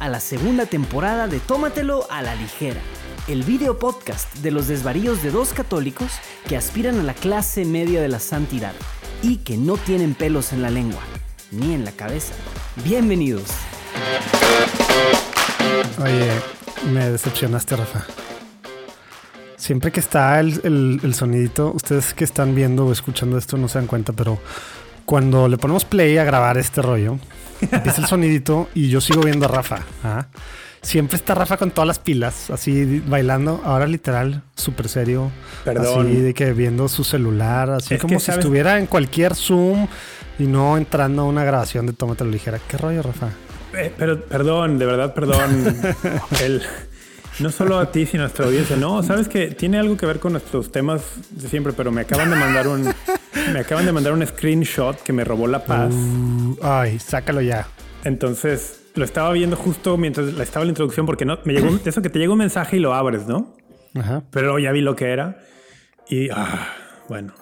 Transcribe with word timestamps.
a 0.00 0.08
la 0.08 0.20
segunda 0.20 0.66
temporada 0.66 1.26
de 1.28 1.40
Tómatelo 1.40 2.06
a 2.10 2.22
la 2.22 2.34
ligera, 2.34 2.80
el 3.26 3.42
video 3.42 3.78
podcast 3.78 4.32
de 4.36 4.50
los 4.50 4.68
desvaríos 4.68 5.22
de 5.22 5.30
dos 5.30 5.52
católicos 5.52 6.12
que 6.48 6.56
aspiran 6.56 6.98
a 7.00 7.02
la 7.02 7.14
clase 7.14 7.64
media 7.64 8.00
de 8.00 8.08
la 8.08 8.20
santidad 8.20 8.72
y 9.22 9.38
que 9.38 9.56
no 9.56 9.76
tienen 9.76 10.14
pelos 10.14 10.52
en 10.52 10.62
la 10.62 10.70
lengua 10.70 11.00
ni 11.50 11.74
en 11.74 11.84
la 11.84 11.92
cabeza. 11.92 12.34
Bienvenidos. 12.84 13.44
Oye, 16.02 16.30
me 16.92 17.10
decepcionaste, 17.10 17.76
Rafa. 17.76 18.04
Siempre 19.56 19.90
que 19.90 19.98
está 20.00 20.38
el, 20.38 20.60
el- 20.62 21.00
el 21.02 21.14
sonidito, 21.14 21.72
ustedes 21.74 22.14
que 22.14 22.22
están 22.24 22.54
viendo 22.54 22.86
o 22.86 22.92
escuchando 22.92 23.36
esto 23.36 23.56
no 23.56 23.66
se 23.68 23.78
dan 23.78 23.88
cuenta, 23.88 24.12
pero 24.12 24.38
cuando 25.04 25.48
le 25.48 25.58
ponemos 25.58 25.84
play 25.84 26.16
a 26.18 26.24
grabar 26.24 26.58
este 26.58 26.80
rollo, 26.82 27.18
empieza 27.60 28.00
el 28.00 28.06
sonidito 28.06 28.68
y 28.74 28.88
yo 28.88 29.00
sigo 29.00 29.22
viendo 29.22 29.46
a 29.46 29.48
Rafa. 29.48 29.80
¿ah? 30.04 30.26
Siempre 30.80 31.16
está 31.16 31.34
Rafa 31.34 31.56
con 31.56 31.70
todas 31.72 31.88
las 31.88 31.98
pilas, 31.98 32.50
así 32.50 33.02
bailando. 33.06 33.60
Ahora 33.64 33.86
literal, 33.86 34.42
súper 34.54 34.88
serio. 34.88 35.30
Perdón. 35.64 36.06
Así 36.06 36.16
de 36.20 36.34
que 36.34 36.52
viendo 36.52 36.88
su 36.88 37.02
celular, 37.04 37.70
así 37.70 37.94
Es 37.94 38.00
como 38.00 38.14
que, 38.14 38.20
si 38.20 38.26
¿sabes? 38.26 38.38
estuviera 38.44 38.78
en 38.78 38.86
cualquier 38.86 39.34
Zoom 39.34 39.88
y 40.38 40.44
no 40.44 40.76
entrando 40.76 41.22
a 41.22 41.24
una 41.24 41.42
grabación 41.44 41.86
de 41.86 41.92
Tómatelo 41.94 42.30
Ligera. 42.30 42.60
¿Qué 42.68 42.76
rollo, 42.78 43.02
Rafa? 43.02 43.28
Eh, 43.74 43.92
pero 43.98 44.24
perdón, 44.24 44.78
de 44.78 44.86
verdad, 44.86 45.12
perdón. 45.14 45.76
El- 46.42 46.62
no 47.40 47.50
solo 47.50 47.78
a 47.78 47.90
ti, 47.90 48.06
sino 48.06 48.22
a 48.22 48.26
nuestra 48.26 48.46
audiencia. 48.46 48.76
No, 48.76 49.02
sabes 49.02 49.28
que 49.28 49.48
tiene 49.48 49.78
algo 49.78 49.96
que 49.96 50.06
ver 50.06 50.18
con 50.18 50.32
nuestros 50.32 50.72
temas 50.72 51.02
de 51.30 51.48
siempre, 51.48 51.72
pero 51.72 51.90
me 51.90 52.02
acaban 52.02 52.30
de 52.30 52.36
mandar 52.36 52.68
un, 52.68 52.84
me 53.52 53.60
acaban 53.60 53.86
de 53.86 53.92
mandar 53.92 54.12
un 54.12 54.26
screenshot 54.26 55.00
que 55.02 55.12
me 55.12 55.24
robó 55.24 55.46
la 55.46 55.64
paz. 55.64 55.92
Uh, 55.94 56.56
ay, 56.62 56.98
sácalo 56.98 57.40
ya. 57.40 57.66
Entonces 58.04 58.80
lo 58.94 59.04
estaba 59.04 59.32
viendo 59.32 59.56
justo 59.56 59.96
mientras 59.96 60.32
la 60.34 60.42
estaba 60.42 60.64
la 60.64 60.70
introducción, 60.70 61.06
porque 61.06 61.24
no 61.24 61.38
me 61.44 61.52
llegó 61.52 61.78
eso 61.84 62.02
que 62.02 62.10
te 62.10 62.18
llega 62.18 62.32
un 62.32 62.38
mensaje 62.38 62.76
y 62.76 62.80
lo 62.80 62.94
abres, 62.94 63.26
¿no? 63.26 63.54
Ajá. 63.94 64.22
Pero 64.30 64.58
ya 64.58 64.72
vi 64.72 64.80
lo 64.80 64.96
que 64.96 65.10
era 65.10 65.38
y 66.08 66.30
ah, 66.30 66.68
bueno. 67.08 67.34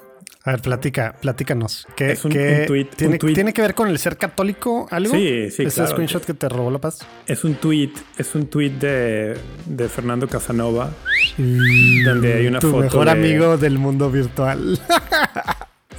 A 0.47 0.52
ver, 0.52 0.62
platica, 0.62 1.14
platícanos. 1.20 1.86
¿Qué, 1.97 2.12
Es 2.12 2.25
un- 2.25 2.30
qué 2.30 2.58
un 2.61 2.66
tuit, 2.69 2.94
¿tiene, 2.94 3.14
un 3.14 3.19
tuit. 3.19 3.34
¿Tiene 3.34 3.52
que 3.52 3.61
ver 3.62 3.75
con 3.75 3.89
el 3.89 3.98
ser 3.98 4.16
católico 4.16 4.86
algo? 4.92 5.12
Sí, 5.12 5.50
sí, 5.50 5.64
Ese 5.64 5.75
claro. 5.75 5.91
screenshot 5.91 6.25
que 6.25 6.34
te 6.34 6.48
robó 6.48 6.70
la 6.70 6.78
paz. 6.78 7.00
Es 7.27 7.42
un 7.42 7.56
tweet, 7.56 7.91
es 8.16 8.33
un 8.36 8.47
tweet 8.47 8.70
de, 8.70 9.36
de 9.67 9.89
Fernando 9.89 10.28
Casanova, 10.28 10.91
donde 11.36 12.34
hay 12.34 12.47
una 12.47 12.61
tu 12.61 12.70
foto 12.70 12.83
mejor 12.83 13.05
de- 13.06 13.11
amigo 13.11 13.56
del 13.58 13.78
mundo 13.78 14.11
virtual. 14.11 14.78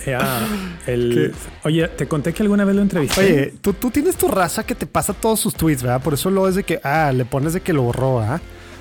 Eh, 0.06 0.16
ah, 0.18 0.40
el, 0.86 1.34
oye, 1.66 1.86
te 1.90 2.08
conté 2.08 2.32
que 2.32 2.42
alguna 2.44 2.64
vez 2.64 2.76
lo 2.78 2.82
entrevisté. 2.84 3.20
Oye, 3.20 3.54
tú, 3.60 3.74
tú 3.74 3.90
tienes 3.92 4.16
tu 4.16 4.28
raza 4.30 4.64
que 4.66 4.74
te 4.76 4.86
pasa 4.86 5.12
todos 5.12 5.40
sus 5.40 5.54
tweets, 5.56 5.82
¿verdad? 5.84 6.02
Por 6.02 6.14
eso 6.14 6.30
lo 6.30 6.48
es 6.48 6.56
de 6.56 6.64
que, 6.64 6.80
ah, 6.84 7.12
le 7.14 7.26
pones 7.26 7.52
de 7.54 7.60
que 7.62 7.74
lo 7.74 7.82
borró, 7.82 8.22
¿ah? 8.22 8.40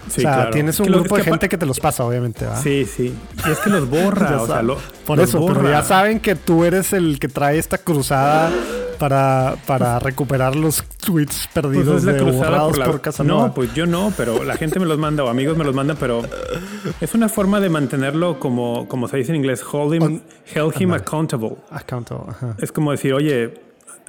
Sí, 0.09 0.19
o 0.19 0.23
sea, 0.23 0.35
claro. 0.35 0.51
tienes 0.53 0.75
Es 0.77 0.81
un 0.81 0.87
que 0.87 0.93
grupo 0.93 1.17
de 1.17 1.23
que 1.23 1.31
gente 1.31 1.49
que 1.49 1.59
te 1.59 1.67
los 1.67 1.81
pasa, 1.81 2.05
obviamente, 2.05 2.45
¿verdad? 2.45 2.61
Sí, 2.63 2.85
sí. 2.85 3.15
Y 3.47 3.51
es 3.51 3.59
que 3.59 3.71
los 3.71 3.89
borra, 3.91 4.31
Ya 4.31 4.37
o 4.43 4.47
sea, 4.47 4.55
saben. 4.57 4.67
lo- 4.69 4.79
Por 5.07 5.19
los 5.19 5.29
eso, 5.29 5.45
pero 5.47 5.69
ya 5.69 5.83
saben 5.83 6.21
que 6.21 6.35
tú 6.37 6.65
eres 6.65 6.93
el 6.93 7.19
que 7.19 7.29
trae 7.29 7.59
esta 7.59 7.79
cruzada 7.79 8.51
para, 8.99 9.57
para 9.67 9.99
recuperar 9.99 10.57
los 10.57 10.83
tweets 11.05 11.49
Pues 11.53 11.65
perdidos 11.65 11.99
es 11.99 12.05
la 12.05 12.13
de 12.13 12.23
borrados 12.23 12.71
por 12.71 12.79
la... 12.79 12.85
por 12.87 13.27
no, 13.27 13.53
pues 13.53 13.75
yo 13.75 13.85
no, 13.87 14.13
pero 14.17 14.43
la 14.45 14.57
gente 14.57 14.79
me 14.81 14.87
los 14.87 14.97
manda 14.99 15.23
o 15.25 15.29
amigos 15.29 15.57
me 15.59 15.65
los 15.65 15.75
mandan, 15.75 15.97
pero 16.01 16.23
es 17.01 17.15
una 17.15 17.29
forma 17.29 17.61
de 17.61 17.69
mantenerlo 17.69 18.39
como, 18.41 18.89
como 18.89 19.07
se 19.09 19.19
dice 19.19 19.33
en 19.33 19.37
inglés, 19.37 19.63
hold 19.71 19.95
him, 19.97 20.03
On- 20.03 20.23
held 20.55 20.81
him 20.81 20.93
accountable. 20.95 21.57
Account, 21.71 22.11
ajá. 22.13 22.57
Es 22.59 22.73
como 22.73 22.91
decir, 22.93 23.13
oye, 23.13 23.55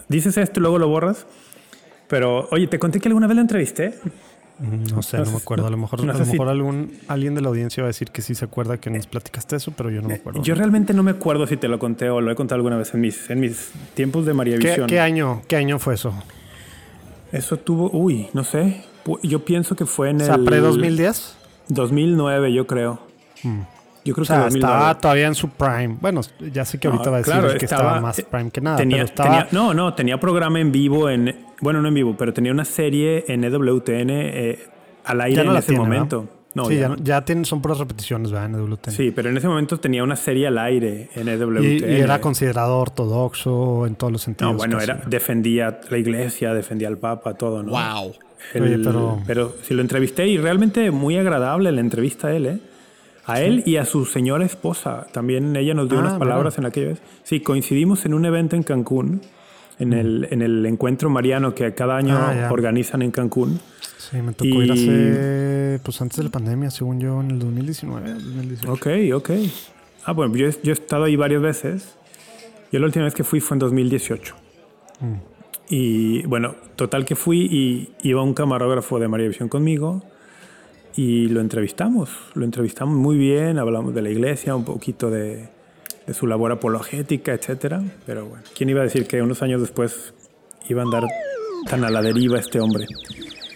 dices 0.07 0.37
esto 0.37 0.59
y 0.59 0.61
luego 0.61 0.79
lo 0.79 0.87
borras. 0.87 1.25
Pero, 2.07 2.47
oye, 2.51 2.67
te 2.67 2.79
conté 2.79 3.01
que 3.01 3.09
alguna 3.09 3.27
vez 3.27 3.35
lo 3.35 3.41
entrevisté. 3.41 3.99
No 4.59 5.03
sé, 5.03 5.17
No 5.19 5.25
me 5.31 5.37
acuerdo. 5.37 5.67
A 5.67 5.69
lo 5.69 5.77
mejor, 5.77 6.03
no 6.03 6.11
a 6.11 6.17
lo 6.17 6.25
si- 6.25 6.31
mejor 6.31 6.49
algún, 6.49 6.93
alguien 7.07 7.35
de 7.35 7.41
la 7.41 7.49
audiencia 7.49 7.83
va 7.83 7.87
a 7.87 7.89
decir 7.89 8.09
que 8.09 8.21
sí 8.23 8.33
se 8.35 8.43
acuerda 8.45 8.77
que 8.79 8.89
nos 8.89 9.05
platicaste 9.05 9.55
eso, 9.55 9.71
pero 9.77 9.89
yo 9.91 10.01
no 10.01 10.07
me 10.07 10.15
acuerdo. 10.15 10.41
Yo 10.41 10.55
realmente 10.55 10.93
no 10.95 11.03
me 11.03 11.11
acuerdo 11.11 11.45
si 11.45 11.57
te 11.57 11.67
lo 11.67 11.77
conté 11.77 12.09
o 12.09 12.21
lo 12.21 12.31
he 12.31 12.35
contado 12.35 12.55
alguna 12.57 12.75
vez 12.77 12.93
en 12.93 13.01
mis, 13.01 13.29
en 13.29 13.39
mis 13.39 13.71
tiempos 13.93 14.25
de 14.25 14.33
María 14.33 14.57
¿Qué, 14.57 14.67
Visión. 14.69 14.87
qué 14.87 14.99
año, 14.99 15.41
¿Qué 15.47 15.55
año 15.57 15.77
fue 15.79 15.93
eso? 15.93 16.13
Eso 17.31 17.57
tuvo, 17.57 17.89
uy, 17.91 18.29
no 18.33 18.43
sé. 18.43 18.83
Yo 19.23 19.45
pienso 19.45 19.75
que 19.75 19.85
fue 19.85 20.09
en 20.09 20.21
O 20.21 20.25
sea, 20.25 20.35
el 20.35 20.43
pre-2010. 20.45 21.33
2009, 21.69 22.51
yo 22.53 22.65
creo. 22.67 22.99
Yo 24.07 24.13
creo 24.15 24.23
O 24.23 24.25
sea, 24.25 24.37
que 24.37 24.43
2009. 24.45 24.73
estaba 24.75 24.99
todavía 24.99 25.27
en 25.27 25.35
su 25.35 25.49
prime. 25.49 25.97
Bueno, 26.01 26.21
ya 26.51 26.65
sé 26.65 26.79
que 26.79 26.87
ahorita 26.87 27.05
No, 27.05 27.11
va 27.11 27.17
a 27.17 27.19
decir 27.19 27.33
claro, 27.33 27.47
que 27.57 27.65
estaba- 27.65 27.81
estaba 27.83 28.01
más 28.01 28.21
prime 28.21 28.51
que 28.51 28.61
nada, 28.61 28.77
tenía, 28.77 28.97
pero 28.97 29.05
estaba... 29.05 29.29
tenía- 29.29 29.47
no, 29.51 29.73
no, 29.73 29.93
tenía 29.93 30.19
programa 30.19 30.59
en 30.59 30.71
vivo 30.71 31.09
en, 31.09 31.35
bueno, 31.61 31.81
no 31.81 31.87
en 31.89 31.93
vivo, 31.93 32.15
pero 32.17 32.33
tenía 32.33 32.51
una 32.51 32.65
serie 32.65 33.25
en 33.27 33.43
EWTN 33.43 34.09
eh, 34.09 34.59
al 35.05 35.21
aire 35.21 35.37
ya 35.37 35.43
no 35.43 35.49
en 35.51 35.53
la 35.53 35.59
ese 35.59 35.67
tiene, 35.69 35.83
momento. 35.83 36.19
¿verdad? 36.21 36.33
No, 36.55 36.65
sí, 36.65 36.73
ya 36.75 36.81
ya, 36.81 36.87
no. 36.89 36.95
no- 36.95 37.03
ya 37.03 37.23
tienen, 37.23 37.45
son 37.45 37.61
puras 37.61 37.77
repeticiones, 37.77 38.31
¿verdad? 38.31 38.47
En 38.47 38.55
EWTN. 38.55 38.91
Sí, 38.91 39.11
pero 39.11 39.29
en 39.29 39.37
ese 39.37 39.47
momento 39.47 39.79
tenía 39.79 40.03
una 40.03 40.15
serie 40.15 40.47
al 40.47 40.57
aire 40.57 41.09
en 41.13 41.27
EWTN. 41.27 41.63
Y, 41.63 41.67
y 41.97 41.99
era 42.01 42.19
considerado 42.19 42.77
ortodoxo 42.79 43.85
en 43.85 43.95
todos 43.95 44.11
los 44.11 44.21
sentidos. 44.23 44.53
No, 44.53 44.57
bueno, 44.57 44.77
casi. 44.77 44.89
era, 44.91 45.01
defendía 45.05 45.79
la 45.89 45.97
iglesia, 45.99 46.53
defendía 46.55 46.87
al 46.87 46.97
Papa, 46.97 47.35
todo, 47.35 47.61
¿no? 47.61 47.71
Wow. 47.71 48.13
El- 48.53 48.63
Oye, 48.63 48.77
pero- 48.83 49.19
pero 49.27 49.55
si 49.61 49.73
lo 49.73 49.81
entrevisté 49.81 50.27
y 50.27 50.37
realmente 50.37 50.89
muy 50.91 51.17
agradable 51.17 51.71
la 51.71 51.81
entrevista 51.81 52.29
a 52.29 52.33
él, 52.35 52.45
¿eh? 52.47 52.59
A 53.27 53.41
él 53.41 53.61
y 53.65 53.75
a 53.75 53.85
su 53.85 54.05
señora 54.05 54.45
esposa. 54.45 55.05
También 55.11 55.55
ella 55.55 55.73
nos 55.73 55.89
dio 55.89 55.97
Ah, 55.99 56.01
unas 56.01 56.13
palabras 56.17 56.57
en 56.57 56.65
aquella 56.65 56.87
vez. 56.87 57.01
Sí, 57.23 57.41
coincidimos 57.41 58.05
en 58.05 58.13
un 58.13 58.25
evento 58.25 58.55
en 58.55 58.63
Cancún, 58.63 59.21
en, 59.79 59.93
el, 59.93 60.27
en 60.31 60.41
el 60.41 60.65
encuentro 60.65 61.09
mariano 61.09 61.53
que 61.53 61.73
cada 61.75 61.97
año 61.97 62.15
Ah, 62.17 62.47
organizan 62.51 63.01
en 63.01 63.11
Cancún. 63.11 63.59
Sí, 63.97 64.17
me 64.21 64.31
tocó 64.31 64.45
y- 64.45 64.63
ir 64.65 64.71
hace... 64.71 65.79
Pues 65.83 66.01
antes 66.01 66.17
de 66.17 66.23
la 66.23 66.29
pandemia, 66.29 66.71
según 66.71 66.99
yo, 67.01 67.19
en 67.21 67.31
el 67.31 67.39
2019, 67.39 68.13
2018. 68.13 68.71
Ok, 68.71 68.87
ok. 69.13 69.29
Ah, 70.05 70.13
bueno, 70.13 70.33
yo, 70.35 70.47
he- 70.47 70.59
yo 70.63 70.71
he 70.71 70.73
estado 70.73 71.03
ahí 71.03 71.15
varias 71.17 71.41
veces. 71.41 71.95
Yo 72.71 72.79
la 72.79 72.85
última 72.85 73.05
vez 73.05 73.13
que 73.13 73.23
fui 73.25 73.41
fue 73.41 73.55
en 73.55 73.59
2018. 73.59 74.35
Mm. 75.01 75.13
Y 75.69 76.23
bueno, 76.27 76.55
total 76.77 77.03
que 77.03 77.15
fui 77.17 77.41
y 77.51 77.89
iba 78.07 78.21
un 78.23 78.33
camarógrafo 78.33 78.99
de 78.99 79.09
María 79.09 79.27
Visión 79.27 79.49
conmigo 79.49 80.01
y 80.97 81.27
lo 81.29 81.39
entrevistamos. 81.39 82.09
Lo 82.33 82.43
entrevistamos 82.43 82.95
muy 82.97 83.17
bien, 83.17 83.57
hablamos 83.59 83.93
de 83.95 84.01
la 84.01 84.09
iglesia, 84.09 84.53
un 84.55 84.65
poquito 84.65 85.09
de, 85.09 85.47
de 86.05 86.13
su 86.13 86.27
labor 86.27 86.51
apologética, 86.51 87.31
etcétera. 87.33 87.81
Pero 88.05 88.25
bueno, 88.25 88.43
¿quién 88.55 88.69
iba 88.69 88.81
a 88.81 88.83
decir 88.83 89.07
que 89.07 89.21
unos 89.21 89.41
años 89.41 89.61
después 89.61 90.13
iba 90.67 90.81
a 90.81 90.85
andar 90.85 91.03
tan 91.69 91.83
a 91.85 91.89
la 91.89 92.01
deriva 92.01 92.37
este 92.39 92.59
hombre? 92.59 92.85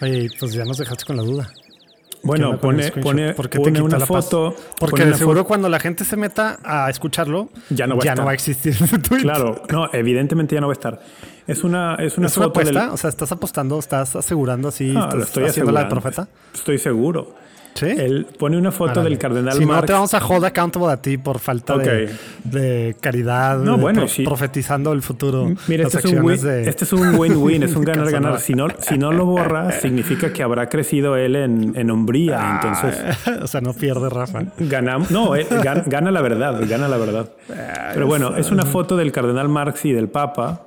Oye, 0.00 0.30
pues 0.40 0.52
ya 0.54 0.64
nos 0.64 0.78
dejaste 0.78 1.04
con 1.04 1.16
la 1.16 1.22
duda. 1.22 1.50
¿Qué 1.52 2.28
Bueno, 2.28 2.60
pone, 2.60 2.90
pone, 2.92 3.32
¿Por 3.34 3.48
qué 3.50 3.58
te 3.58 3.64
pone 3.64 3.72
quita 3.72 3.84
una 3.84 3.98
la 3.98 4.06
paz? 4.06 4.24
foto. 4.26 4.54
Porque 4.78 5.04
de 5.04 5.14
seguro 5.14 5.40
foto- 5.40 5.48
cuando 5.48 5.68
la 5.68 5.80
gente 5.80 6.04
se 6.04 6.16
meta 6.16 6.60
a 6.62 6.88
escucharlo, 6.88 7.48
Ya 7.70 7.88
no 7.88 7.96
va 7.96 8.02
a 8.04 8.08
estar. 8.08 8.26
va 8.26 8.30
a 8.30 8.34
existir. 8.34 8.74
Claro, 9.20 9.62
no, 9.72 9.88
evidentemente 9.92 10.54
ya 10.54 10.60
no 10.60 10.68
va 10.68 10.72
a 10.72 10.74
estar. 10.74 11.00
Es 11.46 11.64
una, 11.64 11.96
es 11.96 12.18
una 12.18 12.26
¿Es 12.28 12.36
una 12.36 12.46
del- 12.46 12.50
apuesta? 12.50 12.92
O 12.92 12.96
sea, 12.96 13.10
¿estás 13.10 13.32
apostando? 13.32 13.78
¿Estás 13.78 14.14
asegurando 14.16 14.68
así? 14.68 14.94
Ah, 14.96 15.06
¿Estás 15.10 15.22
estoy 15.28 15.44
haciendo 15.44 15.72
la 15.72 15.84
de 15.84 15.90
profeta? 15.90 16.28
Estoy 16.54 16.78
seguro. 16.78 17.34
Sí. 17.74 17.86
Él 17.86 18.26
pone 18.38 18.58
una 18.58 18.70
foto 18.70 18.90
Árale. 19.00 19.08
del 19.08 19.18
cardenal 19.18 19.54
Si 19.54 19.60
no, 19.64 19.68
Marx. 19.72 19.86
te 19.86 19.94
vamos 19.94 20.12
a 20.12 20.18
hold 20.26 20.44
accountable 20.44 20.92
a 20.92 20.98
ti 21.00 21.16
por 21.16 21.38
falta 21.38 21.78
de, 21.78 22.04
Ok. 22.04 22.10
de 22.44 22.96
caridad. 23.00 23.56
No, 23.60 23.76
de 23.76 23.80
bueno, 23.82 24.00
pro- 24.00 24.08
sí. 24.08 24.24
Profetizando 24.24 24.92
el 24.92 25.00
futuro. 25.00 25.50
Mira, 25.68 25.84
este 25.86 26.00
es, 26.00 26.04
un 26.04 26.20
win, 26.22 26.38
de- 26.42 26.68
este 26.68 26.84
es 26.84 26.92
un 26.92 27.18
win-win, 27.18 27.62
es 27.62 27.74
un 27.74 27.82
ganar-ganar. 27.86 28.40
Si 28.40 28.52
no, 28.52 28.66
si 28.78 28.98
no 28.98 29.10
lo 29.10 29.24
borra, 29.24 29.72
significa 29.72 30.34
que 30.34 30.42
habrá 30.42 30.68
crecido 30.68 31.16
él 31.16 31.34
en, 31.34 31.72
en 31.74 31.90
hombría. 31.90 32.60
Entonces, 32.62 33.16
o 33.42 33.46
sea, 33.46 33.62
no 33.62 33.72
pierde 33.72 34.10
Rafa. 34.10 34.42
ganamos. 34.58 35.10
No, 35.10 35.34
él 35.34 35.46
gan- 35.48 35.84
gana 35.86 36.10
la 36.10 36.20
verdad, 36.20 36.60
gana 36.68 36.88
la 36.88 36.98
verdad. 36.98 37.30
Pero 37.94 38.06
bueno, 38.06 38.36
es 38.36 38.50
una 38.50 38.66
foto 38.66 38.98
del 38.98 39.12
cardenal 39.12 39.48
Marx 39.48 39.82
y 39.86 39.92
del 39.92 40.08
Papa. 40.10 40.66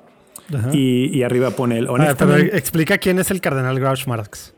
Y, 0.74 1.18
y 1.18 1.24
arriba 1.24 1.52
pone 1.52 1.78
él. 1.80 1.88
A 1.88 1.92
ver, 1.92 1.98
pero 1.98 2.04
Honestamente, 2.32 2.58
explica 2.58 2.98
quién 2.98 3.20
es 3.20 3.32
el 3.32 3.42
cardenal 3.42 3.80
Grouch 3.80 4.06
Marx. 4.08 4.54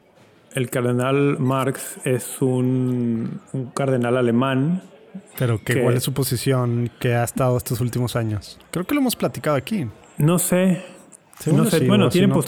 el 0.53 0.69
cardenal 0.69 1.37
Marx 1.39 1.97
es 2.03 2.41
un, 2.41 3.39
un 3.53 3.65
cardenal 3.71 4.17
alemán 4.17 4.81
Pero 5.37 5.63
que, 5.63 5.81
cuál 5.81 5.95
es 5.95 6.03
su 6.03 6.13
posición 6.13 6.89
que 6.99 7.15
ha 7.15 7.23
estado 7.23 7.55
estos 7.57 7.79
últimos 7.81 8.15
años. 8.15 8.59
Creo 8.71 8.85
que 8.85 8.95
lo 8.95 9.01
hemos 9.01 9.15
platicado 9.15 9.55
aquí. 9.55 9.87
No 10.17 10.39
sé. 10.39 10.83
Según 11.39 11.65
no 11.65 11.69
sé. 11.69 11.77
sí, 11.79 11.87
bueno, 11.87 12.09
tiene, 12.09 12.27
pos- 12.33 12.47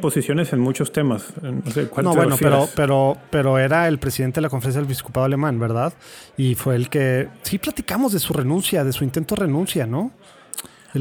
posiciones 0.00 0.52
en 0.52 0.60
muchos 0.60 0.92
temas. 0.92 1.32
No 1.42 1.68
sé 1.72 1.88
cuál 1.88 2.04
No, 2.04 2.14
bueno, 2.14 2.36
pero, 2.38 2.68
pero, 2.76 3.16
pero 3.30 3.58
era 3.58 3.88
el 3.88 3.98
presidente 3.98 4.36
de 4.36 4.42
la 4.42 4.48
conferencia 4.48 4.80
del 4.80 4.86
episcopado 4.88 5.26
alemán, 5.26 5.58
¿verdad? 5.58 5.92
Y 6.36 6.54
fue 6.54 6.76
el 6.76 6.88
que... 6.88 7.26
Sí, 7.42 7.58
platicamos 7.58 8.12
de 8.12 8.20
su 8.20 8.32
renuncia, 8.32 8.84
de 8.84 8.92
su 8.92 9.02
intento 9.02 9.34
de 9.34 9.40
renuncia, 9.42 9.86
¿no? 9.88 10.12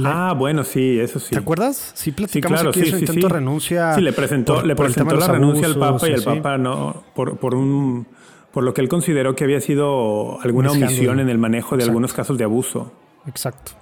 Ah, 0.04 0.34
bueno, 0.38 0.63
sí, 0.63 1.00
eso 1.00 1.19
sí. 1.19 1.30
¿Te 1.31 1.38
acuerdas? 1.39 1.92
Sí, 1.95 2.06
Sí, 2.06 2.12
platicamos 2.12 2.57
claro, 2.60 2.69
aquí 2.72 2.80
de 2.81 2.86
sí, 2.88 2.92
su 2.92 2.98
sí, 2.98 3.06
intento 3.06 3.28
sí. 3.28 3.34
renuncia. 3.34 3.94
Sí, 3.94 4.01
le 4.01 4.13
presentó, 4.13 4.56
por- 4.56 4.66
le 4.66 4.75
presentó 4.75 5.16
la 5.16 5.28
renuncia 5.28 5.66
al 5.68 5.75
Papa 5.78 6.07
y 6.10 6.12
el 6.12 6.19
sí. 6.19 6.25
Papa 6.25 6.57
no, 6.57 7.04
por, 7.16 7.38
por 7.38 7.56
un 7.56 8.06
por 8.51 8.63
lo 8.63 8.74
que 8.74 8.81
él 8.81 8.89
consideró 8.89 9.36
que 9.36 9.44
había 9.44 9.62
sido 9.62 10.42
alguna 10.42 10.72
omisión 10.72 11.19
en 11.19 11.30
el 11.30 11.38
manejo 11.38 11.75
de 11.75 11.84
Exacto. 11.84 11.89
algunos 11.92 12.13
casos 12.13 12.38
de 12.38 12.44
abuso. 12.44 12.92
Exacto. 13.28 13.74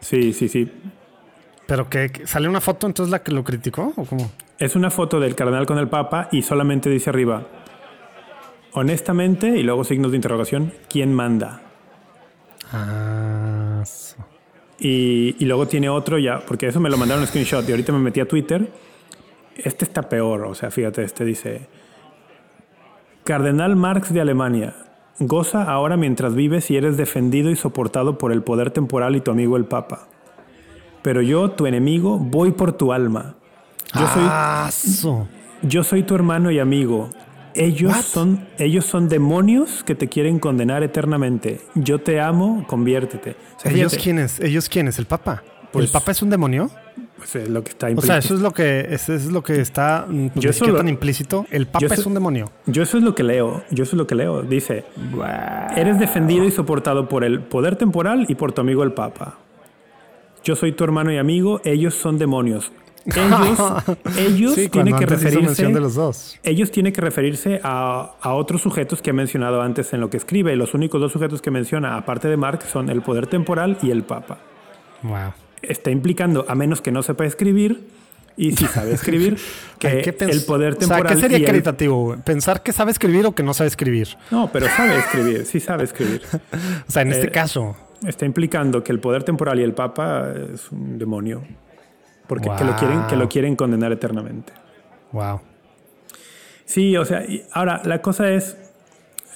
Sí, 0.00 0.32
sí, 0.32 0.48
sí. 0.48 0.70
Pero 1.66 1.90
que, 1.90 2.10
que- 2.10 2.26
sale 2.26 2.48
una 2.48 2.60
foto 2.60 2.86
entonces 2.86 3.10
la 3.10 3.22
que 3.22 3.32
lo 3.32 3.42
criticó 3.44 3.92
o 3.96 4.04
cómo? 4.04 4.30
Es 4.58 4.76
una 4.76 4.90
foto 4.90 5.20
del 5.20 5.34
cardenal 5.34 5.66
con 5.66 5.78
el 5.78 5.88
papa 5.88 6.28
y 6.32 6.42
solamente 6.42 6.88
dice 6.90 7.10
arriba, 7.10 7.42
honestamente, 8.72 9.48
y 9.48 9.62
luego 9.62 9.84
signos 9.84 10.10
de 10.12 10.16
interrogación, 10.16 10.72
¿quién 10.88 11.12
manda? 11.12 11.60
Ah, 12.72 13.82
so- 13.84 14.16
Y, 14.80 15.34
y 15.38 15.44
luego 15.44 15.66
tiene 15.66 15.88
otro 15.88 16.18
ya, 16.18 16.40
porque 16.46 16.68
eso 16.68 16.78
me 16.80 16.88
lo 16.90 16.96
mandaron 16.96 17.22
en 17.24 17.28
screenshot 17.28 17.68
y 17.68 17.72
ahorita 17.72 17.92
me 17.92 17.98
metí 17.98 18.20
a 18.20 18.28
Twitter. 18.28 18.70
Este 19.56 19.84
está 19.84 20.02
peor, 20.08 20.44
o 20.44 20.54
sea, 20.54 20.70
fíjate, 20.70 21.02
este 21.02 21.24
dice, 21.24 21.66
Cardenal 23.24 23.76
Marx 23.76 24.12
de 24.12 24.20
Alemania, 24.20 24.74
goza 25.18 25.64
ahora 25.64 25.96
mientras 25.96 26.34
vives 26.34 26.70
y 26.70 26.76
eres 26.76 26.96
defendido 26.96 27.50
y 27.50 27.56
soportado 27.56 28.18
por 28.18 28.32
el 28.32 28.42
poder 28.42 28.70
temporal 28.70 29.16
y 29.16 29.20
tu 29.20 29.30
amigo 29.30 29.56
el 29.56 29.64
Papa. 29.64 30.06
Pero 31.02 31.22
yo, 31.22 31.50
tu 31.50 31.66
enemigo, 31.66 32.18
voy 32.18 32.52
por 32.52 32.72
tu 32.72 32.92
alma. 32.92 33.34
Yo 33.94 34.06
soy, 34.08 34.22
Ah, 34.26 34.68
so- 34.72 35.28
yo 35.62 35.82
soy 35.84 36.02
tu 36.04 36.14
hermano 36.14 36.50
y 36.50 36.58
amigo. 36.58 37.10
Ellos 37.58 37.92
What? 37.92 38.02
son, 38.02 38.46
ellos 38.58 38.84
son 38.86 39.08
demonios 39.08 39.82
que 39.84 39.94
te 39.94 40.08
quieren 40.08 40.38
condenar 40.38 40.82
eternamente. 40.82 41.60
Yo 41.74 41.98
te 42.00 42.20
amo, 42.20 42.64
conviértete. 42.66 43.36
O 43.56 43.60
sea, 43.60 43.72
¿Ellos 43.72 43.96
quiénes? 44.02 44.40
¿Ellos 44.40 44.68
quiénes? 44.68 44.98
¿El 44.98 45.06
Papa? 45.06 45.42
Pues- 45.72 45.86
¿El 45.86 45.90
Papa 45.90 46.12
es 46.12 46.22
un 46.22 46.30
demonio? 46.30 46.70
pues, 47.18 47.34
es 47.34 47.48
lo 47.48 47.64
que 47.64 47.70
está 47.70 47.86
O 47.86 47.88
sea, 48.00 48.16
implícito. 48.16 48.18
eso 48.18 48.34
es 48.36 48.40
lo 48.40 48.52
que, 48.52 48.86
eso 48.90 49.12
es 49.14 49.26
lo 49.26 49.42
que 49.42 49.60
está 49.60 50.06
mm, 50.08 50.28
pues, 50.28 50.44
Yo 50.44 50.52
siquiera 50.52 50.70
solo- 50.72 50.78
tan 50.78 50.88
implícito. 50.88 51.46
El 51.50 51.66
Papa 51.66 51.92
es 51.94 52.06
un 52.06 52.14
demonio. 52.14 52.50
Yo 52.66 52.82
eso 52.84 52.96
es 52.96 53.02
lo 53.02 53.14
que 53.16 53.24
leo. 53.24 53.64
Yo 53.70 53.82
eso 53.82 53.96
es 53.96 53.98
lo 53.98 54.06
que 54.06 54.14
leo. 54.14 54.42
Dice, 54.42 54.84
eres 55.76 55.98
defendido 55.98 56.44
y 56.44 56.50
soportado 56.52 57.08
por 57.08 57.24
el 57.24 57.40
poder 57.40 57.74
temporal 57.76 58.24
y 58.28 58.34
por 58.36 58.52
tu 58.52 58.60
amigo 58.60 58.84
el 58.84 58.92
Papa. 58.92 59.38
Yo 60.44 60.54
soy 60.54 60.70
tu 60.72 60.84
hermano 60.84 61.12
y 61.12 61.18
amigo. 61.18 61.60
Ellos 61.64 61.94
son 61.94 62.18
demonios. 62.18 62.70
Ellos, 63.14 63.82
ellos 64.18 64.54
Sí, 64.54 64.68
tienen 64.68 64.94
que 64.94 65.06
de 65.06 65.16
referirse. 65.16 65.68
los 65.70 65.94
dos. 65.94 66.38
Ellos 66.42 66.70
tienen 66.70 66.92
que 66.92 67.00
referirse 67.00 67.60
a, 67.64 68.12
a 68.20 68.34
otros 68.34 68.60
sujetos 68.62 69.00
que 69.02 69.10
ha 69.10 69.12
mencionado 69.14 69.62
antes 69.62 69.92
en 69.92 70.00
lo 70.00 70.10
que 70.10 70.16
escribe. 70.18 70.54
Los 70.56 70.74
únicos 70.74 71.00
dos 71.00 71.12
sujetos 71.12 71.40
que 71.42 71.50
menciona, 71.50 71.96
aparte 71.96 72.28
de 72.28 72.36
Marx, 72.36 72.66
son 72.66 72.90
el 72.90 73.02
poder 73.02 73.26
temporal 73.26 73.78
y 73.82 73.90
el 73.90 74.02
Papa. 74.02 74.38
Wow. 75.02 75.32
Está 75.62 75.90
implicando, 75.90 76.44
a 76.48 76.54
menos 76.54 76.80
que 76.80 76.92
no 76.92 77.02
sepa 77.02 77.24
escribir, 77.24 77.88
y 78.36 78.52
si 78.52 78.66
sabe 78.66 78.92
escribir, 78.92 79.36
que 79.80 80.14
el 80.20 80.42
poder 80.44 80.74
O 80.74 80.76
sea, 80.76 80.80
temporal. 80.88 81.14
¿qué 81.14 81.20
sería 81.20 81.38
el- 81.38 81.44
caritativo? 81.46 82.16
¿Pensar 82.24 82.62
que 82.62 82.72
sabe 82.72 82.92
escribir 82.92 83.26
o 83.26 83.32
que 83.34 83.42
no 83.42 83.52
sabe 83.54 83.68
escribir? 83.68 84.08
No, 84.30 84.50
pero 84.52 84.66
sabe 84.68 84.96
escribir, 84.98 85.44
sí 85.46 85.60
sabe 85.60 85.84
escribir. 85.84 86.22
O 86.88 86.90
sea, 86.90 87.02
en 87.02 87.12
este 87.12 87.26
Eh, 87.28 87.30
caso. 87.32 87.74
Está 88.06 88.26
implicando 88.26 88.84
que 88.84 88.92
el 88.92 89.00
poder 89.00 89.24
temporal 89.24 89.58
y 89.58 89.64
el 89.64 89.72
Papa 89.72 90.28
es 90.54 90.70
un 90.70 90.98
demonio. 90.98 91.42
Porque 92.28 92.48
que 92.56 92.64
lo, 92.64 92.76
quieren, 92.76 93.00
que 93.06 93.14
Wow. 93.16 93.18
lo 93.24 93.28
quieren 93.28 93.56
condenar 93.56 93.90
eternamente. 93.90 94.52
Wow. 95.12 95.40
Sí, 96.64 96.96
o 96.96 97.04
sea, 97.04 97.24
y 97.24 97.42
ahora 97.52 97.80
la 97.84 98.02
cosa 98.02 98.30
es, 98.30 98.56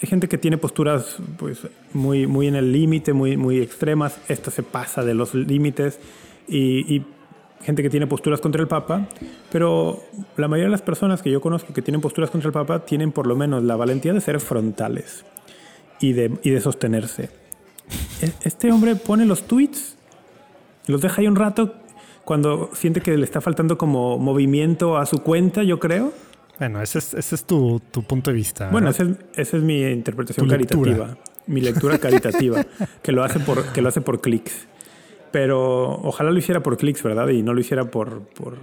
hay 0.03 0.09
gente 0.09 0.29
que 0.29 0.37
tiene 0.39 0.59
posturas 0.59 1.17
pues 1.39 1.67
muy, 1.95 2.27
muy 2.27 2.47
en 2.49 2.57
el 2.57 2.71
límite, 2.73 3.13
muy, 3.15 3.37
muy 3.37 3.61
extremas. 3.61 4.19
Esta 4.29 4.51
se 4.51 4.63
pasa 4.63 5.03
de 5.03 5.15
los 5.15 5.35
límites 5.35 5.99
y, 6.47 6.95
y 6.95 7.07
gente 7.63 7.83
que 7.83 7.89
tiene 7.89 8.07
posturas 8.07 8.41
contra 8.41 8.61
el 8.61 8.69
Papa. 8.69 9.07
Pero 9.51 10.03
la 10.37 10.49
mayoría 10.49 10.67
de 10.67 10.73
las 10.73 10.83
personas 10.83 11.23
que 11.23 11.31
yo 11.31 11.41
conozco 11.41 11.73
que 11.73 11.81
tienen 11.81 12.03
posturas 12.03 12.31
contra 12.31 12.49
el 12.49 12.53
Papa 12.53 12.81
tienen 12.85 13.13
por 13.13 13.27
lo 13.27 13.35
menos 13.37 13.63
la 13.63 13.77
valentía 13.77 14.13
de 14.13 14.21
ser 14.21 14.39
frontales 14.41 15.25
y 16.01 16.13
de, 16.13 16.37
y 16.43 16.51
de 16.51 16.61
sostenerse. 16.61 17.31
E- 18.21 18.33
Este 18.43 18.71
hombre 18.71 18.97
pone 18.97 19.25
los 19.25 19.45
tweets, 19.45 19.97
los 20.87 21.01
deja 21.01 21.21
ahí 21.23 21.29
un 21.29 21.37
rato 21.37 21.75
cuando 22.25 22.71
siente 22.73 23.01
que 23.01 23.17
le 23.17 23.25
está 23.25 23.41
faltando 23.41 23.79
como 23.79 24.19
movimiento 24.19 24.97
a 24.97 25.07
su 25.07 25.19
cuenta, 25.19 25.63
yo 25.63 25.79
creo. 25.79 26.13
Bueno, 26.59 26.81
ese 26.81 26.99
es, 26.99 27.15
ese 27.15 27.35
es 27.35 27.45
tu, 27.45 27.81
tu 27.91 28.03
punto 28.03 28.31
de 28.31 28.37
vista. 28.37 28.69
Bueno, 28.71 28.91
esa 28.91 29.05
es, 29.05 29.11
esa 29.35 29.57
es 29.57 29.63
mi 29.63 29.83
interpretación 29.83 30.49
caritativa. 30.49 31.17
Mi 31.47 31.61
lectura 31.61 31.99
caritativa, 31.99 32.65
que 33.03 33.11
lo 33.11 33.25
hace 33.25 33.41
por, 33.41 33.65
que 33.73 33.83
lo 33.83 33.89
hace 33.89 34.01
por 34.01 34.21
clics. 34.21 34.69
Pero 35.33 35.89
ojalá 36.03 36.31
lo 36.31 36.39
hiciera 36.39 36.63
por 36.63 36.77
clics, 36.77 37.03
¿verdad? 37.03 37.29
Y 37.29 37.43
no 37.43 37.55
lo 37.55 37.61
hiciera 37.61 37.87
por, 37.87 38.21
por, 38.21 38.59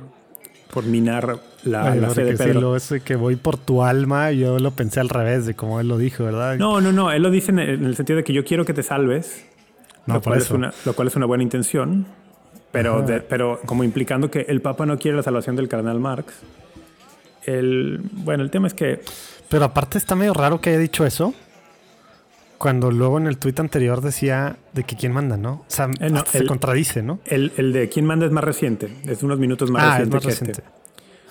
por 0.71 0.85
minar 0.85 1.39
la, 1.65 1.91
Ay, 1.91 1.99
la 1.99 2.09
fe 2.11 2.23
de 2.23 2.31
porque 2.31 2.43
sí, 2.43 2.49
Pedro. 2.53 2.77
lo 2.77 3.03
que 3.03 3.15
voy 3.15 3.35
por 3.35 3.57
tu 3.57 3.83
alma, 3.83 4.31
yo 4.31 4.59
lo 4.59 4.71
pensé 4.71 4.99
al 4.99 5.09
revés 5.09 5.45
de 5.45 5.55
como 5.55 5.79
él 5.81 5.87
lo 5.87 5.97
dijo, 5.97 6.23
¿verdad? 6.23 6.57
No, 6.57 6.79
no, 6.79 6.93
no. 6.93 7.11
Él 7.11 7.23
lo 7.23 7.31
dice 7.31 7.51
en 7.51 7.59
el, 7.59 7.69
en 7.71 7.83
el 7.85 7.95
sentido 7.95 8.17
de 8.17 8.23
que 8.23 8.33
yo 8.33 8.45
quiero 8.45 8.63
que 8.65 8.73
te 8.73 8.83
salves. 8.83 9.45
No, 10.05 10.13
lo, 10.15 10.21
por 10.21 10.31
cual 10.31 10.41
es 10.41 10.51
una, 10.51 10.73
lo 10.85 10.93
cual 10.93 11.07
es 11.09 11.15
una 11.15 11.25
buena 11.25 11.43
intención. 11.43 12.05
Pero, 12.71 13.01
de- 13.01 13.19
pero 13.21 13.59
como 13.65 13.83
implicando 13.83 14.29
que 14.29 14.41
el 14.47 14.61
Papa 14.61 14.85
no 14.85 14.97
quiere 14.99 15.17
la 15.17 15.23
salvación 15.23 15.55
del 15.55 15.67
cardenal 15.67 15.99
Marx. 15.99 16.33
El, 17.45 17.99
bueno, 18.11 18.43
el 18.43 18.51
tema 18.51 18.67
es 18.67 18.73
que 18.73 19.01
Pero 19.49 19.65
aparte 19.65 19.97
está 19.97 20.15
medio 20.15 20.33
raro 20.33 20.61
que 20.61 20.69
haya 20.71 20.79
dicho 20.79 21.05
eso. 21.05 21.33
Cuando 22.57 22.91
luego 22.91 23.17
en 23.17 23.25
el 23.27 23.37
tuit 23.37 23.57
anterior 23.59 24.01
decía 24.01 24.57
de 24.73 24.83
que 24.83 24.97
quién 24.97 25.13
manda, 25.13 25.37
¿no? 25.37 25.51
O 25.53 25.65
sea, 25.67 25.85
Eh, 26.01 26.09
no, 26.09 26.23
se 26.25 26.39
el- 26.39 26.47
contradice, 26.47 27.01
¿no? 27.01 27.19
el, 27.25 27.53
el 27.55 27.71
de 27.71 27.87
quién 27.87 28.05
manda 28.05 28.25
es 28.25 28.31
más 28.33 28.43
reciente. 28.43 28.89
Es 29.05 29.23
unos 29.23 29.39
minutos 29.39 29.71
más 29.71 29.81
ah, 29.83 30.01
es 30.03 30.09
reciente 30.09 30.15
más 30.27 30.39
que 30.39 30.51
este. 30.51 30.63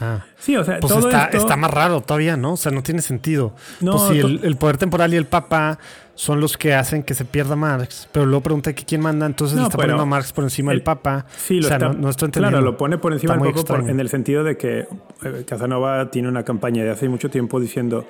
Ah. 0.00 0.24
Sí, 0.38 0.56
o 0.56 0.62
sea, 0.64 0.78
Pues 0.80 0.92
todo 0.92 1.08
está, 1.08 1.24
esto... 1.24 1.38
está 1.38 1.56
más 1.56 1.70
raro 1.72 2.00
todavía, 2.00 2.36
¿no? 2.36 2.52
O 2.52 2.56
sea, 2.56 2.70
no 2.72 2.82
tiene 2.82 3.02
sentido. 3.02 3.52
No, 3.80 3.92
pues 3.96 4.10
el, 4.10 4.40
el 4.44 4.56
poder 4.56 4.76
temporal 4.76 5.12
y 5.12 5.16
el 5.16 5.26
papa 5.26 5.78
son 6.14 6.40
los 6.40 6.56
que 6.56 6.74
hacen 6.74 7.02
que 7.02 7.14
se 7.14 7.24
pierda 7.24 7.54
Marx, 7.56 8.08
pero 8.12 8.26
luego 8.26 8.42
pregunta 8.42 8.72
que 8.72 8.84
quién 8.84 9.00
manda, 9.00 9.24
entonces 9.26 9.56
No, 9.56 9.62
le 9.62 9.66
está 9.68 9.76
poniendo 9.78 10.02
a 10.02 10.06
Marx 10.06 10.32
por 10.32 10.44
encima 10.44 10.72
el- 10.72 10.78
del 10.78 10.84
papa. 10.84 11.26
Sí, 11.36 11.60
lo 11.60 11.66
o 11.66 11.68
sea, 11.68 11.76
está, 11.76 11.88
no, 11.88 11.94
no 11.94 12.10
estoy 12.10 12.26
entendiendo. 12.26 12.58
Claro, 12.58 12.70
lo 12.72 12.76
pone 12.76 12.98
por 12.98 13.12
encima 13.12 13.36
del 13.36 13.52
Papa 13.54 13.78
en 13.88 14.00
el 14.00 14.08
sentido 14.08 14.42
de 14.44 14.56
que 14.56 14.86
eh, 15.24 15.44
Casanova 15.46 16.10
tiene 16.10 16.28
una 16.28 16.44
campaña 16.44 16.82
de 16.84 16.90
hace 16.90 17.08
mucho 17.08 17.30
tiempo 17.30 17.60
diciendo 17.60 18.04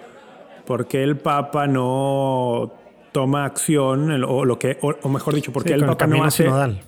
¿por 0.67 0.87
qué 0.87 1.03
el 1.03 1.17
Papa 1.17 1.67
no 1.67 2.73
toma 3.13 3.45
acción 3.47 4.11
o 4.25 4.45
lo 4.45 4.59
que 4.59 4.79
o, 4.83 4.95
o 5.03 5.09
mejor 5.09 5.35
dicho, 5.35 5.53
por 5.53 5.63
Sí, 5.63 5.69
qué 5.69 5.75
el 5.75 5.85
Papa 5.87 6.07
no 6.07 6.25
hace 6.25 6.45
sinodal. 6.45 6.81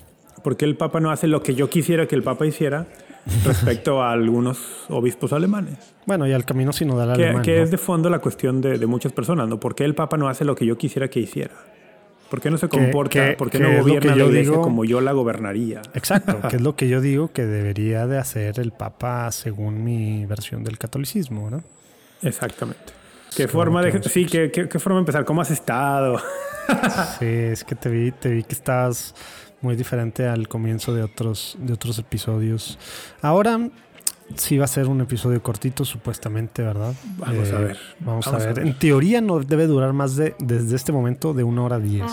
por 0.43 0.57
qué 0.57 0.65
el 0.67 0.77
Papa 0.77 1.01
no 1.01 1.11
hace 1.11 1.27
lo 1.27 1.43
que 1.43 1.55
yo 1.55 1.69
quisiera 1.71 2.07
que 2.07 2.15
el 2.15 2.23
Papa 2.23 2.47
hiciera 2.47 2.87
respecto 3.45 4.03
a 4.03 4.13
algunos 4.13 4.59
obispos 4.89 5.33
alemanes? 5.33 5.95
Bueno, 6.07 6.27
y 6.27 6.33
al 6.33 6.45
camino 6.45 6.73
sinodal 6.73 7.17
Que, 7.17 7.25
alemán. 7.25 7.43
que 7.43 7.57
¿no? 7.59 7.63
es 7.65 7.71
de 7.71 7.79
fondo 7.79 8.11
la 8.11 8.19
cuestión 8.19 8.61
de, 8.61 8.79
de 8.79 8.87
muchas 8.87 9.13
personas, 9.13 9.49
¿no? 9.49 9.59
¿Por 9.61 9.75
qué 9.75 9.85
el 9.85 9.95
Papa 9.95 10.17
no 10.17 10.29
hace 10.29 10.45
lo 10.45 10.55
que 10.55 10.67
yo 10.67 10.77
quisiera 10.79 11.09
que 11.09 11.21
hiciera? 11.21 11.55
¿Por 12.31 12.41
qué 12.41 12.49
no 12.51 12.59
se 12.59 12.69
comporta? 12.69 13.37
¿Por 13.37 13.51
qué 13.51 13.59
no 13.59 13.81
gobierna 13.83 14.13
la 14.13 14.17
yo 14.19 14.27
iglesia 14.29 14.51
digo- 14.53 14.63
como 14.63 14.85
yo 14.85 15.01
la 15.01 15.11
gobernaría? 15.13 15.83
Exacto, 15.95 16.39
que 16.49 16.57
es 16.57 16.63
lo 16.63 16.77
que 16.77 16.89
yo 16.89 17.01
digo 17.01 17.33
que 17.33 17.45
debería 17.45 18.07
de 18.07 18.19
hacer 18.19 18.61
el 18.61 18.71
papa 18.71 19.31
según 19.33 19.83
mi 19.83 20.27
versión 20.27 20.63
del 20.63 20.79
catolicismo, 20.79 21.51
¿no? 21.51 21.63
Exactamente. 22.23 22.93
¿Qué 23.37 23.49
forma 23.49 23.83
de, 23.83 24.03
sí, 24.03 24.27
¿qué, 24.27 24.51
qué, 24.51 24.69
qué 24.69 24.79
forma 24.79 24.99
de 24.99 25.01
empezar? 25.03 25.25
¿Cómo 25.25 25.41
has 25.41 25.51
estado? 25.51 26.21
Sí, 27.19 27.25
es 27.27 27.65
que 27.65 27.75
te 27.75 27.89
vi, 27.89 28.13
te 28.13 28.29
vi 28.29 28.45
que 28.45 28.55
estabas 28.55 29.13
muy 29.63 29.77
diferente 29.77 30.27
al 30.27 30.49
comienzo 30.49 30.95
de 30.95 31.03
otros, 31.03 31.57
de 31.61 31.73
otros 31.73 31.99
episodios. 31.99 32.79
Ahora 33.23 33.69
sí 34.37 34.57
va 34.59 34.65
a 34.65 34.69
ser 34.69 34.87
un 34.87 35.01
episodio 35.01 35.43
cortito, 35.43 35.85
supuestamente, 35.85 36.63
¿verdad? 36.63 36.93
Eh, 36.93 37.15
Vamos 37.19 37.53
a 37.53 37.59
ver. 37.59 37.79
Vamos, 38.01 38.27
Vamos 38.27 38.43
a, 38.43 38.49
a 38.51 38.53
ver. 38.53 38.59
En 38.67 38.79
teoría 38.79 39.21
no 39.21 39.41
debe 39.41 39.67
durar 39.67 39.93
más 39.93 40.17
de, 40.17 40.35
desde 40.39 40.77
este 40.77 40.93
momento, 40.93 41.35
de 41.35 41.43
una 41.45 41.63
hora 41.65 41.79
diez. 41.79 42.11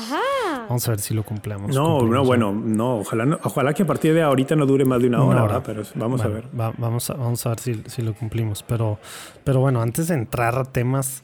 Vamos 0.68 0.86
a 0.88 0.92
ver 0.92 1.00
si 1.00 1.14
lo 1.14 1.24
cumplimos. 1.24 1.74
No, 1.74 2.00
cumplimos, 2.00 2.10
no, 2.16 2.26
bueno, 2.26 2.52
no 2.52 2.98
ojalá, 2.98 3.26
no. 3.26 3.40
ojalá 3.44 3.74
que 3.74 3.84
a 3.84 3.88
partir 3.88 4.14
de 4.14 4.22
ahorita 4.22 4.56
no 4.58 4.66
dure 4.66 4.84
más 4.84 5.00
de 5.02 5.08
una, 5.08 5.20
Una 5.24 5.28
hora, 5.28 5.44
hora. 5.44 5.60
¿verdad? 5.60 5.64
Pero 5.66 5.84
vamos 5.96 6.22
Bueno, 6.22 6.36
a 6.38 6.42
ver. 6.42 6.60
va- 6.60 6.74
vamos, 6.78 7.10
a, 7.10 7.14
vamos 7.14 7.46
a 7.46 7.50
ver 7.50 7.60
si, 7.60 7.84
si 7.86 8.02
lo 8.02 8.14
cumplimos. 8.14 8.64
Pero, 8.64 9.00
pero 9.46 9.62
bueno, 9.62 9.82
antes 9.82 10.10
de 10.10 10.16
entrar 10.16 10.58
a 10.58 10.66
temas, 10.66 11.24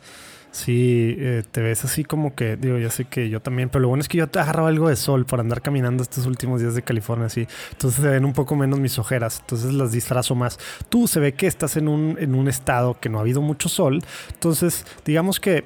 sí 0.53 1.15
eh, 1.17 1.43
te 1.51 1.61
ves 1.61 1.83
así 1.83 2.03
como 2.03 2.35
que, 2.35 2.55
digo, 2.55 2.77
ya 2.77 2.91
sé 2.91 3.05
que 3.05 3.27
yo 3.27 3.41
también, 3.41 3.69
pero 3.69 3.81
lo 3.81 3.87
bueno 3.89 4.01
es 4.01 4.07
que 4.07 4.19
yo 4.19 4.27
te 4.27 4.39
agarraba 4.39 4.69
algo 4.69 4.87
de 4.87 4.95
sol 4.95 5.25
por 5.25 5.39
andar 5.39 5.61
caminando 5.61 6.03
estos 6.03 6.27
últimos 6.27 6.61
días 6.61 6.75
de 6.75 6.83
California, 6.83 7.25
así. 7.25 7.47
Entonces 7.71 8.01
se 8.01 8.07
ven 8.07 8.23
un 8.23 8.33
poco 8.33 8.55
menos 8.55 8.79
mis 8.79 8.99
ojeras, 8.99 9.39
entonces 9.41 9.73
las 9.73 9.91
disfrazo 9.91 10.35
más. 10.35 10.59
Tú 10.89 11.07
se 11.07 11.19
ve 11.19 11.33
que 11.33 11.47
estás 11.47 11.75
en 11.75 11.87
un, 11.87 12.17
en 12.19 12.35
un 12.35 12.47
estado 12.47 12.99
que 12.99 13.09
no 13.09 13.17
ha 13.17 13.21
habido 13.21 13.41
mucho 13.41 13.67
sol, 13.67 14.03
entonces 14.31 14.85
digamos 15.05 15.39
que 15.39 15.65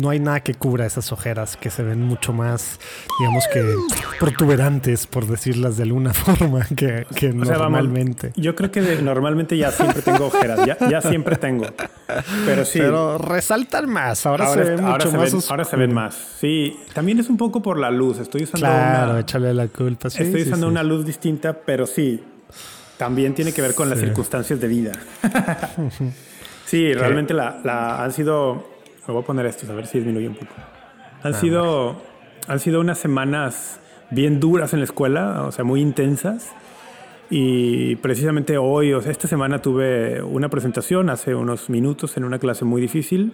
no 0.00 0.10
hay 0.10 0.20
nada 0.20 0.40
que 0.40 0.54
cubra 0.54 0.86
esas 0.86 1.12
ojeras 1.12 1.56
que 1.56 1.70
se 1.70 1.82
ven 1.82 2.02
mucho 2.02 2.32
más, 2.32 2.78
digamos 3.18 3.44
que 3.52 3.74
protuberantes, 4.18 5.06
por 5.06 5.26
decirlas 5.26 5.76
de 5.76 5.82
alguna 5.84 6.12
forma, 6.14 6.64
que, 6.64 7.06
que 7.14 7.28
O 7.30 7.44
sea, 7.44 7.58
vamos, 7.58 7.80
normalmente. 7.82 8.32
yo 8.36 8.54
creo 8.54 8.70
que 8.70 8.80
de- 8.82 9.02
normalmente 9.02 9.56
ya 9.56 9.70
siempre 9.72 10.02
tengo 10.02 10.26
ojeras, 10.26 10.60
ya, 10.66 10.76
ya 10.88 11.00
siempre 11.00 11.36
tengo. 11.36 11.66
Pero 12.46 12.64
sí. 12.64 12.78
Pero 12.78 13.18
resaltan 13.18 13.88
más, 13.88 14.24
ahora, 14.26 14.52
se 14.52 14.60
ven 14.60 14.80
ahora 14.80 14.92
mucho 14.92 15.10
se 15.10 15.16
más 15.18 15.32
ven, 15.32 15.42
ahora 15.50 15.64
se 15.64 15.76
ven 15.76 15.94
más. 15.94 16.14
Sí, 16.40 16.76
también 16.94 17.18
es 17.20 17.28
un 17.28 17.36
poco 17.36 17.60
por 17.62 17.78
la 17.78 17.90
luz. 17.90 18.18
Estoy 18.18 18.44
usando 18.44 18.66
Claro, 18.66 19.10
una, 19.12 19.20
échale 19.20 19.52
la 19.54 19.68
culpa. 19.68 20.10
Sí, 20.10 20.22
estoy 20.22 20.42
sí, 20.42 20.48
usando 20.48 20.66
sí. 20.66 20.70
una 20.72 20.82
luz 20.82 21.04
distinta, 21.04 21.52
pero 21.54 21.86
sí, 21.86 22.22
también 22.96 23.34
tiene 23.34 23.52
que 23.52 23.62
ver 23.62 23.74
con 23.74 23.88
las 23.90 23.98
circunstancias 24.00 24.60
de 24.60 24.68
vida. 24.68 24.92
sí, 26.66 26.92
realmente 26.94 27.34
la, 27.34 27.60
la- 27.64 28.02
han 28.04 28.12
sido. 28.12 28.77
Me 29.08 29.14
voy 29.14 29.22
a 29.22 29.26
poner 29.26 29.46
esto, 29.46 29.66
a 29.70 29.74
ver 29.74 29.86
si 29.86 29.98
disminuye 29.98 30.28
un 30.28 30.34
poco. 30.34 30.52
Han 31.22 31.32
sido, 31.34 31.96
han 32.46 32.60
sido 32.60 32.80
unas 32.80 32.98
semanas 32.98 33.80
bien 34.10 34.38
duras 34.38 34.72
en 34.74 34.80
la 34.80 34.84
escuela, 34.84 35.44
o 35.46 35.50
sea, 35.52 35.64
muy 35.64 35.80
intensas. 35.80 36.50
Y 37.30 37.96
precisamente 37.96 38.56
hoy, 38.58 38.92
o 38.92 39.00
sea, 39.02 39.10
esta 39.10 39.26
semana 39.26 39.60
tuve 39.60 40.22
una 40.22 40.48
presentación 40.50 41.10
hace 41.10 41.34
unos 41.34 41.68
minutos 41.70 42.16
en 42.18 42.24
una 42.24 42.38
clase 42.38 42.64
muy 42.66 42.80
difícil, 42.82 43.32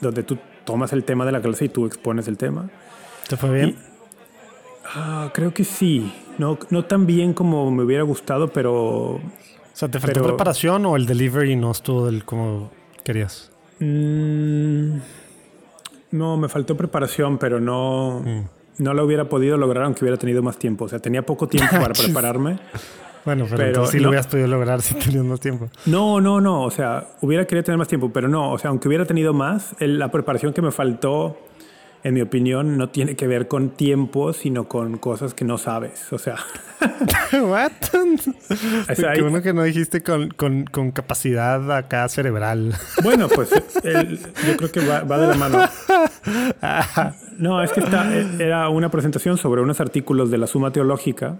donde 0.00 0.22
tú 0.22 0.38
tomas 0.64 0.92
el 0.92 1.04
tema 1.04 1.24
de 1.26 1.32
la 1.32 1.40
clase 1.40 1.64
y 1.64 1.68
tú 1.70 1.86
expones 1.86 2.28
el 2.28 2.36
tema. 2.38 2.70
¿Te 3.28 3.36
fue 3.38 3.50
bien? 3.50 3.68
Y- 3.70 3.76
ah, 4.94 5.30
creo 5.32 5.52
que 5.54 5.64
sí. 5.64 6.12
No, 6.36 6.58
no 6.70 6.84
tan 6.84 7.06
bien 7.06 7.32
como 7.32 7.70
me 7.70 7.82
hubiera 7.82 8.02
gustado, 8.02 8.48
pero 8.48 8.72
o 9.14 9.20
sea, 9.72 9.88
¿te 9.88 10.00
faltó 10.00 10.20
pero- 10.20 10.26
preparación 10.36 10.84
o 10.86 10.96
el 10.96 11.06
delivery 11.06 11.56
no 11.56 11.70
estuvo 11.70 12.04
del 12.06 12.24
como 12.26 12.70
querías? 13.04 13.50
Mm, 13.80 14.98
no, 16.12 16.36
me 16.36 16.48
faltó 16.48 16.76
preparación, 16.76 17.38
pero 17.38 17.60
no, 17.60 18.22
Mm. 18.24 18.82
no 18.82 18.94
lo 18.94 19.04
hubiera 19.04 19.28
podido 19.28 19.56
lograr 19.56 19.84
aunque 19.84 20.04
hubiera 20.04 20.16
tenido 20.18 20.42
más 20.42 20.58
tiempo. 20.58 20.84
O 20.84 20.88
sea, 20.88 20.98
tenía 20.98 21.24
poco 21.26 21.48
tiempo 21.48 21.72
para 21.80 21.94
prepararme. 21.94 22.58
Bueno, 23.24 23.46
pero, 23.48 23.86
sí 23.86 23.96
no. 23.96 24.02
lo 24.04 24.08
hubieras 24.10 24.26
podido 24.26 24.46
lograr 24.48 24.82
si 24.82 24.94
tenías 24.96 25.24
más 25.24 25.40
tiempo. 25.40 25.68
No, 25.86 26.20
no, 26.20 26.40
no. 26.42 26.62
O 26.62 26.70
sea, 26.70 27.06
hubiera 27.22 27.46
querido 27.46 27.64
tener 27.64 27.78
más 27.78 27.88
tiempo, 27.88 28.10
pero 28.12 28.28
no. 28.28 28.52
O 28.52 28.58
sea, 28.58 28.68
aunque 28.70 28.86
hubiera 28.88 29.06
tenido 29.06 29.32
más, 29.32 29.74
el- 29.80 29.98
la 29.98 30.10
preparación 30.10 30.52
que 30.52 30.60
me 30.60 30.70
faltó, 30.70 31.38
en 32.04 32.14
mi 32.14 32.20
opinión, 32.20 32.76
no 32.78 32.90
tiene 32.90 33.16
que 33.16 33.26
ver 33.26 33.48
con 33.48 33.70
tiempo, 33.70 34.32
sino 34.34 34.68
con 34.68 34.98
cosas 34.98 35.32
que 35.34 35.44
no 35.44 35.56
sabes. 35.58 36.12
O 36.12 36.18
sea, 36.18 36.36
What? 37.32 37.72
O 38.90 38.94
sea, 38.94 39.14
Qué 39.14 39.22
bueno 39.22 39.40
que 39.42 39.52
no 39.54 39.62
dijiste 39.62 40.02
con, 40.02 40.28
con, 40.28 40.64
con 40.66 40.90
capacidad 40.92 41.74
acá 41.76 42.06
cerebral. 42.08 42.74
bueno, 43.02 43.28
pues 43.28 43.50
el- 43.82 44.18
yo 44.46 44.56
creo 44.58 44.70
que 44.70 44.86
va, 44.86 45.00
va 45.00 45.18
de 45.18 45.26
la 45.28 45.34
mano. 45.34 45.58
No, 47.38 47.62
es 47.62 47.72
que 47.72 47.80
está, 47.80 48.14
era 48.38 48.68
una 48.68 48.90
presentación 48.90 49.38
sobre 49.38 49.62
unos 49.62 49.80
artículos 49.80 50.30
de 50.30 50.38
la 50.38 50.46
Suma 50.46 50.70
Teológica. 50.72 51.38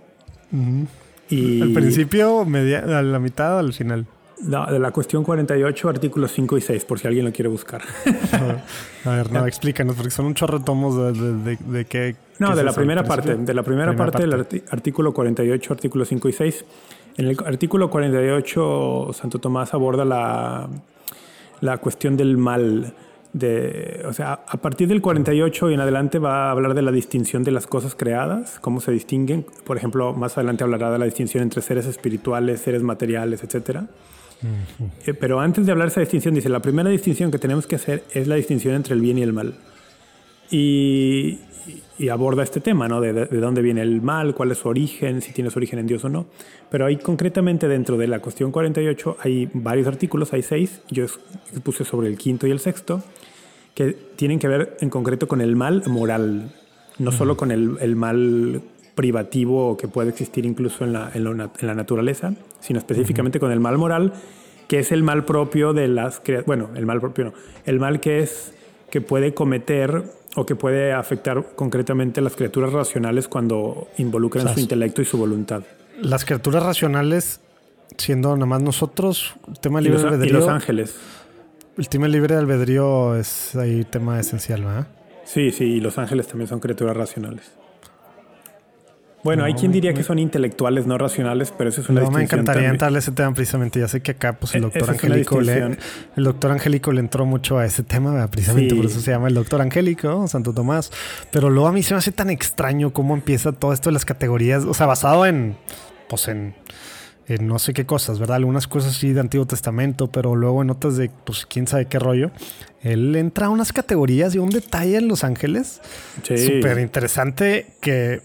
Y 1.28 1.61
Al 1.62 1.73
principio, 1.73 2.44
media, 2.44 2.80
a 2.99 3.02
la 3.02 3.18
mitad 3.18 3.56
o 3.56 3.59
al 3.59 3.73
final. 3.73 4.06
No, 4.46 4.66
de 4.66 4.78
la 4.78 4.90
cuestión 4.90 5.24
48, 5.24 5.88
artículos 5.88 6.32
5 6.32 6.58
y 6.58 6.60
6, 6.60 6.84
por 6.84 6.98
si 6.98 7.06
alguien 7.08 7.24
lo 7.24 7.32
quiere 7.32 7.48
buscar. 7.48 7.82
A 9.04 9.10
ver, 9.10 9.32
no, 9.32 9.46
explícanos, 9.46 9.96
porque 9.96 10.10
son 10.10 10.26
un 10.26 10.34
chorro 10.34 10.58
de 10.58 10.64
tomos 10.64 10.96
de, 10.96 11.12
de, 11.12 11.56
de, 11.56 11.56
de 11.56 11.84
qué. 11.86 12.16
No, 12.38 12.50
qué 12.50 12.56
de 12.56 12.64
la 12.64 12.72
primera 12.72 13.04
parte, 13.04 13.36
de 13.36 13.54
la 13.54 13.62
primera, 13.62 13.92
Primera 13.92 13.96
parte, 13.96 14.26
del 14.26 14.36
parte. 14.36 14.64
artículo 14.70 15.12
48, 15.14 15.72
artículos 15.72 16.08
5 16.08 16.28
y 16.28 16.32
6. 16.32 16.64
En 17.16 17.26
el 17.26 17.36
artículo 17.46 17.88
48, 17.90 19.10
Santo 19.14 19.38
Tomás 19.38 19.72
aborda 19.72 20.04
la, 20.04 20.68
la 21.60 21.78
cuestión 21.78 22.16
del 22.16 22.36
mal. 22.36 22.94
De, 23.32 24.04
o 24.06 24.12
sea, 24.12 24.44
a 24.46 24.56
partir 24.58 24.86
del 24.86 25.00
48 25.00 25.70
y 25.70 25.74
en 25.74 25.80
adelante 25.80 26.20
va 26.20 26.48
a 26.48 26.50
hablar 26.52 26.74
de 26.74 26.82
la 26.82 26.92
distinción 26.92 27.42
de 27.42 27.50
las 27.50 27.66
cosas 27.66 27.96
creadas, 27.96 28.60
cómo 28.60 28.80
se 28.80 28.92
distinguen. 28.92 29.44
Por 29.64 29.76
ejemplo, 29.76 30.12
más 30.12 30.36
adelante 30.38 30.62
hablará 30.62 30.92
de 30.92 30.98
la 31.00 31.04
distinción 31.06 31.42
entre 31.42 31.60
seres 31.60 31.86
espirituales, 31.86 32.60
seres 32.60 32.82
materiales, 32.82 33.42
etcétera. 33.42 33.86
Eh, 35.06 35.14
pero 35.14 35.40
antes 35.40 35.66
de 35.66 35.72
hablar 35.72 35.88
de 35.88 35.92
esa 35.92 36.00
distinción, 36.00 36.34
dice, 36.34 36.48
la 36.48 36.60
primera 36.60 36.90
distinción 36.90 37.30
que 37.30 37.38
tenemos 37.38 37.66
que 37.66 37.76
hacer 37.76 38.04
es 38.12 38.26
la 38.28 38.34
distinción 38.34 38.74
entre 38.74 38.94
el 38.94 39.00
bien 39.00 39.18
y 39.18 39.22
el 39.22 39.32
mal. 39.32 39.54
Y, 40.50 41.38
y 41.98 42.08
aborda 42.08 42.42
este 42.42 42.60
tema, 42.60 42.88
¿no? 42.88 43.00
De, 43.00 43.12
de- 43.12 43.26
de 43.26 43.38
dónde 43.38 43.62
viene 43.62 43.82
el 43.82 44.02
mal, 44.02 44.34
cuál 44.34 44.50
es 44.52 44.58
su 44.58 44.68
origen, 44.68 45.22
si 45.22 45.32
tiene 45.32 45.50
su 45.50 45.58
origen 45.58 45.78
en 45.78 45.86
Dios 45.86 46.04
o 46.04 46.08
no. 46.08 46.26
Pero 46.70 46.86
ahí 46.86 46.96
concretamente 46.96 47.68
dentro 47.68 47.96
de 47.96 48.06
la 48.06 48.20
cuestión 48.20 48.52
48 48.52 49.16
hay 49.20 49.48
varios 49.54 49.86
artículos, 49.86 50.32
hay 50.32 50.42
seis, 50.42 50.82
yo 50.90 51.06
puse 51.62 51.84
sobre 51.84 52.08
el 52.08 52.18
quinto 52.18 52.46
y 52.46 52.50
el 52.50 52.60
sexto, 52.60 53.02
que 53.74 53.96
tienen 54.16 54.38
que 54.38 54.48
ver 54.48 54.76
en 54.80 54.90
concreto 54.90 55.26
con 55.26 55.40
el 55.40 55.56
mal 55.56 55.82
moral, 55.86 56.52
no 56.98 57.10
solo 57.10 57.36
con 57.36 57.50
el, 57.50 57.76
el 57.80 57.96
mal 57.96 58.62
privativo 58.94 59.76
que 59.76 59.88
puede 59.88 60.10
existir 60.10 60.46
incluso 60.46 60.84
en 60.84 60.92
la, 60.92 61.10
en 61.14 61.24
nat- 61.24 61.60
en 61.60 61.66
la 61.66 61.74
naturaleza, 61.74 62.32
sino 62.60 62.78
específicamente 62.78 63.40
con 63.40 63.50
el 63.52 63.60
mal 63.60 63.76
moral, 63.78 64.12
que 64.68 64.78
es 64.78 64.92
el 64.92 65.02
mal 65.02 65.24
propio 65.24 65.72
de 65.72 65.88
las 65.88 66.22
bueno, 66.46 66.70
el 66.74 66.86
mal 66.86 67.00
propio 67.00 67.26
no, 67.26 67.32
el 67.66 67.80
mal 67.80 68.00
que 68.00 68.20
es 68.20 68.52
que 68.90 69.00
puede 69.00 69.34
cometer 69.34 70.04
o 70.36 70.46
que 70.46 70.56
puede 70.56 70.92
afectar 70.92 71.44
concretamente 71.54 72.20
a 72.20 72.22
las 72.22 72.34
criaturas 72.36 72.72
racionales 72.72 73.28
cuando 73.28 73.88
involucran 73.98 74.44
O 74.44 74.48
sea, 74.48 74.54
su 74.54 74.60
intelecto 74.60 75.02
y 75.02 75.04
su 75.04 75.18
voluntad. 75.18 75.62
Las 76.00 76.24
criaturas 76.24 76.62
racionales, 76.62 77.40
siendo 77.98 78.34
nada 78.34 78.46
más 78.46 78.62
nosotros, 78.62 79.34
tema 79.60 79.80
Y 79.80 79.84
libre 79.84 79.98
de 79.98 80.04
y 80.04 80.08
albedrío. 80.08 80.38
los 80.38 80.48
ángeles. 80.48 80.94
El 81.76 81.88
tema 81.88 82.08
libre 82.08 82.34
de 82.34 82.40
albedrío 82.40 83.16
es 83.16 83.54
ahí 83.56 83.84
tema 83.84 84.18
esencial, 84.20 84.62
¿verdad? 84.62 84.86
Sí, 85.24 85.50
sí, 85.50 85.64
y 85.64 85.80
los 85.80 85.98
ángeles 85.98 86.26
también 86.28 86.48
son 86.48 86.60
criaturas 86.60 86.96
racionales. 86.96 87.52
Bueno, 89.24 89.42
hay 89.44 89.54
quien 89.54 89.72
diría 89.72 89.90
me- 89.92 89.96
que 89.96 90.02
son 90.04 90.18
intelectuales, 90.18 90.86
no 90.86 90.98
racionales, 90.98 91.52
pero 91.56 91.70
eso 91.70 91.80
es 91.80 91.88
una 91.88 92.02
No, 92.02 92.06
me 92.10 92.20
distinción 92.20 92.40
encantaría 92.40 92.54
también. 92.60 92.74
entrarle 92.74 92.98
a 92.98 93.00
ese 93.00 93.10
tema 93.12 93.32
precisamente. 93.34 93.80
Ya 93.80 93.88
sé 93.88 94.02
que 94.02 94.10
acá, 94.12 94.34
pues, 94.34 94.54
el 94.54 94.58
E- 94.58 94.62
doctor 94.64 94.82
es 94.82 94.88
Angélico 94.90 95.40
le, 95.40 95.78
el 96.16 96.24
doctor 96.24 96.50
Angélico 96.52 96.92
le 96.92 97.00
entró 97.00 97.24
mucho 97.24 97.58
a 97.58 97.64
ese 97.64 97.82
tema, 97.82 98.12
¿verdad? 98.12 98.28
precisamente 98.30 98.70
Sí. 98.70 98.76
por 98.76 98.84
eso 98.86 99.00
se 99.00 99.10
llama 99.10 99.28
el 99.28 99.34
doctor 99.34 99.62
Angélico, 99.62 100.28
Santo 100.28 100.52
Tomás. 100.52 100.92
Pero 101.32 101.48
luego 101.50 101.66
a 101.68 101.72
mí 101.72 101.82
se 101.82 101.94
me 101.94 101.98
hace 101.98 102.12
tan 102.12 102.28
extraño 102.30 102.92
cómo 102.92 103.14
empieza 103.14 103.52
todo 103.52 103.72
esto 103.72 103.88
de 103.88 103.94
las 103.94 104.04
categorías, 104.04 104.64
o 104.64 104.74
sea, 104.74 104.86
basado 104.86 105.24
en, 105.26 105.56
pues, 106.08 106.28
en, 106.28 106.54
en 107.26 107.46
no 107.46 107.58
sé 107.58 107.72
qué 107.72 107.86
cosas, 107.86 108.18
¿verdad? 108.18 108.36
Algunas 108.36 108.68
cosas 108.68 108.92
sí 108.94 109.14
de 109.14 109.20
Antiguo 109.20 109.46
Testamento, 109.46 110.08
pero 110.12 110.36
luego 110.36 110.60
en 110.60 110.68
otras 110.68 110.98
de, 110.98 111.10
pues, 111.24 111.46
quién 111.46 111.66
sabe 111.66 111.86
qué 111.86 111.98
rollo. 111.98 112.30
Él 112.82 113.16
entra 113.16 113.46
a 113.46 113.48
unas 113.48 113.72
categorías 113.72 114.34
y 114.34 114.38
un 114.38 114.50
detalle 114.50 114.98
en 114.98 115.08
Los 115.08 115.24
Ángeles 115.24 115.80
Sí. 116.22 116.36
súper 116.36 116.78
interesante 116.80 117.68
que, 117.80 118.20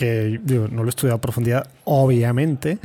que 0.00 0.40
digo, 0.42 0.66
no 0.70 0.82
lo 0.82 0.88
he 0.88 0.90
estudiado 0.90 1.18
a 1.18 1.20
profundidad, 1.20 1.66
obviamente, 1.84 2.78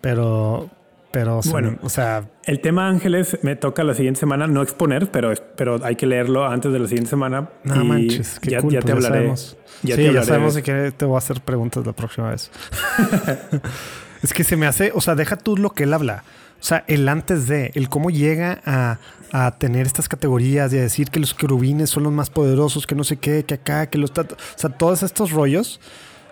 pero, 0.00 0.68
pero 1.12 1.40
Bueno. 1.50 1.70
me- 1.72 1.78
o 1.82 1.88
sea, 1.88 2.24
El 2.44 2.60
tema 2.60 2.88
ángeles 2.88 3.38
me 3.42 3.56
toca 3.56 3.82
la 3.84 3.94
siguiente 3.94 4.20
semana 4.20 4.46
no 4.46 4.62
exponer, 4.62 5.10
pero, 5.10 5.32
pero 5.56 5.80
hay 5.84 5.96
que 5.96 6.06
leerlo 6.06 6.44
antes 6.46 6.72
de 6.72 6.78
la 6.78 6.86
siguiente 6.88 7.10
semana. 7.10 7.48
no 7.64 7.82
y 7.82 7.86
manches, 7.86 8.38
qué 8.40 8.50
ya, 8.50 8.60
cool, 8.60 8.72
ya 8.72 8.80
te 8.80 8.92
hablaré. 8.92 9.14
sabemos. 9.16 9.56
ya 9.82 9.94
sí, 9.94 9.96
te 9.96 10.02
ya 10.02 10.08
hablaré 10.08 10.26
sabemos 10.26 10.54
de 10.54 10.62
de 10.62 10.64
qué 10.64 10.92
te 10.92 11.04
voy 11.04 11.14
a 11.14 11.18
hacer 11.18 11.40
preguntas 11.40 11.86
la 11.86 11.92
próxima 11.92 12.30
vez. 12.30 12.50
es 14.22 14.32
que 14.32 14.44
se 14.44 14.56
me 14.56 14.66
hace, 14.66 14.92
o 14.94 15.00
sea, 15.00 15.14
deja 15.14 15.36
tú 15.36 15.56
lo 15.56 15.70
que 15.70 15.84
él 15.84 15.92
habla. 15.94 16.24
O 16.60 16.64
sea, 16.64 16.84
el 16.88 17.08
antes 17.08 17.46
de, 17.48 17.70
el 17.74 17.88
cómo 17.88 18.10
llega 18.10 18.60
a, 18.64 18.98
a 19.30 19.58
tener 19.58 19.86
estas 19.86 20.08
categorías 20.08 20.72
y 20.72 20.78
a 20.78 20.80
decir 20.80 21.10
que 21.10 21.20
los 21.20 21.34
querubines 21.34 21.90
son 21.90 22.04
los 22.04 22.12
más 22.12 22.30
poderosos, 22.30 22.86
que 22.86 22.94
no 22.94 23.04
sé 23.04 23.18
qué, 23.18 23.44
que 23.44 23.54
acá, 23.54 23.86
que 23.88 23.98
los... 23.98 24.10
O 24.10 24.24
sea, 24.56 24.70
todos 24.70 25.02
estos 25.02 25.32
rollos. 25.32 25.80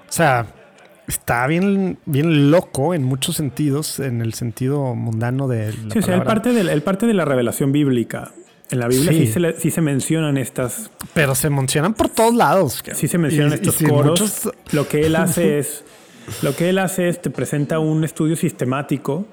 O 0.08 0.12
sea, 0.12 0.46
está 1.08 1.46
bien, 1.46 1.99
bien 2.06 2.50
loco 2.50 2.94
en 2.94 3.02
muchos 3.02 3.37
sentidos, 3.37 3.99
en 4.00 4.20
el 4.20 4.34
sentido 4.34 4.94
mundano 4.94 5.49
de 5.49 5.66
la 5.66 5.73
Sí, 5.73 5.87
o 5.87 5.92
sea, 5.92 6.02
palabra. 6.02 6.25
parte, 6.25 6.52
de, 6.52 6.61
él 6.73 6.82
parte 6.82 7.06
de 7.06 7.14
la 7.14 7.25
revelación 7.25 7.73
bíblica. 7.73 8.32
En 8.70 8.80
la 8.80 8.88
Biblia 8.88 9.12
sí, 9.12 9.26
Sí. 9.26 9.32
se, 9.34 9.40
le- 9.40 9.61
sí 9.61 9.70
se 9.70 9.80
mencionan 9.82 10.38
estas, 10.38 10.90
Pero 11.12 11.34
se 11.34 11.50
mencionan 11.50 11.92
por 11.94 12.08
todos 12.08 12.34
lados. 12.34 12.82
sí 12.94 13.08
se 13.08 13.18
mencionan 13.18 13.50
Y- 13.50 13.52
y 13.52 13.54
estos 13.56 13.76
coros. 13.88 14.20
muchos- 14.20 14.50
Lo 14.73 14.88
que 14.88 15.02
él 15.06 15.16
hace 15.16 15.58
es, 15.58 15.84
lo 16.42 16.56
que 16.56 16.70
él 16.70 16.78
hace 16.78 17.08
es 17.11 17.20
te 17.20 17.28
presenta 17.28 17.78
un 17.78 18.04
estudio 18.04 18.37
sistemático 18.37 19.26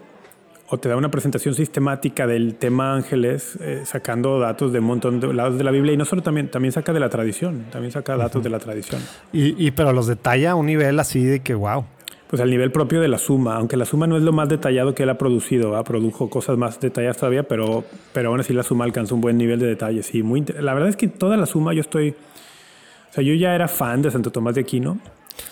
o 0.73 0.77
te 0.77 0.87
da 0.87 0.95
una 0.95 1.11
presentación 1.11 1.53
sistemática 1.53 2.25
del 2.25 2.55
tema 2.55 2.95
ángeles, 2.95 3.57
eh, 3.59 3.81
sacando 3.85 4.39
datos 4.39 4.71
de 4.71 4.79
un 4.79 4.85
montón 4.85 5.19
de 5.19 5.33
lados 5.33 5.57
de 5.57 5.65
la 5.65 5.71
Biblia 5.71 5.93
y 5.93 5.97
no 5.97 6.05
solo 6.05 6.21
también, 6.23 6.49
también 6.49 6.71
saca 6.71 6.93
de 6.93 6.99
la 7.01 7.09
tradición, 7.09 7.65
también 7.71 7.91
saca 7.91 8.15
datos 8.15 8.41
de 8.41 8.49
la 8.49 8.57
tradición. 8.57 9.01
Y, 9.33 9.67
y- 9.67 9.71
pero 9.71 9.91
los 9.91 10.07
detalla 10.07 10.51
a 10.51 10.55
un 10.55 10.65
nivel 10.67 10.97
así 10.99 11.23
de 11.25 11.41
que, 11.41 11.53
wow. 11.55 11.83
Pues 12.29 12.41
al 12.41 12.49
nivel 12.49 12.71
propio 12.71 13.01
de 13.01 13.09
la 13.09 13.17
suma, 13.17 13.55
aunque 13.57 13.75
la 13.75 13.83
suma 13.83 14.07
no 14.07 14.15
es 14.15 14.23
lo 14.23 14.31
más 14.31 14.47
detallado 14.47 14.95
que 14.95 15.03
él 15.03 15.09
ha 15.09 15.17
producido, 15.17 15.71
¿va? 15.71 15.83
produjo 15.83 16.29
cosas 16.29 16.57
más 16.57 16.79
detalladas 16.79 17.17
todavía, 17.17 17.43
pero, 17.43 17.83
pero 18.13 18.29
aún 18.29 18.39
así 18.39 18.53
la 18.53 18.63
suma 18.63 18.85
alcanzó 18.85 19.15
un 19.15 19.19
buen 19.21 19.37
nivel 19.37 19.59
de 19.59 19.67
detalle. 19.67 20.01
Sí, 20.03 20.23
muy 20.23 20.45
la 20.57 20.73
verdad 20.73 20.87
es 20.87 20.95
que 20.95 21.09
toda 21.09 21.35
la 21.35 21.45
suma 21.45 21.73
yo 21.73 21.81
estoy, 21.81 22.11
o 22.11 23.13
sea, 23.13 23.21
yo 23.25 23.33
ya 23.33 23.53
era 23.53 23.67
fan 23.67 24.01
de 24.01 24.09
Santo 24.11 24.31
Tomás 24.31 24.55
de 24.55 24.61
Aquino, 24.61 24.97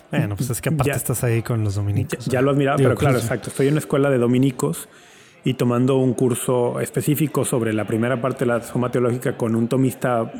Bueno, 0.10 0.38
pues 0.38 0.50
es 0.50 0.62
que 0.62 0.70
aparte 0.70 0.92
Ya. 0.92 0.96
estás 0.96 1.22
ahí 1.26 1.42
con 1.42 1.66
los 1.66 1.76
ya, 1.76 1.82
dominicos. 1.82 2.26
ya 2.28 2.42
lo 2.42 2.52
admiraba, 2.52 2.78
Digo, 2.78 2.90
pero 2.92 2.98
claro, 3.00 3.16
pues, 3.16 3.26
exacto, 3.26 3.50
estoy 3.50 3.68
en 3.68 3.74
una 3.74 3.80
escuela 3.80 4.10
de 4.10 4.18
dominicos 4.18 4.88
y 5.44 5.54
tomando 5.54 5.98
un 5.98 6.14
curso 6.14 6.80
específico 6.80 7.46
sobre 7.46 7.74
la 7.74 7.86
primera 7.86 8.22
parte 8.22 8.46
de 8.46 8.48
la 8.48 8.62
suma 8.62 8.92
teológica 8.92 9.38
con 9.38 9.56
un 9.56 9.68
tomista 9.68 10.32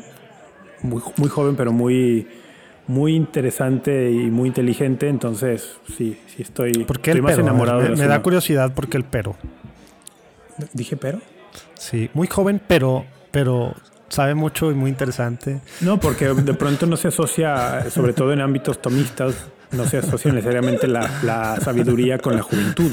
muy, 0.82 1.02
muy 1.16 1.28
joven, 1.28 1.56
pero 1.56 1.72
muy, 1.72 2.26
muy 2.86 3.14
interesante 3.14 4.10
y 4.10 4.30
muy 4.30 4.48
inteligente, 4.48 5.08
entonces 5.08 5.76
sí, 5.96 6.18
sí 6.26 6.42
estoy, 6.42 6.72
¿Por 6.84 7.00
qué 7.00 7.10
estoy 7.10 7.18
el 7.18 7.22
más 7.22 7.32
pero? 7.32 7.44
Ver, 7.44 7.50
enamorado 7.50 7.80
me, 7.80 7.88
de 7.90 7.96
me 7.96 8.06
da 8.06 8.20
curiosidad 8.22 8.72
porque 8.74 8.96
el 8.96 9.04
pero. 9.04 9.36
Dije 10.72 10.96
pero. 10.96 11.20
Sí, 11.74 12.10
muy 12.12 12.26
joven, 12.26 12.60
pero, 12.66 13.04
pero 13.30 13.74
sabe 14.08 14.34
mucho 14.34 14.70
y 14.70 14.74
muy 14.74 14.90
interesante. 14.90 15.60
No, 15.80 15.98
porque 15.98 16.28
de 16.28 16.54
pronto 16.54 16.86
no 16.86 16.96
se 16.96 17.08
asocia, 17.08 17.88
sobre 17.90 18.12
todo 18.12 18.32
en 18.32 18.40
ámbitos 18.40 18.82
tomistas, 18.82 19.46
no 19.72 19.86
se 19.86 19.98
asocia 19.98 20.32
necesariamente 20.32 20.86
la, 20.86 21.08
la 21.22 21.56
sabiduría 21.60 22.18
con 22.18 22.36
la 22.36 22.42
juventud. 22.42 22.92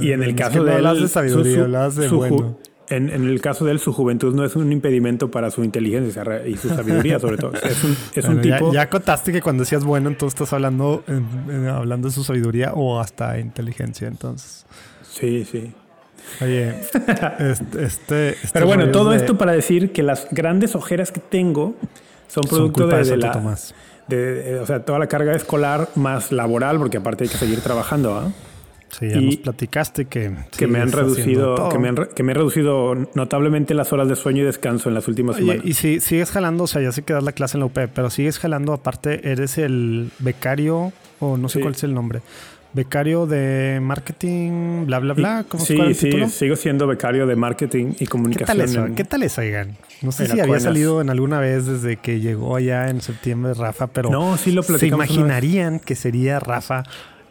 Y 0.00 0.12
en 0.12 0.22
el 0.22 0.34
caso 0.34 0.58
no 0.58 0.64
de 0.64 0.76
él, 0.76 1.00
de 1.02 1.08
sabiduría, 1.08 1.90
su- 1.90 2.00
de 2.00 2.08
su 2.08 2.16
ju- 2.16 2.28
bueno. 2.28 2.58
en, 2.88 3.10
en, 3.10 3.28
el 3.28 3.40
caso 3.40 3.64
de 3.64 3.72
él, 3.72 3.78
su 3.78 3.92
juventud 3.92 4.34
no 4.34 4.44
es 4.44 4.56
un 4.56 4.72
impedimento 4.72 5.30
para 5.30 5.50
su 5.50 5.62
inteligencia 5.64 6.22
y 6.46 6.56
su 6.56 6.68
sabiduría, 6.68 7.18
sobre 7.20 7.36
todo. 7.36 7.52
Es 7.54 7.84
un, 7.84 7.96
es 8.14 8.24
un 8.24 8.40
tipo. 8.40 8.72
Ya, 8.72 8.88
contaste 8.88 9.32
que 9.32 9.42
cuando 9.42 9.62
decías 9.64 9.84
bueno, 9.84 10.08
entonces 10.08 10.34
estás 10.40 10.52
hablando, 10.54 11.04
hablando 11.70 12.08
de 12.08 12.14
su 12.14 12.24
sabiduría 12.24 12.72
o 12.74 12.98
hasta 13.00 13.38
inteligencia, 13.38 14.08
entonces. 14.08 14.64
Sí, 15.02 15.44
sí. 15.44 15.72
Oye, 16.40 16.74
este, 17.38 17.84
este, 17.84 18.36
Pero 18.52 18.66
bueno, 18.66 18.90
todo 18.90 19.12
esto 19.12 19.36
para 19.36 19.52
decir 19.52 19.92
que 19.92 20.02
las 20.02 20.26
grandes 20.30 20.74
ojeras 20.74 21.12
que 21.12 21.20
tengo 21.20 21.74
son 22.28 22.44
producto 22.44 22.86
de, 22.86 23.16
la. 23.18 23.56
De, 24.08 24.58
o 24.60 24.66
sea, 24.66 24.84
toda 24.84 24.98
la 24.98 25.06
carga 25.06 25.34
escolar 25.34 25.88
más 25.94 26.32
laboral, 26.32 26.78
porque 26.78 26.96
aparte 26.96 27.24
hay 27.24 27.30
que 27.30 27.36
seguir 27.36 27.60
trabajando. 27.60 28.14
¿ah? 28.14 28.30
Sí, 28.98 29.08
ya 29.08 29.20
nos 29.20 29.36
platicaste 29.36 30.04
que, 30.04 30.32
que 30.56 30.66
me 30.66 30.80
han 30.80 30.92
reducido 30.92 31.68
que 31.68 31.78
me, 31.78 31.88
han, 31.88 31.96
que 32.14 32.22
me 32.22 32.32
he 32.32 32.34
reducido 32.34 32.94
notablemente 33.14 33.74
las 33.74 33.92
horas 33.92 34.08
de 34.08 34.14
sueño 34.14 34.42
y 34.42 34.46
descanso 34.46 34.88
en 34.88 34.94
las 34.94 35.08
últimas 35.08 35.36
semanas. 35.36 35.64
Y 35.64 35.74
si 35.74 36.00
sigues 36.00 36.30
jalando, 36.30 36.64
o 36.64 36.66
sea, 36.66 36.80
ya 36.80 36.92
sé 36.92 37.02
que 37.02 37.12
das 37.12 37.24
la 37.24 37.32
clase 37.32 37.56
en 37.56 37.60
la 37.60 37.66
UP, 37.66 37.78
pero 37.92 38.10
sigues 38.10 38.38
jalando 38.38 38.72
aparte, 38.72 39.30
eres 39.30 39.58
el 39.58 40.10
becario 40.20 40.92
o 41.18 41.36
no 41.36 41.48
sé 41.48 41.60
cuál 41.60 41.74
es 41.74 41.82
el 41.82 41.92
nombre. 41.92 42.22
Becario 42.72 43.26
de 43.26 43.78
marketing, 43.80 44.86
bla, 44.86 44.98
bla, 44.98 45.14
bla. 45.14 45.44
¿Cómo 45.48 45.64
sí, 45.64 45.78
sí, 45.94 46.10
sigo 46.28 46.56
siendo 46.56 46.88
becario 46.88 47.24
de 47.24 47.36
marketing 47.36 47.94
y 48.00 48.06
comunicación. 48.06 48.56
¿Qué 48.56 48.64
tal 48.64 48.84
eso? 48.84 48.94
¿Qué 48.96 49.04
tal 49.04 49.22
eso, 49.22 49.40
oigan? 49.42 49.76
No 50.02 50.10
sé 50.10 50.26
si 50.26 50.40
había 50.40 50.58
salido 50.58 51.00
en 51.00 51.08
alguna 51.08 51.38
vez 51.38 51.66
desde 51.66 51.96
que 51.96 52.18
llegó 52.18 52.56
allá 52.56 52.90
en 52.90 53.00
septiembre 53.00 53.54
Rafa, 53.54 53.86
pero 53.86 54.10
no, 54.10 54.36
sí 54.36 54.50
lo 54.50 54.64
se 54.64 54.88
imaginarían 54.88 55.78
que 55.78 55.94
sería 55.94 56.40
Rafa 56.40 56.82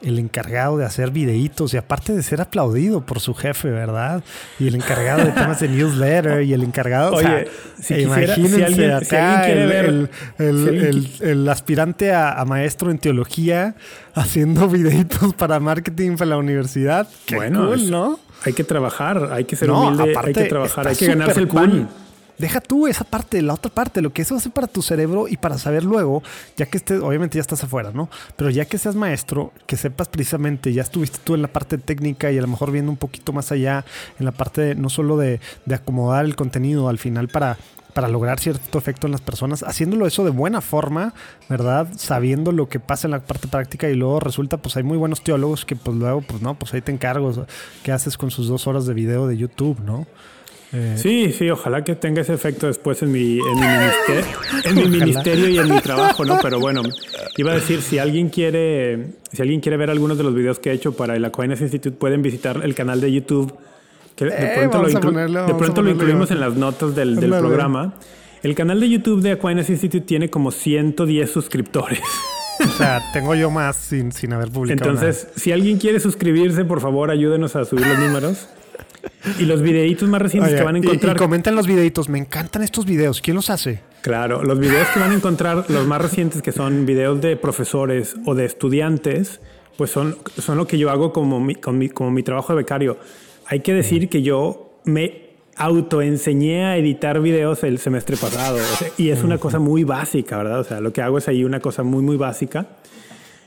el 0.03 0.19
encargado 0.19 0.77
de 0.77 0.85
hacer 0.85 1.11
videitos 1.11 1.73
y 1.73 1.77
aparte 1.77 2.13
de 2.13 2.21
ser 2.21 2.41
aplaudido 2.41 3.05
por 3.05 3.19
su 3.19 3.33
jefe, 3.33 3.69
¿verdad? 3.69 4.23
Y 4.59 4.67
el 4.67 4.75
encargado 4.75 5.23
de 5.25 5.31
temas 5.31 5.59
de 5.59 5.69
newsletter 5.69 6.43
y 6.43 6.53
el 6.53 6.63
encargado, 6.63 7.13
Oye, 7.13 7.25
o 7.25 7.81
sea, 7.81 7.97
si 7.97 8.03
imagínense 8.03 8.93
acá 8.93 9.49
el, 9.49 10.09
el, 10.37 11.49
aspirante 11.49 12.13
a, 12.13 12.43
maestro 12.45 12.91
en 12.91 12.97
teología 12.97 13.75
haciendo 14.13 14.67
videitos 14.67 15.33
para 15.33 15.59
marketing 15.59 16.17
para 16.17 16.31
la 16.31 16.37
universidad. 16.37 17.07
Qué 17.25 17.35
bueno, 17.37 17.67
cool, 17.67 17.89
¿no? 17.89 18.19
Hay 18.45 18.53
que 18.53 18.65
trabajar, 18.65 19.29
hay 19.31 19.45
que 19.45 19.55
ser 19.55 19.71
humilde, 19.71 20.13
hay 20.17 20.33
que 20.33 20.43
trabajar, 20.43 20.87
hay 20.87 20.95
que 20.95 21.07
ganarse 21.07 21.39
el 21.39 21.47
pan. 21.47 21.89
Deja 22.37 22.61
tú 22.61 22.87
esa 22.87 23.03
parte, 23.03 23.41
la 23.41 23.53
otra 23.53 23.71
parte, 23.71 24.01
lo 24.01 24.11
que 24.11 24.23
eso 24.23 24.35
hace 24.35 24.49
para 24.49 24.67
tu 24.67 24.81
cerebro 24.81 25.27
y 25.27 25.37
para 25.37 25.57
saber 25.57 25.83
luego, 25.83 26.23
ya 26.57 26.65
que 26.65 26.77
estés, 26.77 26.99
obviamente 27.01 27.37
ya 27.37 27.41
estás 27.41 27.63
afuera, 27.63 27.91
¿no? 27.93 28.09
Pero 28.35 28.49
ya 28.49 28.65
que 28.65 28.77
seas 28.77 28.95
maestro, 28.95 29.53
que 29.67 29.77
sepas 29.77 30.09
precisamente, 30.09 30.73
ya 30.73 30.81
estuviste 30.81 31.19
tú 31.23 31.35
en 31.35 31.43
la 31.43 31.47
parte 31.47 31.77
técnica 31.77 32.31
y 32.31 32.37
a 32.37 32.41
lo 32.41 32.47
mejor 32.47 32.71
viendo 32.71 32.91
un 32.91 32.97
poquito 32.97 33.33
más 33.33 33.51
allá, 33.51 33.85
en 34.17 34.25
la 34.25 34.31
parte 34.31 34.73
no 34.73 34.89
solo 34.89 35.17
de, 35.17 35.39
acomodar 35.71 36.25
el 36.25 36.35
contenido 36.35 36.89
al 36.89 36.97
final 36.97 37.27
para, 37.27 37.57
para 37.93 38.07
lograr 38.07 38.39
cierto 38.39 38.77
efecto 38.79 39.07
en 39.07 39.11
las 39.11 39.21
personas, 39.21 39.63
haciéndolo 39.63 40.07
eso 40.07 40.23
de 40.23 40.31
buena 40.31 40.61
forma, 40.61 41.13
¿verdad? 41.49 41.87
Sabiendo 41.95 42.51
lo 42.51 42.67
que 42.67 42.79
pasa 42.79 43.07
en 43.07 43.11
la 43.11 43.19
parte 43.19 43.47
práctica 43.47 43.89
y 43.89 43.95
luego 43.95 44.19
resulta, 44.19 44.57
pues 44.57 44.75
hay 44.75 44.83
muy 44.83 44.97
buenos 44.97 45.23
teólogos 45.23 45.65
que 45.65 45.75
pues 45.75 45.95
luego, 45.97 46.21
pues 46.21 46.41
no, 46.41 46.55
pues 46.55 46.73
ahí 46.73 46.81
te 46.81 46.91
encargo, 46.91 47.45
¿qué 47.83 47.91
haces 47.91 48.17
con 48.17 48.31
sus 48.31 48.47
dos 48.47 48.65
horas 48.65 48.87
de 48.87 48.93
video 48.93 49.27
de 49.27 49.37
YouTube, 49.37 49.79
¿no? 49.81 50.07
Eh, 50.75 50.95
sí, 50.97 51.31
sí, 51.31 51.49
ojalá 51.51 51.83
que 51.83 51.95
tenga 51.95 52.21
ese 52.21 52.33
efecto 52.33 52.65
después 52.65 53.03
en 53.03 53.11
mi, 53.11 53.37
en 53.37 53.55
mi, 53.55 53.67
ministerio, 53.67 54.25
en 54.63 54.75
mi 54.75 54.87
ministerio 54.87 55.47
y 55.47 55.57
en 55.59 55.69
mi 55.71 55.79
trabajo, 55.79 56.25
¿no? 56.25 56.39
Pero 56.41 56.59
bueno, 56.59 56.81
iba 57.37 57.51
a 57.51 57.55
decir, 57.55 57.83
si 57.83 57.99
alguien 57.99 58.29
quiere, 58.29 59.09
si 59.31 59.43
alguien 59.43 59.61
quiere 59.61 59.77
ver 59.77 59.91
algunos 59.91 60.17
de 60.17 60.23
los 60.23 60.33
videos 60.33 60.57
que 60.57 60.71
he 60.71 60.73
hecho 60.73 60.93
para 60.93 61.15
el 61.15 61.23
Aquinas 61.25 61.61
Institute, 61.61 61.95
pueden 61.95 62.23
visitar 62.23 62.61
el 62.63 62.73
canal 62.73 62.99
de 63.01 63.11
YouTube, 63.11 63.53
que 64.15 64.25
de 64.25 64.31
eh, 64.31 64.53
pronto, 64.57 64.81
lo, 64.81 65.45
de 65.45 65.53
pronto 65.53 65.81
lo, 65.83 65.91
incluimos 65.91 66.31
en 66.31 66.39
las 66.39 66.55
notas 66.55 66.95
del, 66.95 67.17
del 67.17 67.29
programa. 67.29 67.93
El 68.41 68.55
canal 68.55 68.79
de 68.79 68.89
YouTube 68.89 69.21
de 69.21 69.33
Aquinas 69.33 69.69
Institute 69.69 70.05
tiene 70.05 70.31
como 70.31 70.49
110 70.49 71.29
suscriptores. 71.29 72.01
O 72.59 72.77
sea, 72.77 73.01
tengo 73.13 73.35
yo 73.35 73.51
más 73.51 73.75
sin, 73.75 74.11
sin 74.11 74.33
haber 74.33 74.49
publicado. 74.49 74.89
Entonces, 74.89 75.27
si 75.35 75.51
alguien 75.51 75.77
quiere 75.77 75.99
suscribirse, 75.99 76.65
por 76.65 76.81
favor, 76.81 77.11
ayúdenos 77.11 77.55
a 77.55 77.65
subir 77.65 77.85
los 77.85 77.99
números. 77.99 78.47
Y 79.39 79.45
los 79.45 79.61
videitos 79.61 80.07
más 80.09 80.21
recientes 80.21 80.53
que 80.53 80.63
van 80.63 80.75
a 80.75 80.77
encontrar. 80.77 81.15
Y, 81.15 81.19
comentan 81.19 81.55
los 81.55 81.67
videitos. 81.67 82.09
Me 82.09 82.19
encantan 82.19 82.63
estos 82.63 82.85
videos. 82.85 83.21
¿Quién 83.21 83.35
los 83.35 83.49
hace? 83.49 83.81
Claro, 84.01 84.43
los 84.43 84.59
videos 84.59 84.87
que 84.89 84.99
van 84.99 85.11
a 85.11 85.15
encontrar, 85.15 85.65
los 85.69 85.87
más 85.87 86.01
recientes 86.01 86.41
que 86.41 86.51
son 86.51 86.85
videos 86.85 87.21
de 87.21 87.37
profesores 87.37 88.15
o 88.25 88.35
de 88.35 88.45
estudiantes, 88.45 89.39
pues 89.77 89.91
son, 89.91 90.17
son 90.37 90.57
lo 90.57 90.67
que 90.67 90.77
yo 90.77 90.89
hago 90.89 91.13
como 91.13 91.39
mi, 91.39 91.55
como 91.55 92.11
mi 92.11 92.23
trabajo 92.23 92.53
de 92.53 92.57
becario. 92.57 92.97
Hay 93.45 93.61
que 93.61 93.73
decir 93.73 94.09
que 94.09 94.21
yo 94.21 94.79
me 94.85 95.23
autoenseñé 95.55 96.65
a 96.65 96.77
editar 96.77 97.19
videos 97.21 97.63
el 97.63 97.79
semestre 97.79 98.17
pasado. 98.17 98.57
y 98.97 99.09
es 99.09 99.23
una 99.23 99.37
cosa 99.37 99.59
muy 99.59 99.83
básica, 99.83 100.37
¿verdad? 100.37 100.59
O 100.59 100.63
sea, 100.63 100.79
lo 100.81 100.91
que 100.91 101.01
hago 101.01 101.17
es 101.17 101.27
ahí 101.27 101.43
una 101.43 101.59
cosa 101.59 101.83
muy, 101.83 102.01
muy 102.01 102.17
básica. 102.17 102.67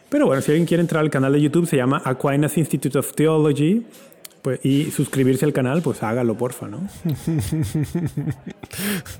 Pero 0.08 0.26
bueno, 0.26 0.40
si 0.40 0.52
alguien 0.52 0.66
quiere 0.66 0.80
entrar 0.80 1.02
al 1.02 1.10
canal 1.10 1.32
de 1.32 1.40
YouTube, 1.40 1.66
se 1.66 1.76
llama 1.76 2.00
Aquinas 2.04 2.56
Institute 2.56 2.96
of 2.96 3.12
Theology. 3.14 3.84
Pues, 4.46 4.64
y 4.64 4.92
suscribirse 4.92 5.44
al 5.44 5.52
canal, 5.52 5.82
pues 5.82 6.04
hágalo, 6.04 6.36
porfa, 6.36 6.68
¿no? 6.68 6.78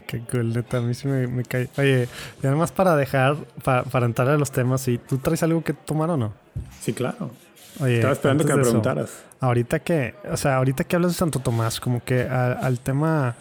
Qué 0.06 0.20
cool, 0.20 0.52
neta, 0.52 0.76
a 0.76 0.80
mí 0.82 0.94
sí 0.94 1.08
me, 1.08 1.42
cae. 1.42 1.68
Oye, 1.78 2.06
y 2.40 2.46
además 2.46 2.70
para 2.70 2.94
dejar, 2.94 3.34
para, 3.64 4.06
entrar 4.06 4.28
a 4.28 4.38
los 4.38 4.52
temas, 4.52 4.86
¿y 4.86 4.98
tú 4.98 5.18
traes 5.18 5.42
algo 5.42 5.64
que 5.64 5.72
tomar 5.72 6.10
o 6.10 6.16
no? 6.16 6.32
Sí, 6.80 6.92
claro. 6.92 7.32
Oye, 7.80 7.96
Estaba 7.96 8.12
esperando 8.12 8.44
que 8.44 8.54
me 8.54 8.62
preguntaras. 8.62 9.24
ahorita 9.40 9.80
que, 9.80 10.14
o 10.30 10.36
sea, 10.36 10.58
ahorita 10.58 10.84
que 10.84 10.94
hablas 10.94 11.10
de 11.10 11.18
Santo 11.18 11.40
Tomás, 11.40 11.80
como 11.80 12.04
que 12.04 12.22
al 12.22 12.78
tema, 12.78 13.34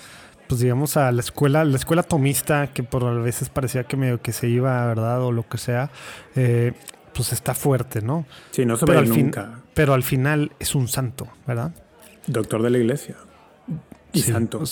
pues 0.48 0.62
digamos, 0.62 0.98
a 0.98 1.12
la 1.12 1.22
escuela, 1.22 1.64
la 1.66 1.76
escuela 1.76 2.02
tomista, 2.02 2.72
que 2.74 2.82
por 2.82 3.04
a 3.04 3.12
veces 3.12 3.50
parecía 3.50 3.84
que 3.84 3.96
medio 3.96 4.20
que 4.24 4.32
se 4.32 4.48
iba, 4.48 4.88
¿verdad? 4.88 5.22
O 5.22 5.32
lo 5.32 5.48
que 5.48 5.60
sea, 5.60 5.92
eh, 6.36 6.74
pues 7.14 7.32
está 7.32 7.54
fuerte, 7.54 8.02
¿no? 8.02 8.26
Sí, 8.50 8.66
no 8.66 8.76
se 8.76 8.86
ve 8.88 9.04
nunca. 9.04 9.60
Pero 9.76 9.94
al 9.94 10.02
final 10.02 10.54
es 10.58 10.74
un 10.74 10.88
santo, 10.88 11.28
¿verdad? 11.46 11.72
Doctor 12.26 12.64
de 12.64 12.72
la 12.72 12.78
iglesia. 12.80 13.16
Y 14.14 14.22
santo. 14.22 14.64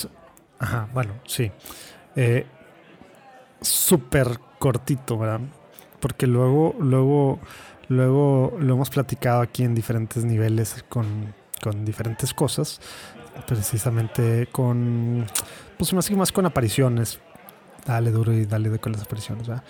ajá, 0.57 0.87
bueno, 0.93 1.13
sí. 1.27 1.51
Eh, 2.15 2.47
Súper 3.61 4.39
cortito, 4.59 5.17
¿verdad? 5.17 5.41
Porque 5.99 6.27
luego, 6.27 6.75
luego, 6.79 7.39
luego 7.87 8.57
lo 8.59 8.73
hemos 8.73 8.89
platicado 8.89 9.41
aquí 9.41 9.63
en 9.63 9.73
diferentes 9.73 10.25
niveles 10.25 10.83
con, 10.89 11.33
con 11.61 11.85
diferentes 11.85 12.33
cosas. 12.33 12.81
Precisamente 13.47 14.47
con, 14.51 15.25
pues 15.77 15.93
más 15.93 16.09
que 16.09 16.15
más 16.15 16.31
con 16.31 16.45
apariciones. 16.45 17.19
Dale 17.85 18.11
duro 18.11 18.33
y 18.33 18.45
dale 18.45 18.69
de 18.69 18.79
con 18.79 18.93
las 18.93 19.03
apariciones, 19.03 19.47
¿verdad? 19.47 19.63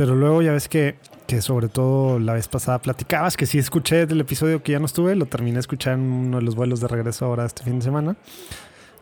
Pero 0.00 0.14
luego 0.14 0.40
ya 0.40 0.52
ves 0.52 0.66
que, 0.66 0.96
que 1.26 1.42
sobre 1.42 1.68
todo 1.68 2.18
la 2.18 2.32
vez 2.32 2.48
pasada 2.48 2.78
platicabas, 2.78 3.36
que 3.36 3.44
sí 3.44 3.58
escuché 3.58 4.06
del 4.06 4.22
episodio 4.22 4.62
que 4.62 4.72
ya 4.72 4.78
no 4.78 4.86
estuve, 4.86 5.14
lo 5.14 5.26
terminé 5.26 5.56
de 5.56 5.60
escuchar 5.60 5.92
en 5.92 6.00
uno 6.00 6.38
de 6.38 6.42
los 6.42 6.54
vuelos 6.54 6.80
de 6.80 6.88
regreso 6.88 7.26
ahora 7.26 7.44
este 7.44 7.64
fin 7.64 7.80
de 7.80 7.84
semana. 7.84 8.16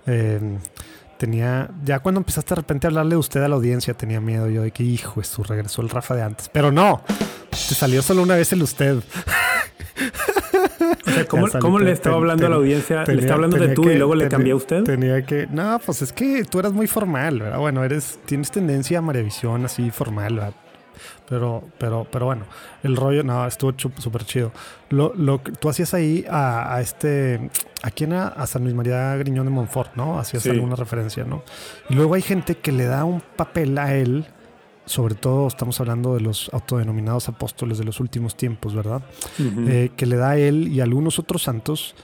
Em, 0.06 0.58
tenía, 1.16 1.70
ya 1.84 2.00
cuando 2.00 2.18
empezaste 2.18 2.52
de 2.52 2.62
repente 2.62 2.88
a 2.88 2.90
hablarle 2.90 3.11
de 3.11 3.18
usted 3.18 3.40
a 3.44 3.46
la 3.46 3.54
audiencia, 3.54 3.94
tenía 3.94 4.20
miedo 4.20 4.48
yo 4.48 4.62
de 4.62 4.72
que, 4.72 4.82
hijo, 4.82 5.20
es 5.20 5.28
su 5.28 5.44
regresó 5.44 5.82
el 5.82 5.88
Rafa 5.88 6.16
de 6.16 6.22
antes. 6.22 6.48
Pero 6.48 6.72
no, 6.72 7.04
te 7.50 7.76
salió 7.76 8.02
solo 8.02 8.24
una 8.24 8.34
vez 8.34 8.52
el 8.52 8.64
usted. 8.64 8.96
O 11.06 11.11
sea, 11.12 11.26
¿cómo, 11.61 11.78
le 11.78 11.92
estaba 11.92 12.16
hablando 12.16 12.44
a 12.44 12.48
la 12.48 12.56
audiencia? 12.56 13.04
¿Le 13.04 13.20
estaba 13.20 13.34
hablando 13.37 13.56
de 13.56 13.68
tú 13.68 13.88
y 13.88 13.94
luego 13.94 14.16
le 14.16 14.28
cambié 14.28 14.50
a 14.50 14.56
usted? 14.56 14.82
Tenía 14.82 15.24
que. 15.24 15.46
No, 15.46 15.78
pues 15.78 16.02
es 16.02 16.12
que 16.12 16.42
tú 16.42 16.58
eras 16.58 16.72
muy 16.72 16.88
formal, 16.88 17.38
¿verdad? 17.38 17.58
Bueno, 17.61 17.84
eres, 17.84 18.18
tienes 18.24 18.50
tendencia 18.50 18.98
a 18.98 19.02
Maravisión 19.02 19.64
así 19.64 19.92
formal, 19.92 20.34
¿verdad? 20.34 20.54
Pero, 21.28 21.62
pero, 21.78 22.06
pero 22.10 22.26
bueno, 22.26 22.44
el 22.82 22.96
rollo, 22.96 23.22
no, 23.22 23.46
estuvo 23.46 23.74
súper 23.76 24.24
chido. 24.24 24.52
Lo, 24.88 25.12
lo 25.14 25.42
que 25.42 25.52
tú 25.52 25.68
hacías 25.68 25.92
ahí 25.92 26.24
a, 26.30 26.78
este, 26.80 27.50
¿a 27.82 27.90
quién? 27.90 28.14
A 28.14 28.46
San 28.46 28.62
Luis 28.64 28.74
María 28.74 29.14
Griñón 29.16 29.44
de 29.44 29.50
Montfort, 29.50 29.94
¿no? 29.94 30.18
Hacías 30.18 30.46
alguna 30.46 30.74
referencia, 30.74 31.24
¿no? 31.24 31.42
Y 31.90 31.94
luego 31.94 32.14
hay 32.14 32.22
gente 32.22 32.56
que 32.56 32.72
le 32.72 32.86
da 32.86 33.04
un 33.04 33.20
papel 33.20 33.76
a 33.76 33.94
él, 33.94 34.26
sobre 34.86 35.14
todo 35.14 35.46
estamos 35.46 35.78
hablando 35.80 36.14
de 36.14 36.22
los 36.22 36.50
autodenominados 36.54 37.28
apóstoles 37.28 37.76
de 37.76 37.84
los 37.84 38.00
últimos 38.00 38.34
tiempos, 38.34 38.74
¿verdad? 38.74 39.02
Eh, 39.38 39.90
que 39.96 40.06
le 40.06 40.16
da 40.16 40.30
a 40.30 40.38
él 40.38 40.68
y 40.68 40.80
a 40.80 40.84
algunos 40.84 41.18
otros 41.18 41.42
santos. 41.42 41.94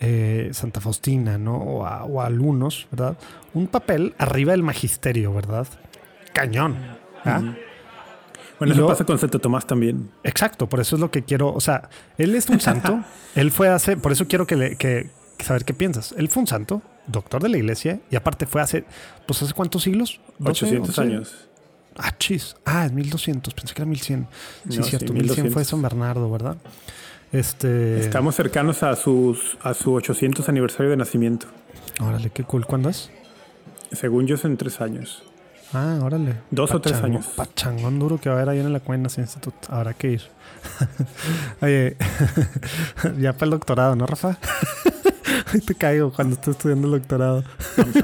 Eh, 0.00 0.50
Santa 0.52 0.80
Faustina, 0.80 1.38
¿no? 1.38 1.56
O 1.56 1.84
a, 1.84 2.04
o 2.04 2.22
algunos, 2.22 2.86
¿verdad? 2.92 3.18
Un 3.52 3.66
papel 3.66 4.14
arriba 4.18 4.52
del 4.52 4.62
magisterio, 4.62 5.34
¿verdad? 5.34 5.66
Cañón. 6.32 6.76
¿ah? 7.24 7.42
Bueno, 8.58 8.74
eso 8.74 8.86
pasa 8.86 9.04
con 9.04 9.18
Santo 9.18 9.38
Tomás 9.38 9.66
también. 9.66 10.10
Exacto, 10.24 10.68
por 10.68 10.80
eso 10.80 10.96
es 10.96 11.00
lo 11.00 11.10
que 11.10 11.22
quiero. 11.22 11.52
O 11.52 11.60
sea, 11.60 11.88
él 12.16 12.34
es 12.34 12.48
un 12.48 12.60
santo. 12.60 13.04
él 13.34 13.50
fue 13.50 13.68
hace. 13.68 13.96
Por 13.96 14.12
eso 14.12 14.26
quiero 14.26 14.46
que, 14.46 14.56
le, 14.56 14.76
que, 14.76 15.10
saber 15.38 15.64
qué 15.64 15.74
piensas. 15.74 16.14
Él 16.16 16.28
fue 16.28 16.40
un 16.40 16.46
santo, 16.46 16.82
doctor 17.06 17.42
de 17.42 17.48
la 17.48 17.58
iglesia, 17.58 18.00
y 18.10 18.16
aparte 18.16 18.46
fue 18.46 18.60
hace. 18.60 18.84
Pues 19.26 19.42
hace 19.42 19.52
cuántos 19.52 19.82
siglos? 19.82 20.20
800 20.42 20.98
años. 20.98 21.48
Ah, 21.96 22.16
chis. 22.16 22.56
Ah, 22.64 22.86
es 22.86 22.92
1200. 22.92 23.54
Pensé 23.54 23.74
que 23.74 23.82
era 23.82 23.88
1100. 23.88 24.26
Sí, 24.68 24.82
cierto. 24.82 25.12
1100 25.12 25.52
fue 25.52 25.64
San 25.64 25.82
Bernardo, 25.82 26.30
¿verdad? 26.30 26.56
Este. 27.32 28.00
Estamos 28.00 28.34
cercanos 28.34 28.82
a, 28.82 28.96
sus, 28.96 29.58
a 29.62 29.74
su 29.74 29.92
800 29.92 30.48
aniversario 30.48 30.90
de 30.90 30.96
nacimiento. 30.96 31.46
Órale, 32.00 32.30
qué 32.30 32.44
cool. 32.44 32.66
¿Cuándo 32.66 32.88
es? 32.88 33.10
Según 33.92 34.26
yo, 34.26 34.36
es 34.36 34.44
en 34.44 34.56
tres 34.56 34.80
años. 34.80 35.22
Ah, 35.72 35.98
órale. 36.02 36.36
Dos 36.50 36.72
o 36.72 36.80
tres 36.80 37.02
años. 37.02 37.26
Pachangón 37.36 37.98
duro 37.98 38.18
que 38.18 38.28
va 38.28 38.36
a 38.36 38.38
haber 38.38 38.50
ahí 38.50 38.60
en 38.60 38.72
la 38.72 38.80
Cuenas 38.80 39.18
Institute. 39.18 39.68
Habrá 39.68 39.92
que 39.94 40.12
ir. 40.12 40.22
Oye, 41.62 41.96
ya 43.18 43.32
para 43.34 43.44
el 43.44 43.50
doctorado, 43.50 43.96
¿no, 43.96 44.06
Rafa? 44.06 44.38
Ahí 45.52 45.60
te 45.60 45.74
caigo 45.74 46.12
cuando 46.12 46.34
estoy 46.34 46.52
estudiando 46.52 46.88
el 46.88 47.00
doctorado. 47.00 47.44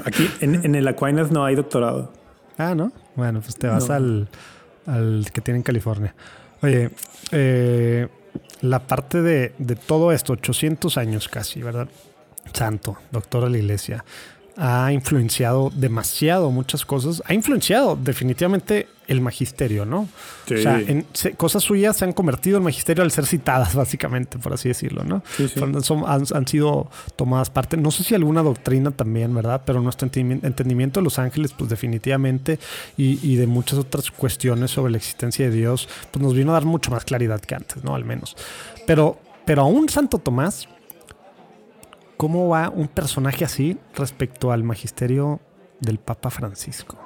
Aquí 0.04 0.30
en, 0.40 0.64
en 0.64 0.74
el 0.74 0.86
Aquinas 0.88 1.30
no 1.30 1.44
hay 1.44 1.54
doctorado. 1.54 2.12
Ah, 2.56 2.74
¿no? 2.74 2.92
Bueno, 3.16 3.40
pues 3.40 3.56
te 3.56 3.66
vas 3.66 3.90
al, 3.90 4.28
al 4.86 5.26
que 5.32 5.40
tiene 5.40 5.58
en 5.58 5.62
California. 5.62 6.14
Oye, 6.62 6.90
eh, 7.32 8.08
la 8.60 8.80
parte 8.80 9.20
de, 9.20 9.54
de 9.58 9.76
todo 9.76 10.12
esto, 10.12 10.32
800 10.34 10.96
años 10.96 11.28
casi, 11.28 11.62
¿verdad? 11.62 11.88
Santo, 12.52 12.96
doctor 13.10 13.44
de 13.44 13.50
la 13.50 13.58
iglesia 13.58 14.04
ha 14.56 14.92
influenciado 14.92 15.72
demasiado 15.74 16.50
muchas 16.50 16.84
cosas. 16.84 17.22
Ha 17.26 17.34
influenciado 17.34 17.96
definitivamente 17.96 18.88
el 19.06 19.20
magisterio, 19.20 19.84
¿no? 19.84 20.08
O 20.50 20.56
sea, 20.56 20.80
en, 20.80 21.06
cosas 21.36 21.62
suyas 21.62 21.96
se 21.96 22.04
han 22.04 22.12
convertido 22.12 22.58
en 22.58 22.62
magisterio 22.62 23.02
al 23.02 23.10
ser 23.10 23.26
citadas, 23.26 23.74
básicamente, 23.74 24.38
por 24.38 24.52
así 24.52 24.68
decirlo, 24.68 25.04
¿no? 25.04 25.22
Sí, 25.36 25.48
sí. 25.48 25.60
Son, 25.82 26.04
han, 26.06 26.46
sido 26.46 26.88
tomadas 27.16 27.50
parte. 27.50 27.76
No 27.76 27.90
sé 27.90 28.04
si 28.04 28.14
alguna 28.14 28.42
doctrina 28.42 28.90
también, 28.92 29.34
¿verdad? 29.34 29.62
Pero 29.64 29.80
nuestro 29.80 30.06
entendimiento 30.06 31.00
de 31.00 31.04
los 31.04 31.18
ángeles, 31.18 31.52
pues 31.52 31.68
definitivamente, 31.68 32.58
y, 32.96 33.18
y, 33.22 33.36
de 33.36 33.46
muchas 33.46 33.78
otras 33.78 34.10
cuestiones 34.10 34.70
sobre 34.70 34.92
la 34.92 34.98
existencia 34.98 35.50
de 35.50 35.54
Dios, 35.54 35.88
pues 36.10 36.22
nos 36.22 36.34
vino 36.34 36.50
a 36.52 36.54
dar 36.54 36.64
mucho 36.64 36.90
más 36.90 37.04
claridad 37.04 37.40
que 37.40 37.54
antes, 37.54 37.82
¿no? 37.84 37.94
Al 37.94 38.04
menos. 38.04 38.36
Pero, 38.86 39.18
pero 39.44 39.62
aún 39.62 39.88
Santo 39.88 40.18
Tomás 40.18 40.68
¿Cómo 42.16 42.48
va 42.48 42.70
un 42.70 42.88
personaje 42.88 43.44
así 43.44 43.76
respecto 43.94 44.52
al 44.52 44.62
magisterio 44.62 45.40
del 45.80 45.98
Papa 45.98 46.30
Francisco? 46.30 46.98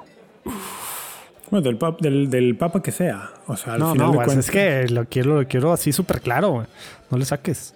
Bueno, 1.49 1.77
del, 1.99 2.29
del, 2.29 2.55
Papa 2.57 2.81
que 2.81 2.91
sea. 2.91 3.31
O 3.47 3.57
sea, 3.57 3.73
al 3.73 3.79
no, 3.79 3.93
final 3.93 4.11
no, 4.11 4.21
pues 4.21 4.37
es 4.37 4.51
que 4.51 4.87
lo 4.89 5.05
quiero, 5.05 5.41
lo 5.41 5.47
quiero 5.47 5.73
así 5.73 5.91
súper 5.91 6.21
claro. 6.21 6.65
No 7.09 7.17
le 7.17 7.25
saques. 7.25 7.73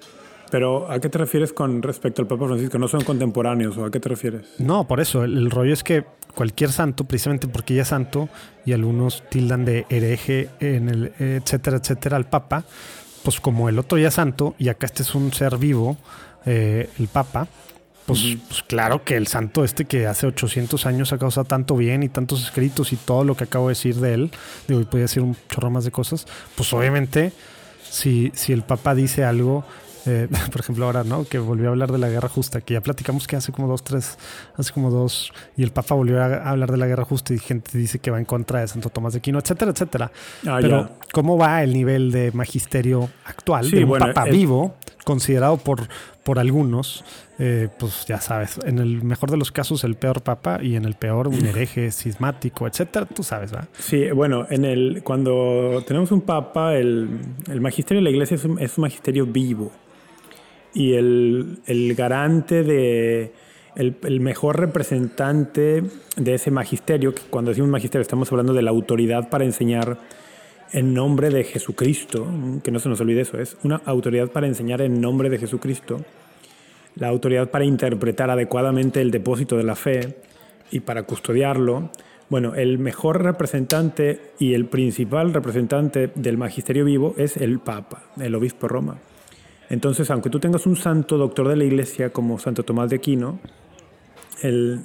Pero 0.51 0.91
¿a 0.91 0.99
qué 0.99 1.09
te 1.09 1.17
refieres 1.17 1.51
con 1.51 1.81
respecto 1.81 2.21
al 2.21 2.27
Papa 2.27 2.45
Francisco? 2.45 2.77
¿No 2.77 2.87
son 2.87 3.03
contemporáneos 3.03 3.75
o 3.77 3.85
a 3.85 3.89
qué 3.89 3.99
te 3.99 4.09
refieres? 4.09 4.45
No, 4.59 4.87
por 4.87 4.99
eso. 4.99 5.23
El, 5.23 5.49
rollo 5.49 5.73
es 5.73 5.83
que 5.83 6.05
cualquier 6.35 6.71
santo, 6.71 7.05
precisamente 7.05 7.47
porque 7.47 7.73
ya 7.73 7.81
es 7.81 7.87
santo, 7.87 8.29
y 8.63 8.73
algunos 8.73 9.27
tildan 9.29 9.65
de 9.65 9.87
hereje, 9.89 10.49
en 10.59 10.89
el, 10.89 11.13
etcétera, 11.17 11.77
etcétera, 11.77 12.17
al 12.17 12.25
Papa, 12.29 12.65
pues 13.23 13.39
como 13.39 13.67
el 13.67 13.79
otro 13.79 13.97
ya 13.97 14.09
es 14.09 14.13
santo 14.13 14.53
y 14.59 14.69
acá 14.69 14.85
este 14.85 15.01
es 15.01 15.15
un 15.15 15.33
ser 15.33 15.57
vivo, 15.57 15.97
eh, 16.45 16.89
el 16.99 17.07
Papa, 17.07 17.47
pues, 18.05 18.37
pues, 18.47 18.63
claro 18.63 19.03
que 19.03 19.15
el 19.15 19.27
santo 19.27 19.63
este 19.63 19.85
que 19.85 20.07
hace 20.07 20.27
800 20.27 20.85
años 20.85 21.13
ha 21.13 21.17
causado 21.17 21.45
tanto 21.45 21.77
bien 21.77 22.03
y 22.03 22.09
tantos 22.09 22.43
escritos 22.43 22.91
y 22.91 22.97
todo 22.97 23.23
lo 23.23 23.35
que 23.35 23.45
acabo 23.45 23.67
de 23.67 23.71
decir 23.71 23.95
de 23.95 24.13
él, 24.13 24.31
digo, 24.67 24.81
y 24.81 24.85
podía 24.85 25.03
decir 25.03 25.23
un 25.23 25.37
chorro 25.49 25.69
más 25.69 25.85
de 25.85 25.91
cosas, 25.91 26.25
pues 26.55 26.73
obviamente 26.73 27.31
si, 27.89 28.31
si 28.35 28.51
el 28.51 28.63
Papa 28.63 28.93
dice 28.93 29.23
algo, 29.23 29.63
eh, 30.05 30.27
por 30.51 30.59
ejemplo 30.59 30.85
ahora, 30.85 31.05
¿no? 31.05 31.23
Que 31.23 31.39
volvió 31.39 31.69
a 31.69 31.71
hablar 31.71 31.93
de 31.93 31.97
la 31.97 32.09
guerra 32.09 32.27
justa, 32.27 32.59
que 32.59 32.73
ya 32.73 32.81
platicamos 32.81 33.25
que 33.25 33.37
hace 33.37 33.53
como 33.53 33.69
dos, 33.69 33.83
tres, 33.85 34.17
hace 34.57 34.73
como 34.73 34.91
dos, 34.91 35.31
y 35.55 35.63
el 35.63 35.71
Papa 35.71 35.95
volvió 35.95 36.21
a 36.21 36.49
hablar 36.49 36.71
de 36.71 36.77
la 36.77 36.87
guerra 36.87 37.05
justa 37.05 37.33
y 37.33 37.39
gente 37.39 37.77
dice 37.77 37.99
que 37.99 38.11
va 38.11 38.19
en 38.19 38.25
contra 38.25 38.59
de 38.59 38.67
Santo 38.67 38.89
Tomás 38.89 39.13
de 39.13 39.19
Aquino, 39.19 39.39
etcétera, 39.39 39.71
etcétera. 39.71 40.11
Ah, 40.45 40.57
Pero, 40.59 40.89
¿cómo 41.13 41.37
va 41.37 41.63
el 41.63 41.71
nivel 41.73 42.11
de 42.11 42.33
magisterio 42.33 43.09
actual 43.25 43.71
de 43.71 43.85
un 43.85 43.97
Papa 43.97 44.25
vivo, 44.25 44.75
considerado 45.05 45.55
por 45.57 45.87
por 46.23 46.39
algunos, 46.39 47.03
eh, 47.37 47.67
pues 47.77 48.05
ya 48.05 48.19
sabes, 48.19 48.59
en 48.65 48.79
el 48.79 49.03
mejor 49.03 49.29
de 49.29 49.37
los 49.37 49.51
casos 49.51 49.83
el 49.83 49.95
peor 49.95 50.21
papa 50.21 50.59
y 50.61 50.75
en 50.75 50.85
el 50.85 50.95
peor 50.95 51.27
un 51.27 51.45
hereje 51.45 51.91
cismático, 51.91 52.65
etcétera, 52.67 53.05
tú 53.05 53.23
sabes, 53.23 53.53
¿va? 53.53 53.67
Sí, 53.77 54.09
bueno, 54.11 54.47
en 54.49 54.65
el, 54.65 55.01
cuando 55.03 55.83
tenemos 55.85 56.11
un 56.11 56.21
papa, 56.21 56.75
el, 56.75 57.09
el 57.51 57.61
magisterio 57.61 57.99
de 57.99 58.03
la 58.05 58.09
iglesia 58.09 58.35
es 58.35 58.45
un, 58.45 58.59
es 58.59 58.77
un 58.77 58.83
magisterio 58.83 59.25
vivo 59.25 59.71
y 60.73 60.93
el, 60.93 61.59
el 61.65 61.93
garante 61.95 62.63
de... 62.63 63.33
El, 63.75 63.95
el, 64.03 64.19
mejor 64.19 64.59
representante 64.59 65.83
de 66.15 66.33
ese 66.35 66.51
magisterio, 66.51 67.15
que 67.15 67.23
cuando 67.23 67.49
decimos 67.49 67.71
magisterio 67.71 68.03
estamos 68.03 68.31
hablando 68.31 68.53
de 68.53 68.61
la 68.61 68.69
autoridad 68.69 69.31
para 69.31 69.45
enseñar 69.45 69.97
en 70.71 70.93
nombre 70.93 71.29
de 71.29 71.43
Jesucristo, 71.43 72.27
que 72.63 72.71
no 72.71 72.79
se 72.79 72.89
nos 72.89 73.01
olvide 73.01 73.21
eso, 73.21 73.39
es 73.39 73.57
una 73.63 73.81
autoridad 73.85 74.31
para 74.31 74.47
enseñar 74.47 74.81
en 74.81 75.01
nombre 75.01 75.29
de 75.29 75.37
Jesucristo, 75.37 75.99
la 76.95 77.07
autoridad 77.07 77.49
para 77.49 77.65
interpretar 77.65 78.29
adecuadamente 78.29 79.01
el 79.01 79.11
depósito 79.11 79.57
de 79.57 79.63
la 79.63 79.75
fe 79.75 80.17
y 80.71 80.79
para 80.79 81.03
custodiarlo. 81.03 81.89
Bueno, 82.29 82.55
el 82.55 82.79
mejor 82.79 83.23
representante 83.23 84.31
y 84.39 84.53
el 84.53 84.65
principal 84.65 85.33
representante 85.33 86.11
del 86.15 86.37
magisterio 86.37 86.85
vivo 86.85 87.13
es 87.17 87.37
el 87.37 87.59
Papa, 87.59 88.03
el 88.19 88.33
obispo 88.35 88.67
Roma. 88.67 88.97
Entonces, 89.69 90.09
aunque 90.11 90.29
tú 90.29 90.39
tengas 90.39 90.65
un 90.65 90.75
santo 90.75 91.17
doctor 91.17 91.47
de 91.47 91.55
la 91.55 91.63
iglesia 91.63 92.11
como 92.11 92.39
Santo 92.39 92.63
Tomás 92.63 92.89
de 92.89 92.97
Aquino, 92.97 93.39
él 94.41 94.81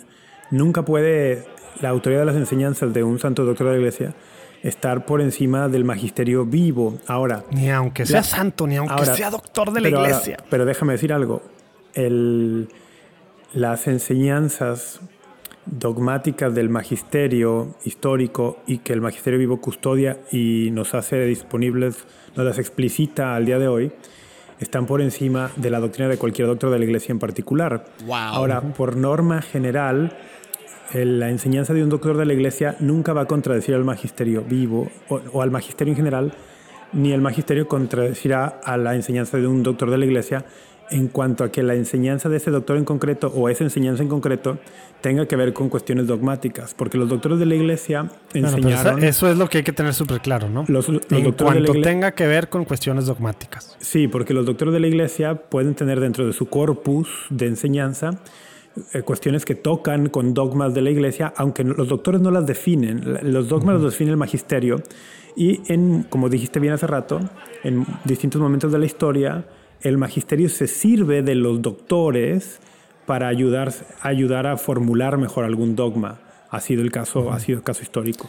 nunca 0.51 0.85
puede, 0.85 1.45
la 1.81 1.91
autoridad 1.91 2.21
de 2.21 2.27
las 2.27 2.37
enseñanzas 2.37 2.93
de 2.95 3.03
un 3.03 3.19
santo 3.19 3.45
doctor 3.45 3.67
de 3.67 3.73
la 3.75 3.79
iglesia, 3.79 4.15
estar 4.63 5.07
por 5.07 5.21
encima 5.21 5.69
del 5.69 5.85
magisterio 5.85 6.45
vivo. 6.45 6.99
Ahora. 7.07 7.45
Ni 7.51 7.71
aunque 7.71 8.07
sea 8.07 8.23
santo, 8.23 8.67
ni 8.67 8.77
aunque 8.77 9.05
sea 9.07 9.31
doctor 9.31 9.73
de 9.73 9.81
la 9.81 9.89
iglesia. 9.89 10.39
pero 10.51 10.65
déjame 10.65 10.93
decir 10.93 11.13
algo. 11.13 11.43
El, 11.95 12.69
las 13.53 13.87
enseñanzas 13.87 15.01
dogmáticas 15.67 16.55
del 16.55 16.69
magisterio 16.71 17.75
histórico 17.85 18.59
y 18.67 18.79
que 18.79 18.93
el 18.93 19.01
magisterio 19.01 19.39
vivo 19.39 19.61
custodia 19.61 20.19
y 20.33 20.71
nos 20.73 20.95
hace 20.95 21.25
disponibles, 21.25 22.05
nos 22.37 22.47
las 22.47 22.59
explicita 22.59 23.35
al 23.35 23.45
día 23.45 23.59
de 23.59 23.69
hoy, 23.69 23.93
están 24.61 24.87
por 24.87 25.01
encima 25.01 25.51
de 25.57 25.71
la 25.71 25.79
doctrina 25.79 26.09
de 26.09 26.17
cualquier 26.17 26.49
doctor 26.49 26.71
de 26.71 26.79
la 26.79 26.85
iglesia 26.85 27.13
en 27.13 27.19
particular. 27.19 27.87
Ahora, 28.11 28.61
por 28.61 28.97
norma 28.97 29.43
general, 29.43 30.17
la 30.93 31.29
enseñanza 31.31 31.75
de 31.75 31.83
un 31.83 31.89
doctor 31.89 32.17
de 32.17 32.25
la 32.25 32.33
iglesia 32.33 32.77
nunca 32.81 33.13
va 33.13 33.23
a 33.23 33.27
contradecir 33.27 33.75
al 33.75 33.85
magisterio 33.85 34.43
vivo 34.43 34.91
o, 35.09 35.43
al 35.43 35.51
magisterio 35.51 35.93
en 35.93 35.97
general, 35.97 36.33
ni 36.93 37.13
el 37.13 37.21
magisterio 37.21 37.69
contradecirá 37.69 38.61
a 38.65 38.77
la 38.77 38.95
enseñanza 38.95 39.37
de 39.37 39.47
un 39.47 39.63
doctor 39.63 39.91
de 39.91 39.99
la 39.99 40.07
iglesia 40.07 40.45
en 40.91 41.09
cuanto 41.09 41.45
a 41.45 41.53
que 41.53 41.63
la 41.63 41.75
enseñanza 41.75 42.31
de 42.31 42.39
ese 42.39 42.51
doctor 42.51 42.79
en 42.79 42.87
concreto 42.87 43.29
o 43.29 43.51
esa 43.51 43.63
enseñanza 43.63 44.03
en 44.03 44.09
concreto 44.09 44.59
tenga 45.03 45.27
que 45.27 45.37
ver 45.37 45.53
con 45.53 45.69
cuestiones 45.69 46.07
dogmáticas, 46.07 46.73
porque 46.73 46.97
los 46.97 47.11
doctores 47.11 47.39
de 47.39 47.45
la 47.45 47.55
iglesia 47.55 48.11
enseñaron... 48.33 49.05
eso 49.05 49.31
es 49.31 49.37
lo 49.37 49.49
que 49.49 49.59
hay 49.59 49.65
que 49.65 49.73
tener 49.73 49.93
súper 49.93 50.21
claro, 50.21 50.49
¿no? 50.49 50.65
Los, 50.67 50.89
en 50.89 51.33
cuanto 51.33 51.73
tenga 51.83 52.13
que 52.13 52.27
ver 52.27 52.49
con 52.49 52.65
cuestiones 52.65 53.05
dogmáticas. 53.05 53.77
Sí, 53.79 54.09
porque 54.09 54.33
los 54.33 54.47
doctores 54.47 54.73
de 54.73 54.81
la 54.81 54.87
iglesia 54.87 55.35
pueden 55.35 55.75
tener 55.75 56.01
dentro 56.01 56.27
de 56.27 56.33
su 56.33 56.49
corpus 56.49 57.09
de 57.29 57.47
enseñanza 57.47 58.19
eh, 58.93 59.03
cuestiones 59.03 59.45
que 59.45 59.55
tocan 59.55 60.09
con 60.09 60.35
dogmas 60.35 60.75
de 60.75 60.83
la 60.83 60.91
iglesia, 60.91 61.33
aunque 61.37 61.65
los 61.65 61.89
doctores 61.89 62.21
no 62.21 62.31
las 62.31 62.47
definen. 62.47 63.19
Los 63.23 63.49
dogmas 63.49 63.81
los 63.81 63.93
define 63.93 64.11
el 64.11 64.17
magisterio. 64.17 64.83
Y 65.37 65.61
en, 65.73 66.05
como 66.05 66.29
dijiste 66.29 66.61
bien 66.61 66.75
hace 66.75 66.87
rato, 66.87 67.21
en 67.63 67.87
distintos 68.05 68.41
momentos 68.41 68.73
de 68.73 68.79
la 68.79 68.87
historia, 68.87 69.45
el 69.83 69.99
magisterio 69.99 70.49
se 70.49 70.67
sirve 70.67 71.23
de 71.23 71.35
los 71.35 71.63
doctores 71.63 72.61
para 73.07 73.29
ayudar, 73.29 73.73
ayudar 74.01 74.47
a 74.47 74.57
formular 74.57 75.17
mejor 75.17 75.45
algún 75.45 75.77
dogma. 75.77 76.19
Ha 76.51 76.61
sido 76.61 76.83
el 76.83 76.91
caso, 76.91 77.33
ha 77.33 77.39
sido 77.41 77.59
el 77.59 77.65
caso 77.65 77.83
histórico. 77.83 78.29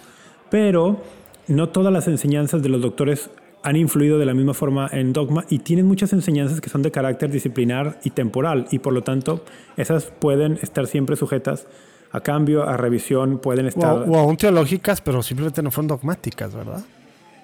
Pero 0.49 1.01
no 1.47 1.69
todas 1.69 1.91
las 1.91 2.07
enseñanzas 2.07 2.61
de 2.61 2.69
los 2.69 2.81
doctores 2.81 3.29
han 3.63 3.75
influido 3.75 4.17
de 4.17 4.25
la 4.25 4.33
misma 4.33 4.53
forma 4.53 4.89
en 4.91 5.13
dogma 5.13 5.45
y 5.49 5.59
tienen 5.59 5.85
muchas 5.85 6.13
enseñanzas 6.13 6.61
que 6.61 6.69
son 6.69 6.81
de 6.81 6.91
carácter 6.91 7.29
disciplinar 7.31 7.99
y 8.03 8.11
temporal 8.11 8.67
y 8.71 8.79
por 8.79 8.93
lo 8.93 9.03
tanto 9.03 9.43
esas 9.75 10.05
pueden 10.05 10.59
estar 10.61 10.87
siempre 10.87 11.15
sujetas 11.15 11.67
a 12.11 12.21
cambio, 12.21 12.67
a 12.67 12.75
revisión, 12.77 13.39
pueden 13.39 13.67
estar... 13.67 14.05
O, 14.07 14.17
aún 14.17 14.37
teológicas, 14.37 15.01
pero 15.01 15.21
simplemente 15.21 15.61
no 15.61 15.71
fueron 15.71 15.89
dogmáticas, 15.89 16.55
¿verdad? 16.55 16.83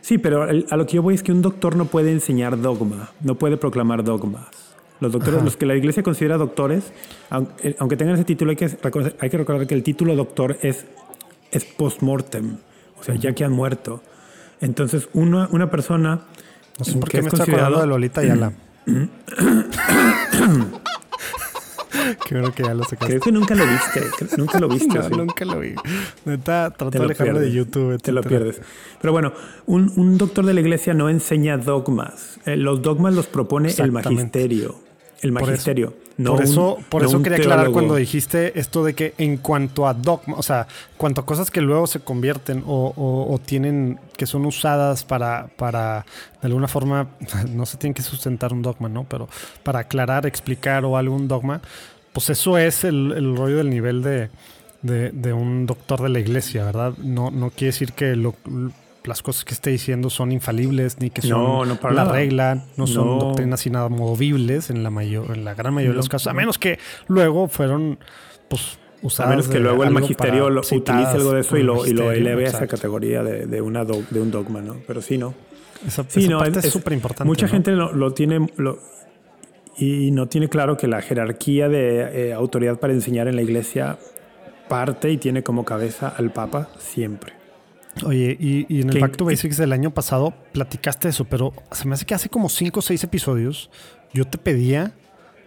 Sí, 0.01 0.17
pero 0.17 0.43
a 0.43 0.77
lo 0.77 0.85
que 0.85 0.95
yo 0.95 1.01
voy 1.01 1.15
es 1.15 1.23
que 1.23 1.31
un 1.31 1.41
doctor 1.41 1.75
no 1.75 1.85
puede 1.85 2.11
enseñar 2.11 2.59
dogma, 2.59 3.11
no 3.21 3.35
puede 3.35 3.57
proclamar 3.57 4.03
dogmas. 4.03 4.47
Los 4.99 5.11
doctores, 5.11 5.43
los 5.43 5.57
que 5.57 5.65
la 5.65 5.75
iglesia 5.75 6.03
considera 6.03 6.37
doctores, 6.37 6.93
aunque, 7.29 7.75
aunque 7.79 7.97
tengan 7.97 8.15
ese 8.15 8.23
título, 8.23 8.51
hay 8.51 8.55
que, 8.55 8.69
hay 9.19 9.29
que 9.29 9.37
recordar 9.37 9.67
que 9.67 9.73
el 9.73 9.83
título 9.83 10.15
doctor 10.15 10.57
es, 10.61 10.85
es 11.51 11.65
post-mortem, 11.65 12.57
o 12.99 13.03
sea, 13.03 13.15
ya 13.15 13.33
que 13.33 13.43
han 13.43 13.51
muerto. 13.51 14.01
Entonces, 14.61 15.09
una, 15.13 15.47
una 15.51 15.69
persona. 15.69 16.21
No 16.79 16.85
sé 16.85 16.97
por 16.97 17.09
qué 17.09 17.21
me 17.21 17.29
estoy 17.29 17.41
acordando 17.41 17.81
de 17.81 17.87
Lolita 17.87 18.21
Ayala. 18.21 18.53
Qué 22.25 22.35
bueno 22.35 22.53
que 22.53 22.63
ya 22.63 22.73
lo 22.73 22.83
sacaste. 22.83 23.07
Creo 23.07 23.21
que 23.21 23.31
nunca 23.31 23.55
lo 23.55 23.65
viste. 23.65 24.37
Nunca 24.37 24.59
lo 24.59 24.67
viste. 24.67 24.93
No, 24.93 25.03
sí. 25.03 25.15
nunca 25.15 25.45
lo 25.45 25.59
vi. 25.59 25.75
Neta, 26.25 26.71
trato 26.71 26.91
de 26.91 26.99
lo 26.99 27.05
alejarme 27.05 27.39
de. 27.39 27.51
YouTube. 27.51 28.01
Te 28.01 28.11
lo 28.11 28.21
pierdes. 28.21 28.61
Pero 29.01 29.11
bueno, 29.11 29.33
un, 29.65 29.91
un 29.95 30.17
doctor 30.17 30.45
de 30.45 30.53
la 30.53 30.61
iglesia 30.61 30.93
no 30.93 31.09
enseña 31.09 31.57
dogmas. 31.57 32.39
Eh, 32.45 32.57
los 32.57 32.81
dogmas 32.81 33.13
los 33.13 33.27
propone 33.27 33.73
el 33.77 33.91
magisterio. 33.91 34.75
El 35.21 35.31
magisterio. 35.31 35.93
No 36.17 36.31
por 36.31 36.39
un- 36.39 36.45
eso, 36.45 36.77
por 36.89 37.01
no 37.01 37.07
eso 37.09 37.21
quería 37.21 37.37
aclarar 37.37 37.65
cuando 37.73 37.95
dijiste 37.95 38.57
esto 38.59 38.83
de 38.83 38.93
que 38.93 39.13
en 39.17 39.37
cuanto 39.37 39.87
a 39.87 39.93
dogma, 39.93 40.35
o 40.37 40.43
sea, 40.43 40.65
cuanto 40.97 41.21
a 41.21 41.25
cosas 41.25 41.51
que 41.51 41.61
luego 41.61 41.87
se 41.87 41.99
convierten 41.99 42.63
o, 42.65 42.93
o- 42.95 43.33
o 43.33 43.37
tienen, 43.39 43.99
que 44.17 44.25
son 44.25 44.45
usadas 44.45 45.03
para, 45.03 45.47
para, 45.57 46.05
de 46.41 46.47
alguna 46.47 46.67
forma, 46.67 47.07
no 47.49 47.65
se 47.65 47.77
tiene 47.77 47.93
que 47.93 48.01
sustentar 48.01 48.53
un 48.53 48.61
dogma, 48.61 48.87
¿no? 48.89 49.03
Pero 49.03 49.27
para 49.63 49.79
aclarar, 49.79 50.25
explicar 50.25 50.85
o 50.85 50.95
algún 50.97 51.27
dogma, 51.27 51.61
pues 52.13 52.29
eso 52.29 52.57
es 52.57 52.83
el, 52.85 53.11
el 53.11 53.35
rollo 53.35 53.57
del 53.57 53.69
nivel 53.69 54.01
de, 54.01 54.29
de, 54.83 55.11
de 55.11 55.33
un 55.33 55.65
doctor 55.65 56.01
de 56.01 56.09
la 56.09 56.19
iglesia, 56.19 56.63
¿verdad? 56.63 56.93
No, 56.97 57.29
no 57.29 57.49
quiere 57.49 57.67
decir 57.73 57.91
que 57.91 58.15
lo- 58.15 58.35
las 59.07 59.21
cosas 59.21 59.45
que 59.45 59.53
esté 59.53 59.69
diciendo 59.69 60.09
son 60.09 60.31
infalibles 60.31 60.97
ni 60.99 61.09
que 61.09 61.21
son 61.21 61.31
No, 61.31 61.65
no 61.65 61.75
para 61.77 61.93
la 61.93 62.05
regla, 62.05 62.65
no 62.77 62.87
son 62.87 63.07
No. 63.07 63.25
doctrinas 63.25 63.65
inamovibles 63.65 64.69
en 64.69 64.83
la 64.83 64.89
mayor, 64.89 65.35
en 65.35 65.45
la 65.45 65.53
gran 65.53 65.73
mayoría 65.73 65.91
de 65.91 65.97
los 65.97 66.09
casos, 66.09 66.27
a 66.27 66.33
no. 66.33 66.37
menos 66.37 66.57
que 66.57 66.79
luego 67.07 67.47
fueron 67.47 67.97
pues 68.49 68.77
A 69.01 69.05
usadas. 69.07 69.29
menos 69.31 69.47
que 69.47 69.59
luego 69.59 69.83
el 69.83 69.91
magisterio 69.91 70.49
lo, 70.49 70.61
utilice 70.61 70.93
algo 71.11 71.31
de 71.33 71.41
eso 71.41 71.57
y 71.57 71.63
lo, 71.63 71.73
y 71.85 71.93
lo 71.93 72.05
magisterio, 72.05 72.11
eleve 72.11 72.45
a 72.45 72.49
esa 72.49 72.67
categoría 72.67 73.23
de, 73.23 73.45
de 73.45 73.61
una 73.61 73.83
do- 73.85 74.03
de 74.09 74.19
un 74.21 74.31
dogma, 74.31 74.61
¿no? 74.61 74.77
Pero 74.87 75.01
sí, 75.01 75.17
no. 75.17 75.33
Esa, 75.85 76.03
Sí, 76.07 76.21
esa 76.21 76.31
no, 76.31 76.37
parte 76.39 76.59
es- 76.59 76.65
es 76.65 76.71
súper 76.73 76.93
importante. 76.93 77.25
Mucha 77.25 77.47
gente 77.47 77.71
lo, 77.71 77.93
lo 77.93 78.13
tiene 78.13 78.47
lo- 78.57 78.79
y 79.77 80.11
no 80.11 80.27
tiene 80.27 80.47
claro 80.49 80.77
que 80.77 80.87
la 80.87 81.01
jerarquía 81.01 81.67
de 81.69 82.29
eh, 82.29 82.33
autoridad 82.33 82.79
para 82.79 82.93
enseñar 82.93 83.27
en 83.27 83.35
la 83.35 83.41
iglesia 83.41 83.97
parte 84.69 85.11
y 85.11 85.17
tiene 85.17 85.43
como 85.43 85.65
cabeza 85.65 86.07
al 86.07 86.31
Papa 86.31 86.69
siempre. 86.79 87.33
Oye, 88.03 88.35
y, 88.39 88.65
y 88.67 88.81
en 88.81 88.89
el 88.89 88.95
¿Qué- 88.95 88.99
Back 89.01 89.15
to 89.17 89.25
Basics 89.25 89.57
del 89.57 89.71
año 89.71 89.93
pasado 89.93 90.33
platicaste 90.51 91.07
eso, 91.09 91.25
pero 91.25 91.53
se 91.71 91.87
me 91.87 91.93
hace 91.93 92.05
que 92.05 92.13
hace 92.13 92.27
como 92.29 92.49
5 92.49 92.79
o 92.79 92.81
6 92.81 93.03
episodios 93.05 93.69
yo 94.13 94.25
te 94.25 94.37
pedía 94.37 94.91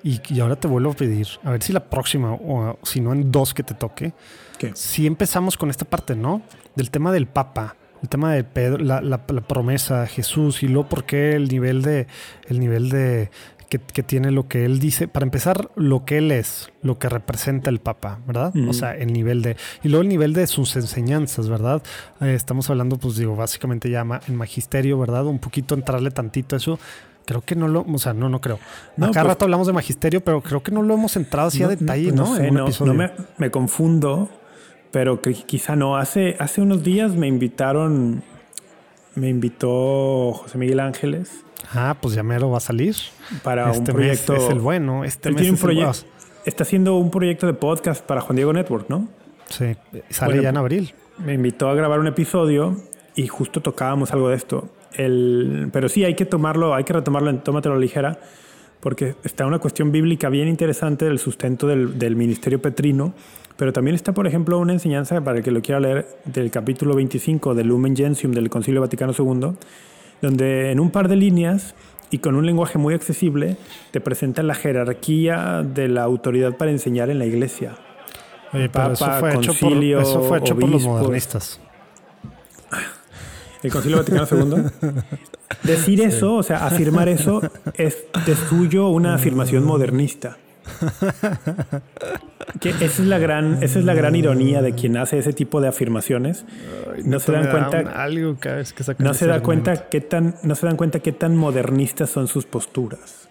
y, 0.02 0.20
y 0.32 0.40
ahora 0.40 0.56
te 0.56 0.68
vuelvo 0.68 0.92
a 0.92 0.94
pedir, 0.94 1.26
a 1.44 1.50
ver 1.50 1.62
si 1.62 1.72
la 1.72 1.90
próxima 1.90 2.32
o 2.32 2.78
si 2.84 3.00
no 3.00 3.12
en 3.12 3.30
dos 3.32 3.52
que 3.52 3.62
te 3.62 3.74
toque, 3.74 4.12
¿Qué? 4.58 4.70
si 4.74 5.06
empezamos 5.06 5.56
con 5.56 5.70
esta 5.70 5.84
parte, 5.84 6.14
¿no? 6.16 6.40
Del 6.76 6.90
tema 6.90 7.12
del 7.12 7.26
Papa, 7.26 7.76
el 8.02 8.08
tema 8.08 8.32
de 8.32 8.44
Pedro, 8.44 8.78
la, 8.78 9.00
la- 9.00 9.20
la 9.26 9.40
promesa, 9.40 10.06
Jesús 10.06 10.62
y 10.62 10.68
luego 10.68 10.88
por 10.88 11.04
qué 11.04 11.32
el 11.32 11.48
nivel 11.48 11.82
de, 11.82 12.06
el 12.46 12.60
nivel 12.60 12.90
de 12.90 13.30
que, 13.68 13.78
que 13.78 14.02
tiene 14.02 14.30
lo 14.30 14.48
que 14.48 14.64
él 14.64 14.78
dice. 14.78 15.08
Para 15.08 15.24
empezar, 15.24 15.70
lo 15.76 16.04
que 16.04 16.18
él 16.18 16.32
es, 16.32 16.72
lo 16.82 16.98
que 16.98 17.08
representa 17.08 17.68
el 17.70 17.78
Papa, 17.80 18.20
¿verdad? 18.26 18.52
O 18.68 18.72
sea, 18.72 18.96
el 18.96 19.12
nivel 19.12 19.42
de 19.42 19.56
y 19.82 19.88
luego 19.88 20.02
el 20.02 20.08
nivel 20.08 20.32
de 20.32 20.46
sus 20.46 20.74
enseñanzas, 20.76 21.48
¿verdad? 21.48 21.82
Eh, 22.20 22.34
estamos 22.34 22.70
hablando, 22.70 22.96
pues 22.96 23.16
digo, 23.16 23.36
básicamente 23.36 23.90
ya 23.90 24.04
ma- 24.04 24.20
en 24.26 24.36
magisterio, 24.36 24.98
¿verdad? 24.98 25.26
Un 25.26 25.38
poquito 25.38 25.74
entrarle 25.74 26.10
tantito 26.10 26.56
a 26.56 26.58
eso. 26.58 26.78
Creo 27.26 27.42
que 27.42 27.54
no 27.56 27.68
lo, 27.68 27.82
o 27.86 27.98
sea, 27.98 28.14
no, 28.14 28.30
no 28.30 28.40
creo. 28.40 28.58
No, 28.96 29.06
Acá 29.06 29.20
pues- 29.20 29.26
rato 29.26 29.44
hablamos 29.44 29.66
de 29.66 29.74
magisterio, 29.74 30.22
pero 30.24 30.40
creo 30.40 30.62
que 30.62 30.70
no 30.72 30.82
lo 30.82 30.94
hemos 30.94 31.14
entrado 31.16 31.48
así 31.48 31.62
a 31.62 31.68
detalle, 31.68 32.10
¿no? 32.12 32.36
sé, 32.36 32.46
en 32.46 32.58
un 32.58 32.64
no, 32.70 32.86
no 32.86 32.94
me, 32.94 33.10
me 33.36 33.50
confundo, 33.50 34.30
pero 34.92 35.20
que 35.20 35.34
quizá 35.34 35.76
no. 35.76 35.98
Hace, 35.98 36.36
hace 36.38 36.62
unos 36.62 36.82
días 36.82 37.12
me 37.16 37.26
invitaron, 37.26 38.22
me 39.14 39.28
invitó 39.28 40.32
José 40.32 40.56
Miguel 40.56 40.80
Ángeles 40.80 41.44
Ah, 41.74 41.96
pues 42.00 42.14
ya 42.14 42.22
mero 42.22 42.50
va 42.50 42.58
a 42.58 42.60
salir. 42.60 42.96
para 43.42 43.70
este 43.70 43.90
un 43.92 43.96
proyecto. 43.96 44.32
mes 44.32 44.42
es 44.42 44.50
el 44.50 44.58
bueno. 44.60 45.04
Este 45.04 45.30
mes 45.30 45.42
es 45.42 45.62
el. 45.62 45.86
Está 46.44 46.62
haciendo 46.62 46.96
un 46.96 47.10
proyecto 47.10 47.46
de 47.46 47.52
podcast 47.54 48.04
para 48.04 48.20
Juan 48.22 48.36
Diego 48.36 48.52
Network, 48.52 48.88
¿no? 48.88 49.08
Sí, 49.48 49.76
sale 50.08 50.34
Bueno, 50.34 50.42
ya 50.42 50.48
en 50.50 50.56
abril. 50.56 50.94
me 51.18 51.34
invitó 51.34 51.68
a 51.68 51.74
grabar 51.74 52.00
un 52.00 52.06
episodio 52.06 52.76
y 53.14 53.26
justo 53.26 53.60
tocábamos 53.60 54.12
algo 54.12 54.28
de 54.30 54.36
esto. 54.36 54.68
El, 54.94 55.68
pero 55.72 55.88
sí, 55.88 56.04
hay 56.04 56.14
que 56.14 56.24
tomarlo, 56.24 56.74
hay 56.74 56.84
que 56.84 56.92
retomarlo 56.94 57.28
en 57.30 57.40
Tómatelo 57.40 57.78
ligera, 57.78 58.18
porque 58.80 59.14
está 59.24 59.44
una 59.46 59.58
cuestión 59.58 59.92
bíblica 59.92 60.28
bien 60.30 60.48
interesante 60.48 61.04
del 61.04 61.18
sustento 61.18 61.66
del, 61.66 61.98
del 61.98 62.16
ministerio 62.16 62.62
petrino, 62.62 63.12
pero 63.56 63.72
también 63.72 63.94
está, 63.94 64.12
por 64.14 64.26
ejemplo, 64.26 64.58
una 64.58 64.72
enseñanza 64.72 65.20
para 65.20 65.38
el 65.38 65.44
que 65.44 65.50
lo 65.50 65.60
quiera 65.60 65.80
leer 65.80 66.06
del 66.24 66.50
capítulo 66.50 66.94
25 66.94 67.54
del 67.54 67.66
Lumen 67.68 67.94
Gentium 67.96 68.32
del 68.32 68.48
Concilio 68.48 68.80
Vaticano 68.80 69.12
II, 69.18 69.52
donde 70.22 70.70
en 70.70 70.80
un 70.80 70.90
par 70.90 71.08
de 71.08 71.16
líneas 71.16 71.74
y 72.10 72.18
con 72.18 72.34
un 72.34 72.46
lenguaje 72.46 72.78
muy 72.78 72.94
accesible 72.94 73.56
te 73.90 74.00
presenta 74.00 74.42
la 74.42 74.54
jerarquía 74.54 75.62
de 75.62 75.88
la 75.88 76.02
autoridad 76.02 76.56
para 76.56 76.70
enseñar 76.70 77.10
en 77.10 77.18
la 77.18 77.26
iglesia. 77.26 77.76
Oye, 78.52 78.64
eso 78.64 78.72
Papa, 78.72 79.18
fue 79.20 79.34
hecho 79.34 79.52
por, 79.52 79.60
concilio, 79.60 80.00
eso 80.00 80.22
fue 80.22 80.38
hecho 80.38 80.58
por 80.58 80.68
los 80.68 80.82
modernistas. 80.84 81.60
El 83.62 83.72
Concilio 83.72 83.98
Vaticano 83.98 84.26
II. 84.30 84.90
Decir 85.64 86.00
eso, 86.00 86.36
o 86.36 86.42
sea, 86.44 86.64
afirmar 86.64 87.08
eso, 87.08 87.40
es 87.74 88.04
de 88.24 88.36
suyo 88.36 88.88
una 88.88 89.14
afirmación 89.14 89.64
modernista. 89.64 90.38
Que 92.60 92.70
esa 92.70 92.84
es 92.86 92.98
la 93.00 93.18
gran, 93.18 93.62
esa 93.62 93.78
es 93.78 93.84
la 93.84 93.94
gran 93.94 94.16
ironía 94.16 94.62
de 94.62 94.74
quien 94.74 94.96
hace 94.96 95.18
ese 95.18 95.32
tipo 95.32 95.60
de 95.60 95.68
afirmaciones. 95.68 96.44
No 97.04 97.20
se 97.20 97.30
dan 97.32 97.44
da 97.44 97.50
cuenta, 97.50 97.80
un- 97.80 97.88
algo 97.88 98.36
cada 98.40 98.56
vez 98.56 98.72
que 98.72 98.84
no 98.98 99.14
se 99.14 99.26
da 99.26 99.40
cuenta 99.42 99.88
qué 99.88 100.00
tan, 100.00 100.34
no 100.42 100.54
se 100.54 100.66
dan 100.66 100.76
cuenta 100.76 100.98
qué 101.00 101.12
tan 101.12 101.36
modernistas 101.36 102.10
son 102.10 102.26
sus 102.26 102.46
posturas. 102.46 103.28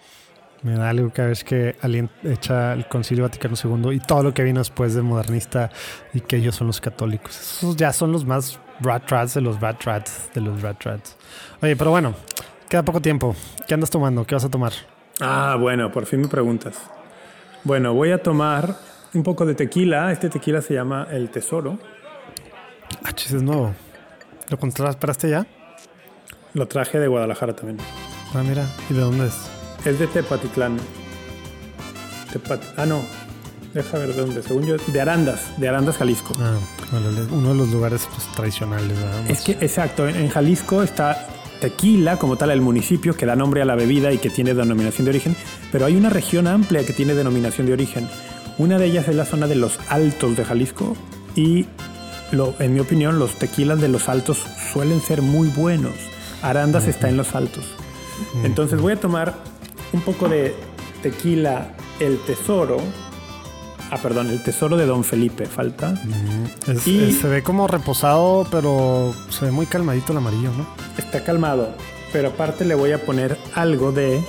Me 0.63 0.73
da 0.76 0.89
algo 0.89 1.12
cada 1.13 1.30
vez 1.30 1.43
que 1.43 1.76
alguien 1.82 2.10
echa 2.23 2.73
el 2.73 2.88
Concilio 2.88 3.23
Vaticano 3.23 3.56
II 3.62 3.91
y 3.95 4.00
todo 4.00 4.23
lo 4.23 4.34
que 4.34 4.43
vino 4.43 4.60
después 4.60 4.93
de 4.93 5.02
modernista 5.02 5.69
y 6.13 6.21
que 6.21 6.38
ellos 6.38 6.56
son 6.56 6.67
los 6.67 6.80
católicos. 6.82 7.38
Esos 7.39 7.76
ya 7.76 7.91
son 7.93 8.12
los 8.12 8.26
más 8.26 8.60
rat 8.82 9.10
rats 9.10 9.34
de 9.34 9.41
los 9.41 9.60
rat 9.60 9.84
rats 9.84 10.30
de 10.34 10.41
los 10.41 10.62
rat 10.62 10.82
rats. 10.84 11.17
Oye, 11.62 11.76
pero 11.76 11.91
bueno, 11.91 12.13
queda 12.69 12.84
poco 12.84 13.02
tiempo. 13.02 13.36
¿Qué 13.67 13.73
andas 13.73 13.89
tomando? 13.89 14.26
¿Qué 14.26 14.36
vas 14.36 14.45
a 14.45 14.50
tomar? 14.50 14.73
Ah, 15.19 15.58
bueno, 15.60 15.91
por 15.91 16.06
fin 16.06 16.21
me 16.21 16.28
preguntas. 16.28 16.76
Bueno, 17.67 17.93
voy 17.93 18.12
a 18.12 18.23
tomar 18.23 18.77
un 19.13 19.23
poco 19.23 19.45
de 19.45 19.53
tequila. 19.53 20.10
Este 20.13 20.30
tequila 20.30 20.62
se 20.62 20.73
llama 20.73 21.06
El 21.12 21.30
Tesoro. 21.30 21.77
Ah, 23.03 23.12
chis, 23.12 23.34
es 23.34 23.43
nuevo. 23.43 23.73
¿Lo 24.47 24.58
contrataste 24.58 25.30
ya? 25.30 25.45
Lo 26.53 26.69
traje 26.69 26.97
de 26.97 27.10
Guadalajara 27.10 27.53
también. 27.58 27.77
Ah, 28.34 28.41
mira. 28.41 28.65
¿Y 28.89 28.93
de 28.93 29.01
dónde 29.01 29.27
es? 29.27 29.36
Es 29.84 29.99
de 29.99 30.08
Tepatitlán. 30.08 30.77
Tepat- 32.32 32.62
ah, 32.77 32.86
no. 32.86 33.01
Deja 33.73 33.97
ver 33.97 34.13
de 34.13 34.21
dónde. 34.21 34.43
Según 34.43 34.65
yo, 34.65 34.77
de 34.77 35.01
Arandas, 35.01 35.60
de 35.60 35.67
Arandas, 35.67 35.97
Jalisco. 35.97 36.34
Ah, 36.39 36.56
órale, 36.95 37.23
uno 37.34 37.49
de 37.49 37.56
los 37.56 37.67
lugares 37.69 38.08
pues, 38.10 38.25
tradicionales. 38.34 38.97
¿verdad? 38.97 39.30
Es 39.30 39.41
que, 39.41 39.51
exacto, 39.60 40.08
en 40.08 40.30
Jalisco 40.30 40.84
está 40.84 41.27
Tequila, 41.60 42.15
como 42.17 42.38
tal, 42.38 42.51
el 42.51 42.62
municipio 42.62 43.13
que 43.17 43.25
da 43.25 43.36
nombre 43.36 43.62
a 43.62 43.65
la 43.65 43.75
bebida 43.75 44.13
y 44.13 44.19
que 44.19 44.30
tiene 44.30 44.53
denominación 44.53 45.03
de 45.03 45.10
origen, 45.10 45.36
pero 45.71 45.86
hay 45.86 45.95
una 45.95 46.10
región 46.10 46.47
amplia 46.47 46.86
que 46.86 46.93
tiene 46.93 47.13
denominación 47.13 47.67
de 47.67 47.73
origen. 47.73 48.08
Una 48.58 48.77
de 48.77 48.86
ellas 48.88 49.08
es 49.08 49.15
la 49.15 49.25
zona 49.25 49.47
de 49.47 49.56
los 49.56 49.80
Altos 49.89 50.36
de 50.38 50.43
Jalisco 50.45 50.95
y, 51.36 51.65
lo, 52.32 52.56
en 52.60 52.73
mi 52.73 52.80
opinión, 52.80 53.19
los 53.19 53.36
tequilas 53.36 53.80
de 53.82 53.88
los 53.88 54.10
Altos 54.10 54.39
suelen 54.73 55.01
ser 55.01 55.21
muy 55.21 55.47
buenos. 55.49 55.93
Arandas 56.41 56.88
está 56.88 57.10
en 57.10 57.17
los 57.17 57.36
Altos. 57.36 57.65
Entonces 58.43 58.80
voy 58.82 58.93
a 58.93 58.99
tomar 58.99 59.36
un 59.93 60.01
poco 60.01 60.27
de 60.27 60.56
tequila 61.03 61.73
El 61.99 62.17
Tesoro. 62.19 62.77
Ah, 63.91 63.97
perdón, 64.01 64.30
El 64.30 64.43
Tesoro 64.43 64.75
de 64.75 64.86
Don 64.86 65.03
Felipe, 65.03 65.45
falta. 65.45 65.93
Es- 66.67 66.88
Y- 66.88 67.03
es- 67.06 67.19
se 67.19 67.27
ve 67.27 67.43
como 67.43 67.67
reposado, 67.67 68.45
pero 68.51 69.13
se 69.30 69.45
ve 69.45 69.51
muy 69.51 69.65
calmadito 69.65 70.12
el 70.12 70.17
amarillo, 70.17 70.51
¿no? 70.58 70.65
Está 70.97 71.23
calmado, 71.23 71.69
pero 72.12 72.30
aparte 72.30 72.65
le 72.65 72.75
voy 72.75 72.91
a 72.91 73.06
poner 73.06 73.38
algo 73.53 73.91
de... 73.91 74.21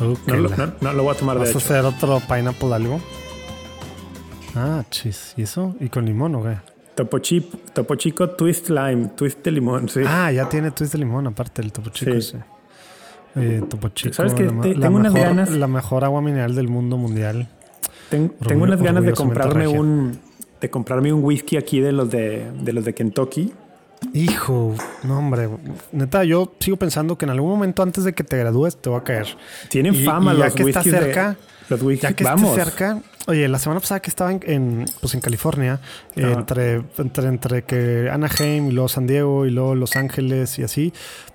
No, 0.00 0.36
no- 0.36 0.72
no 0.80 0.92
lo 0.92 1.02
voy 1.02 1.14
a 1.14 1.18
tomar 1.18 1.36
de 1.36 1.40
¿Vas 1.40 1.48
a 1.48 1.50
hecho. 1.50 1.58
hacer 1.58 1.84
otro 1.84 2.20
pineapple 2.26 2.74
algo? 2.74 3.00
Ah, 4.54 4.82
chis. 4.90 5.34
¿Y 5.36 5.42
eso? 5.42 5.74
¿Y 5.80 5.88
con 5.88 6.04
limón 6.04 6.34
o 6.34 6.42
qué? 6.42 6.56
Topo, 6.94 7.18
Chip, 7.20 7.54
Topo 7.72 7.94
Chico 7.94 8.30
Twist 8.30 8.68
Lime, 8.68 9.10
Twist 9.16 9.42
de 9.44 9.50
limón, 9.52 9.88
sí. 9.88 10.00
Ah, 10.06 10.30
ya 10.32 10.48
tiene 10.48 10.70
twist 10.70 10.92
de 10.92 10.98
limón, 10.98 11.26
aparte 11.26 11.62
del 11.62 11.72
Topo 11.72 11.90
Chico. 11.90 12.12
Sí. 12.12 12.20
Sí. 12.22 12.36
Eh, 13.36 13.62
Topo 13.68 13.88
Chico. 13.90 14.12
¿Sabes 14.12 14.34
qué? 14.34 14.44
Te- 14.44 14.74
tengo 14.74 14.96
unas 14.96 15.12
mejor, 15.12 15.28
ganas- 15.28 15.50
la 15.50 15.66
mejor 15.68 16.04
agua 16.04 16.20
mineral 16.20 16.54
del 16.54 16.68
mundo 16.68 16.96
mundial. 16.98 17.48
Ten- 18.10 18.32
orgullo- 18.40 18.48
tengo 18.48 18.64
unas 18.64 18.82
ganas 18.82 19.04
de 19.04 19.12
comprarme 19.12 19.64
regia. 19.64 19.80
un 19.80 20.18
de 20.60 20.68
comprarme 20.68 21.10
un 21.12 21.24
whisky 21.24 21.56
aquí 21.56 21.80
de 21.80 21.92
los 21.92 22.10
de, 22.10 22.50
de 22.60 22.72
los 22.74 22.84
de 22.84 22.92
Kentucky. 22.92 23.52
Hijo, 24.14 24.74
no 25.04 25.18
hombre, 25.18 25.48
neta, 25.92 26.24
yo 26.24 26.52
sigo 26.58 26.76
pensando 26.76 27.16
que 27.18 27.26
en 27.26 27.30
algún 27.30 27.50
momento 27.50 27.82
antes 27.82 28.02
de 28.04 28.12
que 28.14 28.24
te 28.24 28.36
gradúes 28.38 28.76
te 28.80 28.88
va 28.90 28.98
a 28.98 29.04
caer. 29.04 29.26
Tienen 29.68 29.94
Y- 29.94 30.04
fama 30.04 30.34
y 30.34 30.38
ya 30.38 30.44
los 30.46 30.54
que 30.54 30.62
está 30.64 30.82
de- 30.82 30.90
cerca, 30.90 31.36
los 31.68 32.00
Ya 32.00 32.12
que 32.14 32.24
vamos. 32.24 32.50
esté 32.58 32.64
cerca, 32.64 32.98
Oye, 33.26 33.46
la 33.46 33.58
semana 33.60 33.78
pasada 33.80 34.00
que 34.00 34.08
estaba 34.10 34.32
en, 34.32 34.40
en, 34.44 34.84
pues 35.00 35.14
en 35.14 35.20
California, 35.20 35.78
eh, 36.16 36.32
entre, 36.36 36.82
entre, 36.98 37.28
entre 37.28 37.62
que 37.62 38.08
Anaheim 38.10 38.68
y 38.68 38.72
luego 38.72 38.88
San 38.88 39.06
Diego 39.06 39.46
y 39.46 39.50
luego 39.50 39.74
Los 39.76 39.94
Ángeles 39.94 40.58
y 40.58 40.64
así, 40.64 40.92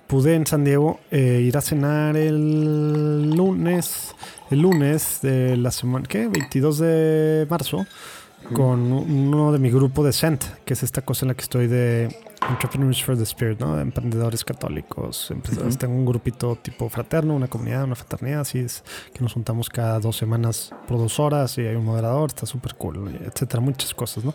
pude 0.08 0.34
en 0.34 0.46
San 0.46 0.62
Diego 0.64 1.00
eh, 1.10 1.40
ir 1.46 1.56
a 1.56 1.60
cenar 1.62 2.16
el 2.16 3.30
lunes, 3.30 4.14
el 4.50 4.60
lunes 4.60 5.20
de 5.22 5.56
la 5.56 5.70
semana, 5.70 6.04
¿qué? 6.06 6.26
22 6.26 6.78
de 6.78 7.46
marzo, 7.48 7.86
con 8.52 8.92
uno 8.92 9.52
de 9.52 9.58
mi 9.58 9.70
grupo 9.70 10.04
de 10.04 10.12
Cent, 10.12 10.44
que 10.66 10.74
es 10.74 10.82
esta 10.82 11.00
cosa 11.02 11.24
en 11.24 11.28
la 11.28 11.34
que 11.34 11.42
estoy 11.42 11.66
de 11.68 12.14
Entrepreneurs 12.48 13.02
for 13.02 13.16
the 13.16 13.24
Spirit, 13.24 13.58
¿no? 13.60 13.76
De 13.76 13.82
emprendedores 13.82 14.44
católicos. 14.44 15.30
emprendedores. 15.30 15.78
Tengo 15.78 15.94
un 15.94 16.04
grupito 16.04 16.56
tipo 16.56 16.88
fraterno, 16.88 17.34
una 17.34 17.48
comunidad, 17.48 17.84
una 17.84 17.94
fraternidad, 17.94 18.40
así 18.40 18.58
es, 18.60 18.84
que 19.12 19.20
nos 19.20 19.32
juntamos 19.32 19.68
cada 19.68 19.98
dos 19.98 20.16
semanas 20.16 20.72
por 20.86 20.98
dos 20.98 21.18
horas 21.18 21.56
y 21.58 21.62
hay 21.62 21.74
un 21.74 21.84
moderador, 21.84 22.28
está 22.28 22.46
súper 22.46 22.74
cool, 22.74 23.18
etcétera, 23.24 23.60
muchas 23.60 23.94
cosas, 23.94 24.24
¿no? 24.24 24.34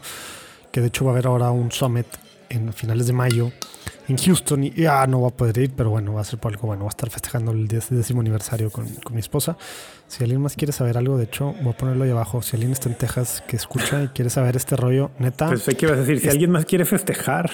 Que 0.72 0.82
de 0.82 0.88
hecho 0.88 1.06
va 1.06 1.12
a 1.12 1.14
haber 1.14 1.28
ahora 1.28 1.52
un 1.52 1.72
summit 1.72 2.08
en 2.50 2.74
finales 2.74 3.08
de 3.08 3.14
mayo 3.14 3.52
en 4.12 4.18
Houston 4.18 4.64
y 4.64 4.72
ya 4.72 5.06
no 5.08 5.22
va 5.22 5.30
a 5.30 5.32
poder 5.32 5.58
ir, 5.58 5.72
pero 5.76 5.90
bueno, 5.90 6.14
va 6.14 6.22
a 6.22 6.24
ser 6.24 6.40
por 6.40 6.52
algo 6.52 6.68
bueno. 6.68 6.84
Va 6.84 6.90
a 6.90 6.96
estar 6.96 7.10
festejando 7.10 7.52
el 7.52 7.68
décimo 7.68 8.22
aniversario 8.22 8.70
con, 8.70 8.88
con, 8.88 9.14
mi 9.14 9.20
esposa. 9.20 9.58
Si 10.08 10.24
alguien 10.24 10.42
más 10.42 10.56
quiere 10.56 10.74
saber 10.74 10.98
algo, 10.98 11.18
de 11.18 11.26
hecho, 11.26 11.54
voy 11.62 11.74
a 11.74 11.78
ponerlo 11.78 12.04
ahí 12.04 12.12
abajo. 12.12 12.42
Si 12.42 12.56
alguien 12.56 12.72
está 12.72 12.90
en 12.90 12.96
Texas 12.96 13.44
que 13.48 13.56
escucha 13.56 14.04
y 14.04 14.08
quiere 14.10 14.30
saber 14.30 14.56
este 14.56 14.76
rollo, 14.76 15.12
neta. 15.20 15.48
Pues 15.48 15.64
¿qué 15.64 15.86
ibas 15.86 15.98
a 15.98 16.02
decir? 16.02 16.20
Si 16.20 16.30
alguien 16.30 16.52
más 16.52 16.66
quiere 16.66 16.86
festejar. 16.86 17.50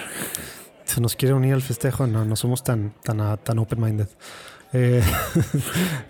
Se 0.85 1.01
nos 1.01 1.15
quiere 1.15 1.33
unir 1.33 1.53
al 1.53 1.61
festejo, 1.61 2.07
no, 2.07 2.23
no 2.23 2.35
somos 2.37 2.63
tan, 2.63 2.93
tan, 3.03 3.37
tan 3.39 3.59
open-minded. 3.59 4.07
Eh, 4.73 5.01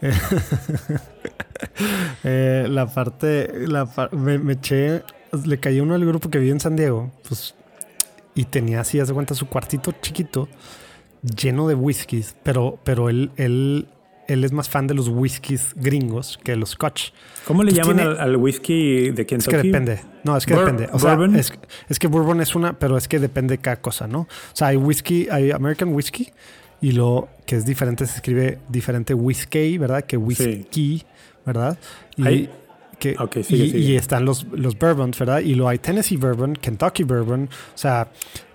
eh, 2.23 2.65
la 2.69 2.87
parte, 2.87 3.67
la, 3.67 3.89
me, 4.11 4.37
me 4.37 4.53
eché, 4.53 5.03
le 5.45 5.59
cayó 5.59 5.83
uno 5.83 5.95
al 5.95 6.05
grupo 6.05 6.29
que 6.29 6.39
vive 6.39 6.51
en 6.51 6.59
San 6.59 6.75
Diego, 6.75 7.11
pues 7.27 7.55
y 8.37 8.45
tenía 8.45 8.81
así, 8.81 8.99
hace 8.99 9.13
cuenta, 9.13 9.33
su 9.33 9.47
cuartito 9.47 9.91
chiquito 9.99 10.47
lleno 11.23 11.67
de 11.67 11.73
whiskies, 11.73 12.35
pero, 12.43 12.79
pero 12.83 13.09
él, 13.09 13.31
él, 13.35 13.87
él 14.27 14.43
es 14.43 14.51
más 14.51 14.69
fan 14.69 14.85
de 14.85 14.93
los 14.93 15.07
whiskies 15.07 15.73
gringos 15.75 16.39
que 16.43 16.51
de 16.51 16.57
los 16.57 16.69
scotch. 16.69 17.09
¿Cómo 17.45 17.63
le 17.63 17.71
llaman 17.71 17.99
al, 17.99 18.35
whisky 18.35 19.09
de 19.09 19.25
Kentucky? 19.25 19.55
Es 19.55 19.61
que 19.61 19.67
depende. 19.67 20.01
No, 20.23 20.37
es 20.37 20.45
que 20.45 20.53
depende. 20.53 20.87
O 20.93 20.99
sea, 20.99 21.17
es, 21.35 21.51
es, 21.89 21.99
que 21.99 22.07
bourbon 22.07 22.39
es 22.39 22.53
una, 22.53 22.77
pero 22.77 22.95
es 22.95 23.07
que 23.07 23.17
depende 23.19 23.55
de 23.55 23.57
cada 23.57 23.81
cosa, 23.81 24.07
¿no? 24.07 24.19
O 24.19 24.27
sea, 24.53 24.67
hay 24.67 24.77
whisky, 24.77 25.27
hay 25.31 25.49
American 25.49 25.93
whiskey 25.93 26.31
y 26.79 26.91
lo 26.91 27.29
que 27.47 27.55
es 27.55 27.65
diferente 27.65 28.05
se 28.05 28.17
escribe 28.17 28.59
diferente 28.69 29.15
whisky, 29.15 29.79
¿verdad? 29.79 30.03
Que 30.03 30.17
whisky, 30.17 31.03
¿verdad? 31.43 31.75
Y, 32.17 32.49
que, 32.99 33.15
y, 33.49 33.95
están 33.95 34.25
los, 34.25 34.45
los 34.51 34.77
bourbons, 34.77 35.17
¿verdad? 35.19 35.39
Y 35.39 35.53
luego 35.53 35.69
hay 35.69 35.77
Tennessee 35.77 36.17
Bourbon, 36.17 36.53
Kentucky 36.53 37.03
Bourbon, 37.03 37.43
o 37.43 37.77
sea, 37.77 38.07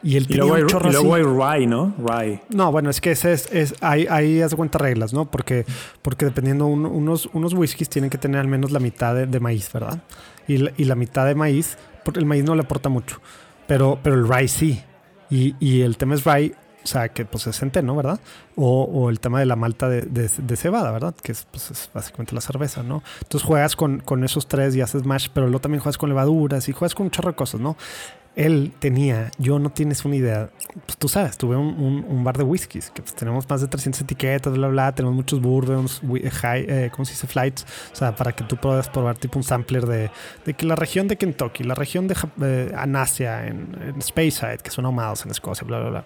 y 0.02 0.16
el 0.16 0.26
y 0.28 0.34
luego, 0.34 0.54
hay, 0.54 0.62
y 0.62 0.92
luego 0.92 1.14
hay 1.14 1.22
rye, 1.22 1.66
¿no? 1.66 1.94
Rye. 1.98 2.40
No, 2.48 2.72
bueno, 2.72 2.90
es 2.90 3.00
que 3.00 3.12
ese 3.12 3.32
es, 3.32 3.48
es 3.52 3.74
hay, 3.80 4.06
hay, 4.10 4.40
haz 4.42 4.50
de 4.50 4.56
cuenta 4.56 4.78
reglas, 4.78 5.12
¿no? 5.12 5.30
Porque, 5.30 5.64
porque 6.02 6.24
dependiendo, 6.24 6.66
unos, 6.66 7.28
unos 7.32 7.54
whiskies 7.54 7.88
tienen 7.88 8.10
que 8.10 8.18
tener 8.18 8.40
al 8.40 8.48
menos 8.48 8.72
la 8.72 8.80
mitad 8.80 9.14
de, 9.14 9.40
maíz, 9.40 9.72
¿verdad? 9.72 10.02
Y 10.48 10.58
la, 10.58 10.72
y 10.76 10.84
la, 10.84 10.96
mitad 10.96 11.24
de 11.26 11.36
maíz, 11.36 11.78
porque 12.04 12.18
el 12.18 12.26
maíz 12.26 12.44
no 12.44 12.56
le 12.56 12.62
aporta 12.62 12.88
mucho, 12.88 13.20
pero, 13.68 13.98
pero 14.02 14.16
el 14.16 14.28
rye 14.28 14.48
sí. 14.48 14.82
Y, 15.30 15.54
y 15.60 15.82
el 15.82 15.96
tema 15.96 16.14
es 16.14 16.24
rye, 16.24 16.54
o 16.82 16.86
sea, 16.86 17.08
que 17.08 17.24
pues 17.24 17.46
es 17.46 17.58
centeno, 17.58 17.94
¿verdad? 17.94 18.18
O, 18.56 18.82
o, 18.82 19.10
el 19.10 19.20
tema 19.20 19.38
de 19.38 19.46
la 19.46 19.56
malta 19.56 19.88
de, 19.88 20.02
de, 20.02 20.56
cebada, 20.56 20.90
¿verdad? 20.90 21.14
Que 21.22 21.32
es, 21.32 21.46
pues, 21.50 21.70
es, 21.70 21.90
básicamente 21.94 22.34
la 22.34 22.40
cerveza, 22.40 22.82
¿no? 22.82 23.02
Entonces 23.22 23.46
juegas 23.46 23.76
con, 23.76 24.00
con, 24.00 24.24
esos 24.24 24.48
tres 24.48 24.74
y 24.74 24.80
haces 24.80 25.04
mash, 25.04 25.28
pero 25.32 25.46
luego 25.46 25.60
también 25.60 25.80
juegas 25.80 25.98
con 25.98 26.08
levaduras 26.08 26.68
y 26.68 26.72
juegas 26.72 26.94
con 26.94 27.06
un 27.06 27.10
chorro 27.10 27.30
de 27.30 27.36
cosas, 27.36 27.60
¿no? 27.60 27.76
Él 28.34 28.72
tenía, 28.78 29.30
yo 29.38 29.58
no 29.58 29.70
tienes 29.70 30.06
una 30.06 30.16
idea, 30.16 30.48
pues 30.86 30.96
tú 30.96 31.06
sabes, 31.06 31.36
tuve 31.36 31.54
un, 31.54 32.04
un, 32.08 32.24
bar 32.24 32.38
de 32.38 32.44
whiskies, 32.44 32.90
que 32.90 33.02
pues, 33.02 33.14
tenemos 33.14 33.48
más 33.48 33.60
de 33.60 33.68
300 33.68 34.00
etiquetas, 34.00 34.54
bla, 34.54 34.68
bla, 34.68 34.94
tenemos 34.94 35.14
muchos 35.14 35.40
bourbons, 35.42 36.00
high, 36.40 36.64
eh, 36.66 36.90
¿cómo 36.92 37.04
se 37.04 37.12
dice? 37.12 37.26
Flights, 37.26 37.66
o 37.92 37.94
sea, 37.94 38.16
para 38.16 38.32
que 38.32 38.44
tú 38.44 38.56
puedas 38.56 38.88
probar 38.88 39.18
tipo 39.18 39.38
un 39.38 39.44
sampler 39.44 39.84
de, 39.84 40.10
de 40.46 40.54
que 40.54 40.64
la 40.64 40.76
región 40.76 41.08
de 41.08 41.18
Kentucky, 41.18 41.62
la 41.62 41.74
región 41.74 42.08
de 42.08 42.16
eh, 42.42 42.72
Anasia, 42.74 43.46
en, 43.46 43.76
en 43.82 44.00
Speyside, 44.00 44.58
que 44.58 44.70
son 44.70 44.86
ahumados 44.86 45.26
en 45.26 45.30
Escocia, 45.30 45.66
bla, 45.66 45.80
bla, 45.80 45.90
bla 45.90 46.04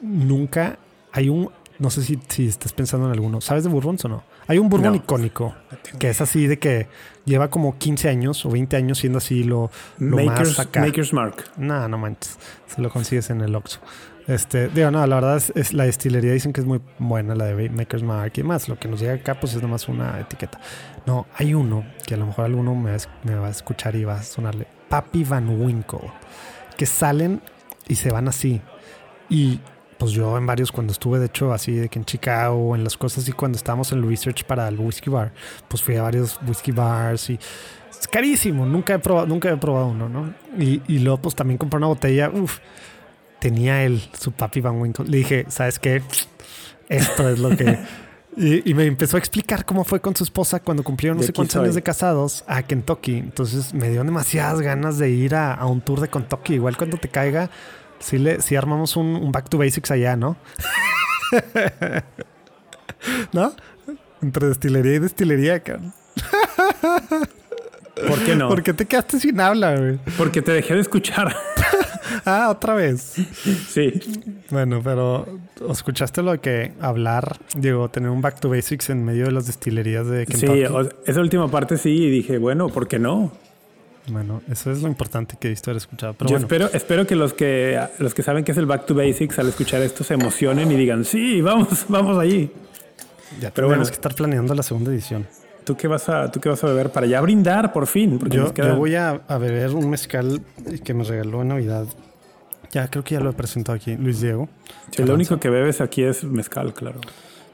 nunca 0.00 0.78
hay 1.12 1.28
un. 1.28 1.50
No 1.78 1.88
sé 1.88 2.02
si, 2.02 2.18
si 2.28 2.46
estás 2.46 2.74
pensando 2.74 3.06
en 3.06 3.12
alguno. 3.12 3.40
¿Sabes 3.40 3.64
de 3.64 3.70
Bourbons 3.70 4.04
o 4.04 4.08
no? 4.08 4.22
Hay 4.46 4.58
un 4.58 4.68
Bourbon 4.68 4.96
icónico 4.96 5.54
que 5.98 6.10
es 6.10 6.20
así 6.20 6.46
de 6.46 6.58
que 6.58 6.88
lleva 7.24 7.48
como 7.48 7.78
15 7.78 8.08
años 8.08 8.44
o 8.44 8.50
20 8.50 8.76
años 8.76 8.98
siendo 8.98 9.18
así 9.18 9.44
lo, 9.44 9.70
lo 9.98 10.16
Makers, 10.16 10.58
más 10.58 10.58
acá. 10.58 10.80
Maker's 10.80 11.12
Mark. 11.12 11.44
No, 11.56 11.88
no 11.88 11.96
manches. 11.96 12.38
Se 12.66 12.82
lo 12.82 12.90
consigues 12.90 13.30
en 13.30 13.40
el 13.40 13.54
Oxxo. 13.54 13.80
Este, 14.26 14.68
digo, 14.68 14.90
no, 14.90 15.06
la 15.06 15.14
verdad 15.16 15.42
es, 15.54 15.72
la 15.72 15.84
destilería 15.84 16.32
dicen 16.32 16.52
que 16.52 16.60
es 16.60 16.66
muy 16.66 16.80
buena, 16.98 17.34
la 17.34 17.46
de 17.46 17.70
Maker's 17.70 18.02
Mark 18.02 18.32
y 18.36 18.42
más. 18.42 18.68
Lo 18.68 18.78
que 18.78 18.88
nos 18.88 19.00
llega 19.00 19.14
acá, 19.14 19.40
pues 19.40 19.54
es 19.54 19.62
nomás 19.62 19.88
una 19.88 20.20
etiqueta. 20.20 20.60
No, 21.06 21.26
hay 21.36 21.54
uno 21.54 21.84
que 22.06 22.14
a 22.14 22.16
lo 22.16 22.26
mejor 22.26 22.44
alguno 22.44 22.74
me, 22.74 22.96
me 23.24 23.34
va 23.36 23.46
a 23.46 23.50
escuchar 23.50 23.96
y 23.96 24.04
va 24.04 24.16
a 24.16 24.22
sonarle. 24.22 24.66
Papi 24.88 25.24
Van 25.24 25.48
Winkle. 25.48 26.10
Que 26.76 26.86
salen 26.86 27.40
y 27.88 27.94
se 27.94 28.10
van 28.10 28.28
así. 28.28 28.60
Y 29.28 29.60
pues 30.00 30.12
yo 30.12 30.38
en 30.38 30.46
varios, 30.46 30.72
cuando 30.72 30.94
estuve 30.94 31.18
de 31.18 31.26
hecho 31.26 31.52
así 31.52 31.74
de 31.74 31.90
que 31.90 31.98
en 31.98 32.06
Chicago, 32.06 32.74
en 32.74 32.82
las 32.82 32.96
cosas 32.96 33.28
y 33.28 33.32
cuando 33.32 33.56
estábamos 33.56 33.92
en 33.92 33.98
el 33.98 34.08
research 34.08 34.44
para 34.44 34.66
el 34.66 34.80
whisky 34.80 35.10
bar, 35.10 35.30
pues 35.68 35.82
fui 35.82 35.94
a 35.96 36.02
varios 36.02 36.40
whisky 36.48 36.72
bars 36.72 37.28
y 37.28 37.38
es 37.90 38.08
carísimo, 38.08 38.64
nunca 38.64 38.94
he 38.94 38.98
probado, 38.98 39.26
nunca 39.26 39.50
he 39.50 39.56
probado 39.58 39.88
uno, 39.88 40.08
¿no? 40.08 40.32
Y, 40.58 40.80
y 40.88 41.00
luego 41.00 41.20
pues 41.20 41.34
también 41.34 41.58
compré 41.58 41.76
una 41.76 41.88
botella, 41.88 42.30
uff, 42.30 42.60
tenía 43.40 43.84
él, 43.84 44.02
su 44.18 44.32
papi 44.32 44.62
Van 44.62 44.80
Winkle. 44.80 45.04
Le 45.04 45.18
dije, 45.18 45.44
¿sabes 45.48 45.78
qué? 45.78 46.02
Esto 46.88 47.28
es 47.28 47.38
lo 47.38 47.54
que... 47.54 47.78
Y, 48.36 48.74
me 48.74 48.86
empezó 48.86 49.16
a 49.16 49.18
explicar 49.18 49.64
cómo 49.64 49.82
fue 49.82 50.00
con 50.00 50.14
su 50.14 50.22
esposa 50.22 50.60
cuando 50.60 50.84
cumplieron 50.84 51.18
no 51.18 51.24
sé 51.24 51.32
cuántos 51.32 51.56
años 51.56 51.74
de 51.74 51.82
casados 51.82 52.44
a 52.46 52.62
Kentucky. 52.62 53.16
Entonces 53.16 53.74
me 53.74 53.90
dio 53.90 54.04
demasiadas 54.04 54.60
ganas 54.60 54.98
de 54.98 55.10
ir 55.10 55.34
a, 55.34 55.52
a 55.52 55.66
un 55.66 55.80
tour 55.80 56.00
de 56.00 56.08
Kentucky. 56.08 56.54
Igual 56.54 56.76
cuando 56.76 56.96
te 56.96 57.08
caiga, 57.08 57.50
Sí, 58.00 58.18
le, 58.18 58.38
armamos 58.56 58.96
un, 58.96 59.30
back 59.30 59.48
to 59.48 59.58
basics 59.58 59.90
allá, 59.90 60.16
¿no? 60.16 60.36
¿No? 63.32 63.52
Entre 64.22 64.48
destilería 64.48 64.94
y 64.94 64.98
destilería, 64.98 65.60
cabrón. 65.60 65.92
¿Por 68.08 68.18
qué 68.24 68.34
no? 68.34 68.48
¿Por 68.48 68.62
qué 68.62 68.72
te 68.72 68.86
quedaste 68.86 69.20
sin 69.20 69.38
habla, 69.40 69.76
güey? 69.76 69.98
Porque 70.16 70.42
te 70.42 70.52
dejé 70.52 70.74
de 70.74 70.80
escuchar. 70.80 71.36
ah, 72.24 72.48
otra 72.50 72.74
vez. 72.74 73.14
Sí. 73.68 73.92
Bueno, 74.50 74.80
pero 74.82 75.26
¿escuchaste 75.68 76.22
lo 76.22 76.40
que 76.40 76.72
hablar, 76.80 77.38
digo, 77.54 77.88
tener 77.90 78.10
un 78.10 78.22
back 78.22 78.40
to 78.40 78.48
basics 78.48 78.90
en 78.90 79.04
medio 79.04 79.26
de 79.26 79.32
las 79.32 79.46
destilerías 79.46 80.06
de 80.06 80.26
Kentucky? 80.26 80.66
Sí, 80.66 80.88
esa 81.06 81.20
última 81.20 81.48
parte 81.48 81.76
sí, 81.76 81.90
y 81.90 82.10
dije, 82.10 82.38
bueno, 82.38 82.68
¿por 82.68 82.88
qué 82.88 82.98
no? 82.98 83.32
Bueno, 84.08 84.42
eso 84.50 84.70
es 84.70 84.82
lo 84.82 84.88
importante 84.88 85.36
que 85.38 85.48
visto 85.48 85.70
haber 85.70 85.78
escuchado. 85.78 86.14
Pero 86.14 86.30
Yo 86.30 86.34
bueno. 86.34 86.46
espero, 86.46 86.70
espero 86.72 87.06
que 87.06 87.14
los 87.14 87.32
que 87.34 87.80
los 87.98 88.14
que 88.14 88.22
saben 88.22 88.44
que 88.44 88.52
es 88.52 88.58
el 88.58 88.66
Back 88.66 88.86
to 88.86 88.94
Basics 88.94 89.38
al 89.38 89.48
escuchar 89.48 89.82
esto 89.82 90.04
se 90.04 90.14
emocionen 90.14 90.70
y 90.72 90.76
digan, 90.76 91.04
sí, 91.04 91.40
vamos, 91.40 91.84
vamos 91.88 92.18
allí. 92.18 92.50
Ya 93.40 93.50
pero 93.52 93.68
bueno, 93.68 93.84
que 93.84 93.92
estar 93.92 94.14
planeando 94.14 94.54
la 94.54 94.62
segunda 94.62 94.90
edición. 94.90 95.26
¿Tú 95.64 95.76
qué 95.76 95.86
vas 95.86 96.08
a, 96.08 96.30
tú 96.32 96.40
qué 96.40 96.48
vas 96.48 96.64
a 96.64 96.66
beber 96.66 96.90
para 96.90 97.06
ya 97.06 97.20
brindar 97.20 97.72
por 97.72 97.86
fin? 97.86 98.18
Porque 98.18 98.38
yo, 98.38 98.52
yo 98.52 98.76
voy 98.76 98.96
a, 98.96 99.20
beber 99.38 99.70
un 99.70 99.90
mezcal 99.90 100.42
que 100.82 100.94
me 100.94 101.04
regaló 101.04 101.42
en 101.42 101.48
Navidad. 101.48 101.86
Ya 102.72 102.88
creo 102.88 103.04
que 103.04 103.14
ya 103.14 103.20
lo 103.20 103.30
he 103.30 103.32
presentado 103.32 103.76
aquí, 103.76 103.96
Luis 103.96 104.20
Diego. 104.20 104.48
Sí, 104.90 105.04
lo 105.04 105.14
único 105.14 105.38
que 105.38 105.50
bebes 105.50 105.80
aquí 105.80 106.02
es 106.02 106.24
mezcal, 106.24 106.72
claro. 106.72 107.00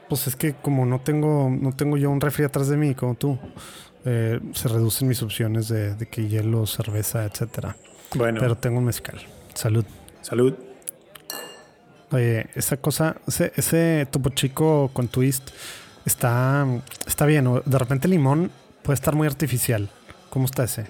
Pues 0.09 0.25
es 0.27 0.35
que 0.35 0.53
como 0.53 0.85
no 0.85 1.01
tengo, 1.01 1.49
no 1.49 1.73
tengo 1.73 1.97
yo 1.97 2.09
un 2.09 2.21
refri 2.21 2.45
atrás 2.45 2.69
de 2.69 2.77
mí 2.77 2.95
como 2.95 3.15
tú, 3.15 3.37
eh, 4.09 4.39
se 4.53 4.69
reducen 4.69 5.09
mis 5.09 5.21
opciones 5.21 5.67
de, 5.67 6.07
que 6.09 6.29
hielo, 6.29 6.65
cerveza, 6.65 7.25
etcétera. 7.25 7.75
Bueno. 8.15 8.39
Pero 8.39 8.55
tengo 8.55 8.77
un 8.77 8.85
mezcal. 8.85 9.19
Salud. 9.53 9.83
Salud. 10.21 10.53
Oye, 12.11 12.47
esa 12.55 12.77
cosa, 12.77 13.17
ese, 13.27 13.51
ese 13.57 14.07
topo 14.09 14.29
chico 14.29 14.89
con 14.93 15.09
twist 15.09 15.49
está, 16.05 16.65
está 17.05 17.25
bien. 17.25 17.61
De 17.65 17.77
repente 17.77 18.07
limón 18.07 18.49
puede 18.81 18.95
estar 18.95 19.13
muy 19.13 19.27
artificial. 19.27 19.89
¿Cómo 20.29 20.45
está 20.45 20.63
ese? 20.63 20.85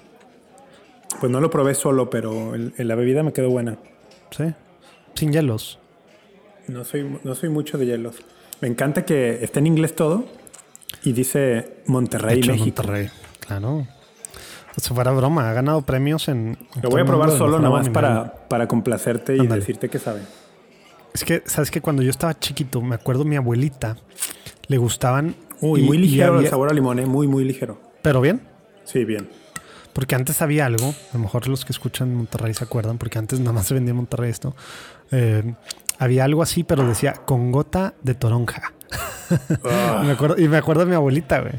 Pues 1.18 1.32
no 1.32 1.40
lo 1.40 1.50
probé 1.50 1.74
solo, 1.74 2.10
pero 2.10 2.54
en, 2.54 2.72
la 2.76 2.94
bebida 2.94 3.24
me 3.24 3.32
quedó 3.32 3.50
buena. 3.50 3.78
Sí. 4.30 4.44
Sin 5.14 5.32
hielos. 5.32 5.80
No 6.68 6.84
soy, 6.84 7.18
no 7.24 7.34
soy 7.34 7.48
mucho 7.48 7.78
de 7.78 7.86
hielos. 7.86 8.14
Me 8.60 8.68
encanta 8.68 9.04
que 9.04 9.42
esté 9.42 9.58
en 9.58 9.66
inglés 9.66 9.96
todo 9.96 10.24
y 11.04 11.12
dice 11.12 11.82
Monterrey, 11.86 12.40
México. 12.42 12.82
Monterrey, 12.82 13.10
claro. 13.40 13.86
Si 14.76 14.94
fuera 14.94 15.10
broma, 15.10 15.50
ha 15.50 15.52
ganado 15.52 15.82
premios 15.82 16.28
en. 16.28 16.56
Lo 16.82 16.90
voy 16.90 17.00
a 17.00 17.04
probar 17.04 17.32
solo 17.32 17.58
nada 17.58 17.70
más 17.70 17.88
para, 17.88 18.46
para 18.48 18.68
complacerte 18.68 19.36
y 19.36 19.46
decirte 19.46 19.88
que 19.88 19.98
sabe. 19.98 20.20
Es 21.12 21.24
que, 21.24 21.42
¿sabes 21.46 21.70
que 21.70 21.80
Cuando 21.80 22.02
yo 22.02 22.10
estaba 22.10 22.38
chiquito, 22.38 22.80
me 22.80 22.94
acuerdo 22.94 23.24
mi 23.24 23.36
abuelita, 23.36 23.96
le 24.68 24.78
gustaban. 24.78 25.34
Uy, 25.60 25.82
muy 25.82 25.98
ligero 25.98 26.38
el 26.38 26.46
sabor 26.46 26.70
a 26.70 26.72
limón, 26.72 27.00
¿eh? 27.00 27.06
muy, 27.06 27.26
muy 27.26 27.44
ligero. 27.44 27.80
¿Pero 28.02 28.20
bien? 28.20 28.40
Sí, 28.84 29.04
bien. 29.04 29.28
Porque 29.92 30.14
antes 30.14 30.40
había 30.42 30.66
algo, 30.66 30.90
a 30.90 31.14
lo 31.14 31.18
mejor 31.18 31.48
los 31.48 31.64
que 31.64 31.72
escuchan 31.72 32.14
Monterrey 32.14 32.54
se 32.54 32.62
acuerdan, 32.62 32.98
porque 32.98 33.18
antes 33.18 33.40
nada 33.40 33.52
más 33.52 33.66
se 33.66 33.74
vendía 33.74 33.90
en 33.90 33.96
Monterrey 33.96 34.30
esto. 34.30 34.54
Eh, 35.10 35.54
había 35.98 36.22
algo 36.22 36.42
así, 36.42 36.62
pero 36.62 36.86
decía 36.86 37.14
con 37.14 37.50
gota 37.50 37.94
de 38.02 38.14
toronja. 38.14 38.72
Y 40.02 40.04
me 40.06 40.12
acuerdo, 40.12 40.38
y 40.38 40.48
me 40.48 40.56
acuerdo 40.56 40.84
de 40.84 40.90
mi 40.90 40.94
abuelita, 40.94 41.40
güey. 41.40 41.54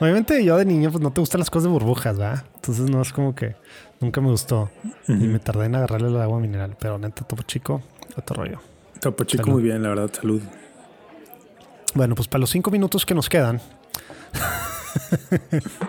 Obviamente 0.00 0.44
yo 0.44 0.56
de 0.56 0.64
niño 0.64 0.90
pues 0.90 1.02
no 1.02 1.12
te 1.12 1.20
gustan 1.20 1.38
las 1.38 1.50
cosas 1.50 1.64
de 1.64 1.70
burbujas, 1.70 2.18
¿verdad? 2.18 2.44
Entonces 2.56 2.90
no 2.90 3.00
es 3.00 3.12
como 3.12 3.34
que 3.34 3.54
nunca 4.00 4.20
me 4.20 4.28
gustó. 4.28 4.70
Y 5.08 5.12
me 5.12 5.38
tardé 5.38 5.66
en 5.66 5.76
agarrarle 5.76 6.08
el 6.08 6.20
agua 6.20 6.40
mineral. 6.40 6.76
Pero 6.78 6.98
neta, 6.98 7.24
topo 7.24 7.42
chico, 7.44 7.80
otro 8.16 8.42
rollo. 8.44 8.60
Topo 9.00 9.24
Chico, 9.24 9.44
Salud. 9.44 9.54
muy 9.54 9.62
bien, 9.62 9.82
la 9.82 9.90
verdad, 9.90 10.10
salud. 10.12 10.40
Bueno, 11.94 12.14
pues 12.14 12.26
para 12.28 12.40
los 12.40 12.50
cinco 12.50 12.70
minutos 12.70 13.06
que 13.06 13.14
nos 13.14 13.28
quedan, 13.28 13.60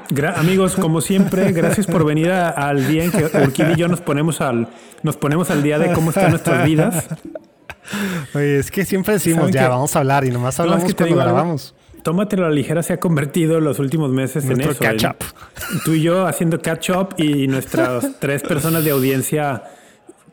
Gra- 0.10 0.38
amigos, 0.38 0.76
como 0.76 1.01
siempre, 1.01 1.51
gracias 1.51 1.86
por 1.88 2.06
venir 2.06 2.32
a- 2.32 2.49
al 2.49 2.88
día 2.88 3.03
en 3.06 3.12
que 3.12 3.26
Urquín 3.26 3.72
y 3.72 3.76
yo 3.76 3.88
nos 3.88 4.01
ponemos 4.01 4.41
al, 4.41 4.68
nos 5.03 5.18
ponemos 5.18 5.49
al 5.51 5.64
día 5.64 5.80
de 5.80 5.93
cómo 5.93 6.10
están 6.12 6.30
nuestras 6.32 6.66
vidas. 6.66 7.08
Oye, 8.33 8.59
es 8.59 8.71
que 8.71 8.86
siempre 8.86 9.13
decimos 9.13 9.39
¿Saben 9.39 9.53
ya 9.53 9.63
qué? 9.63 9.67
vamos 9.69 9.95
a 9.95 9.99
hablar 9.99 10.25
y 10.25 10.29
nomás 10.31 10.57
No, 10.59 10.65
es 10.65 10.71
hablamos 10.71 10.93
que 10.93 10.95
cuando 10.95 11.15
grabamos. 11.17 11.75
Tómatelo 12.03 12.45
a 12.45 12.49
la 12.49 12.53
ligera 12.55 12.83
se 12.83 12.93
ha 12.93 12.99
convertido 12.99 13.57
en 13.57 13.63
los 13.63 13.79
últimos 13.79 14.11
meses 14.11 14.43
en 14.43 14.49
Nuestro 14.57 14.71
eso. 14.73 14.79
catch 14.83 15.03
en- 15.05 15.09
up. 15.09 15.17
Tú 15.83 15.93
y 15.93 16.01
yo 16.03 16.27
haciendo 16.27 16.61
catch 16.61 16.91
up 16.91 17.09
y 17.17 17.47
nuestras 17.47 18.07
tres 18.19 18.43
personas 18.43 18.83
de 18.83 18.91
audiencia 18.91 19.63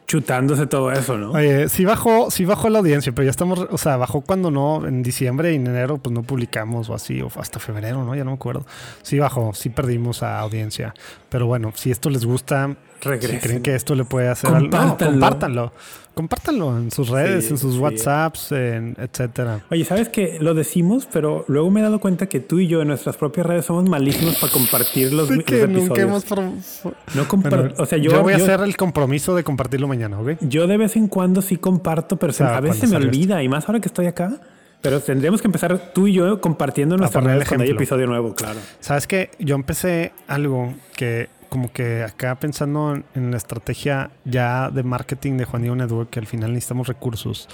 chutándose 0.07 0.67
todo 0.67 0.93
eso, 0.93 1.17
¿no? 1.17 1.31
Oye, 1.31 1.71
sí 1.71 1.87
bajó, 1.87 2.31
sí 2.31 2.45
bajó 2.45 2.69
la 2.69 2.81
audiencia, 2.81 3.13
pero 3.13 3.25
ya 3.25 3.31
estamos, 3.31 3.67
o 3.71 3.79
sea, 3.79 3.97
bajó 3.97 4.21
cuando 4.21 4.51
no, 4.51 4.87
en 4.87 5.03
diciembre 5.03 5.53
y 5.53 5.57
en 5.57 5.67
enero, 5.67 5.97
pues 5.97 6.13
no 6.13 6.23
publicamos 6.23 6.91
o 6.91 6.95
así, 6.95 7.23
o 7.23 7.29
hasta 7.39 7.59
febrero, 7.59 8.05
¿no? 8.05 8.15
Ya 8.15 8.25
no 8.25 8.33
me 8.33 8.35
acuerdo. 8.35 8.67
Sí 9.01 9.19
bajó, 9.19 9.55
sí 9.55 9.71
perdimos 9.71 10.23
a 10.23 10.39
audiencia. 10.41 10.93
Pero 11.31 11.47
bueno, 11.47 11.73
si 11.75 11.91
esto 11.91 12.11
les 12.11 12.27
gusta, 12.27 12.77
Regresen. 13.01 13.41
si 13.41 13.47
creen 13.47 13.63
que 13.63 13.75
esto 13.75 13.95
le 13.95 14.05
puede 14.05 14.29
hacer 14.29 14.51
algo, 14.53 14.69
no, 14.77 14.99
Compártanlo. 14.99 15.73
Compártanlo. 16.15 16.77
En 16.79 16.91
sus 16.91 17.09
redes, 17.09 17.45
Sí, 17.47 17.51
en 17.53 17.59
sus 17.59 17.75
sí. 17.75 17.79
WhatsApps, 17.81 18.53
en 18.53 18.97
etcétera. 18.99 19.61
Oye, 19.71 19.85
¿sabes 19.85 20.09
que 20.09 20.39
Lo 20.41 20.55
decimos, 20.55 21.09
pero 21.13 21.45
luego 21.49 21.71
me 21.71 21.81
he 21.81 21.83
dado 21.83 22.01
cuenta 22.01 22.27
que 22.27 22.41
tú 22.41 22.59
y 22.59 22.67
yo 22.69 22.83
en 22.83 22.89
nuestras 22.89 23.17
propias 23.17 23.47
redes 23.47 23.65
somos 23.65 23.89
malísimos 23.89 24.37
para 24.37 24.53
compartir 24.53 25.13
los, 25.13 25.29
Sí 25.29 25.35
los 25.37 25.45
que 25.45 25.67
nunca 25.67 25.95
episodios. 25.95 25.99
hemos 25.99 26.25
pro- 26.25 26.95
No 27.15 27.27
Bueno, 27.41 27.75
o 27.79 27.87
sea, 27.87 27.99
yo, 27.99 28.23
voy 28.23 28.35
a 28.35 28.39
yo- 28.39 28.45
hacer 28.45 28.61
el 28.61 28.77
compromiso 28.77 29.35
de 29.35 29.45
compartirlo 29.45 29.89
mañana, 29.89 30.19
¿ok? 30.21 30.33
yo 30.41 30.67
de 30.67 30.77
vez 30.77 30.97
en 30.97 31.09
cuando 31.09 31.43
sí 31.43 31.57
comparto, 31.57 32.17
pero 32.17 32.33
sea, 32.33 32.57
a 32.57 32.61
veces 32.61 32.81
se 32.81 32.87
me 32.89 32.97
olvida, 32.97 33.43
y 33.43 33.49
más 33.49 33.69
ahora 33.69 33.81
que 33.81 33.89
estoy 33.89 34.07
acá. 34.07 34.41
Pero 34.81 34.99
tendríamos 34.99 35.41
que 35.41 35.47
empezar 35.47 35.93
tú 35.95 36.09
y 36.09 36.15
yo 36.15 36.41
compartiendo 36.41 36.97
en 36.97 37.01
nuestras 37.03 37.23
redes 37.23 37.47
cuando 37.47 37.63
hay 37.63 37.71
episodio 37.71 38.09
nuevo, 38.09 38.35
claro. 38.35 38.59
Sabes 38.81 39.07
que 39.07 39.31
yo 39.39 39.55
empecé 39.55 40.11
algo 40.27 40.75
que 40.97 41.29
como 41.53 41.71
que 41.71 42.03
acá 42.03 42.35
pensando 42.41 42.95
en, 42.95 43.05
en 43.15 43.31
la 43.31 43.37
estrategia 43.37 44.11
ya 44.25 44.71
de 44.71 44.83
marketing 44.83 45.37
de 45.37 45.45
Juan 45.45 45.61
Diego 45.63 45.77
Network, 45.77 46.09
que 46.09 46.19
al 46.19 46.27
final 46.27 46.51
necesitamos 46.55 46.89
recursos, 46.89 47.47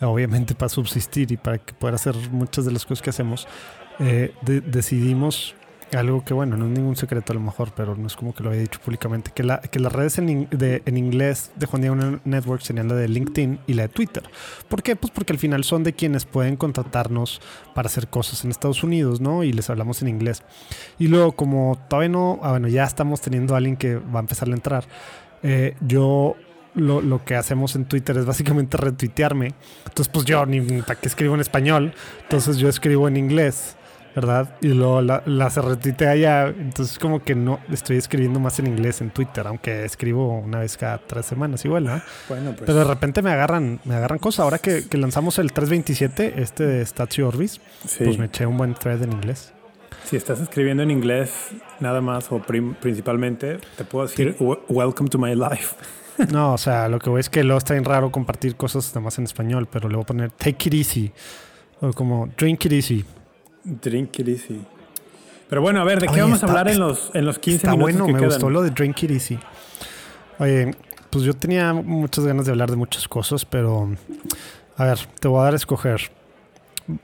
eh, 0.00 0.04
obviamente 0.04 0.56
para 0.56 0.68
subsistir 0.68 1.30
y 1.30 1.36
para 1.36 1.58
que 1.58 1.72
poder 1.72 1.94
hacer 1.94 2.16
muchas 2.32 2.64
de 2.64 2.72
las 2.72 2.84
cosas 2.84 3.00
que 3.02 3.10
hacemos, 3.10 3.46
eh, 4.00 4.34
de- 4.42 4.60
decidimos 4.60 5.54
algo 5.92 6.24
que 6.24 6.34
bueno, 6.34 6.56
no 6.56 6.66
es 6.66 6.72
ningún 6.72 6.96
secreto 6.96 7.32
a 7.32 7.34
lo 7.34 7.40
mejor, 7.40 7.72
pero 7.76 7.94
no 7.96 8.06
es 8.06 8.16
como 8.16 8.34
que 8.34 8.42
lo 8.42 8.50
había 8.50 8.62
dicho 8.62 8.80
públicamente, 8.84 9.30
que, 9.34 9.42
la, 9.44 9.60
que 9.60 9.78
las 9.78 9.92
redes 9.92 10.18
en, 10.18 10.28
in- 10.28 10.48
de- 10.50 10.82
en 10.86 10.96
inglés 10.96 11.52
de 11.56 11.66
Juan 11.66 11.82
Diego 11.82 11.96
Network 12.24 12.62
serían 12.62 12.88
la 12.88 12.94
de 12.94 13.08
LinkedIn 13.08 13.60
y 13.66 13.74
la 13.74 13.82
de 13.82 13.88
Twitter. 13.88 14.24
¿Por 14.68 14.82
qué? 14.82 14.96
Pues 14.96 15.12
porque 15.12 15.32
al 15.32 15.38
final 15.38 15.62
son 15.64 15.84
de 15.84 15.92
quienes 15.92 16.24
pueden 16.24 16.56
contratarnos 16.56 17.40
para 17.74 17.86
hacer 17.86 18.08
cosas 18.08 18.44
en 18.44 18.50
Estados 18.50 18.82
Unidos, 18.82 19.20
¿no? 19.20 19.44
Y 19.44 19.52
les 19.52 19.70
hablamos 19.70 20.02
en 20.02 20.08
inglés. 20.08 20.42
Y 20.98 21.08
luego, 21.08 21.32
como 21.32 21.78
todavía 21.88 22.08
no, 22.08 22.40
ah, 22.42 22.50
bueno, 22.50 22.68
ya 22.68 22.84
estamos 22.84 23.20
teniendo 23.20 23.54
a 23.54 23.58
alguien 23.58 23.76
que 23.76 23.96
va 23.96 24.18
a 24.18 24.20
empezar 24.20 24.48
a 24.48 24.52
entrar, 24.52 24.84
eh, 25.42 25.76
yo 25.80 26.36
lo, 26.74 27.00
lo 27.00 27.24
que 27.24 27.36
hacemos 27.36 27.76
en 27.76 27.84
Twitter 27.84 28.16
es 28.16 28.26
básicamente 28.26 28.76
retuitearme. 28.76 29.52
Entonces, 29.86 30.08
pues 30.08 30.24
yo 30.24 30.44
ni 30.46 30.60
para 30.82 30.98
qué 30.98 31.06
escribo 31.08 31.34
en 31.34 31.40
español, 31.40 31.92
entonces 32.22 32.56
yo 32.56 32.68
escribo 32.68 33.06
en 33.06 33.16
inglés. 33.16 33.76
¿Verdad? 34.14 34.54
Y 34.60 34.68
luego 34.68 35.02
la, 35.02 35.22
la 35.26 35.50
se 35.50 35.60
retuitea 35.60 36.10
allá. 36.12 36.46
Entonces, 36.46 36.98
como 37.00 37.22
que 37.24 37.34
no 37.34 37.58
estoy 37.72 37.96
escribiendo 37.96 38.38
más 38.38 38.58
en 38.60 38.68
inglés 38.68 39.00
en 39.00 39.10
Twitter, 39.10 39.46
aunque 39.46 39.84
escribo 39.84 40.38
una 40.38 40.60
vez 40.60 40.76
cada 40.76 40.98
tres 40.98 41.26
semanas 41.26 41.64
igual, 41.64 41.84
¿no? 41.84 42.00
Bueno, 42.28 42.50
pues. 42.52 42.62
Pero 42.66 42.78
de 42.78 42.84
repente 42.84 43.22
me 43.22 43.30
agarran, 43.32 43.80
me 43.84 43.96
agarran 43.96 44.18
cosas. 44.20 44.40
Ahora 44.44 44.58
que, 44.58 44.86
que 44.88 44.98
lanzamos 44.98 45.38
el 45.40 45.52
327, 45.52 46.34
este 46.40 46.64
de 46.64 46.86
Statue 46.86 47.24
Orbis, 47.24 47.60
sí. 47.88 48.04
pues 48.04 48.18
me 48.18 48.26
eché 48.26 48.46
un 48.46 48.56
buen 48.56 48.74
thread 48.74 49.02
en 49.02 49.12
inglés. 49.12 49.52
Si 50.04 50.16
estás 50.16 50.38
escribiendo 50.40 50.82
en 50.82 50.90
inglés 50.90 51.30
nada 51.80 52.00
más 52.00 52.30
o 52.30 52.38
principalmente, 52.40 53.58
te 53.76 53.84
puedo 53.84 54.06
decir 54.06 54.36
"We- 54.38 54.58
Welcome 54.68 55.08
to 55.10 55.18
my 55.18 55.34
life. 55.34 55.74
No, 56.30 56.52
o 56.54 56.58
sea, 56.58 56.88
lo 56.88 57.00
que 57.00 57.10
voy 57.10 57.18
es 57.18 57.28
que 57.28 57.42
luego 57.42 57.58
está 57.58 57.74
bien 57.74 57.84
raro 57.84 58.12
compartir 58.12 58.54
cosas 58.54 58.86
nada 58.90 59.00
más 59.00 59.18
en 59.18 59.24
español, 59.24 59.66
pero 59.68 59.88
le 59.88 59.96
voy 59.96 60.04
a 60.04 60.06
poner 60.06 60.30
take 60.30 60.68
it 60.68 60.74
easy. 60.74 61.12
O 61.80 61.92
como 61.92 62.28
drink 62.38 62.64
it 62.66 62.72
easy. 62.72 63.04
Drink 63.64 64.18
it 64.18 64.28
easy. 64.28 64.60
Pero 65.48 65.60
bueno, 65.62 65.80
a 65.80 65.84
ver, 65.84 66.00
¿de 66.00 66.08
qué 66.08 66.20
vamos 66.20 66.36
está- 66.36 66.46
a 66.46 66.50
hablar 66.50 66.68
en 66.68 66.80
los, 66.80 67.10
en 67.14 67.24
los 67.24 67.38
15 67.38 67.56
Está 67.56 67.70
minutos 67.72 67.92
bueno, 67.92 68.06
que 68.06 68.12
me 68.12 68.18
quedan? 68.18 68.30
gustó 68.30 68.50
lo 68.50 68.62
de 68.62 68.70
drink 68.70 69.02
it 69.02 69.10
easy. 69.10 69.38
Oye, 70.38 70.74
pues 71.10 71.24
yo 71.24 71.34
tenía 71.34 71.72
muchas 71.72 72.24
ganas 72.26 72.44
de 72.46 72.52
hablar 72.52 72.70
de 72.70 72.76
muchas 72.76 73.06
cosas, 73.08 73.44
pero 73.44 73.88
a 74.76 74.84
ver, 74.84 74.98
te 75.20 75.28
voy 75.28 75.40
a 75.40 75.44
dar 75.44 75.52
a 75.52 75.56
escoger. 75.56 76.00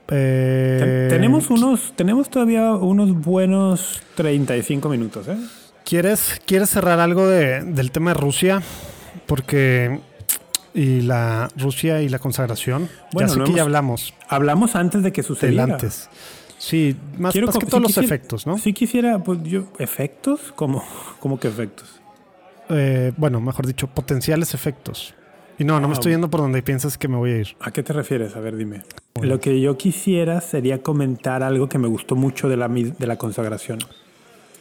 Eh, 0.09 1.07
Ten- 1.09 1.17
tenemos 1.17 1.49
unos, 1.49 1.93
tenemos 1.95 2.29
todavía 2.29 2.71
unos 2.73 3.13
buenos 3.19 4.01
35 4.15 4.89
minutos, 4.89 5.27
¿eh? 5.27 5.37
¿Quieres, 5.85 6.39
¿Quieres 6.45 6.69
cerrar 6.69 6.99
algo 6.99 7.27
de- 7.27 7.63
del 7.63 7.91
tema 7.91 8.11
de 8.13 8.19
Rusia? 8.19 8.61
Porque. 9.25 9.99
Y 10.73 11.01
la 11.01 11.49
Rusia 11.57 12.01
y 12.01 12.07
la 12.07 12.19
consagración. 12.19 12.87
Bueno, 13.11 13.27
ya 13.27 13.35
sé 13.35 13.43
que 13.43 13.57
ya 13.57 13.63
hablamos 13.63 14.13
Hablamos 14.29 14.75
antes 14.77 15.03
de 15.03 15.11
que 15.11 15.21
del 15.21 15.27
sucediera. 15.27 15.63
antes. 15.65 16.09
Sí, 16.63 16.95
más, 17.17 17.31
Quiero 17.31 17.47
más 17.47 17.55
co- 17.55 17.59
que 17.59 17.65
si 17.65 17.69
todos 17.71 17.81
los 17.81 17.87
quisiera- 17.89 18.05
efectos, 18.05 18.45
¿no? 18.45 18.57
Si 18.59 18.71
quisiera, 18.71 19.17
pues 19.23 19.41
yo, 19.43 19.63
¿efectos? 19.79 20.53
¿Cómo, 20.55 20.83
cómo 21.19 21.39
que 21.39 21.47
efectos? 21.47 21.99
Eh, 22.69 23.11
bueno, 23.17 23.41
mejor 23.41 23.65
dicho, 23.65 23.87
potenciales 23.87 24.53
efectos. 24.53 25.15
Y 25.57 25.63
no, 25.63 25.79
no 25.79 25.87
me 25.87 25.93
Ah, 25.93 25.95
estoy 25.95 26.11
yendo 26.11 26.29
por 26.29 26.39
donde 26.41 26.61
piensas 26.61 26.97
que 26.99 27.07
me 27.07 27.17
voy 27.17 27.31
a 27.31 27.37
ir. 27.39 27.47
¿A 27.61 27.71
qué 27.71 27.81
te 27.81 27.93
refieres? 27.93 28.35
A 28.35 28.39
ver, 28.39 28.55
dime. 28.57 28.83
Bueno. 29.15 29.33
Lo 29.33 29.39
que 29.41 29.59
yo 29.59 29.75
quisiera 29.77 30.39
sería 30.39 30.83
comentar 30.83 31.41
algo 31.43 31.67
que 31.67 31.79
me 31.79 31.87
gustó 31.87 32.15
mucho 32.15 32.47
de 32.47 32.57
la, 32.57 32.67
de 32.67 33.07
la 33.07 33.17
consagración. 33.17 33.79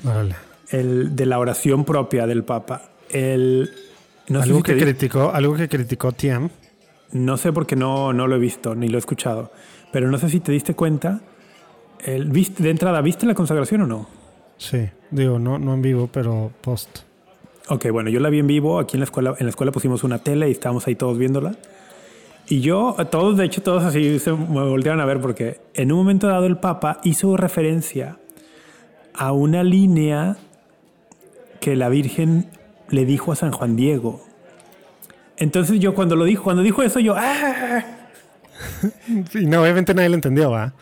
Órale. 0.04 0.36
El, 0.70 1.14
de 1.16 1.26
la 1.26 1.38
oración 1.38 1.84
propia 1.84 2.26
del 2.26 2.44
Papa. 2.44 2.90
El, 3.10 3.70
no, 4.28 4.40
algo 4.40 4.62
que 4.62 4.76
criticó, 4.76 5.30
algo 5.32 5.54
que 5.54 5.68
criticó 5.68 6.12
TM. 6.12 6.48
no 7.12 7.36
sé 7.36 7.52
porque 7.52 7.76
no, 7.76 8.12
no 8.12 8.26
lo 8.26 8.36
he 8.36 8.38
visto 8.38 8.74
ni 8.74 8.88
lo 8.88 8.96
he 8.96 9.00
escuchado, 9.00 9.52
pero 9.92 10.10
no 10.10 10.16
sé 10.18 10.28
si 10.30 10.40
te 10.40 10.52
diste 10.52 10.74
cuenta. 10.74 11.20
El, 12.04 12.30
¿viste, 12.30 12.62
de 12.62 12.70
entrada, 12.70 13.00
¿viste 13.00 13.26
la 13.26 13.34
consagración 13.34 13.82
o 13.82 13.86
no? 13.86 14.08
Sí, 14.56 14.88
digo, 15.10 15.38
no, 15.38 15.58
no 15.58 15.74
en 15.74 15.82
vivo, 15.82 16.08
pero 16.12 16.50
post. 16.60 17.00
Ok, 17.68 17.90
bueno, 17.90 18.10
yo 18.10 18.20
la 18.20 18.30
vi 18.30 18.40
en 18.40 18.46
vivo. 18.46 18.78
Aquí 18.78 18.96
en 18.96 19.00
la 19.00 19.04
escuela, 19.04 19.34
en 19.38 19.46
la 19.46 19.50
escuela 19.50 19.72
pusimos 19.72 20.02
una 20.04 20.18
tele 20.18 20.48
y 20.48 20.52
estábamos 20.52 20.86
ahí 20.86 20.94
todos 20.94 21.18
viéndola. 21.18 21.54
Y 22.48 22.60
yo, 22.60 22.96
todos, 23.10 23.36
de 23.36 23.44
hecho, 23.44 23.62
todos 23.62 23.84
así 23.84 24.18
se 24.18 24.32
me 24.32 24.64
voltearon 24.64 25.00
a 25.00 25.04
ver 25.04 25.20
porque 25.20 25.60
en 25.74 25.92
un 25.92 25.98
momento 25.98 26.26
dado 26.26 26.46
el 26.46 26.56
Papa 26.56 27.00
hizo 27.04 27.36
referencia 27.36 28.18
a 29.14 29.32
una 29.32 29.62
línea 29.62 30.36
que 31.60 31.76
la 31.76 31.88
Virgen 31.88 32.50
le 32.88 33.04
dijo 33.04 33.30
a 33.30 33.36
San 33.36 33.52
Juan 33.52 33.76
Diego. 33.76 34.20
Entonces 35.36 35.78
yo 35.78 35.94
cuando 35.94 36.16
lo 36.16 36.24
dijo, 36.24 36.42
cuando 36.42 36.62
dijo 36.62 36.82
eso, 36.82 36.98
yo, 37.00 37.14
¡ah! 37.16 37.84
Y 39.34 39.46
no, 39.46 39.62
obviamente 39.62 39.94
nadie 39.94 40.08
lo 40.08 40.16
entendió, 40.16 40.50
¿va? 40.50 40.74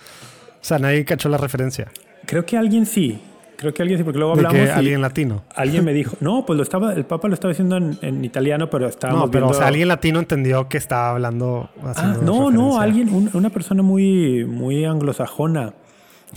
O 0.61 0.65
sea, 0.65 0.79
nadie 0.79 1.05
cachó 1.05 1.29
la 1.29 1.39
referencia. 1.39 1.89
Creo 2.27 2.45
que 2.45 2.57
alguien 2.57 2.85
sí. 2.87 3.21
Creo 3.57 3.75
que 3.75 3.83
alguien 3.83 3.99
sí, 3.99 4.05
porque 4.05 4.19
luego 4.21 4.35
De 4.37 4.47
hablamos 4.47 4.59
que 4.61 4.67
y 4.67 4.79
alguien 4.79 5.01
latino. 5.03 5.43
alguien 5.57 5.85
me 5.85 5.93
dijo, 6.01 6.17
no, 6.21 6.47
pues 6.47 6.57
lo 6.57 6.63
estaba, 6.63 6.93
el 6.93 7.05
Papa 7.05 7.27
lo 7.27 7.35
estaba 7.35 7.51
diciendo 7.51 7.77
en, 7.77 7.99
en 8.03 8.25
italiano, 8.25 8.71
pero 8.71 8.87
estábamos 8.87 9.25
No, 9.27 9.31
pero 9.31 9.47
viendo... 9.47 9.57
o 9.57 9.61
sea, 9.61 9.67
alguien 9.69 9.89
latino 9.89 10.21
entendió 10.21 10.69
que 10.69 10.79
estaba 10.79 11.11
hablando. 11.11 11.69
Ah, 11.83 12.17
no, 12.23 12.51
no, 12.53 12.79
alguien, 12.79 13.09
un- 13.13 13.31
una 13.35 13.51
persona 13.51 13.83
muy, 13.83 14.45
muy 14.45 14.85
anglosajona. 14.85 15.75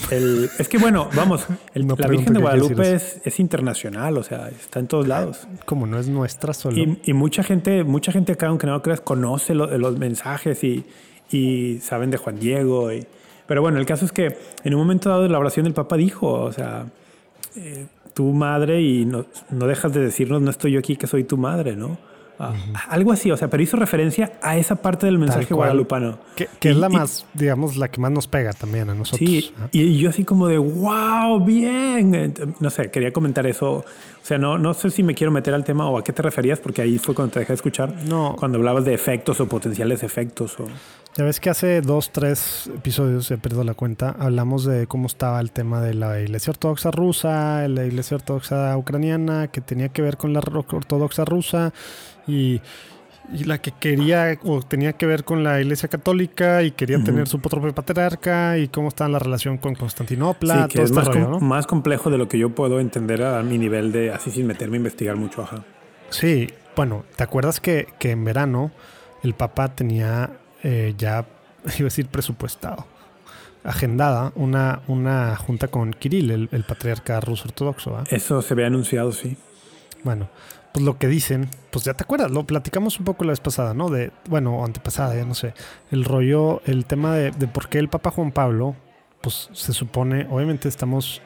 El- 0.10 0.50
es 0.58 0.68
que 0.70 0.78
bueno, 0.78 1.10
vamos, 1.16 1.46
el- 1.74 1.86
No 1.86 1.96
la 1.98 2.08
Virgen 2.08 2.34
de 2.34 2.40
Guadalupe 2.40 2.94
es, 2.96 3.22
es 3.26 3.40
internacional, 3.40 4.18
o 4.18 4.24
sea, 4.24 4.48
está 4.50 4.80
en 4.80 4.88
todos 4.88 5.08
lados. 5.08 5.48
Como 5.66 5.86
no 5.86 6.00
es 6.00 6.08
nuestra 6.08 6.54
solo. 6.54 6.78
Y, 6.78 7.02
y 7.04 7.14
mucha 7.14 7.44
gente, 7.44 7.84
mucha 7.84 8.12
gente 8.12 8.32
acá, 8.32 8.48
aunque 8.48 8.66
no 8.66 8.74
lo 8.74 8.82
creas, 8.82 9.02
conoce 9.02 9.54
lo- 9.54 9.78
los 9.78 10.00
mensajes 10.00 10.64
y, 10.64 10.86
y 11.30 11.80
saben 11.82 12.10
de 12.10 12.18
Juan 12.18 12.40
Diego. 12.40 12.92
y- 12.92 13.06
pero 13.52 13.62
bueno, 13.62 13.80
el 13.80 13.86
caso 13.86 14.06
es 14.06 14.14
que 14.14 14.38
en 14.64 14.74
un 14.74 14.80
momento 14.80 15.10
dado 15.10 15.24
de 15.24 15.28
la 15.28 15.38
oración 15.38 15.66
el 15.66 15.74
Papa 15.74 15.98
dijo, 15.98 16.32
o 16.32 16.54
sea, 16.54 16.86
eh, 17.58 17.86
tu 18.14 18.32
madre 18.32 18.82
y 18.82 19.04
no, 19.04 19.26
no 19.50 19.68
dejas 19.68 19.92
de 19.92 20.00
decirnos, 20.00 20.42
no 20.42 20.52
estoy 20.52 20.72
yo 20.72 20.80
aquí, 20.80 20.96
que 20.96 21.06
soy 21.06 21.26
tu 21.26 21.36
madre, 21.36 21.76
¿no? 21.76 21.98
Ah, 22.40 22.54
algo 22.88 23.12
así, 23.12 23.30
o 23.30 23.36
sea, 23.36 23.50
pero 23.50 23.62
hizo 23.62 23.76
referencia 23.76 24.40
a 24.42 24.56
esa 24.58 24.78
parte 24.78 25.06
del 25.06 25.20
mensaje 25.20 25.54
guadalupano. 25.54 26.18
Que, 26.38 26.48
es 26.62 26.78
la 26.78 26.88
más, 26.88 27.26
digamos, 27.34 27.76
la 27.76 27.92
que 27.92 28.00
más 28.00 28.12
nos 28.12 28.26
pega 28.26 28.54
también 28.54 28.90
a 28.90 28.96
nosotros. 28.96 29.30
Sí, 29.30 29.54
y 29.74 29.98
yo 29.98 30.10
así 30.10 30.24
como 30.24 30.48
de, 30.48 30.58
wow, 30.58 31.44
bien. 31.44 32.34
No 32.62 32.70
sé, 32.70 32.90
quería 32.90 33.12
comentar 33.12 33.46
eso. 33.46 33.72
O 33.74 33.86
sea, 34.24 34.38
no, 34.38 34.58
no 34.58 34.74
sé 34.74 34.90
si 34.92 35.04
me 35.04 35.14
quiero 35.14 35.30
meter 35.32 35.54
al 35.54 35.66
tema 35.66 35.90
o 35.90 35.98
a 35.98 36.04
qué 36.06 36.14
te 36.14 36.22
referías, 36.22 36.60
porque 36.60 36.82
ahí 36.82 36.98
fue 36.98 37.14
cuando 37.14 37.34
te 37.34 37.42
dejé 37.42 37.52
de 37.52 37.56
escuchar. 37.56 37.94
No. 38.08 38.36
Cuando 38.40 38.58
hablabas 38.60 38.86
de 38.86 38.94
efectos 38.94 39.42
o 39.42 39.48
potenciales 39.48 40.02
efectos. 40.02 40.58
O... 40.60 40.68
Ya 41.18 41.26
ves 41.26 41.42
que 41.42 41.50
hace 41.50 41.82
dos, 41.82 42.12
tres 42.12 42.72
episodios, 42.74 43.30
he 43.32 43.38
perdido 43.38 43.66
la 43.66 43.74
cuenta, 43.74 44.16
hablamos 44.18 44.64
de 44.64 44.88
cómo 44.88 45.08
estaba 45.08 45.42
el 45.42 45.52
tema 45.52 45.82
de 45.82 45.94
la 45.94 46.22
iglesia 46.22 46.52
ortodoxa 46.52 46.90
rusa, 46.90 47.68
la 47.68 47.86
iglesia 47.86 48.16
ortodoxa 48.16 48.78
ucraniana, 48.78 49.50
que 49.50 49.60
tenía 49.60 49.90
que 49.90 50.02
ver 50.02 50.16
con 50.16 50.32
la 50.32 50.40
ortodoxa 50.40 51.26
rusa 51.26 51.74
y, 52.28 52.62
la 53.46 53.60
que 53.60 53.72
quería 53.72 54.38
o 54.44 54.62
tenía 54.62 54.94
que 54.94 55.06
ver 55.06 55.24
con 55.24 55.44
la 55.44 55.62
iglesia 55.62 55.88
católica 55.88 56.64
y 56.64 56.72
quería 56.72 57.02
tener 57.02 57.28
su 57.28 57.40
propio 57.40 57.74
patriarca 57.74 58.58
y 58.58 58.68
cómo 58.68 58.88
está 58.90 59.08
la 59.08 59.20
relación 59.20 59.58
con 59.58 59.76
Constantinopla. 59.76 60.64
Sí, 60.64 60.70
que 60.70 60.82
es 60.82 60.92
este 60.92 61.20
más, 61.20 61.42
más 61.42 61.68
complejo 61.68 62.10
de 62.10 62.18
lo 62.18 62.28
que 62.28 62.38
yo 62.38 62.50
puedo 62.50 62.82
entender 62.82 63.24
a 63.24 63.42
mi 63.44 63.58
nivel 63.58 63.94
de 63.94 64.12
así 64.12 64.32
sin 64.32 64.48
meterme 64.48 64.78
a 64.78 64.80
investigar 64.80 65.16
mucho. 65.16 65.44
Ajá. 65.44 65.64
Sí, 66.10 66.50
bueno, 66.76 67.06
¿te 67.16 67.24
acuerdas 67.24 67.62
que, 67.62 67.88
que 68.00 68.12
en 68.12 68.26
verano 68.26 68.72
el 69.24 69.34
Papa 69.34 69.76
tenía 69.76 70.41
eh, 70.64 70.94
ya, 70.98 71.26
iba 71.66 71.82
a 71.82 71.84
decir, 71.84 72.08
presupuestado, 72.08 72.86
agendada 73.64 74.32
una, 74.36 74.82
una 74.88 75.36
junta 75.36 75.68
con 75.68 75.94
Kirill, 75.94 76.50
el, 76.52 76.64
patriarca 76.64 77.20
ruso 77.20 77.46
ortodoxo. 77.46 78.04
Eso 78.10 78.42
se 78.42 78.54
había 78.54 78.68
anunciado, 78.68 79.12
sí. 79.12 79.38
Bueno, 80.04 80.30
pues 80.74 80.86
lo 80.86 80.98
que 80.98 81.08
dicen, 81.08 81.50
pues 81.70 81.86
ya 81.86 81.94
te 81.94 82.04
acuerdas, 82.04 82.32
lo 82.32 82.46
platicamos 82.46 82.98
un 83.00 83.06
poco 83.06 83.24
la 83.24 83.32
vez 83.32 83.40
pasada, 83.40 83.74
¿no? 83.74 83.90
De, 83.90 84.12
bueno, 84.30 84.64
antepasada, 84.64 85.16
ya 85.16 85.26
no 85.26 85.36
sé. 85.36 85.54
El 85.92 86.06
rollo, 86.06 86.62
el 86.66 86.86
tema 86.86 87.16
de, 87.16 87.32
por 87.48 87.70
qué 87.70 87.80
el 87.80 87.90
Papa 87.90 88.12
Juan 88.12 88.32
Pablo, 88.32 88.76
pues 89.22 89.50
se 89.54 89.74
supone, 89.74 90.28
obviamente 90.30 90.68
estamos 90.68 91.22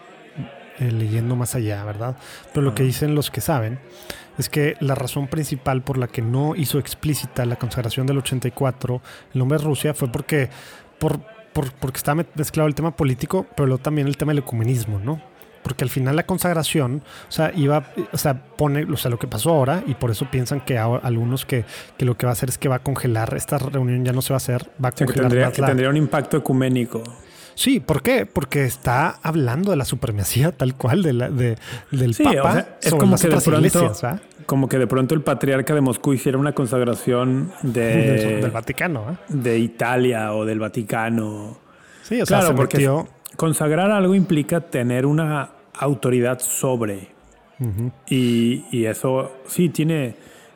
eh, 0.80 0.92
leyendo 0.92 1.36
más 1.36 1.56
allá, 1.56 1.84
¿verdad? 1.84 2.18
Pero 2.54 2.66
lo 2.66 2.76
que 2.76 2.84
dicen 2.84 3.16
los 3.16 3.32
que 3.32 3.42
saben 3.42 3.80
es 4.38 4.50
que 4.50 4.76
la 4.80 4.96
razón 4.96 5.28
principal 5.28 5.82
por 5.82 5.98
la 5.98 6.08
que 6.08 6.22
no 6.22 6.56
hizo 6.56 6.80
explícita 6.80 7.46
la 7.46 7.56
consagración 7.56 8.06
del 8.08 8.18
84 8.18 9.02
el 9.34 9.40
nombre 9.40 9.58
de 9.58 9.64
Rusia 9.64 9.94
fue 9.94 10.12
porque, 10.12 10.50
por, 11.00 11.20
porque 11.54 11.98
estaba 11.98 12.26
mezclado 12.36 12.68
el 12.68 12.76
tema 12.76 12.96
político, 12.96 13.46
pero 13.56 13.68
luego 13.68 13.82
también 13.82 14.08
el 14.08 14.18
tema 14.18 14.32
del 14.32 14.40
ecumenismo, 14.40 15.00
¿no? 15.00 15.22
Porque 15.64 15.84
al 15.84 15.90
final 15.90 16.16
la 16.16 16.28
consagración, 16.28 17.02
o 17.28 17.32
sea, 17.32 17.52
iba, 17.56 17.92
o 18.12 18.18
sea, 18.20 18.46
pone, 18.56 18.84
o 18.84 18.98
sea, 18.98 19.10
lo 19.10 19.18
que 19.18 19.26
pasó 19.26 19.50
ahora, 19.50 19.84
y 19.88 19.96
por 19.96 20.12
eso 20.12 20.30
piensan 20.30 20.62
que 20.62 20.78
algunos 20.78 21.44
que, 21.46 21.66
que 21.98 22.06
lo 22.06 22.18
que 22.18 22.28
va 22.28 22.32
a 22.32 22.34
hacer 22.34 22.50
es 22.50 22.60
que 22.60 22.70
va 22.70 22.76
a 22.76 22.84
congelar, 22.84 23.34
esta 23.34 23.58
reunión 23.58 24.06
ya 24.06 24.12
no 24.12 24.22
se 24.22 24.32
va 24.32 24.36
a 24.36 24.38
hacer, 24.38 24.70
va 24.84 24.90
a 24.90 24.92
congelar. 24.92 25.30
tendría, 25.30 25.52
que 25.52 25.62
tendría 25.64 25.90
un 25.90 25.98
impacto 25.98 26.38
ecuménico. 26.38 27.02
Sí, 27.56 27.80
¿por 27.80 28.04
qué? 28.04 28.26
Porque 28.26 28.66
está 28.66 29.10
hablando 29.24 29.72
de 29.72 29.78
la 29.78 29.86
supremacía 29.86 30.52
tal 30.52 30.76
cual 30.76 31.02
de 31.02 31.14
la, 31.14 31.30
de, 31.30 31.58
del 31.90 32.14
Papa 32.14 32.68
es 32.82 32.94
como 32.94 33.18
que 33.18 33.30
de 33.30 33.42
pronto, 33.42 33.94
Como 34.46 34.70
que 34.70 34.78
de 34.78 34.88
pronto 34.88 35.16
el 35.16 35.22
patriarca 35.22 35.74
de 35.74 35.82
Moscú 35.82 36.14
hiciera 36.14 36.38
una 36.38 36.54
consagración 36.54 37.52
de, 37.64 38.40
del 38.42 38.52
Vaticano, 38.52 39.12
¿eh? 39.12 39.16
de 39.30 39.58
Italia 39.58 40.34
o 40.34 40.46
del 40.46 40.60
Vaticano. 40.60 41.58
Sí, 42.04 42.22
o 42.22 42.26
sea, 42.26 42.40
claro, 42.40 42.56
porque 42.56 42.90
consagrar 43.38 43.90
algo 43.90 44.14
implica 44.14 44.60
tener 44.60 45.06
una 45.06 45.50
autoridad 45.74 46.40
sobre. 46.40 47.16
y, 48.10 48.66
y, 48.70 48.86
eso 48.86 49.32
sí 49.48 49.70
tiene 49.70 50.16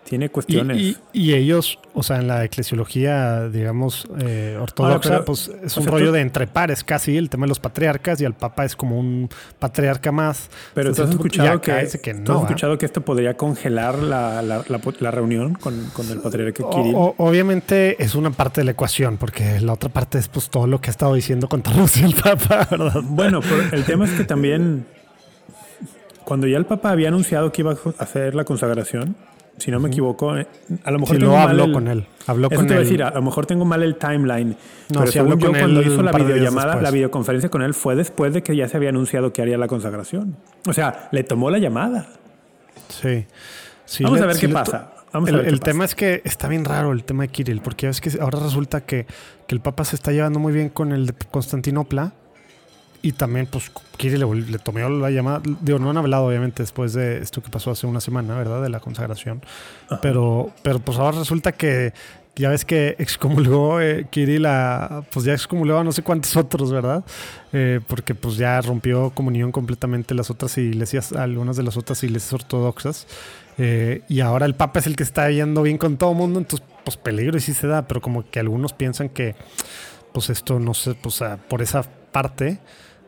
tiene 0.10 0.30
cuestiones. 0.30 0.97
Y, 1.14 1.34
ellos, 1.36 1.78
o 1.93 2.01
sea, 2.01 2.18
en 2.18 2.28
la 2.28 2.43
eclesiología, 2.43 3.47
digamos, 3.47 4.07
eh, 4.20 4.57
ortodoxa, 4.60 5.24
pues 5.24 5.51
es 5.64 5.78
un 5.78 5.86
rollo 5.86 6.12
de 6.12 6.22
entre 6.22 6.47
pares 6.47 6.84
casi, 6.84 7.16
el 7.16 7.30
tema 7.30 7.45
de 7.45 7.49
los 7.49 7.60
patriarcas, 7.60 8.20
y 8.20 8.26
el 8.26 8.34
papa 8.34 8.66
es 8.66 8.76
como 8.76 8.99
un 8.99 9.30
patriarca 9.60 10.12
más. 10.12 10.49
Pero 10.74 10.93
tú 10.95 11.03
has 11.03 11.12
escuchado 11.12 11.62
que, 11.62 11.88
que 12.01 12.14
no, 12.16 12.38
has 12.38 12.41
escuchado 12.41 12.78
que 12.80 12.88
esto 12.88 13.01
podría 13.01 13.38
congelar 13.38 13.99
la, 13.99 14.41
la, 14.41 14.66
la, 14.68 15.12
reunión 15.12 15.53
con, 15.53 15.91
con, 15.93 16.10
el 16.10 16.20
patriarca 16.22 16.64
Kirill. 16.72 16.95
obviamente 16.95 18.03
es 18.03 18.16
una 18.16 18.32
parte 18.32 18.62
de 18.62 18.66
la 18.66 18.72
ecuación, 18.72 19.18
porque 19.18 19.62
la 19.62 19.74
otra 19.74 19.89
parte 19.89 20.18
es 20.18 20.28
pues 20.28 20.49
todo 20.49 20.66
lo 20.66 20.82
que 20.82 20.89
ha 20.89 20.91
estado 20.91 21.14
diciendo 21.14 21.47
contra 21.47 21.72
Rusia 21.78 22.07
el 22.07 22.16
papa, 22.16 22.68
¿verdad? 22.72 23.01
Bueno, 23.03 23.41
el 23.72 23.86
tema 23.86 24.05
es 24.05 24.12
que 24.14 24.24
también 24.24 24.88
cuando 26.24 26.47
ya 26.47 26.57
el 26.57 26.66
Papa 26.66 26.91
había 26.91 27.07
anunciado 27.07 27.51
que 27.51 27.62
iba 27.62 27.72
a 27.72 28.03
hacer 28.03 28.36
la 28.36 28.43
consagración, 28.43 29.16
si 29.60 29.72
no 29.72 29.80
me 29.80 29.89
equivoco, 29.89 30.38
eh, 30.38 30.47
a 30.84 30.91
lo 30.91 30.99
mejor 30.99 31.18
tengo 31.18 31.32
lo 31.32 31.38
habló 31.38 31.72
con 31.72 31.88
él. 31.88 32.05
Habló 32.28 32.49
con 32.49 32.72
él. 32.72 32.80
decir, 32.80 33.03
a 33.03 33.12
lo 33.12 33.22
mejor 33.22 33.45
tengo 33.45 33.66
mal 33.66 33.84
el 33.84 33.95
timeline. 33.95 34.55
pero 34.88 35.07
según 35.07 35.39
yo, 35.39 35.49
cuando 35.49 35.82
hizo 35.82 36.01
la 36.01 36.12
videollamada, 36.12 36.82
la 36.82 36.91
videoconferencia 36.91 37.49
con 37.49 37.62
él 37.62 37.74
fue 37.74 37.95
después 37.95 38.34
de 38.34 38.43
que 38.43 38.55
ya 38.55 38.68
se 38.68 38.78
había 38.78 38.89
anunciado 38.89 39.34
que 39.34 39.41
haría 39.41 39.57
la 39.57 39.68
consagración. 39.68 40.36
O 40.68 40.74
sea, 40.74 41.10
le 41.12 41.24
tomó 41.24 41.49
la 41.51 41.57
llamada. 41.57 42.07
Sí. 42.89 43.26
Vamos 44.01 44.22
a 44.22 44.26
ver 44.26 44.38
qué 44.38 44.49
pasa. 44.49 44.93
el, 45.26 45.60
tema 45.60 45.86
es 45.86 45.95
que 45.95 46.22
está 46.24 46.47
bien 46.47 46.66
raro 46.66 46.91
el 46.91 47.03
tema 47.03 47.24
de 47.24 47.30
Kirill, 47.30 47.62
porque 47.62 47.88
es 47.88 48.01
que 48.01 48.12
ahora 48.20 48.39
resulta 48.39 48.82
que, 48.82 49.05
que 49.47 49.55
el 49.55 49.62
Papa 49.62 49.84
se 49.86 49.95
está 49.95 50.12
llevando 50.12 50.39
muy 50.39 50.53
bien 50.53 50.70
con 50.70 50.91
el 50.91 51.07
de 51.07 51.14
Constantinopla 51.32 52.14
y 53.01 53.13
también, 53.13 53.47
pues, 53.47 53.71
Kirill 53.97 54.19
le, 54.19 54.51
le 54.51 54.59
tomó 54.59 54.79
la 54.89 55.09
llamada. 55.09 55.41
Digo, 55.61 55.79
no 55.79 55.89
han 55.89 55.97
hablado, 55.97 56.25
obviamente, 56.25 56.63
después 56.63 56.93
de 56.93 57.19
esto 57.19 57.41
que 57.41 57.49
pasó 57.49 57.71
hace 57.71 57.87
una 57.87 58.01
semana, 58.01 58.35
¿verdad? 58.35 58.61
De 58.61 58.69
la 58.69 58.79
consagración. 58.79 59.41
Pero, 60.01 60.51
pero, 60.63 60.79
pues 60.79 60.97
ahora 60.97 61.19
resulta 61.19 61.51
que 61.51 61.93
ya 62.35 62.49
ves 62.49 62.63
que 62.63 62.95
excomulgó 62.99 63.81
eh, 63.81 64.07
Kirill 64.09 64.45
a, 64.45 65.03
pues 65.11 65.25
ya 65.25 65.33
excomulgó 65.33 65.77
a 65.77 65.83
no 65.83 65.91
sé 65.91 66.03
cuántos 66.03 66.35
otros, 66.37 66.71
¿verdad? 66.71 67.03
Eh, 67.51 67.81
porque 67.85 68.15
pues 68.15 68.37
ya 68.37 68.61
rompió 68.61 69.09
comunión 69.09 69.51
completamente 69.51 70.15
las 70.15 70.29
otras 70.29 70.57
iglesias, 70.57 71.11
algunas 71.11 71.57
de 71.57 71.63
las 71.63 71.75
otras 71.75 72.01
iglesias 72.03 72.31
ortodoxas. 72.31 73.07
Eh, 73.57 74.03
y 74.07 74.21
ahora 74.21 74.45
el 74.45 74.55
Papa 74.55 74.79
es 74.79 74.87
el 74.87 74.95
que 74.95 75.03
está 75.03 75.29
yendo 75.29 75.63
bien 75.63 75.77
con 75.77 75.97
todo 75.97 76.11
el 76.11 76.17
mundo, 76.17 76.39
entonces 76.39 76.65
pues 76.85 76.95
peligro 76.95 77.37
y 77.37 77.41
sí 77.41 77.53
se 77.53 77.67
da, 77.67 77.87
pero 77.87 77.99
como 77.99 78.29
que 78.29 78.39
algunos 78.39 78.71
piensan 78.71 79.09
que 79.09 79.35
pues 80.13 80.29
esto 80.29 80.59
no 80.59 80.73
sé, 80.73 80.95
pues 80.95 81.21
por 81.49 81.61
esa 81.61 81.83
parte 82.12 82.60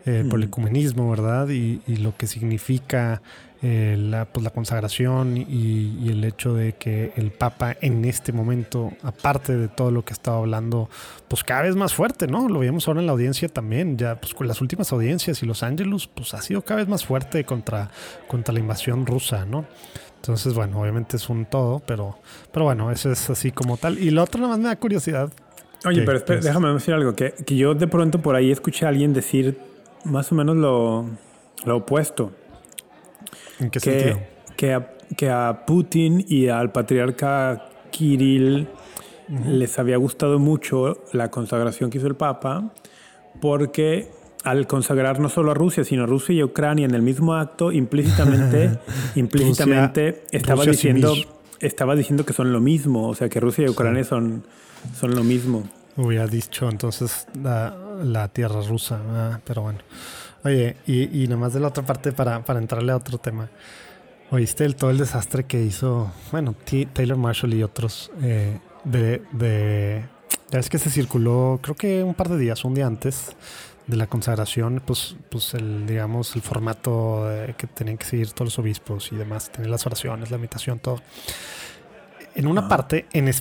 eh, 0.05 0.25
por 0.27 0.39
el 0.39 0.47
ecumenismo, 0.47 1.11
¿verdad? 1.11 1.47
Y, 1.49 1.79
lo 1.97 2.17
que 2.17 2.25
significa 2.25 3.21
eh, 3.61 3.95
la, 3.99 4.25
pues, 4.25 4.43
la, 4.43 4.49
consagración 4.49 5.37
y, 5.37 6.09
el 6.09 6.23
hecho 6.23 6.55
de 6.55 6.73
que 6.73 7.13
el 7.15 7.31
Papa 7.31 7.77
en 7.81 8.03
este 8.05 8.31
momento, 8.31 8.93
aparte 9.03 9.55
de 9.55 9.67
todo 9.67 9.91
lo 9.91 10.03
que 10.03 10.13
estaba 10.13 10.37
hablando, 10.37 10.89
pues 11.27 11.43
cada 11.43 11.61
vez 11.61 11.75
más 11.75 11.93
fuerte, 11.93 12.25
¿no? 12.25 12.49
Lo 12.49 12.59
veíamos 12.59 12.87
ahora 12.87 13.01
en 13.01 13.05
la 13.05 13.11
audiencia 13.11 13.47
también, 13.47 13.95
ya 13.95 14.19
pues 14.19 14.33
con 14.33 14.47
las 14.47 14.59
últimas 14.59 14.91
audiencias 14.91 15.43
y 15.43 15.45
Los 15.45 15.61
Ángeles, 15.61 16.07
pues 16.07 16.33
ha 16.33 16.41
sido 16.41 16.63
cada 16.63 16.79
vez 16.79 16.87
más 16.87 17.05
fuerte 17.05 17.43
contra, 17.43 17.91
contra 18.27 18.55
la 18.55 18.59
invasión 18.59 19.05
rusa, 19.05 19.45
¿no? 19.45 19.67
Entonces, 20.15 20.55
bueno, 20.55 20.81
obviamente 20.81 21.17
es 21.17 21.29
un 21.29 21.45
todo, 21.45 21.79
pero, 21.79 22.17
pero 22.51 22.65
bueno, 22.65 22.91
eso 22.91 23.11
es 23.11 23.29
así 23.29 23.51
como 23.51 23.77
tal. 23.77 23.99
Y 23.99 24.09
lo 24.09 24.23
otro 24.23 24.39
nada 24.39 24.53
más 24.53 24.59
me 24.59 24.67
da 24.67 24.75
curiosidad. 24.75 25.31
Oye, 25.85 26.03
pero 26.03 26.19
déjame 26.19 26.69
decir 26.73 26.93
algo, 26.93 27.15
que, 27.15 27.33
que 27.45 27.55
yo 27.55 27.73
de 27.73 27.87
pronto 27.87 28.21
por 28.21 28.35
ahí 28.35 28.51
escuché 28.51 28.85
a 28.85 28.89
alguien 28.89 29.13
decir 29.13 29.57
más 30.05 30.31
o 30.31 30.35
menos 30.35 30.55
lo, 30.57 31.05
lo 31.65 31.77
opuesto. 31.77 32.31
¿En 33.59 33.69
qué 33.69 33.79
sentido? 33.79 34.19
Que 34.55 34.73
a, 34.73 34.91
que 35.17 35.29
a 35.29 35.63
Putin 35.65 36.23
y 36.27 36.47
al 36.47 36.71
patriarca 36.71 37.69
Kirill 37.89 38.67
les 39.47 39.79
había 39.79 39.97
gustado 39.97 40.39
mucho 40.39 41.03
la 41.13 41.31
consagración 41.31 41.89
que 41.89 41.97
hizo 41.97 42.07
el 42.07 42.15
Papa, 42.15 42.73
porque 43.39 44.09
al 44.43 44.67
consagrar 44.67 45.19
no 45.19 45.29
solo 45.29 45.51
a 45.51 45.53
Rusia, 45.53 45.83
sino 45.83 46.03
a 46.03 46.05
Rusia 46.05 46.35
y 46.35 46.43
Ucrania 46.43 46.85
en 46.85 46.93
el 46.93 47.01
mismo 47.01 47.33
acto, 47.33 47.71
implícitamente, 47.71 48.77
implícitamente 49.15 50.23
estaba 50.31 50.65
diciendo 50.65 51.13
estaba 51.61 51.95
diciendo 51.95 52.25
que 52.25 52.33
son 52.33 52.51
lo 52.51 52.59
mismo, 52.59 53.07
o 53.07 53.15
sea 53.15 53.29
que 53.29 53.39
Rusia 53.39 53.65
y 53.65 53.69
Ucrania 53.69 54.03
son, 54.03 54.43
son 54.99 55.15
lo 55.15 55.23
mismo. 55.23 55.63
Hubiera 55.97 56.27
dicho 56.27 56.69
entonces 56.69 57.27
la, 57.41 58.29
tierra 58.29 58.61
rusa, 58.61 58.99
ah, 59.09 59.39
pero 59.45 59.63
bueno. 59.63 59.79
Oye, 60.43 60.77
y, 60.87 61.23
y 61.23 61.27
nomás 61.27 61.53
de 61.53 61.59
la 61.59 61.67
otra 61.67 61.85
parte 61.85 62.11
para, 62.11 62.43
para 62.43 62.59
entrarle 62.59 62.91
a 62.91 62.97
otro 62.97 63.17
tema. 63.17 63.49
¿Oíste 64.31 64.63
el, 64.63 64.77
todo 64.77 64.91
el 64.91 64.97
desastre 64.97 65.43
que 65.43 65.61
hizo, 65.61 66.09
bueno, 66.31 66.55
Taylor 66.93 67.17
Marshall 67.17 67.53
y 67.53 67.63
otros 67.63 68.11
eh, 68.21 68.59
de, 68.85 69.21
de... 69.33 70.05
Ya 70.49 70.59
es 70.59 70.69
que 70.69 70.79
se 70.79 70.89
circuló, 70.89 71.59
creo 71.61 71.75
que 71.75 72.01
un 72.01 72.13
par 72.13 72.29
de 72.29 72.37
días, 72.37 72.63
un 72.63 72.73
día 72.73 72.87
antes 72.87 73.35
de 73.87 73.97
la 73.97 74.07
consagración, 74.07 74.81
pues, 74.85 75.17
pues 75.29 75.53
el, 75.53 75.85
digamos, 75.85 76.33
el 76.35 76.41
formato 76.41 77.27
que 77.57 77.67
tenían 77.67 77.97
que 77.97 78.05
seguir 78.05 78.31
todos 78.31 78.47
los 78.47 78.59
obispos 78.59 79.11
y 79.11 79.17
demás, 79.17 79.51
tener 79.51 79.69
las 79.69 79.85
oraciones, 79.85 80.31
la 80.31 80.37
imitación, 80.37 80.79
todo 80.79 81.01
en 82.35 82.47
una 82.47 82.67
parte 82.67 83.05
en 83.13 83.31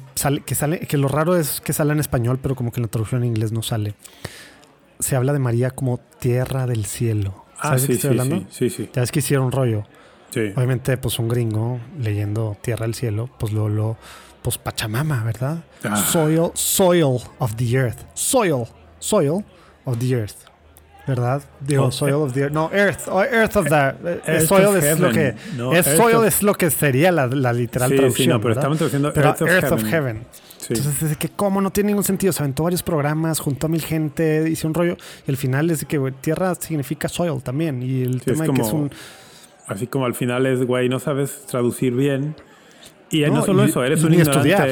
que 0.44 0.54
sale, 0.54 0.80
que 0.80 0.96
lo 0.96 1.08
raro 1.08 1.36
es 1.36 1.60
que 1.60 1.72
sale 1.72 1.92
en 1.92 2.00
español, 2.00 2.38
pero 2.42 2.54
como 2.54 2.72
que 2.72 2.80
en 2.80 2.82
la 2.82 2.88
traducción 2.90 3.22
en 3.22 3.28
inglés 3.28 3.52
no 3.52 3.62
sale. 3.62 3.94
Se 4.98 5.16
habla 5.16 5.32
de 5.32 5.38
María 5.38 5.70
como 5.70 5.98
tierra 5.98 6.66
del 6.66 6.84
cielo. 6.84 7.44
Ah, 7.58 7.68
¿Sabes 7.68 7.82
sí, 7.82 7.86
de 7.86 7.92
qué 7.92 7.94
estoy 7.94 8.10
hablando? 8.10 8.46
Sí, 8.50 8.70
sí, 8.70 8.88
Ya 8.92 9.02
es 9.02 9.12
que 9.12 9.20
hicieron 9.20 9.52
rollo. 9.52 9.84
Sí. 10.30 10.52
Obviamente, 10.56 10.96
pues 10.96 11.18
un 11.18 11.28
gringo 11.28 11.80
leyendo 11.98 12.56
Tierra 12.60 12.86
del 12.86 12.94
Cielo, 12.94 13.28
pues 13.38 13.52
lo, 13.52 13.68
lo 13.68 13.96
pues 14.42 14.58
Pachamama, 14.58 15.24
¿verdad? 15.24 15.64
Ah. 15.84 15.96
Soil, 15.96 16.50
soil 16.54 17.18
of 17.38 17.56
the 17.56 17.76
earth. 17.76 17.98
Soil, 18.14 18.66
soil 18.98 19.44
of 19.84 19.98
the 19.98 20.14
earth. 20.14 20.49
¿Verdad? 21.10 21.42
Digo, 21.60 21.86
Oh, 21.86 21.90
soil 21.90 22.14
of 22.14 22.32
the 22.34 22.42
earth. 22.44 22.52
No, 22.52 22.70
earth, 22.72 23.08
oh, 23.08 23.20
earth 23.22 23.56
of 23.56 23.66
the. 23.68 23.74
eh, 23.74 24.20
Earth 24.26 24.46
soil 24.46 24.76
es 24.76 25.00
lo 25.00 25.10
heaven. 25.10 25.12
que. 25.12 25.56
No, 25.56 25.72
es 25.72 25.84
soil 25.86 26.14
of- 26.16 26.24
es 26.26 26.42
lo 26.44 26.54
que 26.54 26.70
sería 26.70 27.10
la, 27.10 27.26
la 27.26 27.52
literal 27.52 27.88
Sí, 27.88 27.94
sí, 27.96 27.98
traducción. 27.98 28.28
no, 28.28 28.36
pero 28.40 28.48
¿verdad? 28.50 28.60
estamos 28.62 28.78
traduciendo 28.78 29.12
Pero 29.12 29.26
Earth 29.28 29.42
of 29.42 29.48
Earth 29.50 29.72
of 29.72 29.80
Heaven. 29.82 29.90
Heaven. 29.90 30.26
Sí. 30.58 30.74
Entonces, 30.76 31.10
es 31.10 31.16
que, 31.16 31.28
¿cómo? 31.30 31.60
No 31.60 31.70
tiene 31.70 31.88
ningún 31.88 32.04
sentido. 32.04 32.32
Se 32.32 32.42
aventó 32.44 32.62
varios 32.62 32.84
programas, 32.84 33.40
juntó 33.40 33.66
a 33.66 33.70
mil 33.70 33.82
gente, 33.82 34.48
hizo 34.48 34.68
un 34.68 34.74
rollo. 34.74 34.96
Y 35.26 35.30
al 35.32 35.36
final 35.36 35.68
es 35.70 35.84
que 35.84 35.98
güey, 35.98 36.12
tierra 36.20 36.54
significa 36.54 37.08
soil 37.08 37.42
también. 37.42 37.82
Y 37.82 38.02
el 38.02 38.20
Sí, 38.20 38.26
tema 38.26 38.44
es 38.44 38.50
de 38.50 38.54
que 38.54 38.62
es 38.62 38.68
como- 38.68 38.82
un. 38.84 38.90
Así 39.66 39.86
como 39.88 40.04
al 40.06 40.14
final 40.14 40.46
es, 40.46 40.64
güey, 40.64 40.88
no 40.88 41.00
sabes 41.00 41.44
traducir 41.46 41.92
bien. 41.94 42.36
Y 43.10 43.22
no, 43.22 43.34
No, 43.34 43.44
solo 43.44 43.64
y- 43.64 43.70
eso, 43.70 43.82
eres 43.82 44.04
un 44.04 44.12
ignorante. 44.14 44.48
estudiar. 44.50 44.68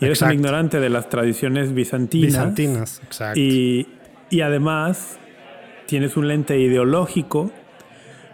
Y 0.00 0.04
eres 0.06 0.18
Exacto. 0.18 0.32
un 0.34 0.38
ignorante 0.40 0.80
de 0.80 0.88
las 0.90 1.08
tradiciones 1.08 1.72
bizantinas. 1.74 2.26
Bizantinas, 2.26 3.00
exacto. 3.04 3.38
Y, 3.38 3.86
y 4.30 4.40
además 4.40 5.18
tienes 5.86 6.16
un 6.16 6.28
lente 6.28 6.58
ideológico, 6.58 7.50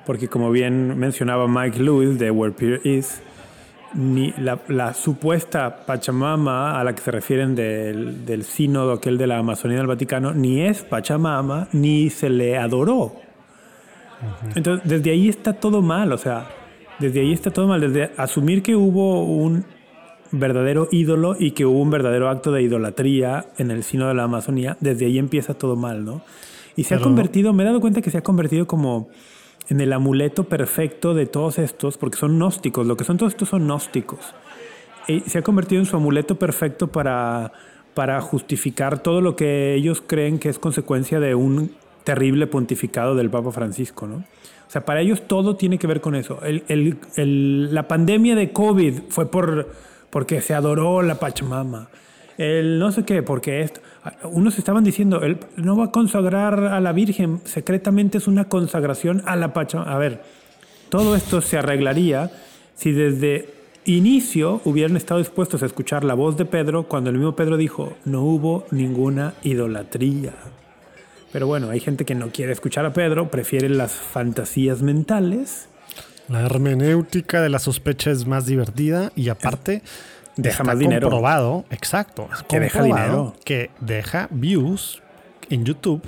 porque 0.07 0.29
como 0.29 0.51
bien 0.51 0.99
mencionaba 0.99 1.47
Mike 1.49 1.81
Lewis 1.81 2.19
de 2.19 2.31
Where 2.31 2.55
Peter 2.55 2.81
Is, 2.85 3.23
ni 3.95 4.33
la, 4.33 4.59
la 4.69 4.93
supuesta 4.95 5.87
Pachamama 5.87 6.79
a 6.79 6.85
la 6.85 6.95
que 6.95 7.03
se 7.03 7.11
refieren 7.11 7.55
del, 7.55 8.25
del 8.27 8.45
sínodo 8.45 8.93
aquel 8.93 9.17
de 9.17 9.27
la 9.27 9.39
Amazonía 9.39 9.79
del 9.79 9.87
Vaticano, 9.87 10.35
ni 10.35 10.63
es 10.63 10.83
Pachamama, 10.83 11.69
ni 11.73 12.11
se 12.11 12.29
le 12.29 12.59
adoró. 12.59 13.15
Entonces, 14.55 14.89
desde 14.89 15.11
ahí 15.11 15.29
está 15.29 15.53
todo 15.53 15.81
mal, 15.81 16.13
o 16.13 16.19
sea, 16.19 16.49
desde 16.99 17.21
ahí 17.21 17.33
está 17.33 17.51
todo 17.51 17.69
mal, 17.69 17.81
desde 17.81 18.11
asumir 18.17 18.63
que 18.63 18.75
hubo 18.75 19.23
un 19.23 19.65
verdadero 20.31 20.89
ídolo 20.91 21.37
y 21.39 21.53
que 21.53 21.65
hubo 21.65 21.81
un 21.81 21.91
verdadero 21.91 22.29
acto 22.29 22.53
de 22.53 22.63
idolatría 22.63 23.47
en 23.57 23.71
el 23.71 23.83
sino 23.83 24.09
de 24.09 24.15
la 24.15 24.25
Amazonía, 24.25 24.77
desde 24.81 25.07
ahí 25.07 25.19
empieza 25.19 25.55
todo 25.55 25.77
mal, 25.77 26.05
¿no? 26.05 26.23
Y 26.79 26.85
se 26.85 26.95
ha 26.95 26.99
convertido, 27.01 27.53
me 27.53 27.63
he 27.65 27.67
dado 27.67 27.81
cuenta 27.81 28.01
que 28.03 28.11
se 28.11 28.19
ha 28.19 28.23
convertido 28.23 28.67
como 28.67 29.09
en 29.69 29.81
el 29.81 29.93
amuleto 29.93 30.45
perfecto 30.45 31.13
de 31.13 31.27
todos 31.27 31.59
estos, 31.59 31.99
porque 31.99 32.17
son 32.17 32.37
gnósticos, 32.39 32.87
lo 32.87 32.97
que 32.97 33.05
son 33.05 33.17
todos 33.17 33.33
estos 33.33 33.49
son 33.49 33.65
gnósticos. 33.65 34.21
Y 35.09 35.21
se 35.21 35.39
ha 35.39 35.43
convertido 35.43 35.81
en 35.81 35.87
su 35.87 35.97
amuleto 35.97 36.39
perfecto 36.39 36.87
para, 36.89 37.53
para 37.95 38.21
justificar 38.21 39.03
todo 39.03 39.21
lo 39.21 39.35
que 39.35 39.75
ellos 39.75 40.03
creen 40.07 40.39
que 40.39 40.49
es 40.51 40.59
consecuencia 40.59 41.19
de 41.19 41.35
un 41.35 41.73
terrible 42.05 42.47
pontificado 42.47 43.15
del 43.15 43.29
Papa 43.29 43.51
Francisco, 43.51 44.07
¿no? 44.07 44.17
O 44.17 44.71
sea, 44.71 44.85
para 44.85 45.01
ellos 45.01 45.23
todo 45.27 45.57
tiene 45.57 45.79
que 45.79 45.87
ver 45.87 46.01
con 46.01 46.15
eso. 46.15 46.41
El- 46.45 46.63
el- 46.69 46.99
el- 47.17 47.75
la 47.75 47.89
pandemia 47.89 48.37
de 48.37 48.53
COVID 48.53 48.95
fue 49.09 49.31
por, 49.31 49.69
porque 50.11 50.41
se 50.43 50.55
adoró 50.55 51.03
la 51.03 51.17
Pachamama. 51.19 51.89
El 52.37 52.79
no 52.79 52.93
sé 52.93 53.05
qué, 53.05 53.23
porque 53.23 53.63
esto. 53.63 53.81
Unos 54.25 54.59
estaban 54.59 54.85
diciendo, 54.85 55.23
él 55.23 55.39
no 55.57 55.77
va 55.77 55.87
a 55.87 55.91
consagrar 55.91 56.65
a 56.65 56.81
la 56.81 56.93
Virgen, 56.93 57.41
secretamente 57.45 58.19
es 58.19 58.29
una 58.29 58.45
consagración 58.45 59.23
a 59.27 59.37
la 59.37 59.53
Pachamama. 59.53 59.93
A 59.93 59.99
ver, 59.99 60.23
todo 60.89 61.17
esto 61.17 61.41
se 61.41 61.59
arreglaría 61.59 62.31
si 62.75 62.93
desde 62.93 63.49
inicio 63.85 64.61
hubieran 64.65 64.97
estado 64.97 65.19
dispuestos 65.19 65.63
a 65.63 65.67
escuchar 65.67 66.05
la 66.05 66.15
voz 66.15 66.37
de 66.37 66.45
Pedro 66.45 66.85
cuando 66.85 67.11
el 67.11 67.17
mismo 67.17 67.35
Pedro 67.35 67.57
dijo, 67.57 67.97
no 68.05 68.23
hubo 68.23 68.67
ninguna 68.71 69.35
idolatría. 69.43 70.33
Pero 71.33 71.47
bueno, 71.47 71.71
hay 71.71 71.81
gente 71.81 72.05
que 72.05 72.15
no 72.15 72.31
quiere 72.31 72.53
escuchar 72.53 72.87
a 72.87 72.93
Pedro, 72.93 73.31
prefiere 73.31 73.69
las 73.69 73.93
fantasías 73.93 74.83
mentales. 74.83 75.69
La 76.29 76.41
hermenéutica 76.43 77.41
de 77.41 77.49
la 77.49 77.59
sospecha 77.59 78.11
es 78.11 78.27
más 78.27 78.47
divertida 78.47 79.13
y 79.17 79.29
aparte 79.31 79.83
Deja 80.43 80.63
está 80.63 80.65
más 80.65 80.79
dinero. 80.79 81.09
comprobado, 81.09 81.65
exacto, 81.71 82.29
es 82.33 82.43
Que 82.45 82.61
deja 82.61 82.83
dinero. 82.83 83.35
que 83.45 83.71
deja 83.81 84.29
views 84.31 85.03
en 85.51 85.65
YouTube 85.65 86.03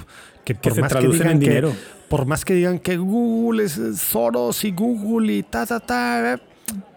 que 0.45 0.55
por 0.55 0.75
se 0.75 0.81
más 0.81 0.89
que 0.93 0.99
traducen 0.99 1.19
digan 1.21 1.33
en 1.35 1.41
que 1.41 1.49
dinero. 1.49 1.73
por 2.09 2.27
más 2.27 2.45
que 2.45 2.55
digan 2.55 2.79
que 2.79 2.97
Google 2.97 3.65
es 3.65 3.79
Soros 3.99 4.65
y 4.65 4.71
Google 4.73 5.33
y 5.35 5.43
ta 5.43 5.67
ta 5.67 5.81
ta 5.81 6.35
eh, 6.35 6.39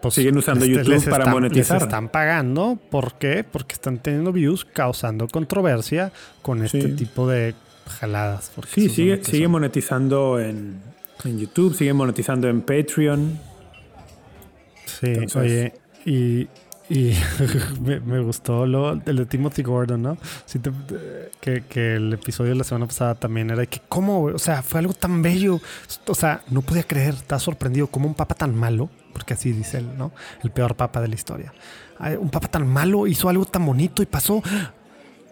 pues 0.00 0.14
Siguen 0.14 0.36
usando 0.38 0.64
YouTube 0.64 1.04
para 1.10 1.24
están- 1.24 1.32
monetizar. 1.34 1.76
Les 1.78 1.82
están 1.82 2.08
pagando, 2.08 2.78
¿por 2.90 3.14
qué? 3.14 3.42
Porque 3.44 3.74
están 3.74 3.98
teniendo 3.98 4.32
views 4.32 4.64
causando 4.64 5.26
controversia 5.28 6.12
con 6.42 6.62
este 6.64 6.82
Sí. 6.82 6.92
tipo 6.92 7.28
de 7.28 7.54
jaladas. 7.98 8.52
Sí, 8.68 8.88
sigue, 8.88 9.18
que 9.18 9.24
sigue 9.30 9.48
monetizando 9.48 10.38
en, 10.40 10.80
en 11.24 11.38
YouTube, 11.40 11.74
sigue 11.74 11.92
monetizando 11.92 12.48
en 12.48 12.60
Patreon. 12.62 13.38
Sí, 14.86 15.06
Entonces- 15.06 15.34
oye, 15.36 15.74
y, 16.04 16.48
y 16.90 17.14
me, 17.80 18.00
me 18.00 18.20
gustó 18.20 18.66
lo, 18.66 18.92
el 18.92 19.16
de 19.16 19.26
Timothy 19.26 19.62
Gordon, 19.62 20.02
¿no? 20.02 20.18
Sí 20.46 20.58
te- 20.58 20.72
que, 21.40 21.62
que 21.68 21.94
el 21.96 22.12
episodio 22.12 22.50
de 22.52 22.56
la 22.58 22.64
semana 22.64 22.86
pasada 22.86 23.14
también 23.14 23.50
era 23.50 23.60
de 23.60 23.66
que, 23.66 23.80
¿cómo? 23.88 24.24
O 24.24 24.38
sea, 24.38 24.62
fue 24.62 24.80
algo 24.80 24.92
tan 24.92 25.22
bello. 25.22 25.60
O 26.06 26.14
sea, 26.14 26.42
no 26.50 26.62
podía 26.62 26.82
creer, 26.82 27.14
estaba 27.14 27.38
sorprendido, 27.38 27.86
como 27.86 28.06
un 28.06 28.14
papa 28.14 28.34
tan 28.34 28.54
malo, 28.54 28.90
porque 29.12 29.34
así 29.34 29.52
dice 29.52 29.78
él, 29.78 29.96
¿no? 29.96 30.12
El 30.42 30.50
peor 30.50 30.74
papa 30.76 31.00
de 31.00 31.08
la 31.08 31.14
historia. 31.14 31.52
Un 32.20 32.28
papa 32.30 32.48
tan 32.48 32.66
malo 32.66 33.06
hizo 33.06 33.28
algo 33.28 33.44
tan 33.44 33.64
bonito 33.64 34.02
y 34.02 34.06
pasó. 34.06 34.42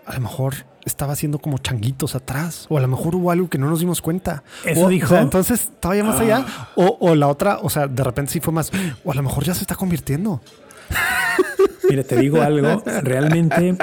A 0.07 0.15
lo 0.15 0.21
mejor 0.21 0.55
estaba 0.85 1.13
haciendo 1.13 1.39
como 1.39 1.59
changuitos 1.59 2.15
atrás, 2.15 2.67
o 2.69 2.77
a 2.77 2.81
lo 2.81 2.89
mejor 2.89 3.15
hubo 3.15 3.31
algo 3.31 3.49
que 3.49 3.59
no 3.59 3.69
nos 3.69 3.81
dimos 3.81 4.01
cuenta. 4.01 4.43
¿Eso 4.65 4.87
O- 4.87 4.89
dijo? 4.89 5.07
O 5.07 5.09
sea, 5.11 5.21
entonces, 5.21 5.71
todavía 5.81 6.03
más 6.05 6.19
allá. 6.21 6.45
O, 6.77 6.97
o 7.01 7.15
la 7.15 7.29
otra, 7.29 7.59
o 7.63 7.71
sea, 7.71 7.87
de 7.87 8.03
repente 8.03 8.33
sí 8.33 8.41
fue 8.41 8.53
más. 8.53 8.71
O 9.05 9.13
a 9.13 9.15
lo 9.15 9.23
mejor 9.23 9.45
ya 9.45 9.55
se 9.55 9.61
está 9.61 9.75
convirtiendo. 9.77 10.41
Mira, 11.89 12.03
te 12.05 12.17
digo 12.17 12.41
algo, 12.41 12.83
realmente 13.03 13.77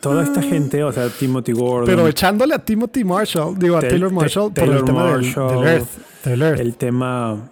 toda 0.00 0.24
esta 0.24 0.42
gente, 0.42 0.82
o 0.84 0.92
sea, 0.92 1.08
Timothy 1.08 1.52
Gordon, 1.52 1.86
Pero 1.86 2.06
echándole 2.06 2.54
a 2.54 2.58
Timothy 2.58 3.04
Marshall, 3.04 3.58
digo 3.58 3.76
a 3.76 3.80
Taylor 3.80 4.10
Marshall 4.10 4.52
por 4.52 4.64
el 4.64 4.70
Taylor 4.70 4.84
tema 4.84 5.04
del, 5.04 5.12
Marshall, 5.12 5.48
del 5.48 5.68
Earth. 5.68 5.88
Del 6.24 6.42
Earth. 6.42 6.60
el 6.60 6.74
tema 6.76 7.50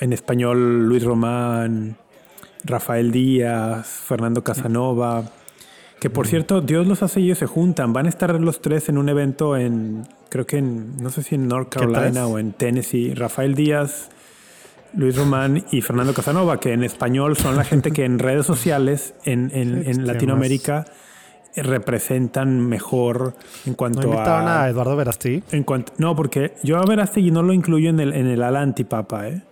en 0.00 0.12
español, 0.12 0.86
Luis 0.88 1.04
Román, 1.04 1.96
Rafael 2.64 3.12
Díaz, 3.12 3.86
Fernando 3.86 4.42
Casanova, 4.42 5.24
que 6.00 6.10
por 6.10 6.26
cierto, 6.26 6.60
Dios 6.60 6.86
los 6.86 7.02
hace 7.02 7.20
y 7.20 7.24
ellos 7.24 7.38
se 7.38 7.46
juntan, 7.46 7.92
van 7.92 8.06
a 8.06 8.08
estar 8.08 8.38
los 8.38 8.60
tres 8.60 8.88
en 8.88 8.98
un 8.98 9.08
evento 9.08 9.56
en, 9.56 10.06
creo 10.28 10.46
que 10.46 10.58
en, 10.58 10.96
no 10.98 11.10
sé 11.10 11.22
si 11.22 11.34
en 11.34 11.48
North 11.48 11.70
¿Qué 11.70 11.78
Carolina 11.78 12.26
o 12.26 12.38
en 12.38 12.52
Tennessee, 12.52 13.14
Rafael 13.14 13.54
Díaz, 13.54 14.10
Luis 14.96 15.16
Román 15.16 15.64
y 15.72 15.80
Fernando 15.80 16.14
Casanova, 16.14 16.58
que 16.60 16.72
en 16.72 16.84
español 16.84 17.36
son 17.36 17.56
la 17.56 17.64
gente 17.64 17.90
que 17.90 18.04
en 18.04 18.18
redes 18.18 18.46
sociales 18.46 19.14
en, 19.24 19.50
en- 19.52 20.06
Latinoamérica 20.06 20.84
representan 21.56 22.60
mejor 22.60 23.34
en 23.64 23.72
¿No 23.72 23.76
cuanto 23.76 24.02
invitaban 24.02 24.48
a... 24.48 24.64
a 24.64 24.68
Eduardo 24.68 24.96
Verasti? 24.96 25.42
En 25.52 25.62
cuanto, 25.64 25.92
no, 25.98 26.14
porque 26.16 26.54
yo 26.62 26.78
a 26.78 26.84
Verástegui 26.84 27.30
no 27.30 27.42
lo 27.42 27.52
incluyo 27.52 27.90
en 27.90 28.00
el, 28.00 28.12
en 28.12 28.26
el 28.26 28.42
ala 28.42 28.60
antipapa, 28.60 29.28
¿eh? 29.28 29.42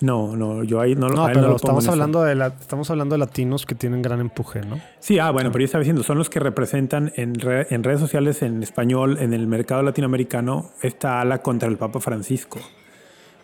No, 0.00 0.36
no, 0.36 0.64
yo 0.64 0.80
ahí 0.80 0.96
no, 0.96 1.08
lo- 1.08 1.14
No, 1.14 1.28
no 1.28 1.40
lo 1.48 1.56
estamos 1.56 1.86
hablando, 1.86 2.22
de 2.24 2.34
la, 2.34 2.48
estamos 2.48 2.90
hablando 2.90 3.14
de 3.14 3.18
latinos 3.20 3.66
que 3.66 3.74
tienen 3.76 4.02
gran 4.02 4.20
empuje, 4.20 4.60
¿no? 4.62 4.80
Sí, 4.98 5.18
ah, 5.20 5.30
bueno, 5.30 5.52
pero 5.52 5.60
yo 5.62 5.66
estaba 5.66 5.82
diciendo, 5.82 6.02
son 6.02 6.18
los 6.18 6.28
que 6.28 6.40
representan 6.40 7.12
en, 7.14 7.34
re- 7.36 7.68
en 7.70 7.84
redes 7.84 8.00
sociales 8.00 8.42
en 8.42 8.62
español, 8.62 9.18
en 9.20 9.32
el 9.32 9.46
mercado 9.46 9.82
latinoamericano, 9.82 10.70
esta 10.82 11.20
ala 11.20 11.38
contra 11.40 11.68
el 11.68 11.76
Papa 11.76 12.00
Francisco. 12.00 12.58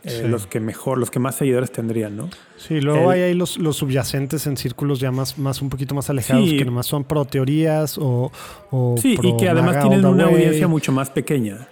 Eh, 0.04 0.20
Sí. 0.22 0.28
Los 0.28 0.46
que 0.46 0.60
mejor, 0.60 0.98
los 0.98 1.10
que 1.10 1.18
más 1.18 1.34
seguidores 1.34 1.72
tendrían, 1.72 2.16
¿no? 2.16 2.30
Sí, 2.56 2.80
luego 2.80 3.12
El- 3.12 3.18
hay 3.18 3.20
ahí 3.30 3.34
los, 3.34 3.58
los 3.58 3.76
subyacentes 3.76 4.46
en 4.46 4.56
círculos 4.56 5.00
ya 5.00 5.10
más, 5.10 5.38
más 5.38 5.60
un 5.60 5.68
poquito 5.70 5.94
más 5.94 6.08
alejados, 6.08 6.48
Sí. 6.48 6.56
que 6.56 6.64
nomás 6.64 6.86
son 6.86 7.04
pro 7.04 7.24
teorías 7.24 7.98
o, 7.98 8.30
o 8.70 8.94
Sí, 9.00 9.16
y 9.22 9.36
que 9.36 9.48
además 9.48 9.80
tienen 9.80 10.04
una 10.04 10.26
way. 10.26 10.34
audiencia 10.34 10.68
mucho 10.68 10.92
más 10.92 11.10
pequeña. 11.10 11.68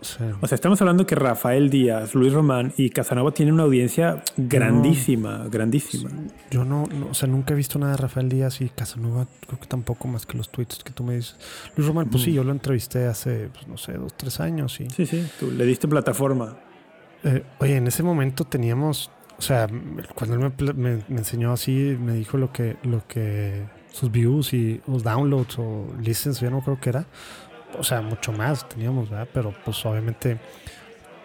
Sí. 0.00 0.22
O 0.40 0.46
sea, 0.46 0.54
estamos 0.54 0.80
hablando 0.80 1.06
que 1.06 1.16
Rafael 1.16 1.70
Díaz, 1.70 2.14
Luis 2.14 2.32
Román 2.32 2.72
y 2.76 2.90
Casanova 2.90 3.32
tienen 3.32 3.54
una 3.54 3.64
audiencia 3.64 4.22
grandísima, 4.36 5.46
grandísima. 5.50 6.10
Yo 6.52 6.64
no, 6.64 6.84
no, 6.86 7.08
o 7.10 7.14
sea, 7.14 7.28
nunca 7.28 7.52
he 7.54 7.56
visto 7.56 7.78
nada 7.80 7.92
de 7.92 7.98
Rafael 7.98 8.28
Díaz 8.28 8.60
y 8.60 8.68
Casanova, 8.68 9.26
creo 9.46 9.58
que 9.58 9.66
tampoco 9.66 10.06
más 10.06 10.24
que 10.26 10.36
los 10.36 10.50
tweets 10.50 10.84
que 10.84 10.92
tú 10.92 11.02
me 11.02 11.16
dices. 11.16 11.36
Luis 11.76 11.88
Román, 11.88 12.08
pues 12.10 12.22
sí, 12.22 12.32
yo 12.32 12.44
lo 12.44 12.52
entrevisté 12.52 13.06
hace, 13.06 13.48
pues, 13.52 13.66
no 13.66 13.76
sé, 13.76 13.94
dos, 13.94 14.14
tres 14.16 14.38
años 14.40 14.80
y... 14.80 14.88
Sí, 14.90 15.04
sí, 15.06 15.26
tú 15.40 15.50
le 15.50 15.64
diste 15.64 15.88
plataforma. 15.88 16.56
Eh, 17.24 17.42
oye, 17.58 17.76
en 17.76 17.86
ese 17.86 18.02
momento 18.02 18.44
teníamos, 18.44 19.10
o 19.38 19.42
sea, 19.42 19.66
cuando 20.14 20.36
él 20.36 20.52
me, 20.58 20.72
me- 20.74 21.04
me 21.08 21.18
enseñó 21.18 21.52
así, 21.52 21.96
me 22.00 22.12
dijo 22.14 22.38
lo 22.38 22.52
que, 22.52 22.76
lo 22.84 23.06
que 23.06 23.64
sus 23.92 24.10
views 24.10 24.52
y 24.54 24.80
los 24.86 25.02
downloads 25.02 25.58
o 25.58 25.86
listens, 26.00 26.40
ya 26.40 26.50
no 26.50 26.60
creo 26.60 26.78
que 26.80 26.90
era. 26.90 27.06
O 27.78 27.82
sea, 27.82 28.00
mucho 28.02 28.32
más 28.32 28.68
teníamos, 28.68 29.10
¿verdad? 29.10 29.28
Pero 29.34 29.52
pues 29.64 29.84
obviamente, 29.84 30.38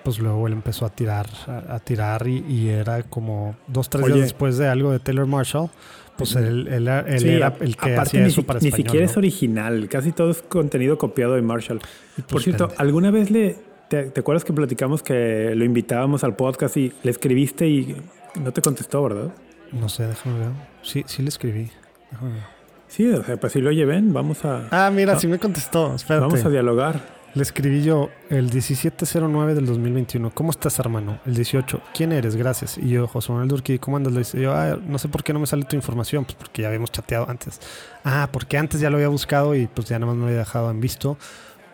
pues 0.04 0.20
luego 0.20 0.48
él 0.48 0.54
empezó 0.54 0.86
a 0.86 0.90
tirar, 0.90 1.28
a, 1.48 1.76
a 1.76 1.80
tirar 1.80 2.28
y, 2.28 2.40
y 2.48 2.70
era 2.70 3.04
como 3.04 3.56
dos, 3.68 3.90
tres 3.90 4.04
Oye. 4.06 4.16
días 4.16 4.26
después 4.28 4.58
de 4.58 4.68
algo 4.68 4.92
de 4.92 5.00
Taylor 5.00 5.26
Marshall, 5.28 5.70
pues 6.18 6.36
él, 6.36 6.68
él, 6.68 6.88
él 6.88 7.20
Sí, 7.20 7.30
era 7.30 7.56
el 7.60 7.78
que 7.78 7.96
hacía 7.96 8.22
ni, 8.22 8.28
eso 8.28 8.44
para 8.44 8.60
ni 8.60 8.68
español. 8.68 8.86
siquiera 8.88 9.06
¿no? 9.06 9.12
es 9.12 9.18
original, 9.18 9.88
casi 9.90 10.12
todo 10.12 10.32
es 10.32 10.42
contenido 10.42 10.98
copiado 10.98 11.34
de 11.36 11.42
Marshall. 11.42 11.80
Y, 12.18 12.22
Por 12.22 12.32
pues, 12.32 12.44
cierto, 12.44 12.70
alguna 12.78 13.10
vez 13.12 13.32
le 13.32 13.56
¿te, 13.90 14.04
te 14.12 14.20
acuerdas 14.22 14.44
que 14.44 14.54
platicamos 14.54 15.04
que 15.04 15.54
lo 15.56 15.64
invitábamos 15.66 16.24
al 16.24 16.36
podcast 16.36 16.78
y 16.78 16.94
le 17.04 17.12
escribiste 17.12 17.68
y 17.68 17.96
no 18.42 18.52
te 18.52 18.62
contestó, 18.62 19.04
verdad? 19.04 19.32
No 19.72 19.90
sé, 19.90 20.08
déjame 20.08 20.40
ver. 20.40 20.50
Sí, 20.82 21.04
sí 21.08 21.22
le 21.24 21.30
escribí. 21.30 21.70
Déjame 22.12 22.34
ver. 22.34 22.44
Sí, 22.88 23.10
o 23.10 23.24
sea, 23.24 23.38
pues 23.38 23.54
si 23.54 23.60
lo 23.62 23.70
oye, 23.70 23.86
ven, 23.86 24.14
vamos 24.14 24.46
a, 24.46 24.68
Ah, 24.72 24.92
mira, 24.92 25.14
No. 25.14 25.20
sí 25.20 25.28
me 25.28 25.40
contestó. 25.40 25.96
Espérate. 25.96 26.26
vamos 26.28 26.46
a 26.46 26.50
dialogar. 26.50 27.24
Le 27.34 27.42
escribí 27.42 27.82
yo 27.82 28.12
el 28.30 28.44
1709 28.54 29.56
del 29.56 29.66
2021. 29.66 30.30
¿Cómo 30.36 30.52
estás, 30.52 30.78
hermano? 30.78 31.18
El 31.26 31.34
18. 31.34 31.82
¿Quién 31.96 32.12
eres? 32.12 32.36
Gracias. 32.36 32.78
Y 32.78 32.90
yo, 32.90 33.08
José 33.08 33.32
Manuel 33.32 33.48
Durquí, 33.50 33.80
¿cómo 33.80 33.98
andas? 33.98 34.14
Le 34.14 34.20
dice 34.20 34.40
yo, 34.40 34.54
ah, 34.54 34.78
no 34.86 35.00
sé 35.00 35.08
por 35.10 35.24
qué 35.24 35.34
no 35.34 35.40
me 35.40 35.48
sale 35.48 35.64
tu 35.66 35.76
información. 35.76 36.26
Pues 36.26 36.36
porque 36.36 36.62
ya 36.62 36.68
habíamos 36.68 36.92
chateado 36.92 37.28
antes. 37.28 37.60
Ah, 38.04 38.30
porque 38.32 38.60
antes 38.60 38.80
ya 38.80 38.92
lo 38.92 38.98
había 38.98 39.08
buscado 39.08 39.56
y 39.56 39.66
pues 39.66 39.88
ya 39.88 39.98
nada 39.98 40.12
más 40.12 40.16
me 40.22 40.26
había 40.28 40.38
dejado 40.40 40.70
en 40.70 40.80
visto. 40.80 41.18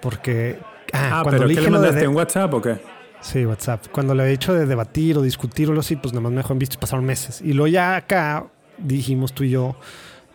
Porque. 0.02 0.60
Ah, 0.94 1.20
Ah, 1.20 1.24
cuando 1.24 1.32
pero 1.32 1.48
le 1.48 1.54
¿qué 1.56 1.60
dije 1.62 1.72
le 1.72 1.76
lo 1.76 1.82
de- 1.82 1.88
mandaste? 1.88 2.06
¿En 2.10 2.16
WhatsApp 2.16 2.54
o 2.54 2.62
qué? 2.62 2.78
Sí, 3.22 3.46
WhatsApp. 3.46 3.88
Cuando 3.92 4.16
le 4.16 4.22
había 4.24 4.32
dicho 4.32 4.54
de 4.54 4.66
debatir 4.66 5.18
o 5.18 5.22
discutir 5.22 5.68
o 5.68 5.72
algo 5.72 5.82
así, 5.82 5.96
pues 5.98 6.14
nada 6.14 6.22
más 6.22 6.32
me 6.32 6.38
dejó 6.38 6.54
en 6.54 6.60
visto 6.60 6.80
pasaron 6.80 7.04
meses. 7.06 7.42
Y 7.42 7.54
luego 7.54 7.68
ya 7.68 7.96
acá 7.98 8.46
dijimos 8.78 9.34
tú 9.34 9.44
y 9.44 9.50
yo 9.50 9.76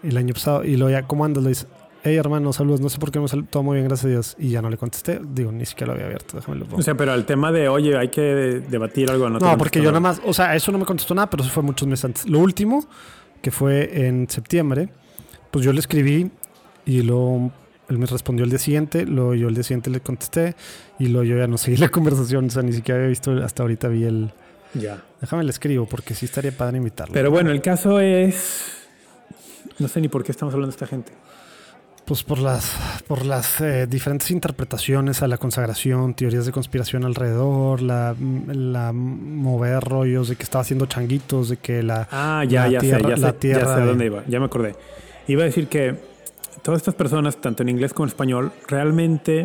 el 0.03 0.17
año 0.17 0.35
pasado. 0.35 0.65
Y 0.65 0.77
luego 0.77 0.91
ya, 0.91 1.03
¿cómo 1.07 1.25
andas? 1.25 1.43
Le 1.45 1.49
dice, 1.51 1.67
hey 2.03 2.17
hermano, 2.17 2.53
saludos. 2.53 2.81
No 2.83 2.91
sé 2.91 2.99
por 2.99 3.11
qué 3.11 3.19
no 3.19 3.27
sale 3.27 3.45
todo 3.49 3.63
muy 3.63 3.77
bien, 3.77 3.89
gracias 3.89 4.05
a 4.05 4.09
Dios. 4.09 4.37
Y 4.39 4.51
ya 4.51 4.61
no 4.61 4.69
le 4.69 4.77
contesté. 4.77 5.19
Digo, 5.25 5.51
ni 5.51 5.65
siquiera 5.65 5.87
lo 5.89 5.93
había 5.95 6.05
abierto. 6.07 6.37
Déjame 6.37 6.59
lo 6.59 6.67
pongo. 6.67 6.79
O 6.79 6.83
sea, 6.83 6.95
pero 6.95 7.13
al 7.13 7.25
tema 7.25 7.51
de, 7.53 7.69
oye, 7.69 7.97
hay 7.97 8.09
que 8.09 8.21
debatir 8.69 9.11
algo. 9.11 9.31
No, 9.31 9.39
No, 9.39 9.57
porque 9.57 9.79
yo 9.79 9.91
nada. 9.91 10.01
nada 10.01 10.15
más, 10.17 10.21
o 10.27 10.35
sea, 10.35 10.55
eso 10.55 10.71
no 10.71 10.77
me 10.79 10.85
contestó 10.85 11.15
nada, 11.15 11.31
pero 11.31 11.43
eso 11.43 11.51
fue 11.53 11.63
muchos 11.63 11.89
meses 11.89 12.05
antes. 12.05 12.29
Lo 12.29 12.39
último, 12.41 12.85
que 13.41 13.51
fue 13.51 14.07
en 14.07 14.29
septiembre, 14.29 14.91
pues 15.51 15.65
yo 15.65 15.73
le 15.73 15.81
escribí 15.81 16.31
y 16.85 17.01
luego 17.01 17.51
él 17.89 17.99
me 17.99 18.07
respondió 18.07 18.45
el 18.45 18.51
día 18.51 18.59
siguiente, 18.59 19.05
luego 19.07 19.35
yo 19.35 19.49
el 19.49 19.55
día 19.55 19.63
siguiente 19.63 19.91
le 19.91 20.01
contesté 20.01 20.55
y 20.99 21.09
luego 21.09 21.25
yo 21.25 21.37
ya 21.39 21.47
no 21.47 21.59
seguí 21.59 21.77
la 21.77 21.89
conversación, 21.89 22.47
o 22.47 22.51
sea, 22.51 22.63
ni 22.63 22.73
siquiera 22.73 22.99
había 22.99 23.09
visto, 23.11 23.33
hasta 23.45 23.63
ahorita 23.63 23.89
vi 23.89 24.05
el... 24.05 24.31
Ya. 24.75 25.03
Déjame 25.21 25.45
le 25.45 25.51
escribo 25.51 25.87
porque 25.87 26.15
sí 26.15 26.25
estaría 26.27 26.51
padre 26.51 26.79
invitarlo. 26.79 27.13
Pero 27.15 27.31
bueno, 27.31 27.51
el 27.51 27.61
caso 27.63 28.01
es... 28.01 28.73
No 29.79 29.89
sé 29.89 30.01
ni 30.01 30.09
por 30.09 30.25
qué 30.25 30.33
estamos 30.33 30.53
hablando 30.55 30.73
de 30.73 30.77
esta 30.77 30.87
gente. 30.87 31.13
Pues 32.05 32.23
por 32.23 32.39
las, 32.39 32.77
por 33.07 33.25
las 33.25 33.61
eh, 33.63 33.87
diferentes 33.87 34.31
interpretaciones 34.31 35.23
a 35.23 35.27
la 35.29 35.39
consagración, 35.39 36.13
teorías 36.15 36.45
de 36.45 36.53
conspiración 36.53 37.05
alrededor, 37.05 37.81
la, 37.81 38.15
la 38.49 38.93
mover 38.93 39.83
rollos 39.83 40.29
de 40.29 40.37
que 40.37 40.43
estaba 40.43 40.61
haciendo 40.63 40.85
changuitos, 40.87 41.49
de 41.49 41.57
que 41.57 41.83
la... 41.83 42.07
Ah, 42.11 42.45
ya, 42.47 42.67
La 42.67 42.73
ya 42.73 42.81
tierra- 42.81 42.99
sé, 43.01 43.09
ya 43.09 43.17
sé, 43.17 43.23
la 43.23 43.29
ya 43.33 43.39
tierra 43.39 43.65
sé 43.67 43.73
a 43.73 43.77
de- 43.77 43.87
dónde 43.87 44.05
iba. 44.07 44.23
Ya 44.27 44.39
me 44.39 44.47
acordé. 44.47 44.75
Iba 45.29 45.43
a 45.43 45.47
decir 45.47 45.67
que 45.69 45.95
todas 46.63 46.81
estas 46.81 46.95
personas, 46.95 47.37
tanto 47.41 47.63
en 47.63 47.69
inglés 47.69 47.93
como 47.93 48.07
en 48.07 48.09
español, 48.09 48.53
realmente, 48.69 49.45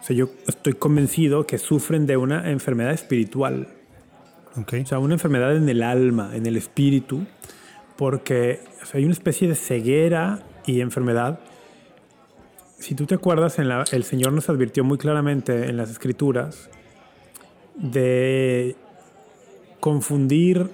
o 0.00 0.02
sea, 0.02 0.16
yo 0.16 0.30
estoy 0.46 0.74
convencido 0.74 1.46
que 1.46 1.58
sufren 1.58 2.06
de 2.06 2.16
una 2.16 2.50
enfermedad 2.50 2.92
espiritual. 2.92 3.68
O 4.82 4.86
sea, 4.86 4.98
una 4.98 5.14
enfermedad 5.14 5.54
en 5.56 5.68
el 5.68 5.82
alma, 5.82 6.30
en 6.34 6.46
el 6.46 6.56
espíritu, 6.56 7.26
porque 7.96 8.60
o 8.82 8.86
sea, 8.86 8.98
hay 8.98 9.04
una 9.04 9.12
especie 9.12 9.48
de 9.48 9.54
ceguera 9.54 10.40
y 10.64 10.80
enfermedad. 10.80 11.40
Si 12.78 12.94
tú 12.94 13.06
te 13.06 13.14
acuerdas, 13.14 13.58
en 13.58 13.68
la- 13.68 13.84
el 13.92 14.04
Señor 14.04 14.32
nos 14.32 14.48
advirtió 14.48 14.84
muy 14.84 14.98
claramente 14.98 15.68
en 15.68 15.76
las 15.76 15.90
Escrituras 15.90 16.70
de 17.74 18.76
confundir 19.80 20.70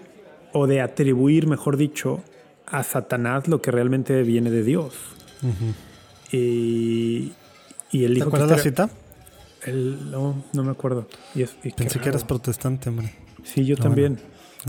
o 0.53 0.67
de 0.67 0.81
atribuir, 0.81 1.47
mejor 1.47 1.77
dicho, 1.77 2.23
a 2.67 2.83
Satanás 2.83 3.49
lo 3.49 3.61
que 3.61 3.71
realmente 3.71 4.23
viene 4.23 4.51
de 4.51 4.63
Dios. 4.63 4.95
Y, 6.31 7.33
y 7.91 8.05
él 8.05 8.09
¿Te 8.09 8.15
dijo 8.15 8.31
que 8.31 8.37
acuerdas 8.37 8.51
la 8.51 8.59
cita? 8.63 8.91
él- 9.65 10.11
no, 10.11 10.43
no 10.53 10.65
me 10.65 10.71
acuerdo. 10.71 11.07
Y 11.35 11.43
es- 11.43 11.57
y 11.63 11.71
qué 11.71 11.77
Pensé 11.77 12.01
que 12.01 12.09
eras 12.09 12.25
protestante, 12.25 12.89
hombre. 12.89 13.13
Sí, 13.45 13.65
yo 13.65 13.77
Ah, 13.79 13.83
también. 13.83 14.19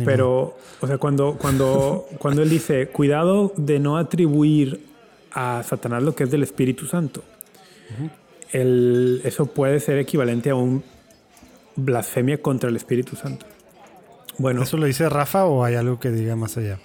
Pero, 0.05 0.57
o 0.81 0.87
sea, 0.87 0.97
cuando, 0.97 1.37
cuando, 1.37 2.07
cuando 2.19 2.41
él 2.41 2.49
dice, 2.49 2.87
cuidado 2.87 3.53
de 3.57 3.79
no 3.79 3.97
atribuir 3.97 4.85
a 5.31 5.63
Satanás 5.63 6.03
lo 6.03 6.15
que 6.15 6.23
es 6.23 6.31
del 6.31 6.43
Espíritu 6.43 6.85
Santo, 6.87 7.23
el- 8.51 9.21
eso 9.23 9.45
puede 9.47 9.79
ser 9.79 9.97
equivalente 9.99 10.49
a 10.49 10.55
un 10.55 10.83
blasfemia 11.75 12.41
contra 12.41 12.69
el 12.69 12.75
Espíritu 12.75 13.15
Santo. 13.15 13.45
Bueno, 14.37 14.63
¿Eso 14.63 14.77
lo 14.77 14.85
dice 14.87 15.07
Rafa 15.09 15.45
o 15.45 15.63
hay 15.63 15.75
algo 15.75 15.99
que 15.99 16.09
diga 16.11 16.35
más 16.35 16.57
allá? 16.57 16.79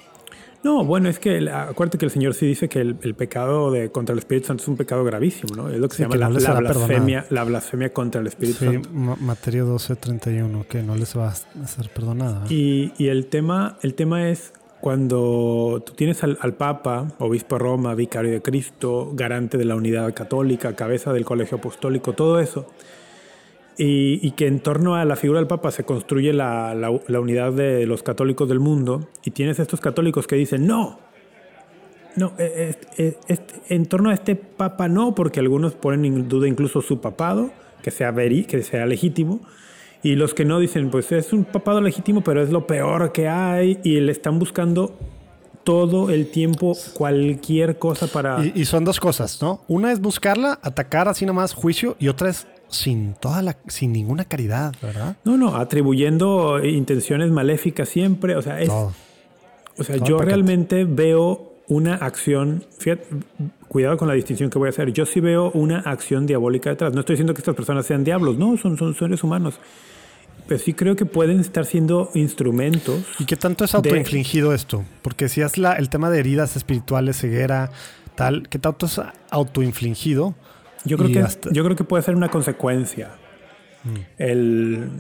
No, 0.65 0.85
bueno, 0.85 1.09
es 1.09 1.19
que 1.19 1.37
el- 1.39 1.49
acuérdate 1.49 1.99
que 1.99 2.05
el 2.05 2.11
Señor 2.11 2.35
sí 2.35 2.47
dice 2.47 2.69
que 2.69 2.81
el, 2.81 2.97
el 3.03 3.15
pecado 3.15 3.71
de, 3.71 3.91
contra 3.91 4.13
el 4.13 4.19
Espíritu 4.19 4.49
Santo 4.49 4.63
es 4.63 4.69
un 4.69 4.77
pecado 4.77 5.05
gravísimo, 5.05 5.55
¿no? 5.55 5.69
Es 5.71 5.79
lo 5.79 5.89
que 5.89 5.95
Sí, 5.97 5.99
se 5.99 6.03
llama 6.05 6.15
que 6.15 6.19
no 6.21 6.41
la, 6.53 6.61
blasfemia, 6.61 7.27
la 7.31 7.45
blasfemia 7.45 7.93
contra 7.93 8.21
el 8.21 8.27
Espíritu 8.27 8.59
Sí, 8.59 8.65
Santo. 8.67 8.91
Ma- 8.93 9.17
Mateo 9.21 9.67
12:31, 9.79 10.67
que 10.67 10.83
no 10.83 10.97
les 10.97 11.17
va 11.17 11.29
a 11.29 11.35
ser 11.67 11.89
perdonada. 11.95 12.45
Y, 12.49 12.93
y 12.99 13.09
el, 13.09 13.27
tema, 13.27 13.79
el 13.83 13.95
tema 13.95 14.29
es 14.29 14.53
cuando 14.81 15.83
tú 15.87 15.93
tienes 15.95 16.23
al, 16.25 16.39
al 16.41 16.55
Papa, 16.55 17.09
obispo 17.19 17.57
de 17.57 17.61
Roma, 17.61 17.95
vicario 17.95 18.31
de 18.33 18.43
Cristo, 18.43 19.11
garante 19.15 19.59
de 19.59 19.65
la 19.65 19.75
unidad 19.77 20.13
católica, 20.15 20.75
cabeza 20.77 21.13
del 21.13 21.25
colegio 21.25 21.59
apostólico, 21.59 22.13
todo 22.13 22.41
eso, 22.41 22.67
y, 23.81 24.33
que 24.33 24.47
en 24.49 24.59
torno 24.61 24.97
a 24.97 25.05
la 25.05 25.15
figura 25.17 25.39
del 25.39 25.47
Papa 25.47 25.71
se 25.71 25.85
construye 25.85 26.33
la, 26.33 26.75
la- 26.75 27.21
unidad 27.21 27.53
de 27.53 27.87
los 27.87 28.03
católicos 28.03 28.49
del 28.49 28.59
mundo, 28.61 29.09
y 29.25 29.31
tienes 29.31 29.59
estos 29.61 29.81
católicos 29.81 30.27
que 30.27 30.35
dicen, 30.37 30.67
no, 30.67 30.99
no, 32.17 32.33
eh, 32.39 32.75
eh, 32.77 32.77
eh, 32.99 33.17
este- 33.29 33.75
en 33.75 33.87
torno 33.87 34.11
a 34.11 34.15
este 34.15 34.35
Papa 34.35 34.89
no, 34.89 35.15
porque 35.15 35.39
algunos 35.41 35.75
ponen 35.75 36.05
en 36.05 36.29
duda 36.29 36.49
incluso 36.49 36.83
su 36.83 37.01
papado, 37.01 37.51
que 37.83 37.91
sea, 37.93 38.11
veri, 38.11 38.45
que 38.45 38.63
sea 38.65 38.85
legítimo, 38.87 39.41
y 40.03 40.17
los 40.17 40.35
que 40.35 40.45
no 40.45 40.59
dicen, 40.59 40.91
pues 40.91 41.13
es 41.13 41.33
un 41.33 41.45
papado 41.45 41.81
legítimo, 41.81 42.23
pero 42.23 42.43
es 42.43 42.51
lo 42.51 42.67
peor 42.67 43.13
que 43.13 43.29
hay, 43.29 43.79
y 43.85 44.01
le 44.01 44.11
están 44.13 44.39
buscando 44.41 44.97
todo 45.65 46.11
el 46.11 46.31
tiempo 46.31 46.77
cualquier 46.95 47.79
cosa 47.79 48.07
para... 48.07 48.45
Y, 48.45 48.53
y 48.55 48.65
son 48.65 48.85
dos 48.85 48.99
cosas, 49.01 49.41
¿no? 49.43 49.61
Una 49.69 49.93
es 49.93 50.01
buscarla, 50.01 50.59
atacar 50.63 51.09
así 51.09 51.27
nomás 51.27 51.53
juicio, 51.53 51.95
y 52.01 52.09
otra 52.09 52.31
es 52.31 52.47
sin 52.69 53.15
toda 53.15 53.43
la, 53.43 53.57
sin 53.69 53.93
ninguna 53.93 54.25
caridad, 54.25 54.75
¿verdad? 54.83 55.17
No, 55.25 55.37
no, 55.37 55.57
atribuyendo 55.57 56.63
intenciones 56.65 57.31
maléficas 57.31 57.89
siempre, 57.89 58.37
o 58.37 58.43
sea, 58.43 58.61
es... 58.61 58.69
Todo. 58.69 58.93
O 59.79 59.85
sea, 59.85 59.97
Todo 59.97 60.07
yo 60.07 60.19
realmente 60.19 60.85
veo 60.85 61.49
una 61.69 61.95
acción, 61.95 62.65
fíjate, 62.79 63.05
cuidado 63.69 63.97
con 63.97 64.09
la 64.09 64.15
distinción 64.15 64.51
que 64.51 64.59
voy 64.59 64.69
a 64.69 64.71
hacer, 64.71 64.93
yo 64.93 65.07
sí 65.07 65.21
veo 65.21 65.51
una 65.53 65.81
acción 65.81 66.27
diabólica 66.27 66.71
detrás. 66.71 66.95
No 66.95 67.01
estoy 67.01 67.15
diciendo 67.15 67.35
que 67.35 67.41
estas 67.41 67.55
personas 67.55 67.87
sean 67.87 68.05
diablos, 68.05 68.39
no, 68.39 68.57
son, 68.57 68.77
son 68.77 68.95
seres 68.95 69.23
humanos. 69.23 69.61
Pero 70.47 70.59
sí 70.59 70.73
creo 70.73 70.97
que 70.97 71.05
pueden 71.05 71.41
estar 71.41 71.67
siendo 71.67 72.11
instrumentos. 72.15 73.05
¿Y 73.19 73.27
qué 73.27 73.37
tanto 73.37 73.65
es 73.65 73.75
autoinfligido 73.75 74.55
esto? 74.55 74.83
Porque 75.03 75.29
si 75.29 75.43
es 75.43 75.59
la, 75.59 75.75
el 75.75 75.91
tema 75.91 76.09
de 76.09 76.21
heridas 76.21 76.57
espirituales, 76.57 77.19
ceguera, 77.19 77.71
tal, 78.15 78.49
¿qué 78.49 78.59
tanto 78.59 78.87
es 78.87 78.99
autoinfligido? 79.31 80.35
Yo 80.85 80.97
creo, 80.97 81.11
que, 81.11 81.21
hasta- 81.21 81.51
yo 81.53 81.65
creo 81.65 81.77
que 81.77 81.85
puede 81.85 82.03
ser 82.03 82.15
una 82.17 82.29
consecuencia. 82.31 83.11
Mm. 83.85 83.95
El, 84.19 84.91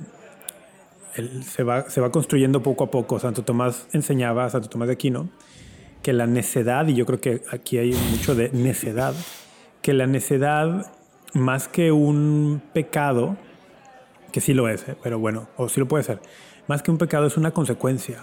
el- 1.16 1.43
se, 1.45 1.62
va, 1.62 1.89
se 1.91 2.01
va 2.01 2.11
construyendo 2.11 2.62
poco 2.62 2.85
a 2.85 2.91
poco. 2.91 3.18
Santo 3.18 3.43
Tomás 3.45 3.87
enseñaba, 3.93 4.49
Santo 4.51 4.68
Tomás 4.68 4.89
de 4.89 4.95
Aquino, 4.95 5.29
que 6.03 6.12
la 6.12 6.26
necedad, 6.26 6.87
y 6.89 6.95
yo 6.95 7.07
creo 7.07 7.20
que 7.20 7.43
aquí 7.51 7.79
hay 7.79 7.93
mucho 8.11 8.35
de 8.35 8.51
necedad, 8.53 9.14
que 9.83 9.93
la 9.95 10.07
necedad, 10.07 10.93
más 11.35 11.68
que 11.68 11.93
un 11.93 12.62
pecado, 12.72 13.37
que 14.33 14.41
sí 14.41 14.55
lo 14.55 14.68
es, 14.68 14.87
¿eh? 14.89 14.97
pero 15.03 15.18
bueno, 15.18 15.49
o 15.57 15.68
sí 15.68 15.81
lo 15.81 15.89
puede 15.89 16.05
ser, 16.05 16.20
más 16.68 16.83
que 16.83 16.91
un 16.91 16.99
pecado 16.99 17.26
es 17.26 17.37
una 17.37 17.51
consecuencia. 17.51 18.18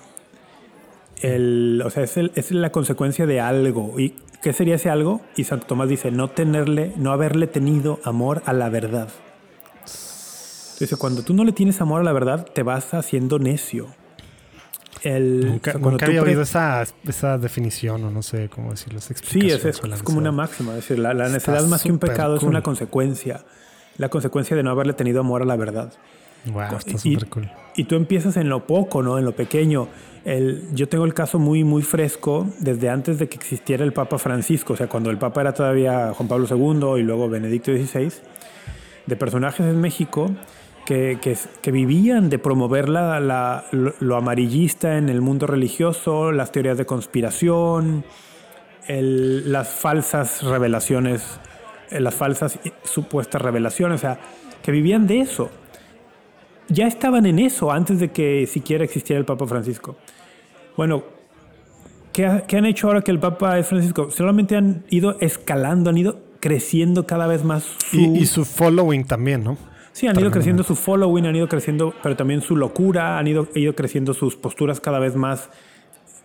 El, 1.21 1.81
o 1.85 1.89
sea, 1.89 2.03
es, 2.03 2.17
el- 2.17 2.31
es 2.35 2.51
la 2.51 2.71
consecuencia 2.71 3.25
de 3.25 3.39
algo. 3.39 3.99
¿Y 3.99 4.15
qué 4.45 4.53
sería 4.53 4.75
ese 4.75 4.91
algo? 4.91 5.21
Y 5.35 5.45
Santo 5.45 5.65
Tomás 5.65 5.89
dice, 5.89 6.11
no 6.11 6.29
tenerle, 6.29 6.93
no 6.97 7.11
haberle 7.11 7.47
tenido 7.47 7.99
amor 8.03 8.43
a 8.45 8.53
la 8.53 8.69
verdad. 8.69 9.09
Dice, 10.79 10.97
cuando 10.97 11.23
tú 11.23 11.33
no 11.33 11.43
le 11.43 11.51
tienes 11.51 11.81
amor 11.81 12.01
a 12.01 12.03
la 12.03 12.13
verdad, 12.13 12.45
te 12.53 12.61
vas 12.61 12.93
haciendo 12.93 13.39
necio. 13.39 13.87
El, 15.01 15.47
Nunca, 15.47 15.71
o 15.71 15.73
sea, 15.73 15.81
nunca 15.81 16.05
había 16.05 16.21
oído 16.21 16.43
esa, 16.43 16.83
esa 17.07 17.39
definición, 17.39 18.03
o 18.03 18.11
no 18.11 18.21
sé 18.21 18.47
cómo 18.49 18.69
decirlo. 18.69 18.99
esa 18.99 19.15
Sí, 19.15 19.49
es, 19.49 19.65
es- 19.65 19.81
es 19.83 20.03
como 20.03 20.19
una 20.19 20.31
máxima. 20.31 20.71
Es 20.73 20.87
decir, 20.87 20.99
la, 20.99 21.15
la 21.15 21.27
necedad 21.29 21.65
más 21.65 21.81
que 21.81 21.91
un 21.91 21.97
pecado 21.97 22.35
es 22.35 22.43
una 22.43 22.61
consecuencia. 22.61 23.41
La 23.97 24.09
consecuencia 24.09 24.55
de 24.55 24.61
no 24.61 24.69
haberle 24.69 24.93
tenido 24.93 25.21
amor 25.21 25.41
a 25.41 25.45
la 25.45 25.55
verdad. 25.55 25.91
Wow, 26.45 26.77
está 26.77 26.99
súper 26.99 27.27
cool. 27.29 27.49
Y 27.75 27.85
tú 27.85 27.95
empiezas 27.95 28.37
en 28.37 28.49
lo 28.49 28.67
poco, 28.67 29.01
¿no? 29.01 29.17
En 29.17 29.25
lo 29.25 29.31
pequeño. 29.35 29.87
Yo 30.73 30.89
tengo 30.89 31.05
el 31.05 31.13
caso 31.13 31.37
muy, 31.37 31.63
muy 31.63 31.83
fresco 31.83 32.47
desde 32.59 32.89
antes 32.89 33.19
de 33.19 33.29
que 33.29 33.35
existiera 33.35 33.83
el 33.83 33.93
Papa 33.93 34.17
Francisco, 34.17 34.73
o 34.73 34.75
sea, 34.75 34.87
cuando 34.87 35.11
el 35.11 35.19
Papa 35.19 35.41
era 35.41 35.53
todavía 35.53 36.13
Juan 36.15 36.27
Pablo 36.27 36.47
II 36.49 36.99
y 36.99 37.03
luego 37.03 37.29
Benedicto 37.29 37.71
XVI, 37.71 38.11
de 39.05 39.15
personajes 39.15 39.67
en 39.67 39.79
México 39.79 40.31
que, 40.85 41.19
que, 41.61 41.71
vivían 41.71 42.29
de 42.29 42.39
promover 42.39 42.89
la, 42.89 43.65
lo, 43.71 44.15
amarillista 44.15 44.97
en 44.97 45.09
el 45.09 45.21
mundo 45.21 45.47
religioso, 45.47 46.31
las 46.31 46.51
teorías 46.51 46.77
de 46.77 46.85
conspiración, 46.85 48.03
las 48.87 49.69
falsas 49.69 50.43
revelaciones, 50.43 51.39
eh, 51.89 51.99
las 51.99 52.13
falsas 52.13 52.59
supuestas 52.83 53.41
revelaciones, 53.41 53.99
o 53.99 54.01
sea, 54.01 54.19
que 54.63 54.71
vivían 54.71 55.07
de 55.07 55.21
eso. 55.21 55.49
Ya 56.69 56.87
estaban 56.87 57.25
en 57.25 57.39
eso 57.39 57.71
antes 57.71 57.99
de 57.99 58.11
que 58.11 58.47
siquiera 58.47 58.83
existiera 58.83 59.19
el 59.19 59.25
Papa 59.25 59.45
Francisco. 59.47 59.95
Bueno, 60.77 61.03
¿qué, 62.11 62.25
han 62.25 62.65
hecho 62.65 62.87
ahora 62.87 63.01
que 63.01 63.11
el 63.11 63.19
Papa 63.19 63.57
es 63.59 63.67
Francisco? 63.67 64.11
Solamente 64.11 64.55
han 64.55 64.83
ido 64.89 65.17
escalando, 65.19 65.89
han 65.89 65.97
ido 65.97 66.19
creciendo 66.39 67.05
cada 67.05 67.27
vez 67.27 67.43
más. 67.43 67.65
Y, 67.91 68.25
su 68.25 68.45
following 68.45 69.05
también, 69.05 69.43
¿no? 69.43 69.57
Sí, 69.93 70.07
han 70.07 70.19
ido 70.19 70.29
creciendo 70.29 70.63
su 70.63 70.75
following, 70.75 71.25
han 71.25 71.35
ido 71.35 71.47
creciendo, 71.47 71.93
pero 72.03 72.17
también 72.17 72.41
su 72.41 72.55
locura, 72.57 73.17
han 73.17 73.27
ido, 73.27 73.47
ido 73.55 73.75
creciendo 73.75 74.13
sus 74.13 74.35
posturas 74.35 74.81
cada 74.81 74.99
vez 74.99 75.15
más 75.15 75.49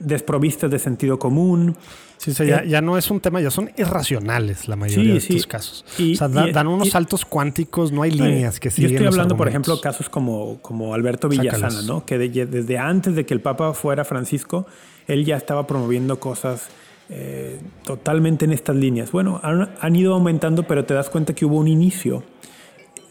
desprovistas 0.00 0.70
de 0.70 0.78
sentido 0.78 1.18
común. 1.18 1.76
Sí, 2.16 2.32
ya, 2.32 2.58
eh, 2.58 2.68
ya, 2.68 2.82
no 2.82 2.98
es 2.98 3.10
un 3.10 3.20
tema, 3.20 3.40
ya 3.40 3.50
son 3.50 3.70
irracionales 3.78 4.68
la 4.68 4.76
mayoría 4.76 5.12
de 5.12 5.18
estos 5.18 5.46
casos. 5.46 5.84
o 5.98 6.14
sea, 6.14 6.28
dan 6.28 6.66
unos 6.66 6.90
saltos 6.90 7.24
cuánticos, 7.24 7.92
no 7.92 8.02
hay 8.02 8.10
líneas 8.10 8.58
que 8.58 8.70
siguen. 8.70 8.90
Yo 8.90 8.96
estoy 8.96 9.06
hablando, 9.06 9.36
por 9.36 9.48
ejemplo, 9.48 9.80
casos 9.80 10.08
como, 10.10 10.58
como 10.60 10.92
Alberto 10.94 11.28
Villasana, 11.28 11.82
¿no? 11.82 12.04
Que 12.04 12.18
desde 12.18 12.78
antes 12.78 13.14
de 13.14 13.24
que 13.24 13.34
el 13.34 13.40
Papa 13.40 13.72
fuera 13.72 14.04
Francisco, 14.04 14.66
él 15.06 15.24
ya 15.24 15.36
estaba 15.36 15.66
promoviendo 15.66 16.18
cosas 16.18 16.68
eh, 17.12 17.58
totalmente 17.84 18.44
en 18.44 18.52
estas 18.52 18.76
líneas. 18.76 19.10
Bueno, 19.10 19.40
han, 19.42 19.96
ido 19.96 20.14
aumentando, 20.14 20.62
pero 20.62 20.84
te 20.84 20.94
das 20.94 21.10
cuenta 21.10 21.34
que 21.34 21.44
hubo 21.44 21.56
un 21.56 21.66
inicio 21.66 22.22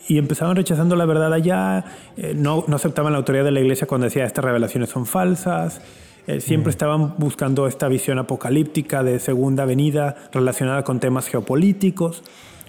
y 0.07 0.17
empezaron 0.17 0.55
rechazando 0.55 0.95
la 0.95 1.05
verdad 1.05 1.33
allá, 1.33 1.83
eh, 2.15 2.33
no, 2.33 2.63
no, 2.67 2.77
aceptaban 2.77 3.11
la 3.11 3.17
autoridad 3.17 3.43
de 3.43 3.51
la 3.51 3.59
iglesia 3.59 3.87
cuando 3.87 4.05
decía 4.05 4.23
estas 4.23 4.45
revelaciones 4.45 4.89
son 4.89 5.05
falsas, 5.05 5.81
eh, 6.27 6.41
siempre 6.41 6.69
estaban 6.69 7.15
buscando 7.17 7.67
esta 7.67 7.87
visión 7.87 8.19
apocalíptica 8.19 9.03
de 9.03 9.19
segunda 9.19 9.65
venida 9.65 10.15
relacionada 10.31 10.83
con 10.83 10.99
temas 10.99 11.27
geopolíticos. 11.27 12.23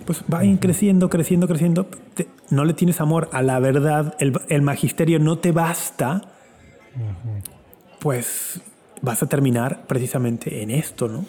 Pues 0.06 0.24
van 0.28 0.56
creciendo, 0.56 1.10
creciendo, 1.10 1.46
creciendo. 1.46 1.86
no 2.48 2.64
le 2.64 2.72
tienes 2.72 3.00
amor 3.00 3.28
a 3.32 3.42
la 3.42 3.58
verdad, 3.58 4.16
el, 4.18 4.62
magisterio 4.62 5.18
no 5.18 5.38
te 5.38 5.52
basta. 5.52 6.22
Pues 7.98 8.62
vas 9.02 9.22
a 9.22 9.26
terminar 9.26 9.82
precisamente 9.86 10.62
en 10.62 10.70
esto, 10.70 11.08
¿no? 11.08 11.24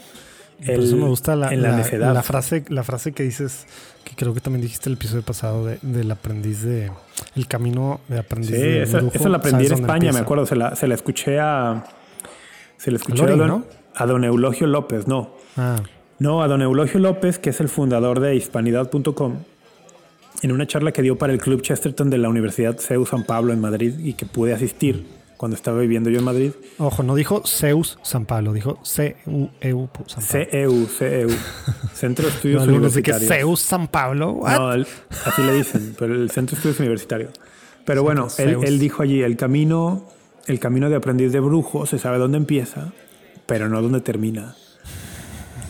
eso 0.60 0.96
me 0.96 1.08
gusta 1.08 1.36
la, 1.36 1.52
la, 1.52 2.24
frase, 2.24 2.64
la 2.70 2.84
frase 2.84 3.14
que 3.14 3.24
dices, 3.24 3.66
que 4.04 4.16
creo 4.16 4.34
que 4.34 4.42
también 4.42 4.62
dijiste 4.62 4.90
el 4.90 4.94
episodio 4.94 5.24
pasado 5.24 5.66
del 5.82 6.12
aprendiz 6.12 6.62
de 6.62 6.92
el 7.36 7.48
camino 7.48 8.00
de 8.08 8.20
aprendiz 8.20 8.52
sí, 8.52 8.62
de 8.62 8.84
esa, 8.84 9.30
la 9.30 9.38
aprendí 9.38 9.66
en 9.66 9.74
España, 9.74 10.12
me 10.12 10.20
acuerdo, 10.20 10.46
se 10.46 10.56
la, 10.56 10.76
se 10.76 10.88
la 10.88 10.96
escuché 10.96 11.40
a 11.40 11.84
se 12.82 12.90
le 12.90 12.98
escuchó 12.98 13.26
a, 13.26 13.36
don, 13.36 13.66
a, 13.94 14.06
don, 14.08 14.24
Eulogio 14.24 14.66
López, 14.66 15.08
no. 15.08 15.36
Ah. 15.56 15.84
No, 16.18 16.42
a 16.42 16.48
don 16.48 16.64
Eulogio 16.64 17.00
López, 17.00 17.38
que 17.38 17.52
es 17.52 17.60
el 17.60 17.70
fundador 17.70 18.20
de 18.20 18.36
hispanidad.com, 18.36 19.36
en 20.42 20.52
una 20.52 20.66
charla 20.66 20.92
que 20.92 21.04
dio 21.04 21.16
para 21.16 21.32
el 21.32 21.40
Club 21.40 21.62
Chesterton 21.62 22.10
de 22.10 22.18
la 22.18 22.28
Universidad 22.28 22.80
CEU 22.80 23.06
San 23.06 23.24
Pablo 23.24 23.54
en 23.54 23.62
Madrid 23.62 24.00
y 24.00 24.14
que 24.14 24.26
pude 24.26 24.54
asistir 24.54 25.06
cuando 25.38 25.56
estaba 25.56 25.78
viviendo 25.80 26.10
yo 26.10 26.18
en 26.18 26.26
Madrid. 26.26 26.52
Ojo, 26.80 27.04
no 27.04 27.14
dijo 27.14 27.44
CEUS 27.46 28.00
San 28.02 28.26
Pablo, 28.26 28.52
dijo 28.52 28.80
CEU 28.84 29.52
San 30.08 30.24
Pablo. 30.24 30.48
CEU, 30.50 30.88
CEU. 30.88 31.30
Centro 31.94 32.26
de 32.26 32.32
Estudios 32.32 32.66
no, 32.66 32.74
Universitarios. 32.74 33.30
Que 33.30 33.38
CEUS 33.38 33.60
San 33.60 33.90
Pablo. 33.90 34.40
No, 34.44 34.70
así 34.70 35.42
le 35.44 35.54
dicen, 35.54 35.96
pero 36.00 36.16
el 36.16 36.32
Centro 36.32 36.56
de 36.56 36.58
Estudios 36.58 36.80
Universitarios. 36.80 37.30
Pero 37.86 38.02
bueno, 38.02 38.28
él, 38.40 38.58
él, 38.64 38.80
dijo 38.80 39.04
allí, 39.04 39.22
el 39.22 39.38
camino 39.38 40.08
el 40.48 40.60
camino 40.60 40.90
de 40.90 40.96
aprendiz 40.96 41.32
de 41.32 41.40
brujo 41.40 41.86
se 41.86 42.00
sabe 42.00 42.18
dónde 42.18 42.38
empieza, 42.38 42.94
pero 43.46 43.70
no 43.70 43.82
dónde 43.82 44.02
termina. 44.02 44.56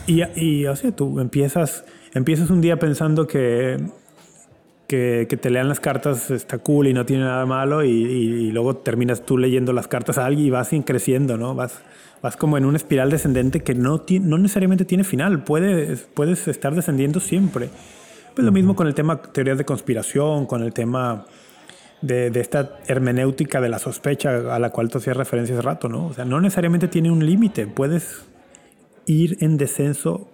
Y, 0.08 0.24
y 0.36 0.66
o 0.66 0.76
sea, 0.76 0.92
tú 0.92 1.20
empiezas, 1.20 1.86
empiezas 2.14 2.50
un 2.50 2.62
día 2.62 2.78
pensando 2.80 3.28
que, 3.28 3.78
que, 4.88 5.40
te 5.40 5.50
lean 5.50 5.70
las 5.70 5.80
cartas 5.80 6.32
está 6.32 6.58
cool 6.58 6.88
y 6.88 6.94
no 6.94 7.06
tiene 7.06 7.24
nada 7.24 7.46
malo, 7.46 7.84
y, 7.84 8.52
luego 8.52 8.76
terminas 8.78 9.26
tú 9.26 9.38
leyendo 9.38 9.72
las 9.72 9.88
cartas 9.88 10.18
a 10.18 10.26
alguien 10.26 10.48
y 10.48 10.50
vas 10.50 10.70
creciendo, 10.86 11.38
¿no? 11.38 11.56
Vas, 11.56 11.82
vas 12.22 12.36
como 12.36 12.58
en 12.58 12.66
una 12.66 12.78
espiral 12.78 13.10
descendente 13.10 13.62
que 13.62 13.74
no, 13.74 14.04
no 14.22 14.38
necesariamente 14.38 14.84
tiene 14.84 15.04
final, 15.04 15.44
puedes, 15.44 16.02
puedes 16.14 16.48
estar 16.48 16.76
descendiendo 16.76 17.22
siempre. 17.22 17.70
Pues 18.36 18.46
lo 18.46 18.52
mismo 18.52 18.76
con 18.76 18.88
el 18.88 18.94
tema 18.94 19.22
teorías 19.22 19.58
de 19.58 19.66
conspiración, 19.66 20.46
con 20.46 20.62
el 20.62 20.74
tema 20.74 21.26
de, 22.02 22.28
esta 22.40 22.78
hermenéutica 22.88 23.62
de 23.62 23.70
la 23.70 23.80
sospecha 23.80 24.56
a 24.56 24.60
la 24.60 24.70
cual 24.72 24.90
tú 24.90 24.98
hacías 24.98 25.18
referencia 25.18 25.56
hace 25.56 25.62
rato, 25.62 25.90
¿no? 25.90 26.08
O 26.08 26.14
sea, 26.14 26.26
no 26.26 26.42
necesariamente 26.42 26.88
tiene 26.88 27.12
un 27.12 27.26
límite, 27.26 27.68
puedes 27.68 28.26
ir 29.06 29.38
en 29.42 29.58
descenso 29.58 30.28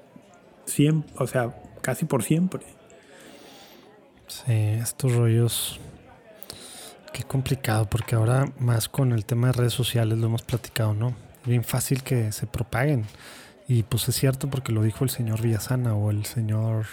o 1.17 1.27
sea, 1.27 1.55
casi 1.81 2.05
por 2.05 2.23
siempre. 2.23 2.61
Sí, 4.27 4.53
estos 4.53 5.15
rollos. 5.15 5.79
Qué 7.13 7.23
complicado, 7.23 7.89
porque 7.89 8.15
ahora 8.15 8.51
más 8.59 8.89
con 8.89 9.11
el 9.13 9.25
tema 9.25 9.47
de 9.47 9.53
redes 9.53 9.73
sociales 9.73 10.17
lo 10.17 10.27
hemos 10.27 10.43
platicado, 10.43 10.93
¿no? 10.93 11.15
Bien 11.45 11.63
fácil 11.63 12.03
que 12.03 12.31
se 12.31 12.45
propaguen. 12.45 13.05
Y 13.67 13.83
pues 13.83 14.07
es 14.09 14.15
cierto 14.15 14.49
porque 14.49 14.71
lo 14.71 14.83
dijo 14.83 15.03
el 15.03 15.09
señor 15.09 15.41
Villasana 15.41 15.95
o 15.95 16.11
el 16.11 16.25
señor 16.25 16.85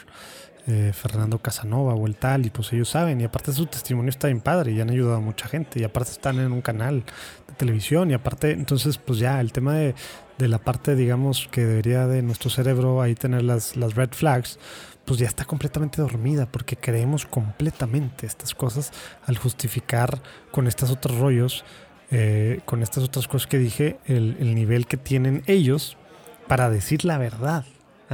eh, 0.67 0.93
Fernando 0.95 1.39
Casanova 1.39 1.95
o 1.95 2.07
el 2.07 2.17
tal, 2.17 2.47
y 2.47 2.51
pues 2.51 2.73
ellos 2.73 2.89
saben, 2.89 3.21
y 3.21 3.25
aparte 3.25 3.53
su 3.53 3.67
testimonio 3.67 4.09
está 4.09 4.29
bien 4.29 4.41
padre, 4.41 4.73
y 4.73 4.81
han 4.81 4.89
ayudado 4.89 5.17
a 5.17 5.21
mucha 5.21 5.47
gente, 5.47 5.79
y 5.79 5.85
aparte 5.85 6.12
están 6.12 6.39
en 6.39 6.53
un 6.53 6.62
canal 6.62 7.05
de 7.47 7.55
televisión, 7.55 8.11
y 8.11 8.15
aparte, 8.15 8.53
entonces, 8.53 8.97
pues 8.97 9.19
ya, 9.19 9.41
el 9.41 9.53
tema 9.53 9.75
de, 9.75 9.95
la 10.39 10.59
parte, 10.59 10.97
digamos, 10.97 11.49
que 11.51 11.67
debería 11.67 12.07
de 12.07 12.23
nuestro 12.23 12.49
cerebro 12.49 13.03
ahí 13.03 13.15
tener 13.15 13.43
las, 13.43 13.77
las 13.77 13.95
red 13.95 14.11
flags, 14.12 14.59
pues 15.05 15.21
ya 15.21 15.27
está 15.27 15.45
completamente 15.45 16.01
dormida, 16.01 16.47
porque 16.47 16.77
creemos 16.77 17.27
completamente 17.27 18.27
estas 18.27 18.55
cosas 18.55 18.91
al 19.27 19.37
justificar 19.37 20.23
con 20.51 20.67
estos 20.67 20.91
otros 20.91 21.19
rollos, 21.19 21.65
eh, 22.11 22.61
con 22.65 22.83
estas 22.83 23.05
otras 23.05 23.29
cosas 23.29 23.47
que 23.47 23.59
dije, 23.59 23.99
el, 24.07 24.39
el 24.41 24.55
nivel 24.55 24.87
que 24.87 24.97
tienen 24.97 25.43
ellos 25.47 25.99
para 26.47 26.71
decir 26.71 27.05
la 27.05 27.19
verdad. 27.19 27.65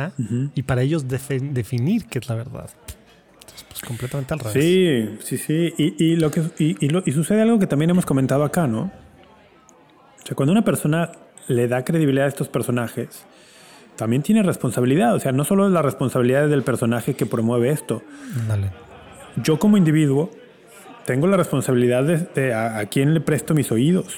¿Ah? 0.01 0.13
y 0.55 0.63
para 0.63 0.83
ellos 0.83 1.07
definir 1.09 2.07
qué 2.07 2.19
es 2.19 2.29
la 2.29 2.35
verdad. 2.35 2.71
Entonces, 3.41 3.65
pues 3.69 3.81
completamente 3.81 4.35
al 4.35 4.41
revés. 4.41 4.53
Sí, 4.53 5.19
sí, 5.21 5.39
sí. 5.39 5.75
Y, 5.77 6.17
lo 6.17 6.31
que, 6.31 6.43
y, 6.59 7.13
sucede 7.13 7.43
algo 7.43 7.59
que 7.59 7.67
también 7.67 7.91
hemos 7.91 8.07
comentado 8.07 8.45
acá, 8.45 8.67
¿no? 8.67 8.91
O 10.23 10.27
sea, 10.27 10.35
cuando 10.35 10.53
una 10.53 10.65
persona 10.65 11.11
le 11.49 11.67
da 11.69 11.85
credibilidad 11.85 12.27
a 12.27 12.29
estos 12.29 12.49
personajes, 12.49 13.25
también 13.97 14.23
tiene 14.23 14.43
responsabilidad. 14.43 15.15
O 15.15 15.21
sea, 15.21 15.33
no 15.33 15.45
solo 15.45 15.67
es 15.67 15.73
la 15.73 15.83
responsabilidad 15.83 16.49
del 16.49 16.63
personaje 16.63 17.15
que 17.15 17.27
promueve 17.27 17.71
esto. 17.71 18.03
Dale. 18.49 18.71
Yo 19.43 19.59
como 19.59 19.77
individuo 19.77 20.31
tengo 21.07 21.27
la 21.27 21.37
responsabilidad 21.37 22.05
de, 22.05 22.55
a, 22.55 22.79
a, 22.79 22.87
quién 22.87 23.15
le 23.15 23.21
presto 23.21 23.55
mis 23.55 23.73
oídos. 23.73 24.17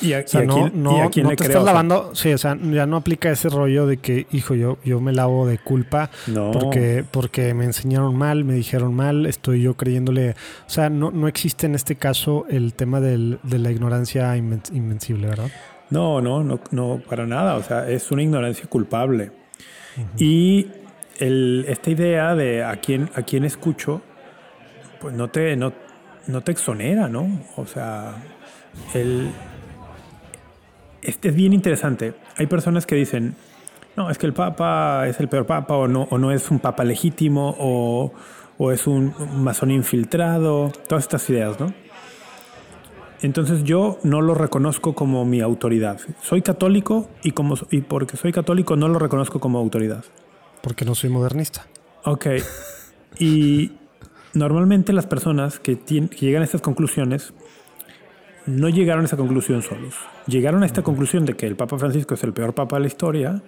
Y 0.00 0.12
a, 0.12 0.24
no, 0.44 0.68
no, 0.74 1.10
te 1.10 1.44
estás 1.44 1.64
lavando, 1.64 2.14
sí, 2.14 2.30
o 2.32 2.36
sea, 2.36 2.54
ya 2.70 2.84
no 2.84 2.96
aplica 2.98 3.30
ese 3.30 3.48
rollo 3.48 3.86
de 3.86 3.96
que, 3.96 4.26
hijo, 4.30 4.54
yo, 4.54 4.76
yo 4.84 5.00
me 5.00 5.12
lavo 5.12 5.46
de 5.46 5.56
culpa 5.56 6.10
porque, 6.52 7.02
porque 7.10 7.54
me 7.54 7.64
enseñaron 7.64 8.14
mal, 8.14 8.44
me 8.44 8.52
dijeron 8.54 8.94
mal, 8.94 9.24
estoy 9.24 9.62
yo 9.62 9.74
creyéndole. 9.74 10.32
O 10.66 10.70
sea, 10.70 10.90
no, 10.90 11.10
no 11.10 11.28
existe 11.28 11.64
en 11.64 11.74
este 11.74 11.96
caso 11.96 12.44
el 12.50 12.74
tema 12.74 13.00
del, 13.00 13.38
de 13.42 13.58
la 13.58 13.70
ignorancia 13.70 14.36
invencible, 14.36 15.28
¿verdad? 15.28 15.50
No, 15.88 16.20
no, 16.20 16.44
no, 16.44 16.60
no, 16.72 17.00
para 17.08 17.26
nada. 17.26 17.54
O 17.56 17.62
sea, 17.62 17.88
es 17.88 18.10
una 18.10 18.22
ignorancia 18.22 18.66
culpable. 18.68 19.30
Y 20.18 20.66
el, 21.18 21.64
esta 21.68 21.90
idea 21.90 22.34
de 22.34 22.64
a 22.64 22.76
quién, 22.76 23.08
a 23.14 23.22
quién 23.22 23.44
escucho, 23.44 24.02
pues 25.00 25.14
no 25.14 25.28
te, 25.28 25.56
no, 25.56 25.72
no 26.26 26.42
te 26.42 26.52
exonera, 26.52 27.08
¿no? 27.08 27.40
O 27.56 27.64
sea, 27.66 28.22
el 28.92 29.30
este 31.06 31.28
es 31.28 31.34
bien 31.34 31.52
interesante. 31.52 32.14
Hay 32.36 32.46
personas 32.46 32.86
que 32.86 32.96
dicen, 32.96 33.34
no, 33.96 34.10
es 34.10 34.18
que 34.18 34.26
el 34.26 34.32
Papa 34.32 35.06
es 35.08 35.20
el 35.20 35.28
peor 35.28 35.46
Papa 35.46 35.74
o 35.74 35.88
no, 35.88 36.08
o 36.10 36.18
no 36.18 36.32
es 36.32 36.50
un 36.50 36.58
Papa 36.58 36.84
legítimo 36.84 37.54
o, 37.58 38.12
o 38.58 38.72
es 38.72 38.86
un 38.86 39.14
masón 39.42 39.70
infiltrado, 39.70 40.72
todas 40.88 41.04
estas 41.04 41.28
ideas, 41.30 41.58
¿no? 41.58 41.72
Entonces 43.22 43.64
yo 43.64 43.98
no 44.02 44.20
lo 44.20 44.34
reconozco 44.34 44.94
como 44.94 45.24
mi 45.24 45.40
autoridad. 45.40 45.98
Soy 46.22 46.42
católico 46.42 47.08
y, 47.22 47.30
como, 47.30 47.54
y 47.70 47.80
porque 47.80 48.16
soy 48.16 48.32
católico 48.32 48.76
no 48.76 48.88
lo 48.88 48.98
reconozco 48.98 49.40
como 49.40 49.58
autoridad. 49.58 50.04
Porque 50.60 50.84
no 50.84 50.94
soy 50.94 51.08
modernista. 51.10 51.66
Ok. 52.04 52.26
y 53.18 53.72
normalmente 54.34 54.92
las 54.92 55.06
personas 55.06 55.58
que, 55.58 55.78
que 55.78 56.06
llegan 56.20 56.42
a 56.42 56.44
estas 56.44 56.60
conclusiones 56.60 57.32
no 58.46 58.68
llegaron 58.68 59.02
a 59.02 59.06
esa 59.06 59.16
conclusión 59.16 59.62
solos. 59.62 59.94
Llegaron 60.26 60.62
a 60.62 60.66
esta 60.66 60.82
conclusión 60.82 61.24
de 61.24 61.34
que 61.34 61.46
el 61.46 61.56
Papa 61.56 61.78
Francisco 61.78 62.14
es 62.14 62.24
el 62.24 62.32
peor 62.32 62.54
papa 62.54 62.76
de 62.76 62.80
la 62.80 62.86
historia 62.86 63.42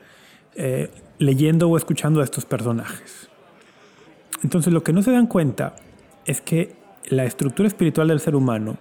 eh, 0.54 0.90
leyendo 1.18 1.68
o 1.68 1.76
escuchando 1.76 2.20
a 2.20 2.24
estos 2.24 2.44
personajes. 2.44 3.28
Entonces 4.42 4.72
lo 4.72 4.82
que 4.82 4.92
no 4.92 5.02
se 5.02 5.12
dan 5.12 5.26
cuenta 5.26 5.76
es 6.26 6.40
que 6.40 6.74
la 7.08 7.24
estructura 7.24 7.68
espiritual 7.68 8.08
del 8.08 8.20
ser 8.20 8.34
humano 8.34 8.76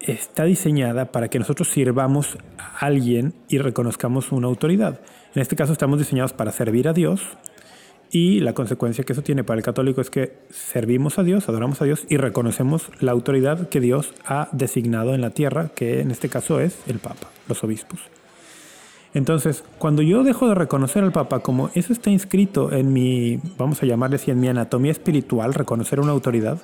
está 0.00 0.44
diseñada 0.44 1.12
para 1.12 1.28
que 1.28 1.38
nosotros 1.38 1.68
sirvamos 1.68 2.38
a 2.58 2.86
alguien 2.86 3.34
y 3.48 3.58
reconozcamos 3.58 4.32
una 4.32 4.48
autoridad. 4.48 5.00
En 5.34 5.42
este 5.42 5.56
caso 5.56 5.72
estamos 5.72 5.98
diseñados 5.98 6.32
para 6.32 6.52
servir 6.52 6.88
a 6.88 6.92
Dios 6.92 7.22
Y 8.14 8.40
la 8.40 8.52
consecuencia 8.52 9.04
que 9.04 9.14
eso 9.14 9.22
tiene 9.22 9.42
para 9.42 9.56
el 9.56 9.64
católico 9.64 10.02
es 10.02 10.10
que 10.10 10.34
servimos 10.50 11.18
a 11.18 11.22
Dios, 11.22 11.48
adoramos 11.48 11.80
a 11.80 11.86
Dios 11.86 12.04
y 12.10 12.18
reconocemos 12.18 12.90
la 13.00 13.10
autoridad 13.10 13.70
que 13.70 13.80
Dios 13.80 14.12
ha 14.26 14.50
designado 14.52 15.14
en 15.14 15.22
la 15.22 15.30
tierra, 15.30 15.70
que 15.74 16.00
en 16.00 16.10
este 16.10 16.28
caso 16.28 16.60
es 16.60 16.76
el 16.86 16.98
Papa, 16.98 17.28
los 17.48 17.64
obispos. 17.64 18.00
Entonces, 19.14 19.64
cuando 19.78 20.02
yo 20.02 20.24
dejo 20.24 20.46
de 20.46 20.54
reconocer 20.54 21.02
al 21.02 21.12
Papa 21.12 21.40
como 21.40 21.70
eso 21.74 21.94
está 21.94 22.10
inscrito 22.10 22.70
en 22.70 22.92
mi, 22.92 23.40
vamos 23.56 23.82
a 23.82 23.86
llamarle 23.86 24.16
así, 24.16 24.30
en 24.30 24.40
mi 24.40 24.48
anatomía 24.48 24.92
espiritual, 24.92 25.54
reconocer 25.54 25.98
una 25.98 26.12
autoridad, 26.12 26.60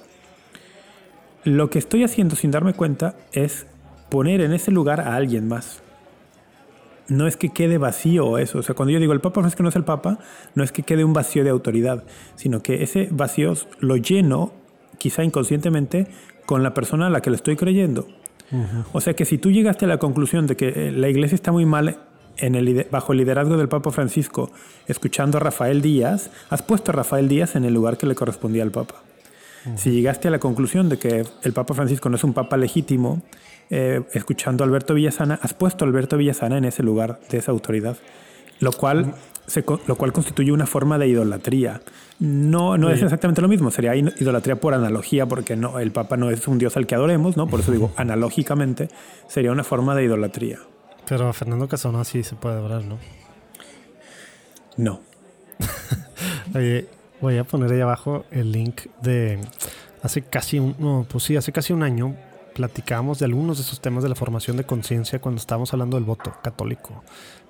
lo 1.45 1.71
que 1.71 1.79
estoy 1.79 2.05
haciendo 2.05 2.37
sin 2.37 2.51
darme 2.51 2.75
cuenta 2.75 3.17
es 3.33 3.67
poner 4.11 4.43
en 4.43 4.53
ese 4.53 4.71
lugar 4.71 5.01
a 5.01 5.17
alguien 5.17 5.49
más. 5.49 5.83
No 7.09 7.27
es 7.27 7.37
que 7.37 7.51
quede 7.51 7.79
vacío 7.79 8.39
eso. 8.39 8.59
O 8.59 8.63
sea, 8.63 8.75
cuando 8.75 8.93
yo 8.93 9.01
digo 9.01 9.13
el 9.13 9.21
Papa 9.21 9.41
no 9.41 9.49
es 9.49 9.57
que 9.57 9.63
no 9.63 9.71
es 9.71 9.77
el 9.77 9.85
Papa, 9.85 10.19
no 10.55 10.63
es 10.63 10.73
que 10.73 10.83
quede 10.83 11.05
un 11.05 11.13
vacío 11.13 11.43
de 11.43 11.51
autoridad, 11.51 12.05
sino 12.37 12.63
que 12.63 12.83
ese 12.83 13.09
vacío 13.11 13.55
lo 13.81 13.97
lleno, 13.97 14.53
quizá 14.99 15.25
inconscientemente, 15.25 16.09
con 16.45 16.63
la 16.63 16.75
persona 16.75 17.07
a 17.07 17.11
la 17.11 17.21
que 17.21 17.31
le 17.31 17.37
estoy 17.37 17.57
creyendo. 17.57 18.07
O 18.93 19.01
sea 19.01 19.15
que 19.15 19.27
si 19.27 19.37
tú 19.37 19.51
llegaste 19.51 19.85
a 19.85 19.89
la 19.89 19.99
conclusión 19.99 20.47
de 20.47 20.57
que 20.57 20.91
la 20.91 21.09
iglesia 21.09 21.35
está 21.35 21.53
muy 21.53 21.67
mal 21.67 21.99
en 22.39 22.55
el, 22.55 22.87
bajo 22.91 23.13
el 23.13 23.19
liderazgo 23.19 23.57
del 23.57 23.69
Papa 23.69 23.91
Francisco, 23.91 24.51
escuchando 24.87 25.37
a 25.37 25.41
Rafael 25.41 25.83
Díaz, 25.83 26.31
has 26.49 26.63
puesto 26.63 26.91
a 26.91 26.95
Rafael 26.95 27.29
Díaz 27.29 27.57
en 27.57 27.65
el 27.65 27.75
lugar 27.75 27.99
que 27.99 28.07
le 28.07 28.15
correspondía 28.15 28.63
al 28.63 28.71
Papa. 28.71 29.03
Si 29.77 29.91
llegaste 29.91 30.29
a 30.29 30.31
la 30.31 30.39
conclusión 30.39 30.89
de 30.89 30.99
que 30.99 31.25
el 31.43 31.53
Papa 31.53 31.75
Francisco 31.75 32.09
no 32.09 32.17
es 32.17 32.25
un 32.25 32.33
Papa 32.33 32.57
legítimo, 32.57 33.21
eh, 33.71 34.03
escuchando 34.13 34.65
a 34.65 34.67
Alberto 34.67 34.95
Villasana, 34.95 35.39
has 35.43 35.55
puesto 35.55 35.85
a 35.85 35.89
Alberto 35.89 36.17
Villasana 36.17 36.59
en 36.59 36.65
ese 36.65 36.83
lugar 36.83 37.21
de 37.31 37.39
esa 37.39 37.53
autoridad, 37.53 37.97
lo 38.61 38.73
cual, 38.73 39.15
lo 39.87 39.97
cual 39.97 40.13
constituye 40.13 40.53
una 40.53 40.67
forma 40.67 40.99
de 40.99 41.09
idolatría. 41.09 41.81
No, 42.19 42.77
no 42.79 42.91
es 42.91 43.03
exactamente 43.03 43.41
lo 43.43 43.49
mismo, 43.49 43.71
sería 43.71 43.95
idolatría 43.95 44.57
por 44.57 44.75
analogía, 44.75 45.27
porque 45.27 45.55
no, 45.55 45.79
el 45.79 45.93
Papa 45.93 46.17
no 46.17 46.31
es 46.31 46.49
un 46.49 46.59
Dios 46.59 46.77
al 46.77 46.87
que 46.87 46.95
adoremos, 46.95 47.37
¿no? 47.37 47.47
por 47.47 47.61
eso 47.61 47.71
digo, 47.71 47.93
analógicamente 47.97 48.89
sería 49.29 49.53
una 49.53 49.65
forma 49.65 49.95
de 49.95 50.05
idolatría. 50.05 50.59
Pero 51.09 51.29
a 51.29 51.33
Fernando 51.33 51.69
Casona 51.69 52.05
sí 52.05 52.23
se 52.23 52.37
puede 52.37 52.57
adorar, 52.57 52.85
¿no? 52.85 52.99
No. 54.77 55.01
Oye, 56.55 56.87
voy 57.21 57.39
a 57.39 57.45
poner 57.45 57.73
ahí 57.73 57.81
abajo 57.81 58.25
el 58.31 58.53
link 58.53 58.83
de 59.03 59.41
hace 60.03 60.23
casi 60.23 60.59
un, 60.59 60.77
no, 60.79 61.07
pues 61.09 61.25
sí, 61.25 61.37
hace 61.37 61.53
casi 61.53 61.73
un 61.73 61.83
año 61.83 62.15
platicamos 62.59 63.21
de 63.21 63.25
algunos 63.25 63.59
de 63.59 63.63
esos 63.63 63.81
temas 63.81 64.03
de 64.03 64.09
la 64.09 64.17
formación 64.17 64.57
de 64.57 64.65
conciencia 64.65 65.21
cuando 65.21 65.41
estábamos 65.41 65.73
hablando 65.73 65.97
del 65.97 66.03
voto 66.05 66.35
católico. 66.43 67.05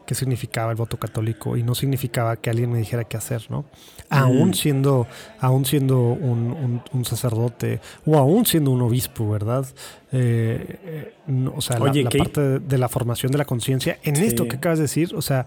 ¿Qué 0.05 0.15
significaba 0.15 0.71
el 0.71 0.77
voto 0.77 0.99
católico? 0.99 1.57
Y 1.57 1.63
no 1.63 1.75
significaba 1.75 2.37
que 2.37 2.51
alguien 2.51 2.71
me 2.71 2.77
dijera 2.77 3.05
qué 3.05 3.17
hacer, 3.17 3.47
¿no? 3.49 3.65
Aún 4.11 4.53
siendo, 4.53 5.07
aún 5.41 5.65
siendo 5.65 5.99
un, 5.99 7.05
sacerdote 7.07 7.81
o 8.05 8.19
aún 8.19 8.45
siendo 8.45 8.71
un 8.71 8.83
obispo, 8.83 9.31
¿verdad? 9.31 9.67
Eh, 10.13 11.15
eh, 11.27 11.49
o 11.55 11.63
sea, 11.63 11.79
la, 11.79 11.91
parte 12.11 12.59
de, 12.59 12.79
la 12.79 12.89
formación 12.91 13.33
de 13.33 13.39
la 13.39 13.47
conciencia. 13.47 13.99
En 14.03 14.17
esto 14.17 14.47
que 14.47 14.57
acabas 14.57 14.79
de 14.79 14.85
decir, 14.85 15.15
o 15.15 15.23
sea, 15.23 15.47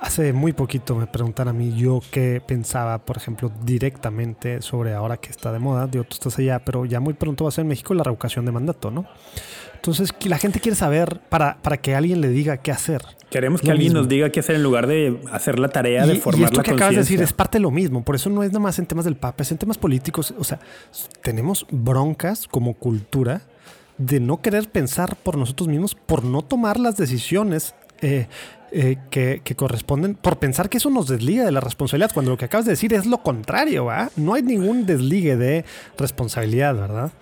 Hace 0.00 0.32
muy 0.32 0.52
poquito 0.52 0.94
me 0.94 1.06
preguntaron 1.06 1.54
a 1.54 1.58
mí 1.58 1.74
yo 1.76 2.00
qué 2.10 2.40
pensaba, 2.44 2.98
por 2.98 3.16
ejemplo, 3.16 3.50
directamente 3.64 4.62
sobre 4.62 4.94
ahora 4.94 5.16
que 5.16 5.30
está 5.30 5.52
de 5.52 5.58
moda. 5.58 5.86
Digo, 5.86 6.04
tú 6.04 6.14
estás 6.14 6.38
allá, 6.38 6.60
pero 6.64 6.84
ya 6.84 7.00
muy 7.00 7.14
pronto 7.14 7.44
va 7.44 7.48
a 7.48 7.50
ser 7.50 7.62
en 7.62 7.68
México 7.68 7.94
la 7.94 8.04
revocación 8.04 8.44
de 8.44 8.52
mandato, 8.52 8.90
¿no? 8.90 9.06
Entonces, 9.74 10.12
la 10.24 10.38
gente 10.38 10.60
quiere 10.60 10.76
saber 10.76 11.20
para, 11.28 11.58
para 11.62 11.76
que 11.76 11.94
alguien 11.94 12.20
le 12.20 12.28
diga 12.28 12.56
qué 12.58 12.72
hacer. 12.72 13.02
Queremos 13.30 13.60
que 13.60 13.70
alguien 13.70 13.92
nos 13.92 14.08
diga 14.08 14.30
qué 14.30 14.40
hacer 14.40 14.56
en 14.56 14.62
lugar 14.62 14.86
de 14.86 15.20
hacer 15.32 15.58
la 15.58 15.68
tarea 15.68 16.06
de 16.06 16.16
formar 16.16 16.40
y 16.40 16.44
esto 16.44 16.62
que 16.62 16.70
acabas 16.70 16.94
de 16.94 17.00
decir 17.00 17.22
es 17.22 17.32
parte 17.32 17.58
de 17.58 17.62
lo 17.62 17.70
mismo. 17.70 18.04
Por 18.04 18.14
eso 18.14 18.30
no 18.30 18.42
es 18.42 18.50
nada 18.50 18.60
más 18.60 18.78
en 18.78 18.86
temas 18.86 19.04
del 19.04 19.16
Papa, 19.16 19.42
es 19.42 19.52
en 19.52 19.58
temas 19.58 19.78
políticos. 19.78 20.34
O 20.38 20.44
sea, 20.44 20.58
tenemos 21.22 21.66
broncas 21.70 22.48
como 22.48 22.74
cultura 22.74 23.42
de 23.98 24.20
no 24.20 24.40
querer 24.40 24.68
pensar 24.68 25.16
por 25.16 25.36
nosotros 25.36 25.68
mismos, 25.68 25.94
por 25.94 26.24
no 26.24 26.42
tomar 26.42 26.80
las 26.80 26.96
decisiones 26.96 27.74
eh, 28.00 28.28
eh, 28.70 28.98
que, 29.10 29.40
corresponden 29.56 30.14
por 30.14 30.38
pensar 30.38 30.68
que 30.68 30.78
eso 30.78 30.90
nos 30.90 31.08
desliga 31.08 31.44
de 31.44 31.52
la 31.52 31.60
responsabilidad, 31.60 32.10
cuando 32.12 32.32
lo 32.32 32.36
que 32.36 32.44
acabas 32.44 32.66
de 32.66 32.72
decir 32.72 32.92
es 32.92 33.06
lo 33.06 33.22
contrario, 33.22 33.86
¿va? 33.86 34.10
No 34.16 34.34
hay 34.34 34.42
ningún 34.42 34.84
desligue 34.86 35.36
de 35.36 35.64
responsabilidad, 35.96 36.74
¿verdad? 36.74 37.12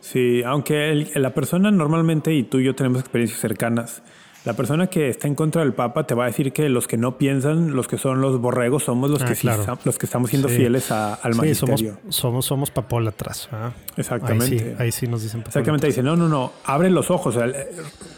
Sí, 0.00 0.42
aunque 0.44 1.10
la 1.14 1.34
persona 1.34 1.70
normalmente, 1.70 2.32
y 2.32 2.42
tú 2.42 2.60
y 2.60 2.64
yo 2.64 2.74
tenemos 2.74 3.00
experiencias 3.00 3.40
cercanas, 3.40 4.02
la 4.44 4.52
persona 4.52 4.88
que 4.88 5.08
está 5.08 5.26
en 5.26 5.34
contra 5.34 5.62
del 5.62 5.72
Papa 5.72 6.06
te 6.06 6.14
va 6.14 6.24
a 6.24 6.26
decir 6.26 6.52
que 6.52 6.68
los 6.68 6.86
que 6.86 6.98
no 6.98 7.16
piensan, 7.16 7.74
los 7.74 7.88
que 7.88 7.96
son 7.96 8.20
los 8.20 8.38
borregos, 8.38 8.84
somos 8.84 9.08
los, 9.08 9.22
ah, 9.22 9.24
que, 9.24 9.78
los 9.84 9.98
que 9.98 10.04
estamos 10.04 10.28
siendo 10.28 10.48
fieles 10.48 10.90
al 10.90 11.32
sí, 11.32 11.38
magisterio. 11.38 11.96
Somos, 12.10 12.44
somos, 12.44 12.70
somos 12.70 13.08
atrás. 13.08 13.48
Exactamente. 13.96 14.76
Ahí 14.78 14.92
sí, 14.92 15.06
nos 15.06 15.22
dicen 15.22 15.42
Exactamente, 15.46 15.86
dice, 15.86 16.02
no, 16.02 16.14
no, 16.14 16.28
no, 16.28 16.52
abre 16.64 16.90
los 16.90 17.10
ojos. 17.10 17.38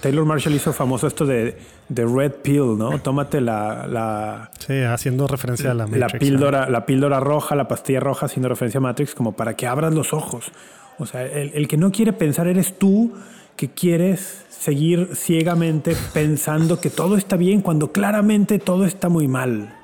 Taylor 0.00 0.24
Marshall 0.24 0.54
hizo 0.54 0.72
famoso 0.72 1.06
esto 1.06 1.26
de, 1.26 1.56
de 1.88 2.04
Red 2.04 2.32
Pill, 2.42 2.76
¿no? 2.76 2.98
Tómate 2.98 3.40
la, 3.40 3.86
la... 3.86 4.50
Sí, 4.58 4.80
haciendo 4.80 5.28
referencia 5.28 5.70
a 5.70 5.74
la 5.74 5.86
Matrix. 5.86 6.12
La 6.12 6.18
píldora, 6.18 6.68
la 6.68 6.86
píldora 6.86 7.20
roja, 7.20 7.54
la 7.54 7.68
pastilla 7.68 8.00
roja, 8.00 8.26
haciendo 8.26 8.48
referencia 8.48 8.78
a 8.78 8.80
Matrix, 8.80 9.14
como 9.14 9.32
para 9.32 9.54
que 9.54 9.68
abras 9.68 9.94
los 9.94 10.12
ojos. 10.12 10.50
O 10.98 11.06
sea, 11.06 11.24
el, 11.24 11.52
el 11.54 11.68
que 11.68 11.76
no 11.76 11.92
quiere 11.92 12.12
pensar 12.12 12.48
eres 12.48 12.76
tú 12.76 13.12
que 13.56 13.70
quieres 13.70 14.44
seguir 14.48 15.10
ciegamente 15.14 15.96
pensando 16.12 16.80
que 16.80 16.90
todo 16.90 17.16
está 17.16 17.36
bien 17.36 17.60
cuando 17.60 17.92
claramente 17.92 18.58
todo 18.58 18.84
está 18.84 19.08
muy 19.08 19.28
mal. 19.28 19.74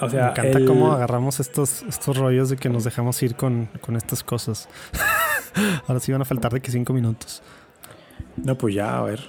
O 0.00 0.08
sea, 0.08 0.24
Me 0.24 0.30
encanta 0.30 0.64
cómo 0.66 0.92
agarramos 0.92 1.40
estos, 1.40 1.82
estos 1.82 2.16
rollos 2.16 2.48
de 2.48 2.56
que 2.56 2.68
nos 2.68 2.84
dejamos 2.84 3.22
ir 3.22 3.34
con, 3.34 3.68
estas 3.96 4.22
cosas. 4.22 4.68
Ahora 5.86 6.00
sí 6.00 6.12
van 6.12 6.22
a 6.22 6.24
faltar 6.24 6.52
de 6.52 6.60
que 6.60 6.70
cinco 6.70 6.92
minutos. 6.92 7.42
No, 8.36 8.56
pues 8.56 8.74
ya, 8.74 8.98
a 8.98 9.02
ver. 9.02 9.20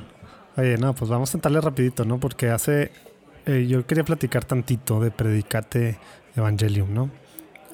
Oye, 0.55 0.77
no, 0.77 0.93
pues 0.93 1.09
vamos 1.09 1.33
a 1.33 1.37
entrarle 1.37 1.59
rapidito, 1.59 2.05
¿no? 2.05 2.19
Porque 2.19 2.49
hace... 2.49 2.91
Eh, 3.45 3.67
yo 3.67 3.85
quería 3.85 4.05
platicar 4.05 4.45
tantito 4.45 5.01
de 5.01 5.11
Predicate 5.11 5.97
Evangelium, 6.35 6.93
¿no? 6.93 7.09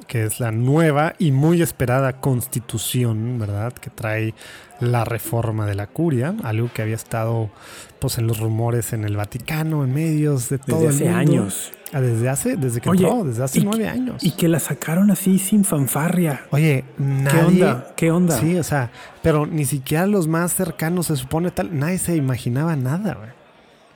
Que 0.10 0.26
es 0.26 0.40
la 0.40 0.52
nueva 0.52 1.14
y 1.20 1.32
muy 1.32 1.62
esperada 1.62 2.20
constitución, 2.20 3.38
¿verdad? 3.38 3.74
Que 3.74 3.92
trae 3.92 4.34
la 4.80 5.06
reforma 5.06 5.68
de 5.68 5.76
la 5.76 5.86
curia, 5.86 6.36
algo 6.44 6.72
que 6.74 6.82
había 6.82 6.96
estado 6.96 7.52
pues 8.00 8.18
en 8.18 8.26
los 8.26 8.40
rumores 8.40 8.92
en 8.92 9.04
el 9.04 9.16
Vaticano, 9.16 9.84
en 9.84 9.94
medios 9.94 10.50
de 10.50 10.58
todo 10.58 10.82
desde 10.82 11.06
el 11.06 11.10
hace 11.12 11.20
años. 11.20 11.72
Ah, 11.94 12.02
desde 12.02 12.28
hace, 12.28 12.56
desde 12.56 12.82
que 12.82 12.90
entró, 12.90 13.24
desde 13.24 13.44
hace 13.44 13.62
nueve 13.64 13.88
años. 13.88 14.24
Y 14.24 14.32
que 14.32 14.48
la 14.48 14.60
sacaron 14.60 15.12
así 15.12 15.38
sin 15.38 15.64
fanfarria. 15.64 16.42
Oye, 16.50 16.86
nadie, 16.98 17.30
¿Qué 17.30 17.46
onda? 17.46 17.94
¿Qué 17.96 18.12
onda? 18.12 18.40
Sí, 18.40 18.58
o 18.58 18.64
sea, 18.64 18.92
pero 19.22 19.46
ni 19.46 19.66
siquiera 19.66 20.08
los 20.08 20.28
más 20.28 20.54
cercanos 20.56 21.06
se 21.08 21.18
supone 21.18 21.52
tal, 21.52 21.78
nadie 21.78 22.00
se 22.00 22.16
imaginaba 22.16 22.76
nada, 22.76 23.14
güey. 23.14 23.30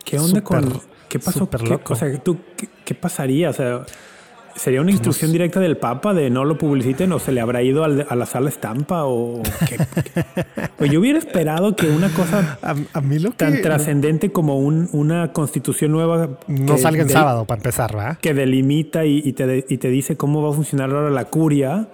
¿Qué 0.05 0.19
onda 0.19 0.43
con 0.43 0.79
qué 1.09 1.17
pasó? 1.17 1.49
¿Qué, 1.49 1.79
o 1.83 1.95
sea, 1.95 2.15
tú 2.19 2.37
qué, 2.55 2.69
qué 2.85 2.93
pasaría? 2.93 3.49
O 3.49 3.53
sea, 3.53 3.83
¿Sería 4.55 4.81
una 4.81 4.91
instrucción 4.91 5.31
directa 5.31 5.59
del 5.59 5.77
Papa 5.77 6.13
de 6.13 6.29
no 6.29 6.45
lo 6.45 6.57
publiciten 6.57 7.11
o 7.11 7.19
se 7.19 7.31
le 7.31 7.41
habrá 7.41 7.63
ido 7.63 7.83
a 7.83 7.87
la 7.87 8.25
sala 8.25 8.49
estampa 8.49 9.05
o 9.05 9.41
qué? 9.67 9.77
pues 10.77 10.91
yo 10.91 10.99
hubiera 10.99 11.17
esperado 11.17 11.75
que 11.75 11.89
una 11.89 12.09
cosa 12.09 12.59
a, 12.61 13.01
mí 13.01 13.19
lo 13.19 13.31
tan 13.31 13.61
trascendente 13.61 14.31
como 14.31 14.59
una 14.59 15.33
constitución 15.33 15.91
nueva 15.91 16.37
no 16.47 16.77
salga 16.77 17.01
en 17.01 17.09
sábado 17.09 17.45
para 17.45 17.59
empezar, 17.59 17.95
¿verdad? 17.95 18.17
Que 18.19 18.33
delimita 18.33 19.05
y, 19.05 19.33
te, 19.33 19.65
y, 19.67 19.77
te, 19.77 19.89
dice 19.89 20.17
cómo 20.17 20.41
va 20.43 20.51
a 20.51 20.53
funcionar 20.53 20.91
ahora 20.91 21.09
la 21.09 21.25
curia, 21.25 21.87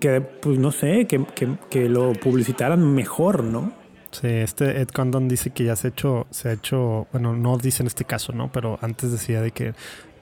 que 0.00 0.20
pues 0.20 0.58
no 0.58 0.72
sé, 0.72 1.06
que, 1.06 1.24
que, 1.70 1.88
lo 1.88 2.12
publicitaran 2.12 2.94
mejor, 2.94 3.42
¿no? 3.42 3.72
Sí, 4.10 4.26
este 4.26 4.80
Ed 4.80 4.88
Condon 4.88 5.28
dice 5.28 5.50
que 5.50 5.64
ya 5.64 5.76
se 5.76 5.88
ha 5.88 5.90
hecho, 5.90 6.26
se 6.30 6.48
ha 6.48 6.52
hecho, 6.52 7.06
bueno, 7.12 7.36
no 7.36 7.58
dice 7.58 7.82
en 7.82 7.86
este 7.86 8.04
caso, 8.04 8.32
¿no? 8.32 8.50
Pero 8.52 8.78
antes 8.82 9.12
decía 9.12 9.40
de 9.40 9.52
que 9.52 9.72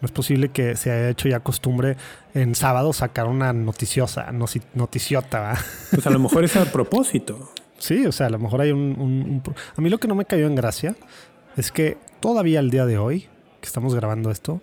no 0.01 0.07
es 0.07 0.13
posible 0.13 0.51
que 0.51 0.77
se 0.77 0.91
haya 0.91 1.11
hecho 1.11 1.29
ya 1.29 1.41
costumbre 1.41 1.97
en 2.35 2.55
sábado 2.55 2.93
sacar 2.93 3.27
una 3.27 3.53
noticiosa, 3.53 4.31
noticiota. 4.75 5.55
Pues 5.91 6.07
a 6.07 6.11
lo 6.11 6.19
mejor 6.19 6.45
es 6.45 6.57
a 6.57 6.65
propósito. 6.65 7.53
Sí, 7.79 8.07
o 8.07 8.11
sea, 8.11 8.27
a 8.27 8.31
lo 8.31 8.41
mejor 8.41 8.61
hay 8.61 8.73
un, 8.73 9.41
A 9.77 9.81
mí 9.81 9.89
lo 9.89 9.99
que 9.99 10.09
no 10.09 10.17
me 10.17 10.25
cayó 10.25 10.49
en 10.49 10.57
gracia 10.57 10.97
es 11.57 11.71
que 11.71 11.97
todavía 12.19 12.59
al 12.59 12.71
día 12.71 12.87
de 12.87 12.99
hoy, 12.99 13.29
que 13.61 13.67
estamos 13.67 13.95
grabando 13.95 14.33
esto, 14.33 14.61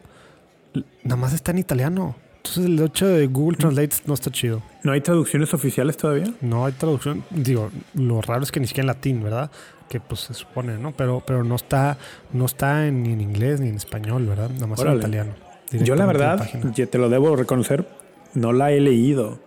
nada 1.02 1.16
más 1.16 1.34
está 1.34 1.52
en 1.52 1.60
italiano. 1.60 2.18
Entonces 2.38 2.66
el 2.66 2.80
hecho 2.80 3.08
de 3.08 3.28
Google 3.28 3.58
Translate 3.58 3.96
no 4.06 4.14
está 4.14 4.32
chido. 4.32 4.62
¿No 4.84 4.92
hay 4.92 5.00
traducciones 5.00 5.54
oficiales 5.54 5.98
todavía? 5.98 6.32
No 6.42 6.66
hay 6.66 6.74
traducción. 6.74 7.24
Digo, 7.30 7.72
lo 7.94 8.22
raro 8.22 8.44
es 8.44 8.52
que 8.52 8.60
ni 8.60 8.68
siquiera 8.68 8.84
en 8.84 8.88
latín, 8.88 9.24
¿verdad? 9.24 9.50
Que 9.90 10.00
pues 10.00 10.22
se 10.22 10.34
supone, 10.34 10.78
¿no? 10.78 10.92
Pero, 10.92 11.24
pero 11.26 11.44
no 11.44 11.56
está, 11.56 11.98
no 12.34 12.46
está 12.46 12.90
ni 12.92 13.14
en 13.14 13.22
inglés 13.22 13.60
ni 13.60 13.70
en 13.70 13.76
español, 13.76 14.26
¿verdad? 14.26 14.50
Nada 14.50 14.68
más 14.68 14.80
en 14.80 14.98
italiano. 14.98 15.34
Yo 15.72 15.96
la 15.96 16.06
verdad, 16.06 16.48
ya 16.76 16.86
te 16.86 16.98
lo 16.98 17.10
debo 17.10 17.36
reconocer, 17.36 17.88
no 18.34 18.54
la 18.54 18.72
he 18.72 18.80
leído. 18.80 19.40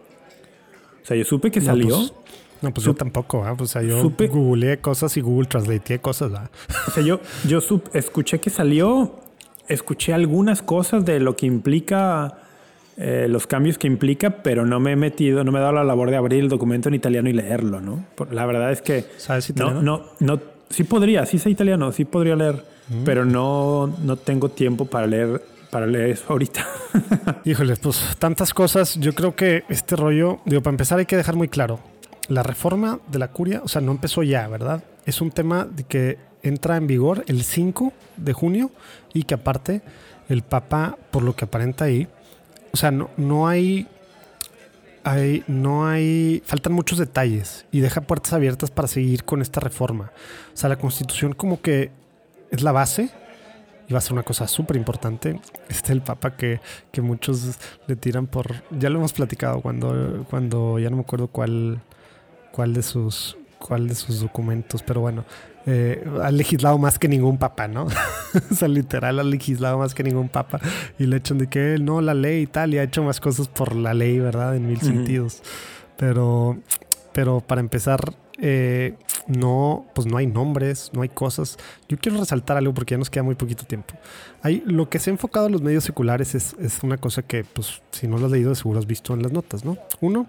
O 1.02 1.06
sea, 1.06 1.16
yo 1.16 1.24
supe 1.24 1.50
que 1.50 1.60
salió. 1.60 1.96
Pues, 1.96 2.12
no, 2.60 2.74
pues 2.74 2.84
yo 2.84 2.94
tampoco, 2.94 3.44
¿ah? 3.44 3.56
O 3.56 3.66
sea, 3.66 3.82
yo 3.82 4.02
googleé 4.10 4.78
cosas 4.78 5.16
y 5.16 5.20
Google 5.20 5.46
Translate 5.46 6.00
cosas, 6.00 6.32
¿verdad? 6.32 6.50
O 6.88 6.90
sea, 6.90 7.02
yo, 7.02 7.20
yo 7.46 7.60
escuché 7.92 8.40
que 8.40 8.50
salió 8.50 9.14
escuché 9.68 10.14
algunas 10.14 10.62
cosas 10.62 11.04
de 11.04 11.20
lo 11.20 11.36
que 11.36 11.46
implica, 11.46 12.38
eh, 12.98 13.26
los 13.28 13.46
cambios 13.46 13.78
que 13.78 13.86
implica, 13.86 14.30
pero 14.42 14.66
no 14.66 14.80
me 14.80 14.92
he 14.92 14.96
metido, 14.96 15.44
no 15.44 15.52
me 15.52 15.58
he 15.58 15.62
dado 15.62 15.74
la 15.74 15.84
labor 15.84 16.10
de 16.10 16.16
abrir 16.16 16.40
el 16.40 16.48
documento 16.48 16.88
en 16.88 16.94
italiano 16.96 17.28
y 17.28 17.32
leerlo, 17.32 17.80
¿no? 17.80 18.04
Por- 18.16 18.32
La 18.34 18.44
verdad 18.44 18.72
es 18.72 18.82
que 18.82 19.04
¿Sabes 19.18 19.48
no, 19.56 19.66
italiano? 19.66 19.82
no, 19.82 20.02
no, 20.36 20.40
sí 20.68 20.84
podría, 20.84 21.24
sí 21.24 21.38
sé 21.38 21.50
italiano, 21.50 21.92
sí 21.92 22.04
podría 22.04 22.34
leer, 22.36 22.64
Mm. 22.90 23.04
pero 23.04 23.24
no, 23.24 23.94
no 24.02 24.16
tengo 24.16 24.48
tiempo 24.48 24.86
para 24.86 25.06
leer, 25.06 25.42
para 25.70 25.86
leer 25.86 26.10
eso 26.10 26.24
ahorita. 26.28 26.66
Híjole, 27.44 27.76
pues 27.76 28.16
tantas 28.18 28.54
cosas. 28.54 28.98
Yo 28.98 29.14
creo 29.14 29.36
que 29.36 29.62
este 29.68 29.94
rollo, 29.94 30.38
digo, 30.46 30.62
para 30.62 30.72
empezar 30.72 30.98
hay 30.98 31.04
que 31.06 31.16
dejar 31.16 31.36
muy 31.36 31.48
claro. 31.48 31.80
La 32.28 32.42
reforma 32.42 32.98
de 33.10 33.18
la 33.18 33.28
curia, 33.28 33.60
o 33.62 33.68
sea, 33.68 33.80
no 33.82 33.92
empezó 33.92 34.22
ya, 34.22 34.48
¿verdad? 34.48 34.82
Es 35.06 35.20
un 35.20 35.30
tema 35.30 35.66
de 35.70 35.84
que 35.84 36.18
entra 36.42 36.76
en 36.78 36.86
vigor 36.86 37.24
el 37.26 37.42
5 37.42 37.92
de 38.16 38.32
junio 38.32 38.70
y 39.12 39.24
que 39.24 39.34
aparte 39.34 39.82
el 40.30 40.42
Papa, 40.42 40.96
por 41.10 41.22
lo 41.22 41.34
que 41.36 41.44
aparenta 41.44 41.84
ahí, 41.84 42.06
o 42.72 42.76
sea, 42.76 42.90
no, 42.90 43.10
no 43.16 43.48
hay, 43.48 43.86
hay, 45.04 45.44
no 45.46 45.86
hay, 45.86 46.42
faltan 46.44 46.72
muchos 46.72 46.98
detalles 46.98 47.66
y 47.72 47.80
deja 47.80 48.00
puertas 48.00 48.32
abiertas 48.32 48.70
para 48.70 48.88
seguir 48.88 49.24
con 49.24 49.42
esta 49.42 49.60
reforma. 49.60 50.12
O 50.54 50.56
sea, 50.56 50.68
la 50.68 50.76
constitución 50.76 51.32
como 51.32 51.60
que 51.60 51.90
es 52.50 52.62
la 52.62 52.72
base 52.72 53.10
y 53.88 53.92
va 53.92 53.98
a 53.98 54.02
ser 54.02 54.12
una 54.12 54.22
cosa 54.22 54.46
súper 54.46 54.76
importante. 54.76 55.40
Este 55.68 55.92
el 55.92 56.02
Papa 56.02 56.36
que, 56.36 56.60
que 56.92 57.00
muchos 57.00 57.58
le 57.86 57.96
tiran 57.96 58.26
por. 58.26 58.62
Ya 58.78 58.90
lo 58.90 58.98
hemos 58.98 59.12
platicado 59.12 59.60
cuando, 59.60 60.26
cuando 60.28 60.78
ya 60.78 60.90
no 60.90 60.96
me 60.96 61.02
acuerdo 61.02 61.28
cuál, 61.28 61.80
cuál 62.52 62.74
de 62.74 62.82
sus 62.82 63.36
cuál 63.58 63.88
de 63.88 63.94
sus 63.94 64.20
documentos, 64.20 64.82
pero 64.82 65.00
bueno, 65.00 65.24
eh, 65.70 66.02
ha 66.22 66.30
legislado 66.30 66.78
más 66.78 66.98
que 66.98 67.08
ningún 67.08 67.36
papa, 67.36 67.68
¿no? 67.68 67.84
o 68.50 68.54
sea, 68.54 68.68
literal 68.68 69.18
ha 69.18 69.22
legislado 69.22 69.76
más 69.76 69.94
que 69.94 70.02
ningún 70.02 70.30
papa 70.30 70.60
y 70.98 71.04
le 71.04 71.18
echan 71.18 71.36
de 71.36 71.46
que 71.46 71.74
él 71.74 71.84
no, 71.84 72.00
la 72.00 72.14
ley 72.14 72.42
y 72.42 72.46
tal, 72.46 72.72
y 72.72 72.78
ha 72.78 72.82
hecho 72.82 73.02
más 73.02 73.20
cosas 73.20 73.48
por 73.48 73.76
la 73.76 73.92
ley, 73.92 74.18
¿verdad? 74.18 74.56
En 74.56 74.66
mil 74.66 74.78
Ujú. 74.78 74.86
sentidos. 74.86 75.42
Pero, 75.98 76.56
pero 77.12 77.40
para 77.40 77.60
empezar, 77.60 78.00
eh, 78.40 78.94
no, 79.26 79.84
pues 79.94 80.06
no 80.06 80.16
hay 80.16 80.26
nombres, 80.26 80.90
no 80.94 81.02
hay 81.02 81.10
cosas. 81.10 81.58
Yo 81.86 81.98
quiero 81.98 82.18
resaltar 82.18 82.56
algo 82.56 82.72
porque 82.72 82.94
ya 82.94 82.98
nos 82.98 83.10
queda 83.10 83.24
muy 83.24 83.34
poquito 83.34 83.64
tiempo. 83.64 83.92
Hay, 84.42 84.62
lo 84.64 84.88
que 84.88 84.98
se 84.98 85.10
ha 85.10 85.12
enfocado 85.12 85.46
en 85.46 85.52
los 85.52 85.60
medios 85.60 85.84
seculares 85.84 86.34
es, 86.34 86.56
es 86.58 86.82
una 86.82 86.96
cosa 86.96 87.20
que, 87.20 87.44
pues, 87.44 87.82
si 87.90 88.08
no 88.08 88.16
lo 88.16 88.24
has 88.24 88.32
leído, 88.32 88.54
seguro 88.54 88.78
has 88.78 88.86
visto 88.86 89.12
en 89.12 89.22
las 89.22 89.32
notas, 89.32 89.66
¿no? 89.66 89.76
Uno, 90.00 90.28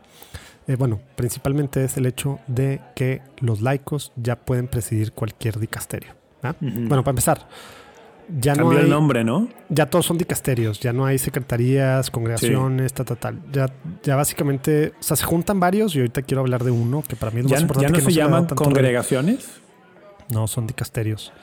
eh, 0.70 0.76
bueno, 0.76 1.00
principalmente 1.16 1.84
es 1.84 1.98
el 1.98 2.06
hecho 2.06 2.40
de 2.46 2.80
que 2.96 3.24
los 3.40 3.62
laicos 3.62 4.12
ya 4.16 4.36
pueden 4.36 4.68
presidir 4.68 5.14
cualquier 5.14 5.58
dicasterio. 5.60 6.12
¿ah? 6.44 6.54
Bueno, 6.62 7.04
para 7.04 7.10
empezar, 7.10 7.48
ya 8.40 8.54
no 8.54 8.70
hay, 8.70 8.78
el 8.78 8.90
nombre, 8.90 9.24
¿no? 9.24 9.48
ya 9.70 9.88
todos 9.88 10.06
son 10.06 10.20
dicasterios, 10.20 10.80
ya 10.80 10.94
no 10.94 11.08
hay 11.08 11.18
secretarías, 11.18 12.12
congregaciones, 12.12 12.94
tal, 12.94 13.08
tal, 13.08 13.18
tal. 13.18 13.40
Ya, 13.52 13.74
ya 14.04 14.16
básicamente, 14.16 14.94
o 15.00 15.04
sea, 15.04 15.18
se 15.18 15.26
juntan 15.26 15.60
varios 15.60 15.96
y 15.96 16.00
ahorita 16.00 16.22
quiero 16.22 16.42
hablar 16.42 16.64
de 16.64 16.70
uno 16.70 17.02
que 17.02 17.16
para 17.16 17.32
mí 17.32 17.40
es 17.40 17.46
lo 17.46 17.50
Ya, 17.50 17.56
más 17.56 17.62
importante. 17.64 17.88
ya 17.88 17.90
no 17.90 18.06
que 18.06 18.14
se 18.14 18.22
ha 18.22 18.26
dado 18.28 18.38
llaman 18.44 18.56
congregaciones. 18.56 19.59
No, 20.32 20.48
son 20.48 20.68
dicasterios. 20.68 21.34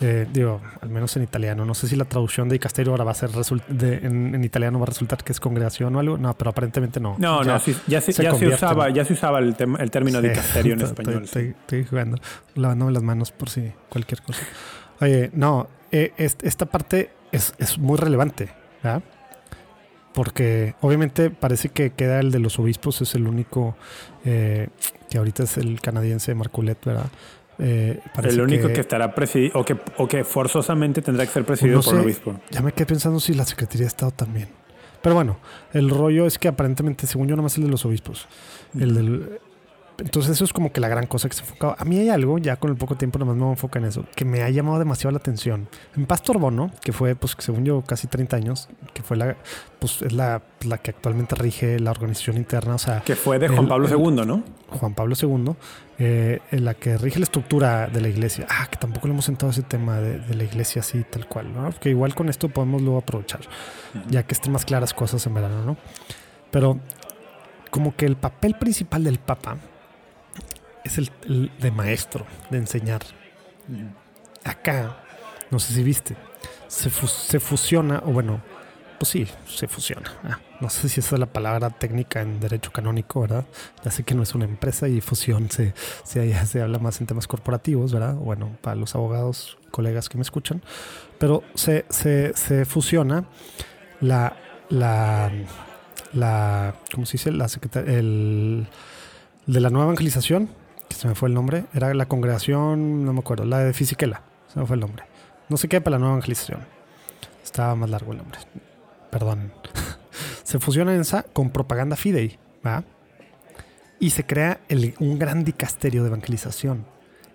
Eh, 0.00 0.26
digo, 0.32 0.60
al 0.80 0.88
menos 0.88 1.14
en 1.16 1.22
italiano. 1.24 1.64
No 1.66 1.74
sé 1.74 1.88
si 1.88 1.94
la 1.96 2.06
traducción 2.06 2.48
de 2.48 2.54
dicasterio 2.54 2.92
ahora 2.92 3.04
va 3.04 3.10
a 3.10 3.14
ser 3.14 3.30
de- 3.30 3.96
en, 4.06 4.34
en 4.34 4.42
italiano 4.44 4.78
va 4.78 4.84
a 4.84 4.86
resultar 4.86 5.22
que 5.22 5.32
es 5.32 5.40
congregación 5.40 5.94
o 5.94 6.00
algo. 6.00 6.16
No, 6.16 6.32
pero 6.36 6.50
aparentemente 6.50 7.00
no. 7.00 7.16
No, 7.18 7.42
Ya 7.44 7.52
no, 7.52 7.58
sí, 7.60 7.76
ya, 7.86 8.00
se, 8.00 8.12
se 8.14 8.22
ya 8.22 8.34
se 8.34 8.48
usaba, 8.48 8.88
ya 8.88 9.04
se 9.04 9.12
usaba 9.12 9.40
el, 9.40 9.54
tem- 9.56 9.78
el 9.78 9.90
término 9.90 10.20
Sí, 10.22 10.28
dicasterio 10.28 10.72
en 10.72 10.80
español. 10.82 11.24
Estoy, 11.24 11.48
sí. 11.48 11.54
estoy- 11.60 11.84
jugando, 11.84 12.16
lavándome 12.54 12.92
las 12.92 13.02
manos 13.02 13.30
por 13.30 13.50
si 13.50 13.72
cualquier 13.90 14.22
cosa. 14.22 14.40
Oye, 15.02 15.30
no, 15.34 15.68
eh, 15.92 16.12
est- 16.16 16.42
esta 16.44 16.64
parte 16.66 17.10
es, 17.30 17.52
es 17.58 17.76
muy 17.78 17.98
relevante, 17.98 18.48
¿verdad? 18.82 19.02
Porque 20.12 20.76
obviamente 20.80 21.30
parece 21.30 21.70
que 21.70 21.90
queda 21.90 22.20
el 22.20 22.30
de 22.30 22.38
los 22.38 22.58
obispos, 22.60 23.00
es 23.02 23.14
el 23.16 23.26
único 23.26 23.76
eh, 24.24 24.68
que 25.10 25.18
ahorita 25.18 25.42
es 25.42 25.56
el 25.58 25.80
canadiense 25.80 26.34
Marculet, 26.36 26.78
¿verdad? 26.84 27.06
Eh, 27.58 28.00
El 28.22 28.40
único 28.40 28.68
que, 28.68 28.80
estará 28.80 29.14
presidido, 29.14 29.60
o 29.60 29.64
que, 29.64 29.76
o 29.98 30.08
que 30.08 30.24
forzosamente 30.24 31.02
tendrá 31.02 31.24
que 31.24 31.32
ser 31.32 31.44
presidido 31.44 31.76
No 31.76 31.82
por 31.82 31.94
un 31.94 32.00
sé. 32.00 32.04
obispo. 32.06 32.40
Ya 32.50 32.62
me 32.62 32.72
quedé 32.72 32.86
pensando 32.86 33.20
si 33.20 33.34
la 33.34 33.44
Secretaría 33.44 33.82
de 33.84 33.88
Estado 33.88 34.10
también. 34.10 34.48
Pero 35.02 35.14
bueno, 35.14 35.38
el 35.72 35.90
rollo 35.90 36.26
es 36.26 36.38
que 36.38 36.48
aparentemente, 36.48 37.06
según 37.06 37.28
yo, 37.28 37.36
nomás 37.36 37.56
el 37.58 37.64
de 37.64 37.70
los 37.70 37.84
obispos. 37.84 38.26
El 38.78 38.94
del, 38.94 39.40
entonces 39.98 40.32
eso 40.32 40.44
es 40.44 40.52
como 40.52 40.72
que 40.72 40.80
la 40.80 40.88
gran 40.88 41.06
cosa 41.06 41.28
que 41.28 41.34
se 41.36 41.42
enfocaba. 41.42 41.76
A 41.78 41.84
mí 41.84 41.98
hay 41.98 42.08
algo, 42.08 42.38
ya 42.38 42.56
con 42.56 42.70
el 42.70 42.76
poco 42.76 42.96
tiempo 42.96 43.18
nomás 43.18 43.36
me 43.36 43.42
voy 43.42 43.50
a 43.50 43.52
enfocar 43.52 43.82
en 43.82 43.88
eso, 43.88 44.04
que 44.16 44.24
me 44.24 44.42
ha 44.42 44.50
llamado 44.50 44.78
demasiado 44.78 45.12
la 45.12 45.18
atención. 45.18 45.68
En 45.96 46.06
Pastor 46.06 46.38
Bono, 46.38 46.70
que 46.82 46.92
fue, 46.92 47.14
pues, 47.14 47.36
según 47.38 47.64
yo, 47.64 47.82
casi 47.82 48.06
30 48.08 48.36
años, 48.36 48.68
que 48.92 49.02
fue 49.02 49.16
la, 49.16 49.36
pues, 49.78 50.02
es 50.02 50.12
la, 50.12 50.42
la 50.66 50.78
que 50.78 50.90
actualmente 50.90 51.34
rige 51.36 51.78
la 51.78 51.90
organización 51.92 52.36
interna, 52.36 52.74
o 52.74 52.78
sea, 52.78 53.02
Que 53.02 53.14
fue 53.16 53.38
de 53.38 53.48
Juan 53.48 53.60
El- 53.64 53.68
Pablo 53.68 53.86
el- 53.86 53.92
II, 53.94 54.26
¿no? 54.26 54.42
Juan 54.70 54.94
Pablo 54.94 55.14
II, 55.20 55.54
eh, 55.98 56.40
en 56.50 56.64
la 56.64 56.74
que 56.74 56.98
rige 56.98 57.20
la 57.20 57.24
estructura 57.24 57.86
de 57.86 58.00
la 58.00 58.08
iglesia. 58.08 58.46
Ah, 58.50 58.66
que 58.68 58.76
tampoco 58.76 59.06
le 59.06 59.12
hemos 59.12 59.24
sentado 59.26 59.50
ese 59.52 59.62
tema 59.62 59.98
de, 60.00 60.18
de 60.18 60.34
la 60.34 60.42
iglesia 60.42 60.80
así, 60.80 61.04
tal 61.08 61.28
cual, 61.28 61.52
¿no? 61.52 61.70
Que 61.78 61.90
igual 61.90 62.14
con 62.16 62.28
esto 62.28 62.48
podemos 62.48 62.82
luego 62.82 62.98
aprovechar, 62.98 63.40
ya 64.08 64.24
que 64.24 64.34
estén 64.34 64.52
más 64.52 64.64
claras 64.64 64.92
cosas 64.92 65.24
en 65.26 65.34
verano, 65.34 65.62
¿no? 65.64 65.76
Pero 66.50 66.80
como 67.70 67.94
que 67.94 68.06
el 68.06 68.16
papel 68.16 68.54
principal 68.56 69.04
del 69.04 69.18
Papa 69.18 69.56
es 70.84 70.98
el, 70.98 71.10
el 71.26 71.50
de 71.58 71.70
maestro, 71.70 72.26
de 72.50 72.58
enseñar. 72.58 73.02
Acá, 74.44 74.96
no 75.50 75.58
sé 75.58 75.72
si 75.74 75.82
viste, 75.82 76.16
se, 76.68 76.90
fu- 76.90 77.06
se 77.06 77.40
fusiona, 77.40 78.02
o 78.04 78.12
bueno, 78.12 78.42
pues 78.98 79.08
sí, 79.10 79.26
se 79.46 79.66
fusiona. 79.68 80.12
Ah, 80.22 80.38
no 80.60 80.68
sé 80.68 80.88
si 80.88 81.00
esa 81.00 81.16
es 81.16 81.20
la 81.20 81.26
palabra 81.32 81.70
técnica 81.70 82.20
en 82.20 82.40
derecho 82.40 82.70
canónico, 82.70 83.22
¿verdad? 83.22 83.46
Ya 83.84 83.90
sé 83.90 84.02
que 84.04 84.14
no 84.14 84.22
es 84.22 84.34
una 84.34 84.44
empresa 84.44 84.86
y 84.88 85.00
fusión 85.00 85.50
se, 85.50 85.72
se, 86.04 86.46
se 86.46 86.60
habla 86.62 86.78
más 86.78 87.00
en 87.00 87.06
temas 87.06 87.26
corporativos, 87.26 87.92
¿verdad? 87.92 88.14
Bueno, 88.14 88.56
para 88.60 88.76
los 88.76 88.94
abogados, 88.94 89.56
colegas 89.70 90.08
que 90.08 90.18
me 90.18 90.22
escuchan. 90.22 90.62
Pero 91.18 91.42
se, 91.54 91.86
se, 91.88 92.34
se 92.36 92.64
fusiona 92.66 93.24
la, 94.00 94.36
la, 94.68 95.32
la, 96.12 96.74
¿cómo 96.92 97.06
se 97.06 97.12
dice? 97.12 97.32
La 97.32 97.48
secreta- 97.48 97.80
el, 97.80 98.66
de 99.46 99.60
la 99.60 99.70
nueva 99.70 99.86
evangelización, 99.86 100.48
que 100.94 101.00
se 101.00 101.08
me 101.08 101.14
fue 101.14 101.28
el 101.28 101.34
nombre, 101.34 101.64
era 101.74 101.92
la 101.94 102.06
congregación, 102.06 103.04
no 103.04 103.12
me 103.12 103.20
acuerdo, 103.20 103.44
la 103.44 103.58
de 103.60 103.72
Fisiquela, 103.72 104.22
se 104.52 104.58
me 104.60 104.66
fue 104.66 104.74
el 104.74 104.80
nombre. 104.80 105.04
No 105.48 105.56
sé 105.56 105.68
qué 105.68 105.80
para 105.80 105.96
la 105.96 105.98
nueva 105.98 106.14
evangelización. 106.14 106.60
Estaba 107.42 107.74
más 107.74 107.90
largo 107.90 108.12
el 108.12 108.18
nombre. 108.18 108.38
Perdón. 109.10 109.52
se 110.42 110.58
fusiona 110.58 110.94
en 110.94 111.00
esa 111.02 111.22
con 111.22 111.50
propaganda 111.50 111.96
fidei, 111.96 112.38
¿va? 112.66 112.84
Y 114.00 114.10
se 114.10 114.24
crea 114.24 114.60
el- 114.68 114.94
un 115.00 115.18
gran 115.18 115.44
dicasterio 115.44 116.02
de 116.02 116.08
evangelización. 116.08 116.84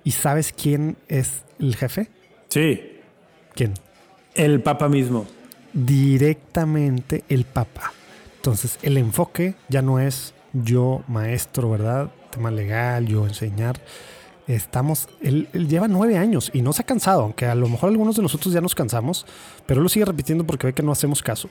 ¿Y 0.04 0.12
sabes 0.12 0.54
quién 0.54 0.98
es 1.08 1.44
el 1.60 1.76
jefe? 1.76 2.10
Sí, 2.50 2.98
¿Quién? 3.54 3.74
el 4.36 4.62
Papa 4.62 4.88
mismo. 4.90 5.26
directamente 5.74 7.24
el 7.30 7.46
Papa. 7.46 7.94
Entonces, 8.38 8.80
el 8.82 8.98
enfoque 8.98 9.56
ya 9.68 9.82
no 9.82 10.00
es 10.00 10.34
yo 10.54 11.04
maestro, 11.08 11.70
¿verdad? 11.70 12.10
Tema 12.32 12.52
legal, 12.52 13.06
yo 13.08 13.26
enseñar. 13.26 13.80
Estamos, 14.48 15.08
él, 15.22 15.48
lleva 15.54 15.88
nueve 15.88 16.18
años 16.18 16.50
y 16.54 16.62
no 16.62 16.74
se 16.74 16.82
ha 16.82 16.86
cansado, 16.86 17.22
aunque 17.22 17.46
a 17.46 17.54
lo 17.54 17.70
mejor 17.70 17.90
algunos 17.90 18.16
de 18.16 18.24
nosotros 18.24 18.54
ya 18.54 18.62
nos 18.62 18.74
cansamos, 18.74 19.28
pero 19.68 19.80
él 19.80 19.84
lo 19.84 19.90
sigue 19.90 20.06
repitiendo 20.06 20.44
porque 20.44 20.68
ve 20.68 20.74
que 20.74 20.82
no 20.82 20.92
hacemos 20.92 21.22
caso. 21.22 21.50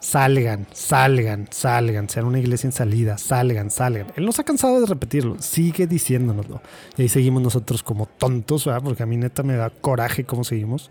Salgan, 0.00 0.66
salgan, 0.72 1.48
salgan, 1.50 2.08
sean 2.08 2.26
una 2.26 2.38
iglesia 2.38 2.68
en 2.68 2.72
salida, 2.72 3.18
salgan, 3.18 3.70
salgan. 3.70 4.06
Él 4.16 4.24
no 4.24 4.32
se 4.32 4.42
ha 4.42 4.44
cansado 4.44 4.80
de 4.80 4.86
repetirlo, 4.86 5.36
sigue 5.40 5.86
diciéndonoslo. 5.86 6.62
Y 6.96 7.02
ahí 7.02 7.08
seguimos 7.08 7.42
nosotros 7.42 7.82
como 7.82 8.06
tontos, 8.06 8.64
¿verdad? 8.64 8.82
Porque 8.82 9.02
a 9.02 9.06
mí 9.06 9.16
neta 9.16 9.42
me 9.42 9.56
da 9.56 9.68
coraje 9.68 10.24
cómo 10.24 10.44
seguimos. 10.44 10.90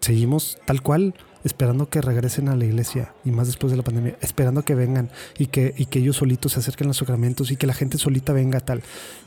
Seguimos 0.00 0.58
tal 0.64 0.80
cual, 0.80 1.14
esperando 1.44 1.88
que 1.88 2.00
regresen 2.00 2.48
a 2.48 2.56
la 2.56 2.64
iglesia 2.64 3.12
y 3.24 3.30
más 3.30 3.46
después 3.46 3.70
de 3.70 3.76
la 3.76 3.82
pandemia, 3.82 4.16
esperando 4.20 4.62
que 4.62 4.74
vengan 4.74 5.10
y 5.38 5.46
que, 5.46 5.74
y 5.76 5.86
que 5.86 6.00
ellos 6.00 6.16
solitos 6.16 6.52
se 6.52 6.60
acerquen 6.60 6.86
a 6.86 6.88
los 6.88 6.98
sacramentos 6.98 7.50
y 7.50 7.56
que 7.56 7.66
la 7.66 7.74
gente 7.74 7.98
solita 7.98 8.32
venga 8.32 8.60
tal. 8.60 8.82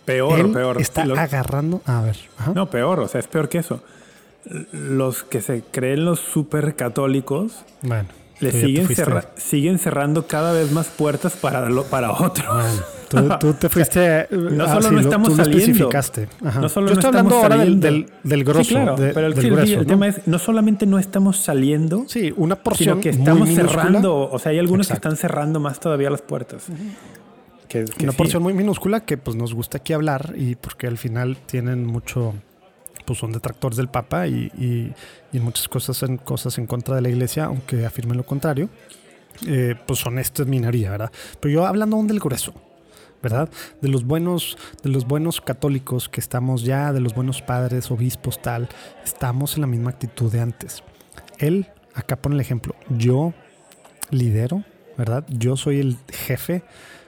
Peor, 0.06 0.40
Él 0.40 0.52
peor. 0.52 0.82
está 0.82 1.04
agarrando. 1.04 1.82
A 1.86 2.02
ver, 2.02 2.18
ajá. 2.38 2.54
No, 2.54 2.70
peor, 2.70 3.00
o 3.00 3.08
sea, 3.08 3.20
es 3.20 3.28
peor 3.28 3.50
que 3.50 3.60
eso. 3.60 3.82
Los 4.72 5.24
que 5.24 5.42
se 5.42 5.64
creen 5.64 6.04
los 6.04 6.20
super 6.20 6.76
católicos 6.76 7.64
Bueno, 7.82 8.10
le 8.40 8.52
siguen, 8.52 8.88
cerra- 8.88 9.26
siguen 9.36 9.80
cerrando 9.80 10.28
cada 10.28 10.52
vez 10.54 10.72
más 10.72 10.88
puertas 10.88 11.34
para, 11.34 11.70
lo- 11.70 11.84
para 11.84 12.12
otros. 12.12 12.46
Bueno, 13.12 13.38
tú, 13.40 13.48
tú 13.48 13.54
te 13.54 13.70
fuiste. 13.70 14.28
no 14.32 14.64
ah, 14.66 14.68
solo 14.74 14.90
sí, 14.90 14.96
no 14.96 15.02
estamos 15.02 15.30
tú 15.30 15.36
lo 15.38 15.44
saliendo. 15.44 15.66
especificaste. 15.66 16.28
Ajá. 16.44 16.60
No 16.62 16.70
solo 16.70 16.88
Yo 16.88 16.94
no 16.96 17.00
estoy 17.00 17.10
estamos 17.12 17.34
hablando 17.34 17.36
ahora 17.36 17.56
del, 17.58 17.82
saliendo. 17.82 17.88
del, 17.88 18.06
del 18.24 18.44
grosso. 18.44 18.64
sí, 18.64 18.74
claro, 18.76 18.96
de- 18.98 19.14
pero 19.14 19.28
el, 19.28 19.34
del 19.34 19.42
sí, 19.42 19.48
el- 19.48 19.54
grueso, 19.56 19.74
el 19.74 19.80
¿no? 19.80 19.86
tema 19.86 20.08
es, 20.08 20.28
no 20.28 20.40
solamente 20.40 20.86
no 20.86 21.00
estamos 21.00 21.38
saliendo, 21.40 22.06
Sí, 22.08 22.34
una 22.36 22.56
porción 22.58 23.02
sino 23.02 23.02
que 23.02 23.10
estamos 23.10 23.50
cerrando. 23.50 24.30
O 24.30 24.40
sea, 24.40 24.52
hay 24.52 24.60
algunos 24.60 24.88
Exacto. 24.88 25.10
que 25.10 25.14
están 25.16 25.30
cerrando 25.30 25.60
más 25.60 25.80
todavía 25.80 26.10
las 26.10 26.22
puertas. 26.22 26.64
Que- 27.68 27.86
que 27.86 28.04
Una 28.04 28.12
sí. 28.12 28.18
porción 28.18 28.44
muy 28.44 28.54
minúscula 28.54 29.00
que 29.00 29.18
pues 29.18 29.36
nos 29.36 29.54
gusta 29.54 29.78
aquí 29.78 29.94
hablar 29.94 30.34
y 30.38 30.56
porque 30.56 30.86
al 30.88 30.98
final 30.98 31.38
tienen 31.48 31.86
mucho 31.86 32.34
pues 33.06 33.20
son 33.20 33.32
detractores 33.32 33.78
del 33.78 33.88
Papa 33.88 34.28
y, 34.28 34.52
y, 34.58 34.94
y 35.32 35.40
muchas 35.40 35.68
cosas 35.68 36.02
en, 36.04 36.18
cosas 36.18 36.58
en 36.58 36.68
contra 36.68 36.96
de 36.96 37.02
la 37.02 37.10
iglesia, 37.10 37.46
aunque 37.46 37.86
afirmen 37.86 38.18
lo 38.18 38.26
contrario, 38.26 38.70
eh, 39.48 39.76
pues 39.86 40.00
son 40.00 40.20
esta 40.20 40.46
minoría, 40.46 40.92
¿verdad? 40.92 41.12
Pero 41.40 41.54
yo 41.54 41.66
hablando 41.66 41.96
aún 41.96 42.08
del 42.08 42.20
grueso, 42.20 42.54
¿verdad? 43.22 43.50
De 43.82 43.88
los 43.90 44.06
buenos, 44.06 44.58
de 44.84 44.90
los 44.90 45.06
buenos 45.06 45.42
católicos 45.42 46.10
que 46.10 46.22
estamos 46.22 46.64
ya, 46.64 46.94
de 46.94 47.00
los 47.00 47.14
buenos 47.16 47.42
padres, 47.42 47.92
obispos, 47.92 48.42
tal, 48.42 48.70
estamos 49.04 49.56
en 49.56 49.62
la 49.62 49.68
misma 49.68 49.92
actitud 49.92 50.32
de 50.32 50.42
antes. 50.42 50.84
Él, 51.40 51.68
acá 51.94 52.16
pone 52.16 52.36
el 52.36 52.42
ejemplo, 52.42 52.76
yo 52.90 53.34
lidero, 54.12 54.64
¿verdad? 54.98 55.26
Yo 55.30 55.58
soy 55.58 55.80
el 55.80 55.98
jefe, 56.12 56.64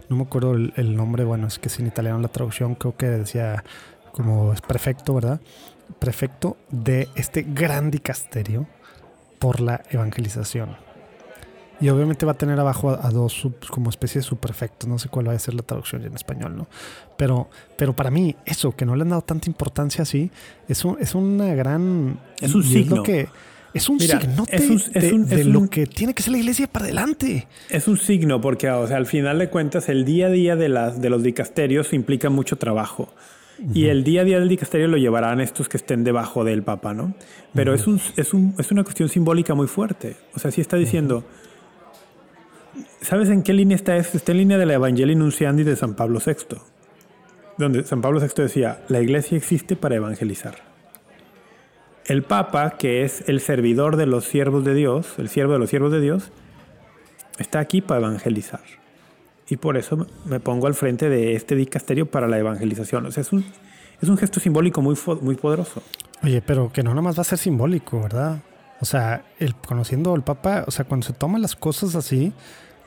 no 0.10 0.18
me 0.18 0.24
acuerdo 0.24 0.54
el, 0.54 0.74
el 0.76 0.96
nombre, 0.96 1.24
bueno, 1.24 1.48
es 1.48 1.60
que 1.60 1.68
es 1.68 1.80
en 1.80 1.88
italiano 1.88 2.20
la 2.20 2.28
traducción, 2.28 2.76
creo 2.76 2.98
que 2.98 3.08
decía 3.08 3.64
como 4.12 4.54
es 4.54 4.62
prefecto, 4.62 5.14
¿verdad? 5.14 5.42
Prefecto 6.00 6.58
de 6.72 7.08
este 7.16 7.44
gran 7.44 7.92
dicasterio 7.92 8.68
por 9.40 9.60
la 9.62 9.82
evangelización. 9.92 10.78
Y 11.82 11.90
obviamente 11.90 12.26
va 12.26 12.32
a 12.34 12.38
tener 12.38 12.58
abajo 12.60 12.90
a, 12.92 13.06
a 13.06 13.12
dos 13.12 13.34
sub- 13.34 13.68
como 13.70 13.90
especie 13.90 14.20
de 14.22 14.24
subprefectos. 14.28 14.88
No 14.88 14.98
sé 14.98 15.10
cuál 15.10 15.28
va 15.28 15.34
a 15.34 15.40
ser 15.40 15.54
la 15.56 15.62
traducción 15.62 16.04
en 16.06 16.16
español, 16.16 16.56
¿no? 16.56 16.68
Pero, 17.18 17.50
pero 17.78 17.94
para 17.94 18.10
mí, 18.12 18.36
eso, 18.46 18.72
que 18.76 18.86
no 18.86 18.96
le 18.96 19.02
han 19.02 19.10
dado 19.10 19.22
tanta 19.24 19.50
importancia 19.50 20.04
así, 20.04 20.32
es, 20.70 20.86
un- 20.86 20.98
es 21.02 21.16
una 21.16 21.54
gran. 21.54 22.18
Es 22.40 22.56
un 22.56 22.62
y 22.62 22.66
signo. 22.66 22.96
lo 22.98 23.04
que, 23.04 23.28
es 23.74 23.90
un 23.90 23.98
Mira, 23.98 24.22
signote 24.22 24.56
es 24.56 24.70
un- 24.70 24.76
es 24.78 24.92
de, 24.94 25.14
un- 25.14 25.28
de 25.28 25.42
es 25.42 25.46
lo 25.48 25.60
un- 25.60 25.68
que 25.68 25.86
tiene 25.86 26.14
que 26.14 26.24
ser 26.24 26.32
la 26.32 26.38
iglesia 26.38 26.68
para 26.68 26.86
adelante. 26.86 27.46
Es 27.70 27.90
un 27.90 27.98
signo 27.98 28.40
porque, 28.40 28.70
o 28.70 28.88
sea, 28.88 28.96
al 28.96 29.06
final 29.06 29.38
de 29.40 29.50
cuentas, 29.50 29.90
el 29.90 30.06
día 30.06 30.28
a 30.28 30.30
día 30.30 30.56
de, 30.56 30.70
las, 30.70 31.02
de 31.02 31.10
los 31.10 31.24
dicasterios 31.24 31.92
implica 31.92 32.30
mucho 32.30 32.58
trabajo. 32.58 33.14
Y 33.74 33.86
el 33.88 34.04
día 34.04 34.22
a 34.22 34.24
día 34.24 34.40
del 34.40 34.50
dicasterio 34.50 34.88
lo 34.88 34.98
llevarán 34.98 35.40
estos 35.40 35.70
que 35.70 35.78
estén 35.78 36.04
debajo 36.04 36.44
del 36.44 36.64
Papa, 36.64 36.94
¿no? 36.94 37.14
Pero 37.54 37.74
es, 37.74 37.88
un, 37.88 38.02
es, 38.18 38.34
un, 38.34 38.54
es 38.58 38.72
una 38.72 38.84
cuestión 38.84 39.08
simbólica 39.08 39.54
muy 39.54 39.68
fuerte. 39.68 40.18
O 40.36 40.40
sea, 40.40 40.52
sí 40.52 40.62
está 40.62 40.78
diciendo... 40.78 41.24
¿Sabes 43.00 43.30
en 43.30 43.44
qué 43.44 43.54
línea 43.54 43.76
está 43.76 43.96
esto? 43.96 44.18
Está 44.18 44.34
en 44.34 44.40
línea 44.40 44.58
de 44.58 44.66
la 44.66 44.74
Evangelii 44.74 45.16
Nunciandi 45.16 45.64
de 45.64 45.76
San 45.76 45.96
Pablo 45.96 46.20
VI. 46.26 46.58
Donde 47.58 47.84
San 47.84 48.02
Pablo 48.02 48.20
VI 48.20 48.28
decía, 48.36 48.84
la 48.90 49.00
iglesia 49.00 49.38
existe 49.38 49.76
para 49.76 49.96
evangelizar. 49.96 50.56
El 52.06 52.24
Papa, 52.24 52.72
que 52.72 53.04
es 53.04 53.24
el 53.28 53.40
servidor 53.40 53.96
de 53.96 54.06
los 54.06 54.26
siervos 54.26 54.66
de 54.66 54.74
Dios, 54.74 55.16
el 55.18 55.30
siervo 55.30 55.54
de 55.54 55.60
los 55.60 55.70
siervos 55.70 55.92
de 55.92 56.02
Dios, 56.02 56.32
está 57.40 57.60
aquí 57.60 57.82
para 57.82 58.02
evangelizar. 58.02 58.62
Y 59.48 59.58
por 59.58 59.78
eso 59.78 60.08
me 60.26 60.40
pongo 60.40 60.68
al 60.68 60.74
frente 60.74 61.10
de 61.10 61.36
este 61.36 61.56
dicasterio 61.56 62.10
para 62.10 62.28
la 62.28 62.40
evangelización. 62.40 63.06
O 63.06 63.12
sea, 63.12 63.22
es 63.22 63.32
un, 63.32 63.46
es 64.02 64.10
un 64.10 64.18
gesto 64.18 64.40
simbólico 64.40 64.82
muy, 64.82 64.98
muy 65.22 65.36
poderoso. 65.36 65.82
Oye, 66.24 66.42
pero 66.42 66.72
que 66.72 66.82
no 66.84 66.92
nada 66.92 67.02
más 67.02 67.18
va 67.18 67.22
a 67.22 67.26
ser 67.26 67.38
simbólico, 67.38 68.02
¿verdad? 68.02 68.40
O 68.82 68.86
sea, 68.86 69.26
el, 69.40 69.56
conociendo 69.56 70.14
al 70.14 70.24
Papa, 70.24 70.64
o 70.68 70.72
sea, 70.72 70.86
cuando 70.86 71.06
se 71.06 71.14
toman 71.14 71.42
las 71.42 71.56
cosas 71.56 71.96
así, 71.96 72.34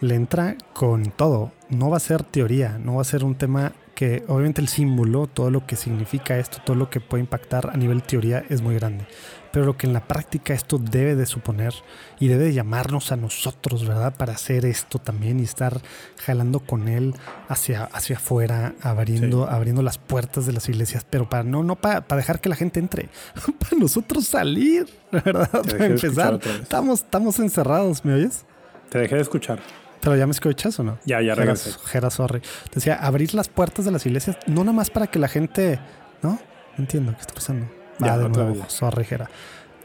le 0.01 0.15
entra 0.15 0.57
con 0.75 1.11
todo. 1.11 1.53
No 1.71 1.91
va 1.91 1.97
a 1.97 2.01
ser 2.01 2.23
teoría, 2.23 2.79
no 2.79 2.97
va 2.97 3.03
a 3.03 3.05
ser 3.05 3.25
un 3.25 3.35
tema 3.35 3.73
que 3.95 4.23
obviamente 4.29 4.61
el 4.61 4.69
símbolo, 4.69 5.27
todo 5.27 5.51
lo 5.51 5.67
que 5.67 5.75
significa 5.75 6.39
esto, 6.39 6.59
todo 6.65 6.77
lo 6.77 6.89
que 6.89 7.01
puede 7.01 7.23
impactar 7.23 7.71
a 7.73 7.77
nivel 7.77 8.03
teoría 8.03 8.45
es 8.49 8.63
muy 8.63 8.77
grande. 8.77 9.07
Pero 9.53 9.65
lo 9.65 9.77
que 9.77 9.87
en 9.87 9.93
la 9.93 10.07
práctica 10.07 10.55
esto 10.55 10.79
debe 10.79 11.15
de 11.15 11.27
suponer 11.27 11.75
y 12.21 12.29
debe 12.29 12.45
de 12.45 12.53
llamarnos 12.55 13.13
a 13.13 13.17
nosotros, 13.17 13.87
¿verdad? 13.87 14.15
Para 14.17 14.35
hacer 14.35 14.65
esto 14.65 14.99
también 14.99 15.41
y 15.41 15.45
estar 15.45 15.81
jalando 16.25 16.61
con 16.61 16.89
él 16.89 17.15
hacia, 17.49 17.85
hacia 17.85 18.17
afuera, 18.17 18.75
abriendo, 18.83 19.49
abriendo 19.49 19.83
las 19.83 19.99
puertas 19.99 20.47
de 20.47 20.53
las 20.53 20.69
iglesias, 20.69 21.07
pero 21.09 21.29
para 21.29 21.45
no, 21.45 21.63
no 21.63 21.77
para, 21.77 22.03
para 22.03 22.21
dejar 22.21 22.41
que 22.41 22.49
la 22.49 22.57
gente 22.57 22.81
entre, 22.81 23.09
para 23.59 23.77
nosotros 23.79 24.27
salir, 24.27 24.87
¿verdad? 25.11 25.51
Te 25.63 25.75
Para 25.75 25.87
empezar, 25.87 26.41
estamos, 26.61 27.01
estamos 27.01 27.39
encerrados, 27.39 28.05
¿me 28.05 28.15
oyes? 28.15 28.45
Te 28.91 28.99
dejé 28.99 29.17
de 29.17 29.23
escuchar. 29.23 29.61
Pero 30.01 30.17
ya 30.17 30.27
me 30.27 30.33
escuchas 30.33 30.79
o 30.79 30.85
no? 30.85 30.99
Ya, 31.05 31.21
ya 31.21 31.35
regresé. 31.35 31.73
Jera, 31.87 32.11
sorry. 32.11 32.41
Decía, 32.73 32.95
abrir 32.95 33.35
las 33.35 33.49
puertas 33.49 33.85
de 33.85 33.91
las 33.91 34.07
iglesias, 34.07 34.37
no 34.47 34.63
nada 34.63 34.73
más 34.73 34.91
para 34.91 35.09
que 35.09 35.19
la 35.19 35.29
gente. 35.29 35.81
¿No? 36.23 36.31
No 36.31 36.39
entiendo 36.79 37.13
qué 37.13 37.21
está 37.21 37.35
pasando. 37.35 37.78
Ya, 37.99 38.19
de 38.19 38.25
otra 38.27 38.45
nuevo, 38.45 38.63
vez. 38.63 38.73
sorry, 38.73 39.05
Jera. 39.05 39.29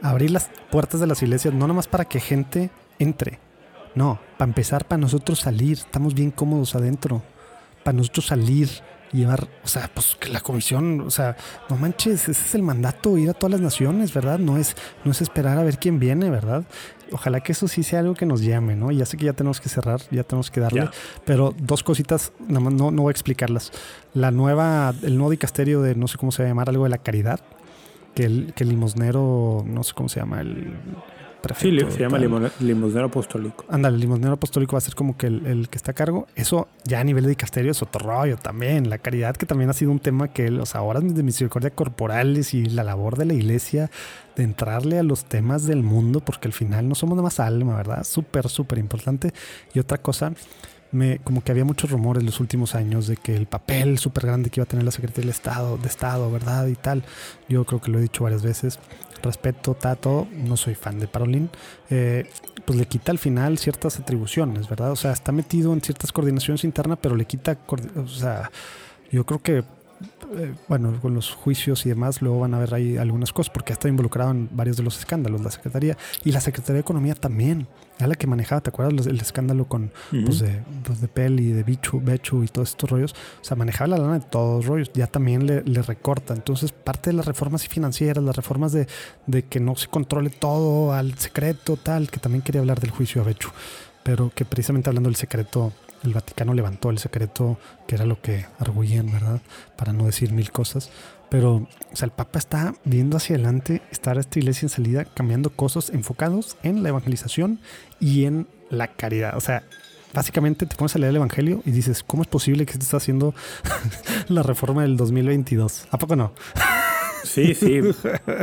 Abrir 0.02 0.31
las 0.31 0.49
puertas 0.72 0.99
de 0.99 1.07
las 1.07 1.22
iglesias, 1.23 1.53
no 1.53 1.61
nada 1.61 1.73
más 1.73 1.88
para 1.88 2.06
que 2.06 2.19
gente 2.19 2.69
entre. 2.99 3.40
No, 3.95 4.19
para 4.38 4.49
empezar, 4.49 4.85
para 4.85 4.99
nosotros 4.99 5.40
salir. 5.40 5.77
Estamos 5.77 6.14
bien 6.14 6.31
cómodos 6.31 6.76
adentro. 6.76 7.22
Para 7.84 7.98
nosotros 7.98 8.26
salir, 8.27 8.69
llevar, 9.14 9.48
o 9.64 9.68
sea, 9.68 9.90
pues 9.94 10.18
que 10.19 10.30
la 10.30 10.41
comisión, 10.41 11.02
o 11.02 11.11
sea, 11.11 11.38
no 11.69 11.77
manches, 11.77 12.27
ese 12.27 12.31
es 12.31 12.56
el 12.56 12.64
mandato, 12.64 13.18
ir 13.18 13.30
a 13.30 13.34
todas 13.34 13.52
las 13.52 13.61
naciones, 13.61 14.14
¿verdad? 14.14 14.40
No 14.40 14.57
es, 14.57 14.76
no 15.06 15.11
es 15.11 15.22
esperar 15.22 15.57
a 15.57 15.64
ver 15.64 15.77
quién 15.77 15.99
viene, 15.99 16.30
¿verdad? 16.30 16.64
Ojalá 17.11 17.41
que 17.41 17.52
eso 17.52 17.68
sí 17.68 17.84
sea 17.84 17.99
algo 17.99 18.15
que 18.15 18.26
nos 18.26 18.41
llame, 18.41 18.76
¿no? 18.76 18.91
Ya 18.91 19.06
sé 19.06 19.18
que 19.18 19.26
ya 19.26 19.34
tenemos 19.34 19.61
que 19.61 19.69
cerrar, 19.69 20.02
ya 20.10 20.23
tenemos 20.23 20.49
que 20.49 20.60
darle, 20.60 20.90
pero 21.26 21.53
dos 21.57 21.84
cositas, 21.84 22.31
nada 22.48 22.60
más 22.61 22.73
no, 22.73 22.90
no 22.90 23.03
voy 23.03 23.11
a 23.11 23.11
explicarlas. 23.11 23.72
La 24.14 24.31
nueva, 24.31 24.94
el 25.03 25.15
nuevo 25.18 25.30
dicasterio 25.30 25.81
de 25.81 25.95
no 25.95 26.07
sé 26.07 26.18
cómo 26.18 26.31
se 26.31 26.41
va 26.41 26.48
a 26.48 26.49
llamar, 26.49 26.69
algo 26.69 26.85
de 26.85 26.90
la 26.90 26.98
caridad, 26.98 27.40
que 28.14 28.26
el, 28.26 28.53
que 28.56 28.64
el 28.64 28.69
limosnero, 28.69 29.64
no 29.65 29.84
sé 29.84 29.94
cómo 29.94 30.10
se 30.10 30.19
llama, 30.19 30.41
el 30.41 30.73
Sí, 31.44 31.48
prefecto. 31.48 31.85
li- 31.88 31.91
se 31.91 31.99
llama 31.99 32.19
limosnero 32.61 33.07
apostólico. 33.07 33.65
Ándale, 33.68 33.95
el 33.95 34.02
limosnero 34.02 34.31
apostólico 34.34 34.73
va 34.73 34.77
a 34.77 34.81
ser 34.81 34.95
como 34.95 35.18
que 35.18 35.27
el, 35.27 35.45
el 35.45 35.68
que 35.68 35.76
está 35.77 35.91
a 35.91 35.94
cargo. 35.94 36.26
Eso 36.35 36.69
ya 36.85 37.02
a 37.02 37.03
nivel 37.03 37.23
de 37.26 37.31
dicasterio 37.31 37.72
es 37.72 37.81
otro 37.81 38.07
rollo 38.07 38.38
también. 38.38 38.90
La 38.90 38.98
caridad, 38.98 39.35
que 39.35 39.45
también 39.45 39.69
ha 39.69 39.73
sido 39.73 39.91
un 39.91 39.99
tema 39.99 40.30
que 40.30 40.49
los 40.49 40.73
ahora 40.73 41.02
de 41.02 41.22
misericordia 41.22 41.69
corporales 41.72 42.53
y 42.53 42.64
la 42.68 42.84
labor 42.85 43.18
de 43.18 43.26
la 43.26 43.34
iglesia 43.34 43.91
de 44.38 44.44
entrarle 44.44 44.99
a 44.99 45.03
los 45.03 45.26
temas 45.26 45.65
del 45.65 45.84
mundo, 45.84 46.22
porque 46.22 46.48
al 46.48 46.53
final 46.53 46.88
no 46.88 46.95
somos 46.95 47.15
nada 47.18 47.23
más 47.23 47.41
alma, 47.41 47.76
¿verdad? 47.76 48.06
Súper, 48.06 48.48
súper 48.48 48.77
importante. 48.80 49.34
Y 49.73 49.80
otra 49.80 49.98
cosa, 49.98 50.31
me, 50.94 51.20
como 51.20 51.44
que 51.44 51.52
había 51.52 51.65
muchos 51.65 51.91
rumores 51.91 52.24
los 52.24 52.40
últimos 52.40 52.76
años 52.76 53.07
de 53.07 53.18
que 53.18 53.36
el 53.36 53.48
papel 53.48 53.98
súper 53.98 54.28
grande 54.28 54.49
que 54.49 54.60
iba 54.60 54.64
a 54.64 54.68
tener 54.68 54.86
la 54.86 54.91
Secretaría 54.91 55.24
del 55.24 55.30
Estado, 55.30 55.78
de 55.78 55.88
Estado, 55.88 56.32
¿verdad? 56.32 56.68
Y 56.68 56.76
tal. 56.76 57.03
Yo 57.49 57.65
creo 57.65 57.82
que 57.82 57.91
lo 57.91 57.99
he 57.99 58.02
dicho 58.02 58.24
varias 58.24 58.44
veces. 58.44 58.80
Respeto, 59.22 59.74
Tato, 59.74 60.28
no 60.32 60.57
soy 60.57 60.76
fan 60.76 60.99
de 60.99 61.07
Parolín. 61.07 61.49
Eh, 61.90 62.30
pues 62.65 62.78
le 62.78 62.86
quita 62.86 63.11
al 63.11 63.20
final 63.20 63.57
ciertas 63.57 63.99
atribuciones, 63.99 64.70
¿verdad? 64.70 64.91
O 64.91 64.95
sea, 64.95 65.11
está 65.11 65.32
metido 65.32 65.74
en 65.74 65.82
ciertas 65.82 66.11
coordinaciones 66.11 66.64
internas, 66.64 66.99
pero 67.02 67.15
le 67.15 67.26
quita, 67.26 67.57
o 67.95 68.07
sea, 68.07 68.52
yo 69.11 69.26
creo 69.26 69.40
que, 69.41 69.64
eh, 70.38 70.53
bueno, 70.68 70.99
con 71.01 71.14
los 71.14 71.31
juicios 71.31 71.85
y 71.85 71.89
demás, 71.89 72.22
luego 72.22 72.39
van 72.39 72.53
a 72.53 72.60
ver 72.60 72.73
ahí 72.73 72.97
algunas 72.97 73.31
cosas, 73.31 73.51
porque 73.53 73.73
ha 73.73 73.76
estado 73.76 73.89
involucrado 73.89 74.31
en 74.31 74.49
varios 74.51 74.77
de 74.77 74.84
los 74.84 74.97
escándalos, 74.97 75.41
la 75.41 75.51
Secretaría, 75.51 75.97
y 76.23 76.31
la 76.31 76.41
Secretaría 76.41 76.76
de 76.76 76.80
Economía 76.81 77.15
también, 77.15 77.68
era 77.97 78.07
la 78.07 78.15
que 78.15 78.26
manejaba, 78.26 78.61
¿te 78.61 78.69
acuerdas? 78.69 79.05
El 79.05 79.19
escándalo 79.19 79.65
con, 79.65 79.91
pues, 80.10 80.39
de, 80.39 80.64
pues, 80.84 80.99
de 81.01 81.07
Pel 81.07 81.39
y 81.39 81.51
de 81.51 81.64
Bichu, 81.64 82.01
Bechu 82.01 82.43
y 82.43 82.47
todos 82.47 82.69
estos 82.69 82.89
rollos, 82.89 83.14
o 83.41 83.43
sea, 83.43 83.55
manejaba 83.55 83.89
la 83.89 83.97
lana 83.97 84.19
de 84.19 84.26
todos 84.26 84.57
los 84.57 84.65
rollos, 84.65 84.91
ya 84.93 85.07
también 85.07 85.45
le, 85.45 85.61
le 85.64 85.81
recorta, 85.81 86.34
entonces 86.34 86.72
parte 86.72 87.11
de 87.11 87.18
las 87.18 87.26
reformas 87.26 87.68
financieras, 87.68 88.23
las 88.23 88.35
reformas 88.35 88.72
de, 88.72 88.88
de 89.27 89.43
que 89.43 89.60
no 89.60 89.76
se 89.76 89.88
controle 89.88 90.30
todo 90.30 90.93
al 90.93 91.18
secreto, 91.19 91.77
tal, 91.77 92.10
que 92.10 92.19
también 92.19 92.41
quería 92.41 92.61
hablar 92.61 92.80
del 92.80 92.91
juicio 92.91 93.22
a 93.22 93.26
Bechu, 93.26 93.49
pero 94.03 94.31
que 94.34 94.45
precisamente 94.45 94.89
hablando 94.89 95.10
del 95.10 95.15
secreto, 95.15 95.72
el 96.04 96.14
Vaticano 96.14 96.54
levantó 96.54 96.90
el 96.90 96.98
secreto, 97.00 97.58
que 97.88 97.96
era 97.96 98.06
lo 98.06 98.22
que 98.22 98.46
arguían, 98.60 99.12
¿verdad? 99.12 99.42
Para 99.78 99.94
no 99.94 100.06
decir 100.06 100.32
mil 100.34 100.52
cosas. 100.52 100.90
Pero, 101.30 101.54
o 101.92 101.96
sea, 101.96 102.06
el 102.06 102.12
Papa 102.12 102.38
está 102.40 102.76
viendo 102.84 103.18
hacia 103.18 103.36
adelante, 103.36 103.82
estar 103.92 104.18
esta 104.18 104.38
iglesia 104.40 104.66
en 104.68 104.70
salida, 104.70 105.06
cambiando 105.06 105.50
cosas 105.50 105.90
enfocados 105.90 106.58
en 106.64 106.84
la 106.84 106.90
evangelización 106.90 107.60
y 108.00 108.26
en 108.26 108.48
la 108.70 108.88
caridad. 108.90 109.36
O 109.36 109.42
sea, 109.42 109.64
básicamente 110.14 110.68
te 110.68 110.76
pones 110.76 110.96
a 110.96 111.00
leer 111.00 111.10
el 111.10 111.16
Evangelio 111.16 111.64
y 111.66 111.72
dices, 111.72 112.04
¿cómo 112.04 112.22
es 112.22 112.28
posible 112.28 112.66
que 112.68 112.74
se 112.74 112.80
está 112.80 112.98
haciendo 112.98 113.34
la 114.28 114.44
reforma 114.44 114.84
del 114.84 114.96
2022? 114.96 115.88
¿A 115.90 115.98
poco 115.98 116.16
no? 116.16 116.34
Sí, 117.24 117.56
sí. 117.56 117.80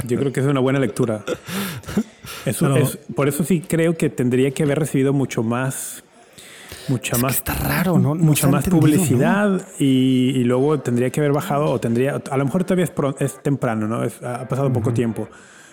Yo 0.07 0.19
creo 0.19 0.32
que 0.32 0.41
es 0.41 0.47
una 0.47 0.59
buena 0.61 0.78
lectura. 0.81 1.23
Eso 2.47 2.66
Pero- 2.73 2.77
es, 2.78 2.97
por 3.15 3.28
eso 3.28 3.45
sí 3.45 3.61
creo 3.61 3.97
que 3.97 4.09
tendría 4.11 4.51
que 4.53 4.62
haber 4.65 4.78
recibido 4.78 5.12
mucho 5.12 5.43
más. 5.43 6.03
Mucha 6.90 7.16
Es 7.16 7.22
más. 7.22 7.34
está 7.36 7.54
raro, 7.54 7.98
¿no? 7.98 8.14
No 8.14 8.22
mucha 8.22 8.46
está 8.46 8.50
más 8.50 8.66
entendido, 8.66 8.98
¿no? 8.98 9.04
publicidad 9.06 9.62
y, 9.78 10.32
y 10.36 10.44
luego 10.44 10.78
tendría 10.80 11.08
que 11.10 11.20
haber 11.20 11.32
bajado 11.32 11.66
o 11.70 11.80
tendría 11.80 12.20
a 12.30 12.36
lo 12.36 12.44
mejor 12.44 12.64
todavía 12.64 12.84
es, 12.84 12.90
pro- 12.90 13.16
es 13.18 13.42
temprano 13.42 13.86
no 13.88 14.02
Es- 14.04 14.22
ha 14.22 14.46
pasado 14.48 14.72
poco 14.72 14.92
tiempo 14.92 15.28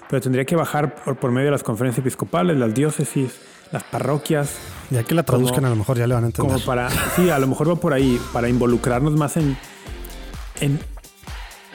pero 0.10 0.22
tendría 0.22 0.45
que 0.45 0.56
bajar 0.56 0.95
por, 0.95 1.18
por 1.18 1.31
medio 1.31 1.48
de 1.48 1.52
las 1.52 1.64
conferencias 1.64 1.99
episcopales 1.99 2.56
las 2.57 2.73
diócesis 2.73 3.35
las 3.73 3.84
parroquias 3.84 4.56
Ya 4.89 5.03
que 5.03 5.14
la 5.15 5.23
traduzcan, 5.23 5.56
Como- 5.56 5.68
a 5.68 5.69
lo 5.72 5.76
mejor 5.76 5.98
ya 5.98 6.07
le 6.07 6.14
van 6.14 6.23
a 6.23 6.27
entender. 6.27 6.53
como 6.53 6.65
para 6.65 6.89
sí 7.15 7.30
a 7.30 7.39
lo 7.39 7.48
mejor 7.48 7.69
va 7.69 7.76
por 7.76 7.94
ahí 7.94 8.18
para 8.31 8.48
involucrarnos 8.48 9.14
más 9.18 9.35
en 9.38 9.57
en 10.61 10.80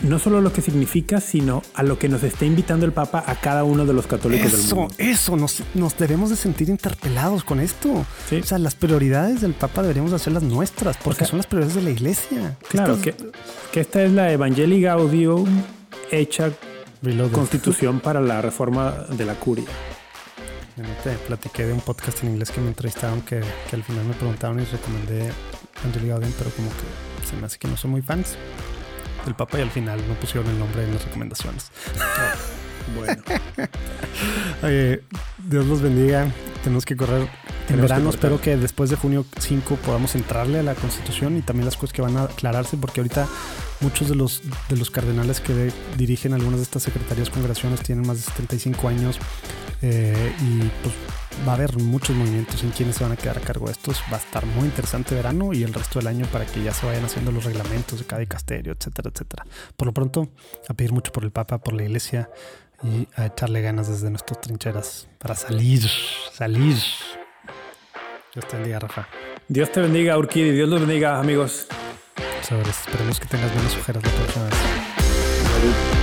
no 0.02 0.18
solo 0.18 0.40
lo 0.40 0.52
que 0.52 0.62
significa 0.62 1.20
sino 1.20 1.62
a 1.74 1.82
lo 1.82 1.98
que 1.98 2.08
nos 2.08 2.22
está 2.22 2.44
invitando 2.44 2.84
el 2.86 2.92
Papa 2.92 3.22
a 3.26 3.36
cada 3.40 3.64
uno 3.64 3.84
de 3.86 3.92
los 3.92 4.06
católicos 4.06 4.50
del 4.52 4.60
Eso, 4.60 4.76
mundo 4.76 4.94
eso, 4.98 5.36
nos, 5.36 5.62
nos 5.74 5.96
debemos 5.96 6.30
de 6.30 6.36
sentir 6.36 6.68
interpelados 6.68 7.44
con 7.44 7.60
esto. 7.60 8.04
Sí. 8.28 8.36
O 8.36 8.44
sea, 8.44 8.58
las 8.58 8.74
prioridades 8.74 9.40
del 9.40 9.54
Papa 9.54 9.82
deberíamos 9.82 10.12
hacerlas 10.12 10.42
nuestras, 10.42 10.96
porque 10.96 11.10
O 11.10 11.18
sea, 11.18 11.26
son 11.28 11.36
las 11.38 11.46
prioridades 11.46 11.76
de 11.76 11.82
la 11.82 11.90
iglesia. 11.90 12.56
Claro, 12.68 12.94
Estas- 12.94 13.16
que, 13.16 13.30
que 13.72 13.80
esta 13.80 14.02
es 14.02 14.10
la 14.12 14.32
Evangelii 14.32 14.82
Gaudium 14.82 15.46
hecha 16.10 16.50
constitución 17.32 18.00
para 18.00 18.20
la 18.20 18.40
reforma 18.42 18.92
de 19.10 19.24
la 19.24 19.34
curia. 19.34 19.66
Te 21.04 21.10
platiqué 21.26 21.66
de 21.66 21.72
un 21.72 21.80
podcast 21.80 22.22
en 22.22 22.30
inglés 22.30 22.50
que 22.50 22.60
me 22.60 22.68
entrevistaron 22.68 23.20
que, 23.22 23.40
que 23.68 23.76
al 23.76 23.82
final 23.84 24.04
me 24.04 24.14
preguntaron 24.14 24.58
y 24.60 24.64
recomendé 24.64 25.30
Anthony 25.84 26.08
Gaudin, 26.08 26.32
pero 26.38 26.50
como 26.50 26.68
que 26.70 27.26
se 27.28 27.36
me 27.36 27.46
hace 27.46 27.58
que 27.58 27.68
no 27.68 27.76
son 27.76 27.90
muy 27.92 28.02
fans 28.02 28.36
del 29.24 29.34
Papa 29.34 29.58
y 29.58 29.62
al 29.62 29.70
final 29.70 30.00
no 30.08 30.14
pusieron 30.14 30.48
el 30.50 30.58
nombre 30.58 30.84
en 30.84 30.94
las 30.94 31.04
recomendaciones. 31.04 31.70
bueno. 32.96 33.22
Dios 35.48 35.66
los 35.66 35.82
bendiga. 35.82 36.30
Tenemos 36.62 36.84
que 36.84 36.96
correr 36.96 37.28
en 37.68 37.80
verano. 37.80 38.10
Espero 38.10 38.40
que 38.40 38.56
después 38.56 38.90
de 38.90 38.96
junio 38.96 39.24
5 39.38 39.76
podamos 39.76 40.14
entrarle 40.14 40.60
a 40.60 40.62
la 40.62 40.74
constitución 40.74 41.36
y 41.36 41.42
también 41.42 41.64
las 41.64 41.76
cosas 41.76 41.92
que 41.92 42.02
van 42.02 42.16
a 42.16 42.24
aclararse, 42.24 42.76
porque 42.76 43.00
ahorita 43.00 43.26
muchos 43.80 44.08
de 44.08 44.14
los, 44.14 44.42
de 44.68 44.76
los 44.76 44.90
cardenales 44.90 45.40
que 45.40 45.72
dirigen 45.96 46.32
algunas 46.34 46.58
de 46.58 46.64
estas 46.64 46.84
secretarías 46.84 47.30
congregaciones 47.30 47.82
tienen 47.82 48.06
más 48.06 48.18
de 48.18 48.22
75 48.22 48.88
años 48.88 49.18
eh, 49.82 50.32
y 50.40 50.60
pues 50.82 50.94
va 51.46 51.52
a 51.52 51.54
haber 51.56 51.76
muchos 51.76 52.14
movimientos 52.14 52.62
en 52.62 52.70
quienes 52.70 52.96
se 52.96 53.04
van 53.04 53.12
a 53.12 53.16
quedar 53.16 53.38
a 53.38 53.40
cargo 53.40 53.66
de 53.66 53.72
estos. 53.72 54.00
Va 54.12 54.16
a 54.16 54.20
estar 54.20 54.46
muy 54.46 54.64
interesante 54.64 55.14
verano 55.14 55.52
y 55.52 55.62
el 55.62 55.74
resto 55.74 55.98
del 55.98 56.08
año 56.08 56.26
para 56.26 56.46
que 56.46 56.62
ya 56.62 56.72
se 56.72 56.86
vayan 56.86 57.04
haciendo 57.04 57.32
los 57.32 57.44
reglamentos 57.44 57.98
de 57.98 58.04
cada 58.04 58.20
dicasterio, 58.20 58.72
etcétera, 58.72 59.10
etcétera. 59.12 59.44
Por 59.76 59.86
lo 59.86 59.92
pronto, 59.92 60.28
a 60.68 60.74
pedir 60.74 60.92
mucho 60.92 61.12
por 61.12 61.24
el 61.24 61.32
Papa, 61.32 61.58
por 61.58 61.74
la 61.74 61.82
Iglesia 61.82 62.30
y 62.82 63.08
a 63.16 63.26
echarle 63.26 63.60
ganas 63.60 63.88
desde 63.88 64.10
nuestras 64.10 64.40
trincheras 64.40 65.08
para 65.18 65.34
salir, 65.34 65.82
salir. 66.32 66.76
Dios 68.34 68.48
te 68.48 68.56
bendiga, 68.56 68.78
Rafa. 68.78 69.08
Dios 69.48 69.70
te 69.70 69.80
bendiga, 69.80 70.16
Urquidi. 70.16 70.52
Dios 70.52 70.68
los 70.68 70.80
bendiga, 70.80 71.18
amigos. 71.18 71.66
Esperemos 72.42 73.18
que 73.18 73.26
tengas 73.26 73.54
menos 73.54 73.76
ojeras 73.76 74.02
la 74.02 74.10
próxima 74.10 74.44
vez. 74.44 76.01